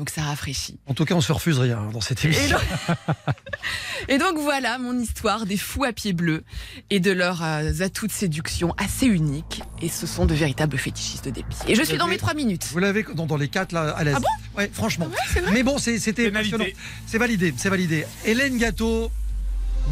Donc 0.00 0.08
ça 0.08 0.22
rafraîchit. 0.22 0.78
En 0.86 0.94
tout 0.94 1.04
cas, 1.04 1.14
on 1.14 1.20
se 1.20 1.30
refuse 1.30 1.58
rien 1.58 1.90
dans 1.92 2.00
cette 2.00 2.24
Et 2.24 2.28
émission. 2.28 2.56
donc, 2.56 3.06
et 4.08 4.16
donc 4.16 4.38
voilà 4.38 4.78
mon 4.78 4.98
histoire 4.98 5.44
des 5.44 5.58
fous 5.58 5.84
à 5.84 5.92
pieds 5.92 6.14
bleus 6.14 6.42
et 6.88 7.00
de 7.00 7.10
leurs 7.10 7.44
euh, 7.44 7.70
atouts 7.80 8.06
de 8.06 8.12
séduction 8.12 8.74
assez 8.78 9.04
uniques. 9.04 9.62
Et 9.82 9.90
ce 9.90 10.06
sont 10.06 10.24
de 10.24 10.32
véritables 10.32 10.78
fétichistes 10.78 11.28
des 11.28 11.42
pieds. 11.42 11.70
Et 11.70 11.74
je 11.74 11.82
suis 11.82 11.98
dans 11.98 12.06
mes 12.06 12.16
trois 12.16 12.32
minutes. 12.32 12.66
Vous 12.72 12.78
l'avez 12.78 13.02
dans, 13.14 13.26
dans 13.26 13.36
les 13.36 13.48
quatre 13.48 13.72
là 13.72 13.90
à 13.90 14.02
l'aise. 14.02 14.14
Ah 14.16 14.20
bon? 14.20 14.58
Ouais, 14.58 14.70
franchement. 14.72 15.06
vrai? 15.34 15.42
Mais 15.52 15.62
bon, 15.62 15.76
c'était 15.76 16.30
passionnant. 16.30 16.64
C'est 17.06 17.18
validé, 17.18 17.52
c'est 17.58 17.68
validé. 17.68 18.06
Hélène 18.24 18.56
Gâteau, 18.56 19.10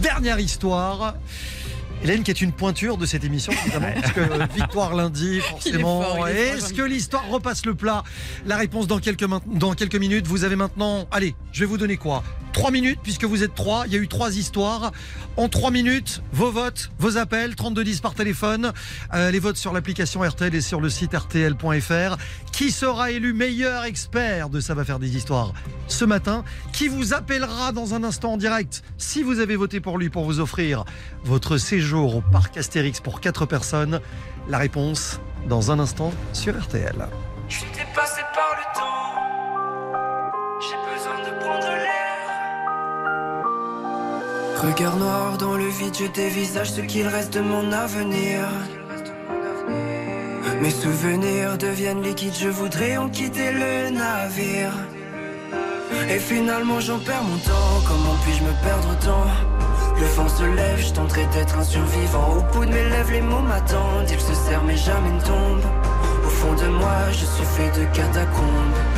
dernière 0.01 0.41
histoire. 0.41 1.17
Hélène 2.03 2.23
qui 2.23 2.31
est 2.31 2.41
une 2.41 2.53
pointure 2.53 2.97
de 2.97 3.07
cette 3.07 3.25
émission, 3.25 3.53
évidemment, 3.65 3.89
parce 4.01 4.13
que 4.13 4.21
euh, 4.21 4.47
victoire 4.55 4.95
lundi, 4.95 5.41
forcément. 5.41 6.27
est 6.27 6.33
Est-ce 6.57 6.73
que 6.73 6.83
l'histoire 6.83 7.27
repasse 7.29 7.67
le 7.67 7.75
plat? 7.75 8.05
La 8.47 8.57
réponse 8.57 8.87
dans 8.87 8.99
quelques, 9.01 9.25
main- 9.25 9.41
dans 9.47 9.73
quelques 9.75 9.97
minutes. 9.97 10.27
Vous 10.27 10.45
avez 10.45 10.55
maintenant, 10.57 11.07
allez, 11.11 11.35
je 11.53 11.61
vais 11.61 11.67
vous 11.67 11.79
donner 11.79 11.97
quoi? 11.97 12.23
Trois 12.59 12.73
minutes, 12.73 12.99
puisque 13.05 13.23
vous 13.23 13.45
êtes 13.45 13.55
trois. 13.55 13.85
Il 13.87 13.93
y 13.93 13.97
a 13.97 14.01
eu 14.01 14.09
trois 14.09 14.37
histoires. 14.37 14.91
En 15.37 15.49
trois 15.49 15.71
minutes, 15.71 16.25
vos 16.33 16.51
votes, 16.51 16.91
vos 16.99 17.17
appels, 17.17 17.55
3210 17.55 18.01
par 18.01 18.15
téléphone, 18.15 18.73
euh, 19.15 19.31
les 19.31 19.39
votes 19.39 19.57
sur 19.57 19.73
l'application 19.73 20.23
RTL 20.23 20.53
et 20.53 20.61
sur 20.61 20.81
le 20.81 20.91
site 20.91 21.15
rtl.fr. 21.15 22.17
Qui 22.51 22.73
sera 22.73 23.13
élu 23.13 23.33
meilleur 23.33 23.85
expert 23.85 24.49
de 24.49 24.59
Ça 24.59 24.75
va 24.75 24.85
faire 24.85 24.99
des 24.99 25.17
histoires 25.17 25.53
ce 25.87 26.05
matin? 26.05 26.43
Qui 26.73 26.89
vous 26.89 27.15
appellera 27.15 27.71
dans 27.71 27.95
un 27.95 28.03
instant 28.03 28.33
en 28.33 28.37
direct 28.37 28.83
si 28.97 29.23
vous 29.23 29.39
avez 29.39 29.55
voté 29.55 29.79
pour 29.79 29.97
lui 29.97 30.11
pour 30.11 30.25
vous 30.25 30.41
offrir 30.41 30.85
votre 31.23 31.59
séjour 31.59 32.17
au 32.17 32.21
parc 32.23 32.57
Astérix 32.57 32.99
pour 32.99 33.21
quatre 33.21 33.47
personnes? 33.47 34.01
La 34.49 34.59
réponse 34.59 35.21
dans 35.49 35.71
un 35.71 35.79
instant 35.79 36.13
sur 36.33 36.61
RTL. 36.61 37.07
Je 37.49 37.61
par 37.61 38.57
le 38.57 38.79
temps. 38.81 39.08
Regard 44.63 44.97
noir 44.97 45.39
dans 45.39 45.55
le 45.55 45.69
vide, 45.69 45.95
je 45.97 46.07
dévisage 46.07 46.73
ce 46.73 46.81
qu'il 46.81 47.07
reste 47.07 47.33
de 47.33 47.41
mon 47.41 47.71
avenir. 47.71 48.41
Mes 50.61 50.71
souvenirs 50.71 51.57
deviennent 51.57 52.03
liquides, 52.03 52.35
je 52.37 52.49
voudrais 52.49 52.97
en 52.97 53.09
quitter 53.09 53.53
le 53.53 53.91
navire. 53.91 54.73
Et 56.11 56.19
finalement 56.19 56.81
j'en 56.81 56.99
perds 56.99 57.23
mon 57.23 57.39
temps, 57.39 57.83
comment 57.87 58.17
puis-je 58.25 58.43
me 58.43 58.53
perdre 58.65 58.89
autant? 58.91 59.27
Le 60.01 60.07
vent 60.17 60.29
se 60.29 60.43
lève, 60.43 60.81
je 60.81 60.93
tenterai 60.93 61.27
d'être 61.27 61.57
un 61.57 61.65
survivant. 61.65 62.39
Au 62.39 62.53
bout 62.53 62.65
de 62.67 62.73
mes 62.73 62.89
lèvres 62.89 63.13
les 63.13 63.21
mots 63.21 63.43
m'attendent, 63.43 64.11
ils 64.11 64.21
se 64.21 64.35
serrent 64.35 64.65
mais 64.65 64.77
jamais 64.77 65.13
ne 65.13 65.21
tombent. 65.21 65.71
Au 66.27 66.31
fond 66.31 66.55
de 66.55 66.69
moi 66.69 67.13
je 67.13 67.25
suis 67.25 67.45
fait 67.45 67.71
de 67.79 67.85
catacombes 67.95 68.98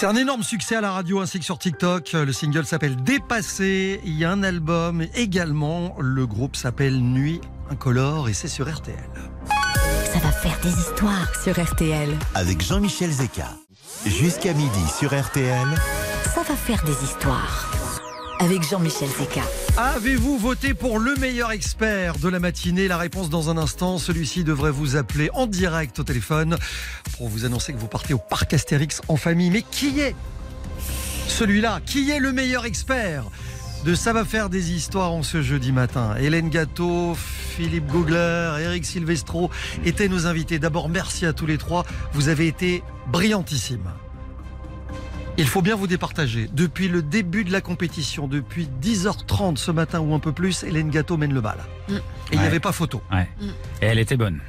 C'est 0.00 0.06
un 0.06 0.14
énorme 0.14 0.44
succès 0.44 0.76
à 0.76 0.80
la 0.80 0.92
radio 0.92 1.18
ainsi 1.18 1.40
que 1.40 1.44
sur 1.44 1.58
TikTok. 1.58 2.12
Le 2.12 2.32
single 2.32 2.64
s'appelle 2.64 2.94
Dépassé. 3.02 4.00
Il 4.04 4.16
y 4.16 4.24
a 4.24 4.30
un 4.30 4.44
album 4.44 5.04
également. 5.16 5.96
Le 5.98 6.24
groupe 6.24 6.54
s'appelle 6.54 7.00
Nuit 7.00 7.40
Incolore 7.68 8.28
et 8.28 8.32
c'est 8.32 8.46
sur 8.46 8.72
RTL. 8.72 8.96
Ça 10.12 10.20
va 10.20 10.30
faire 10.30 10.56
des 10.62 10.70
histoires 10.70 11.34
sur 11.42 11.60
RTL. 11.60 12.16
Avec 12.36 12.62
Jean-Michel 12.62 13.10
Zeka. 13.10 13.48
Jusqu'à 14.06 14.52
midi 14.52 14.88
sur 14.96 15.10
RTL. 15.20 15.66
Ça 16.32 16.44
va 16.44 16.54
faire 16.54 16.84
des 16.84 17.02
histoires. 17.02 17.77
Avec 18.40 18.62
Jean-Michel 18.62 19.08
Zeka. 19.08 19.42
Avez-vous 19.76 20.38
voté 20.38 20.72
pour 20.72 21.00
le 21.00 21.16
meilleur 21.16 21.50
expert 21.50 22.18
de 22.18 22.28
la 22.28 22.38
matinée? 22.38 22.86
La 22.86 22.96
réponse 22.96 23.30
dans 23.30 23.50
un 23.50 23.58
instant. 23.58 23.98
Celui-ci 23.98 24.44
devrait 24.44 24.70
vous 24.70 24.94
appeler 24.94 25.28
en 25.34 25.46
direct 25.46 25.98
au 25.98 26.04
téléphone 26.04 26.56
pour 27.16 27.28
vous 27.28 27.44
annoncer 27.44 27.72
que 27.72 27.78
vous 27.78 27.88
partez 27.88 28.14
au 28.14 28.18
parc 28.18 28.54
Astérix 28.54 29.00
en 29.08 29.16
famille. 29.16 29.50
Mais 29.50 29.62
qui 29.62 29.98
est 29.98 30.14
celui-là? 31.26 31.80
Qui 31.84 32.10
est 32.12 32.20
le 32.20 32.32
meilleur 32.32 32.64
expert 32.64 33.24
de 33.84 33.94
Ça 33.96 34.12
va 34.12 34.24
faire 34.24 34.50
des 34.50 34.70
histoires 34.70 35.12
en 35.12 35.24
ce 35.24 35.42
jeudi 35.42 35.72
matin? 35.72 36.14
Hélène 36.16 36.48
Gâteau, 36.48 37.16
Philippe 37.16 37.86
Googler, 37.86 38.56
Eric 38.60 38.84
Silvestro 38.84 39.50
étaient 39.84 40.08
nos 40.08 40.26
invités. 40.26 40.60
D'abord, 40.60 40.88
merci 40.88 41.26
à 41.26 41.32
tous 41.32 41.46
les 41.46 41.58
trois. 41.58 41.84
Vous 42.12 42.28
avez 42.28 42.46
été 42.46 42.84
brillantissimes. 43.10 43.90
Il 45.40 45.46
faut 45.46 45.62
bien 45.62 45.76
vous 45.76 45.86
départager. 45.86 46.50
Depuis 46.52 46.88
le 46.88 47.00
début 47.00 47.44
de 47.44 47.52
la 47.52 47.60
compétition, 47.60 48.26
depuis 48.26 48.68
10h30 48.82 49.56
ce 49.56 49.70
matin 49.70 50.00
ou 50.00 50.12
un 50.14 50.18
peu 50.18 50.32
plus, 50.32 50.64
Hélène 50.64 50.90
Gâteau 50.90 51.16
mène 51.16 51.32
le 51.32 51.40
bal. 51.40 51.58
Mm. 51.88 51.94
Et 51.94 52.00
il 52.32 52.40
n'y 52.40 52.44
avait 52.46 52.58
pas 52.60 52.72
photo. 52.72 53.00
Ouais. 53.12 53.28
Mm. 53.40 53.46
Et 53.82 53.86
elle 53.86 53.98
était 54.00 54.16
bonne. 54.16 54.40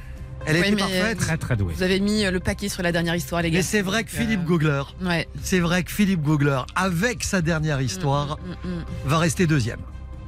Elle 0.46 0.56
Ouais, 0.56 0.68
était 0.68 0.76
parfaite. 0.76 1.18
Très 1.18 1.36
très 1.36 1.56
doué. 1.56 1.74
Vous 1.76 1.82
avez 1.84 2.00
mis 2.00 2.24
euh, 2.24 2.30
le 2.30 2.40
paquet 2.40 2.68
sur 2.68 2.82
la 2.82 2.90
dernière 2.92 3.14
histoire, 3.14 3.40
les 3.42 3.50
gars. 3.50 3.58
Mais 3.58 3.62
c'est 3.62 3.82
vrai 3.82 4.02
que 4.04 4.10
euh, 4.14 4.18
Philippe 4.18 4.44
Googler, 4.44 4.82
Ouais. 5.02 5.28
c'est 5.42 5.60
vrai 5.60 5.84
que 5.84 5.92
Philippe 5.92 6.22
Googler, 6.22 6.62
avec 6.74 7.22
sa 7.24 7.40
dernière 7.40 7.80
histoire, 7.80 8.38
Mm, 8.64 8.68
va 9.04 9.18
rester 9.18 9.46
deuxième. 9.46 9.80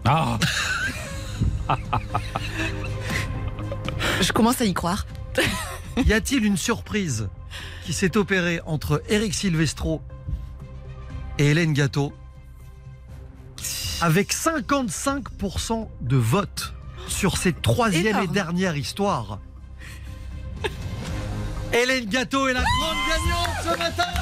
Ah 0.05 0.39
Je 4.21 4.33
commence 4.33 4.61
à 4.61 4.65
y 4.65 4.75
croire. 4.75 5.07
Y 6.07 6.13
a-t-il 6.13 6.45
une 6.45 6.57
surprise 6.57 7.29
qui 7.85 7.93
s'est 7.93 8.17
opérée 8.17 8.61
entre 8.67 9.03
Eric 9.09 9.35
Silvestro 9.35 10.01
et 11.39 11.47
Hélène 11.47 11.73
Gâteau 11.73 12.13
avec 14.01 14.33
55% 14.33 15.89
de 16.01 16.17
vote 16.17 16.75
sur 17.07 17.37
cette 17.37 17.63
troisième 17.63 18.19
et 18.23 18.27
dernière 18.27 18.77
histoire. 18.77 19.39
Hélène 21.73 22.07
Gâteau 22.07 22.49
est 22.49 22.55
la 22.55 22.63
grande 22.63 22.97
gagnante 23.09 23.57
ce 23.63 23.79
matin 23.79 24.13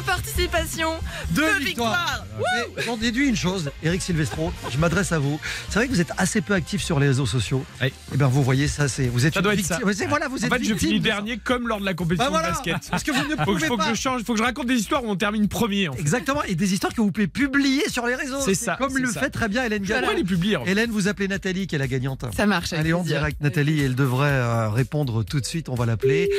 Deux 0.00 0.06
participations, 0.06 0.92
Deux 1.32 1.42
deux 1.42 1.64
victoires. 1.64 2.24
victoires. 2.38 2.84
J'en 2.86 2.96
déduis 2.96 3.28
une 3.28 3.36
chose, 3.36 3.70
Eric 3.82 4.00
Silvestro, 4.00 4.50
je 4.70 4.78
m'adresse 4.78 5.12
à 5.12 5.18
vous. 5.18 5.38
C'est 5.68 5.74
vrai 5.78 5.88
que 5.88 5.92
vous 5.92 6.00
êtes 6.00 6.12
assez 6.16 6.40
peu 6.40 6.54
actif 6.54 6.82
sur 6.82 6.98
les 6.98 7.08
réseaux 7.08 7.26
sociaux. 7.26 7.64
Oui. 7.82 7.92
Et 8.12 8.16
bien 8.16 8.28
vous 8.28 8.42
voyez 8.42 8.66
ça, 8.66 8.88
c'est 8.88 9.08
vous 9.08 9.26
êtes 9.26 9.34
Ça 9.34 9.40
une 9.40 9.44
doit 9.44 9.52
être 9.52 9.58
victime. 9.58 9.76
ça. 9.80 9.84
Ouais, 9.84 9.92
c'est- 9.92 10.06
Voilà, 10.06 10.28
vous 10.28 10.42
En 10.42 10.46
êtes 10.46 10.52
fait, 10.54 10.64
je 10.64 10.74
finis 10.74 11.00
de 11.00 11.06
ça. 11.06 11.14
dernier 11.16 11.36
comme 11.38 11.68
lors 11.68 11.80
de 11.80 11.84
la 11.84 11.92
compétition 11.94 12.24
Bah 12.24 12.30
voilà, 12.30 12.48
de 12.50 12.54
basket. 12.54 12.90
parce 12.90 13.02
que 13.02 13.10
vous 13.12 13.24
ne 13.28 13.30
Faut, 13.36 13.36
que- 13.36 13.44
pouvez 13.44 13.66
faut 13.66 13.76
que 13.76 13.82
pas. 13.82 13.94
je 13.94 14.00
change, 14.00 14.22
faut 14.24 14.32
que 14.32 14.38
je 14.38 14.44
raconte 14.44 14.66
des 14.68 14.76
histoires 14.76 15.04
où 15.04 15.08
on 15.10 15.16
termine 15.16 15.48
premier. 15.48 15.88
En 15.88 15.92
fait. 15.92 16.00
Exactement, 16.00 16.42
et 16.44 16.54
des 16.54 16.72
histoires 16.72 16.94
que 16.94 17.00
vous 17.02 17.12
pouvez 17.12 17.26
publier 17.28 17.88
sur 17.90 18.06
les 18.06 18.14
réseaux. 18.14 18.40
C'est 18.40 18.54
ça, 18.54 18.76
Comme 18.76 18.96
le 18.96 19.10
ça. 19.10 19.20
fait 19.20 19.30
très 19.30 19.48
bien 19.48 19.64
Hélène. 19.64 19.84
Pourquoi 19.84 20.14
les 20.14 20.24
publier 20.24 20.56
en 20.56 20.64
fait 20.64 20.70
Hélène, 20.70 20.90
vous 20.90 21.08
appelez 21.08 21.28
Nathalie 21.28 21.66
qui 21.66 21.74
est 21.74 21.78
la 21.78 21.88
gagnante. 21.88 22.24
Ça 22.34 22.46
marche. 22.46 22.72
Allez 22.72 22.92
en 22.94 23.02
direct, 23.02 23.38
Nathalie, 23.42 23.80
elle 23.82 23.94
devrait 23.94 24.28
euh, 24.30 24.70
répondre 24.70 25.22
tout 25.24 25.40
de 25.40 25.46
suite. 25.46 25.68
On 25.68 25.74
va 25.74 25.84
l'appeler. 25.84 26.30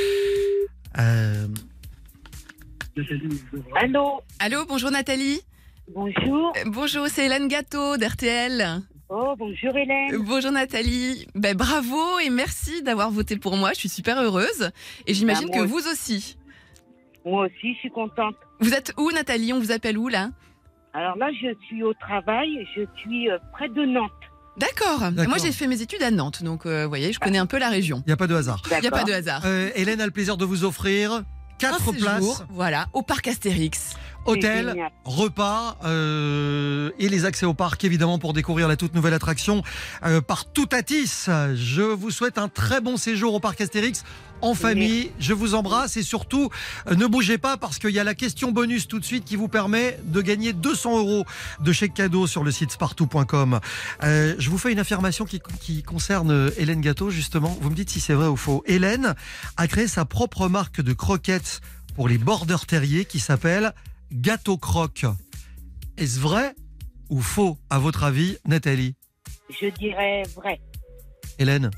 Euh, 0.98 1.48
Allô, 3.76 4.22
Allô, 4.40 4.66
bonjour 4.66 4.92
Nathalie. 4.92 5.40
bonjour. 5.88 6.54
Euh, 6.58 6.64
Bonjour, 6.68 7.08
c'est 7.08 7.26
Hélène 7.26 7.48
Gâteau 7.48 7.96
d'RTL. 7.98 8.82
Oh, 9.10 9.34
bonjour 9.38 9.76
Hélène. 9.78 10.14
Euh, 10.16 10.20
Bonjour 10.20 10.52
Nathalie. 10.52 11.28
Ben, 11.36 11.56
bravo 11.56 12.20
et 12.20 12.30
merci 12.30 12.82
d'avoir 12.84 13.10
voté 13.12 13.38
pour 13.38 13.56
moi. 13.56 13.72
Je 13.74 13.80
suis 13.80 13.90
super 13.90 14.20
heureuse. 14.22 14.72
Et 15.08 15.14
j'imagine 15.14 15.48
Bah, 15.48 15.54
que 15.54 15.58
moi 15.60 15.68
vous 15.68 15.88
aussi. 15.90 16.38
Moi 17.26 17.46
aussi, 17.46 17.74
je 17.76 17.80
suis 17.80 17.92
contente. 17.92 18.36
Vous 18.60 18.74
êtes 18.74 18.94
où 18.98 19.12
Nathalie? 19.12 19.54
On 19.54 19.60
vous 19.60 19.72
appelle 19.72 19.98
où 19.98 20.08
là? 20.10 20.30
Alors 20.94 21.16
là, 21.18 21.30
je 21.32 21.48
suis 21.68 21.84
au 21.84 21.94
travail, 21.94 22.68
je 22.76 22.82
suis 23.02 23.30
euh, 23.30 23.38
près 23.54 23.70
de 23.70 23.86
Nantes. 23.86 24.12
D'accord. 24.58 25.00
D'accord. 25.12 25.30
Moi 25.30 25.38
j'ai 25.42 25.54
fait 25.54 25.68
mes 25.68 25.82
études 25.82 26.04
à 26.04 26.12
Nantes, 26.12 26.44
donc 26.44 26.66
euh, 26.66 26.84
vous 26.84 26.90
voyez, 26.90 27.14
je 27.14 27.20
connais 27.20 27.38
un 27.38 27.46
peu 27.46 27.58
la 27.58 27.70
région. 27.70 28.04
Il 28.06 28.10
n'y 28.10 28.14
a 28.14 28.18
pas 28.18 28.28
de 28.28 28.36
hasard. 28.36 28.62
Il 28.70 28.82
n'y 28.82 28.88
a 28.88 28.92
pas 28.92 29.06
de 29.06 29.14
hasard. 29.14 29.44
Euh, 29.46 29.70
Hélène 29.76 30.02
a 30.02 30.06
le 30.06 30.12
plaisir 30.12 30.36
de 30.36 30.44
vous 30.44 30.66
offrir 30.66 31.24
quatre 31.62 31.90
Un 31.90 31.94
séjour, 31.94 32.08
places, 32.08 32.44
voilà, 32.50 32.88
au 32.94 33.04
parc 33.04 33.28
Astérix. 33.28 33.96
Hôtel, 34.26 34.70
génial. 34.70 34.92
repas 35.06 35.78
euh, 35.86 36.92
et 37.00 37.10
les 37.10 37.26
accès 37.26 37.46
au 37.46 37.54
parc 37.54 37.84
évidemment 37.84 38.20
pour 38.20 38.34
découvrir 38.34 38.68
la 38.68 38.76
toute 38.76 38.96
nouvelle 38.96 39.14
attraction 39.14 39.64
euh, 40.06 40.22
par 40.22 40.46
Toutatis. 40.46 41.28
Je 41.56 41.82
vous 41.82 42.12
souhaite 42.12 42.38
un 42.38 42.48
très 42.48 42.82
bon 42.82 42.98
séjour 42.98 43.34
au 43.34 43.40
parc 43.40 43.62
Astérix 43.62 44.04
en 44.42 44.54
famille. 44.54 45.12
Je 45.20 45.34
vous 45.34 45.56
embrasse 45.56 45.98
et 45.98 46.04
surtout 46.04 46.50
euh, 46.88 46.96
ne 46.96 47.06
bougez 47.06 47.38
pas 47.38 47.58
parce 47.58 47.80
qu'il 47.80 47.92
y 47.92 48.00
a 48.00 48.04
la 48.04 48.16
question 48.16 48.52
bonus 48.52 48.88
tout 48.88 49.00
de 49.00 49.06
suite 49.06 49.26
qui 49.26 49.36
vous 49.36 49.48
permet 49.48 50.00
de 50.04 50.22
gagner 50.22 50.54
200 50.54 51.00
euros 51.00 51.26
de 51.60 51.72
chèque 51.72 51.94
cadeau 51.94 52.28
sur 52.28 52.44
le 52.44 52.52
site 52.52 52.72
spartou.com. 52.72 53.60
Euh, 54.04 54.36
je 54.38 54.50
vous 54.50 54.58
fais 54.58 54.72
une 54.72 54.80
affirmation 54.80 55.26
qui, 55.26 55.42
qui 55.60 55.84
concerne 55.84 56.32
euh, 56.32 56.50
Hélène 56.58 56.82
Gâteau 56.82 57.10
justement. 57.10 57.58
Vous 57.62 57.70
me 57.70 57.76
dites 57.76 57.90
si 57.90 58.00
c'est 58.00 58.14
vrai 58.14 58.28
ou 58.28 58.36
faux. 58.38 58.64
Hélène 58.66 59.16
a 59.58 59.68
créé 59.68 59.88
sa 59.88 60.06
propre 60.06 60.48
marque 60.48 60.82
de 60.82 60.94
croquettes 60.94 61.62
pour 61.96 62.08
les 62.08 62.18
border 62.18 62.58
terriers 62.68 63.06
qui 63.06 63.20
s'appelle 63.20 63.74
Gâteau 64.12 64.58
Croque. 64.58 65.06
Est-ce 65.98 66.20
vrai 66.20 66.56
ou 67.10 67.22
faux 67.22 67.58
à 67.70 67.80
votre 67.80 68.04
avis, 68.04 68.38
Nathalie? 68.46 68.96
Je 69.50 69.68
dirais 69.78 70.24
vrai. 70.36 70.60
Hélène? 71.40 71.72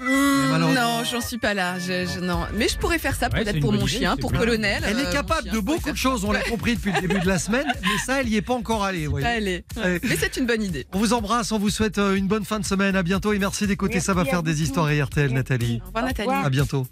Malheureusement- 0.00 0.98
non, 0.98 1.04
j'en 1.04 1.20
suis 1.20 1.38
pas 1.38 1.54
là. 1.54 1.76
Je, 1.80 2.06
je- 2.06 2.20
non. 2.20 2.46
Mais 2.54 2.68
je 2.68 2.78
pourrais 2.78 3.00
faire 3.00 3.16
ça 3.16 3.28
Ouais, 3.30 3.42
peut-être 3.42 3.58
pour 3.58 3.72
mon 3.72 3.80
idée, 3.80 3.98
chien, 3.98 4.16
pour 4.16 4.30
bien. 4.30 4.38
colonel. 4.38 4.82
Elle 4.86 4.96
euh, 4.96 5.00
est 5.00 5.04
mon 5.06 5.10
capable 5.12 5.42
chien, 5.42 5.52
de 5.54 5.58
beaucoup 5.58 5.90
de 5.90 5.96
choses, 5.96 6.24
on 6.24 6.30
l'a 6.30 6.40
compris 6.48 6.76
depuis 6.76 6.92
le 6.92 7.00
début 7.00 7.18
de 7.18 7.26
la 7.26 7.38
semaine, 7.40 7.66
mais 7.82 7.98
ça, 8.06 8.20
elle 8.20 8.28
n'y 8.28 8.36
est 8.36 8.42
pas 8.42 8.54
encore 8.54 8.84
allée. 8.84 9.08
voyez. 9.08 9.64
Mais 9.76 10.16
c'est 10.16 10.36
une 10.36 10.46
bonne 10.46 10.62
idée. 10.62 10.86
On 10.92 10.98
vous 10.98 11.12
embrasse, 11.14 11.50
on 11.50 11.58
vous 11.58 11.70
souhaite 11.70 11.98
euh, 11.98 12.14
une 12.14 12.28
bonne 12.28 12.44
fin 12.44 12.60
de 12.60 12.64
semaine. 12.64 12.94
À 12.94 13.02
bientôt 13.02 13.32
et 13.32 13.38
merci 13.40 13.66
d'écouter 13.66 13.98
Ça 13.98 14.14
va 14.14 14.24
faire 14.24 14.44
des 14.44 14.62
histoires 14.62 14.88
et 14.90 15.02
RTL. 15.02 15.32
Nathalie. 15.32 15.80
Au 15.82 15.86
revoir 15.86 16.04
Nathalie. 16.04 16.30
À 16.30 16.48
bientôt. 16.50 16.86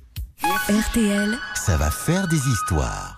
RTL, 0.68 1.38
Ça 1.54 1.76
va 1.76 1.90
faire 1.92 2.26
des 2.26 2.36
histoires. 2.48 3.15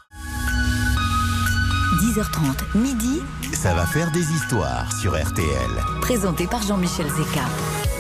10h30, 2.19 2.77
midi, 2.77 3.23
Ça 3.53 3.75
va 3.75 3.87
faire 3.87 4.11
des 4.11 4.33
histoires 4.33 4.93
sur 5.01 5.13
RTL. 5.13 5.71
présenté 6.01 6.49
par 6.49 6.61
Jean-Michel 6.63 7.07
Zeka. 7.07 7.45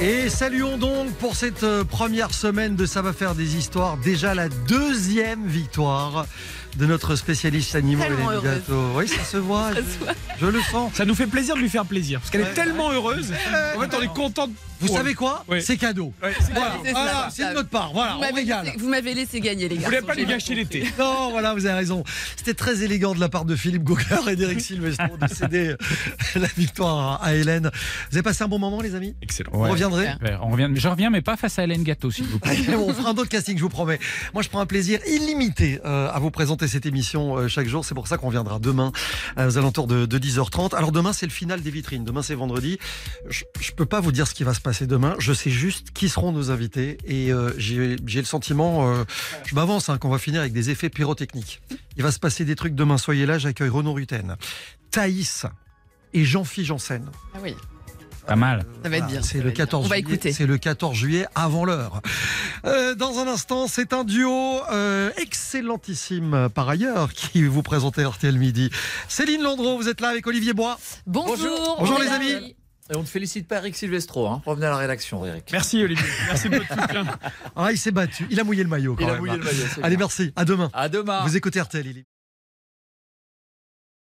Et 0.00 0.28
saluons 0.28 0.76
donc 0.76 1.12
pour 1.20 1.36
cette 1.36 1.62
euh, 1.62 1.84
première 1.84 2.34
semaine 2.34 2.74
de 2.74 2.84
Ça 2.84 3.00
va 3.00 3.12
faire 3.12 3.36
des 3.36 3.56
histoires, 3.56 3.96
déjà 3.98 4.34
la 4.34 4.48
deuxième 4.48 5.46
victoire 5.46 6.26
de 6.76 6.86
notre 6.86 7.16
spécialiste 7.16 7.74
animaux 7.74 8.04
Hélène. 8.04 8.40
Gâteau. 8.42 8.92
Oui, 8.94 9.08
ça 9.08 9.24
se 9.24 9.36
voit, 9.36 9.70
je, 9.74 9.80
je 10.40 10.46
le 10.46 10.60
sens. 10.60 10.92
Ça 10.94 11.04
nous 11.04 11.14
fait 11.14 11.26
plaisir 11.26 11.54
de 11.56 11.60
lui 11.60 11.68
faire 11.68 11.84
plaisir 11.86 12.20
parce 12.20 12.30
qu'elle 12.30 12.42
Ouais. 12.42 12.50
est 12.50 12.54
tellement 12.54 12.92
heureuse. 12.92 13.32
En 13.76 13.80
fait, 13.80 13.96
on 13.96 14.02
est 14.02 14.14
content. 14.14 14.46
de- 14.46 14.52
Vous 14.80 14.86
Ouais. 14.88 14.94
savez 14.96 15.14
quoi 15.14 15.44
Ouais. 15.48 15.60
C'est 15.60 15.76
cadeau. 15.76 16.12
Ouais, 16.22 16.32
c'est 16.40 16.52
Voilà, 16.92 17.28
ça, 17.32 17.50
de 17.50 17.54
notre 17.56 17.68
part. 17.68 17.90
Voilà, 17.92 18.12
vous 18.12 18.18
on 18.18 18.20
m'avez 18.20 18.34
régale. 18.34 18.66
laissé- 18.66 18.78
vous 18.78 18.88
m'avez 18.88 19.12
laissé 19.14 19.40
gagner, 19.40 19.68
les 19.68 19.74
gars. 19.74 19.80
Vous 19.80 19.86
voulez 19.86 20.02
pas 20.02 20.14
lui 20.14 20.24
gâcher 20.24 20.54
l'été. 20.54 20.84
Non, 21.00 21.30
voilà, 21.30 21.52
vous 21.54 21.66
avez 21.66 21.74
raison. 21.74 22.04
C'était 22.36 22.54
très 22.54 22.84
élégant 22.84 23.12
de 23.12 23.18
la 23.18 23.28
part 23.28 23.44
de 23.44 23.56
Philippe 23.56 23.82
Gauguin 23.82 24.20
et 24.30 24.36
d'Éric 24.36 24.60
Silvestro 24.60 25.16
de 25.16 25.26
céder 25.34 25.74
la 26.36 26.46
victoire 26.56 27.20
à 27.24 27.34
Hélène. 27.34 27.70
Vous 28.12 28.16
avez 28.18 28.22
passé 28.22 28.44
un 28.44 28.48
bon 28.48 28.60
moment, 28.60 28.80
les 28.80 28.94
amis 28.94 29.16
Excellent. 29.20 29.50
Vous 29.52 29.64
reviendrez 29.64 30.06
Ouais, 30.22 30.36
on 30.42 30.50
revient, 30.50 30.68
je 30.74 30.86
reviens, 30.86 31.10
mais 31.10 31.22
pas 31.22 31.36
face 31.36 31.58
à 31.58 31.64
Hélène 31.64 31.82
Gâteau, 31.82 32.12
s'il 32.12 32.26
vous 32.26 32.38
plaît. 32.38 32.56
on 32.76 32.92
fera 32.94 33.10
un 33.10 33.14
autre 33.14 33.28
casting, 33.28 33.56
je 33.58 33.62
vous 33.62 33.68
promets. 33.68 33.98
Moi, 34.32 34.44
je 34.44 34.48
prends 34.48 34.60
un 34.60 34.66
plaisir 34.66 35.00
illimité 35.08 35.80
euh, 35.84 36.08
à 36.12 36.18
vous 36.20 36.30
présenter 36.30 36.57
cette 36.66 36.86
émission 36.86 37.36
euh, 37.36 37.48
chaque 37.48 37.68
jour. 37.68 37.84
C'est 37.84 37.94
pour 37.94 38.09
ça 38.09 38.18
qu'on 38.18 38.30
viendra 38.30 38.59
demain 38.59 38.92
euh, 39.38 39.48
aux 39.48 39.59
alentours 39.59 39.86
de, 39.86 40.06
de 40.06 40.18
10h30. 40.18 40.74
Alors 40.74 40.92
demain, 40.92 41.12
c'est 41.12 41.26
le 41.26 41.32
final 41.32 41.61
des 41.61 41.70
vitrines. 41.70 42.04
Demain, 42.04 42.22
c'est 42.22 42.34
vendredi. 42.34 42.78
Je, 43.28 43.44
je 43.61 43.72
peux 43.72 43.86
pas 43.86 44.00
vous 44.00 44.12
dire 44.12 44.26
ce 44.26 44.34
qui 44.34 44.44
va 44.44 44.54
se 44.54 44.61
passer 44.61 44.86
demain. 44.86 45.14
Je 45.18 45.32
sais 45.32 45.50
juste 45.50 45.92
qui 45.92 46.09
seront 46.09 46.32
nos 46.32 46.50
invités 46.50 46.98
et 47.04 47.32
euh, 47.32 47.52
j'ai 47.59 47.96
le 47.96 48.24
sentiment, 48.24 48.92
je 49.46 49.54
m'avance, 49.54 49.88
hein, 49.88 49.98
qu'on 49.98 50.09
va 50.09 50.18
finir 50.18 50.40
avec 50.40 50.52
des 50.52 50.70
effets 50.70 50.90
pyrotechniques. 50.90 51.61
Il 51.96 52.02
va 52.02 52.12
se 52.12 52.18
passer 52.18 52.44
des 52.44 52.56
trucs 52.56 52.74
demain. 52.74 52.98
Soyez 52.98 53.26
là. 53.26 53.38
J'accueille 53.38 53.68
Renaud 53.68 53.92
Rutten, 53.92 54.36
Thaïs 54.90 55.46
et 56.14 56.24
Jean-Philippe 56.24 56.68
Janssen. 56.68 57.04
Ah 57.34 57.38
oui, 57.42 57.54
Pas 58.29 58.37
mal. 58.37 58.64
ça 58.83 58.89
va 58.89 58.97
être 58.99 59.07
bien. 59.07 59.22
C'est 59.22 59.39
le 59.39 59.49
être 59.49 59.55
bien. 59.57 59.64
14 59.64 59.87
On 59.87 59.89
va 59.89 59.97
juillet. 59.97 60.09
écouter. 60.14 60.33
C'est 60.33 60.47
le 60.47 60.59
14 60.59 60.97
juillet 60.97 61.26
avant 61.35 61.64
l'heure. 61.64 62.01
Euh, 62.64 62.95
dans 62.95 63.18
un 63.18 63.26
instant, 63.26 63.66
c'est 63.68 63.93
un 63.93 64.05
duo 64.05 64.61
euh, 64.70 65.11
excellentissime 65.16 66.35
euh, 66.35 66.49
par 66.49 66.68
ailleurs 66.68 67.12
qui 67.12 67.43
vous 67.45 67.62
présente 67.62 67.97
RTL 67.99 68.37
Midi. 68.39 68.70
Céline 69.09 69.43
Landreau, 69.43 69.76
vous 69.79 69.89
êtes 69.89 70.01
là 70.01 70.09
avec 70.09 70.26
Olivier 70.26 70.53
Bois. 70.53 70.79
Bonjour. 71.07 71.76
Bonjour 71.79 71.99
les 71.99 72.09
amis. 72.09 72.55
Et 72.91 72.97
on 72.97 73.01
ne 73.01 73.05
félicite 73.07 73.47
pas 73.47 73.57
Eric 73.57 73.76
Silvestro, 73.76 74.26
hein. 74.29 74.41
revenez 74.47 74.66
à 74.66 74.70
la 74.70 74.79
rédaction, 74.79 75.22
Eric. 75.26 75.45
Merci 75.53 75.83
Olivier. 75.85 76.07
Merci 76.26 76.49
de 76.49 76.57
votre 76.57 76.68
soutien. 76.83 77.05
Ah, 77.55 77.70
il 77.70 77.76
s'est 77.76 77.91
battu. 77.91 78.26
Il 78.31 78.41
a 78.41 78.45
mouillé 78.45 78.62
le 78.62 78.68
maillot 78.70 78.95
quand 78.97 79.05
Il 79.05 79.09
a 79.11 79.12
même. 79.12 79.20
mouillé 79.20 79.37
le 79.37 79.45
maillot. 79.45 79.64
c'est 79.74 79.83
Allez, 79.85 79.97
bien. 79.97 80.07
merci. 80.07 80.33
À 80.37 80.47
demain. 80.47 80.70
À 80.72 80.89
demain. 80.89 81.21
Vous 81.26 81.37
écoutez 81.37 81.61
RTL. 81.61 81.87
il 81.87 81.99
est- 81.99 82.05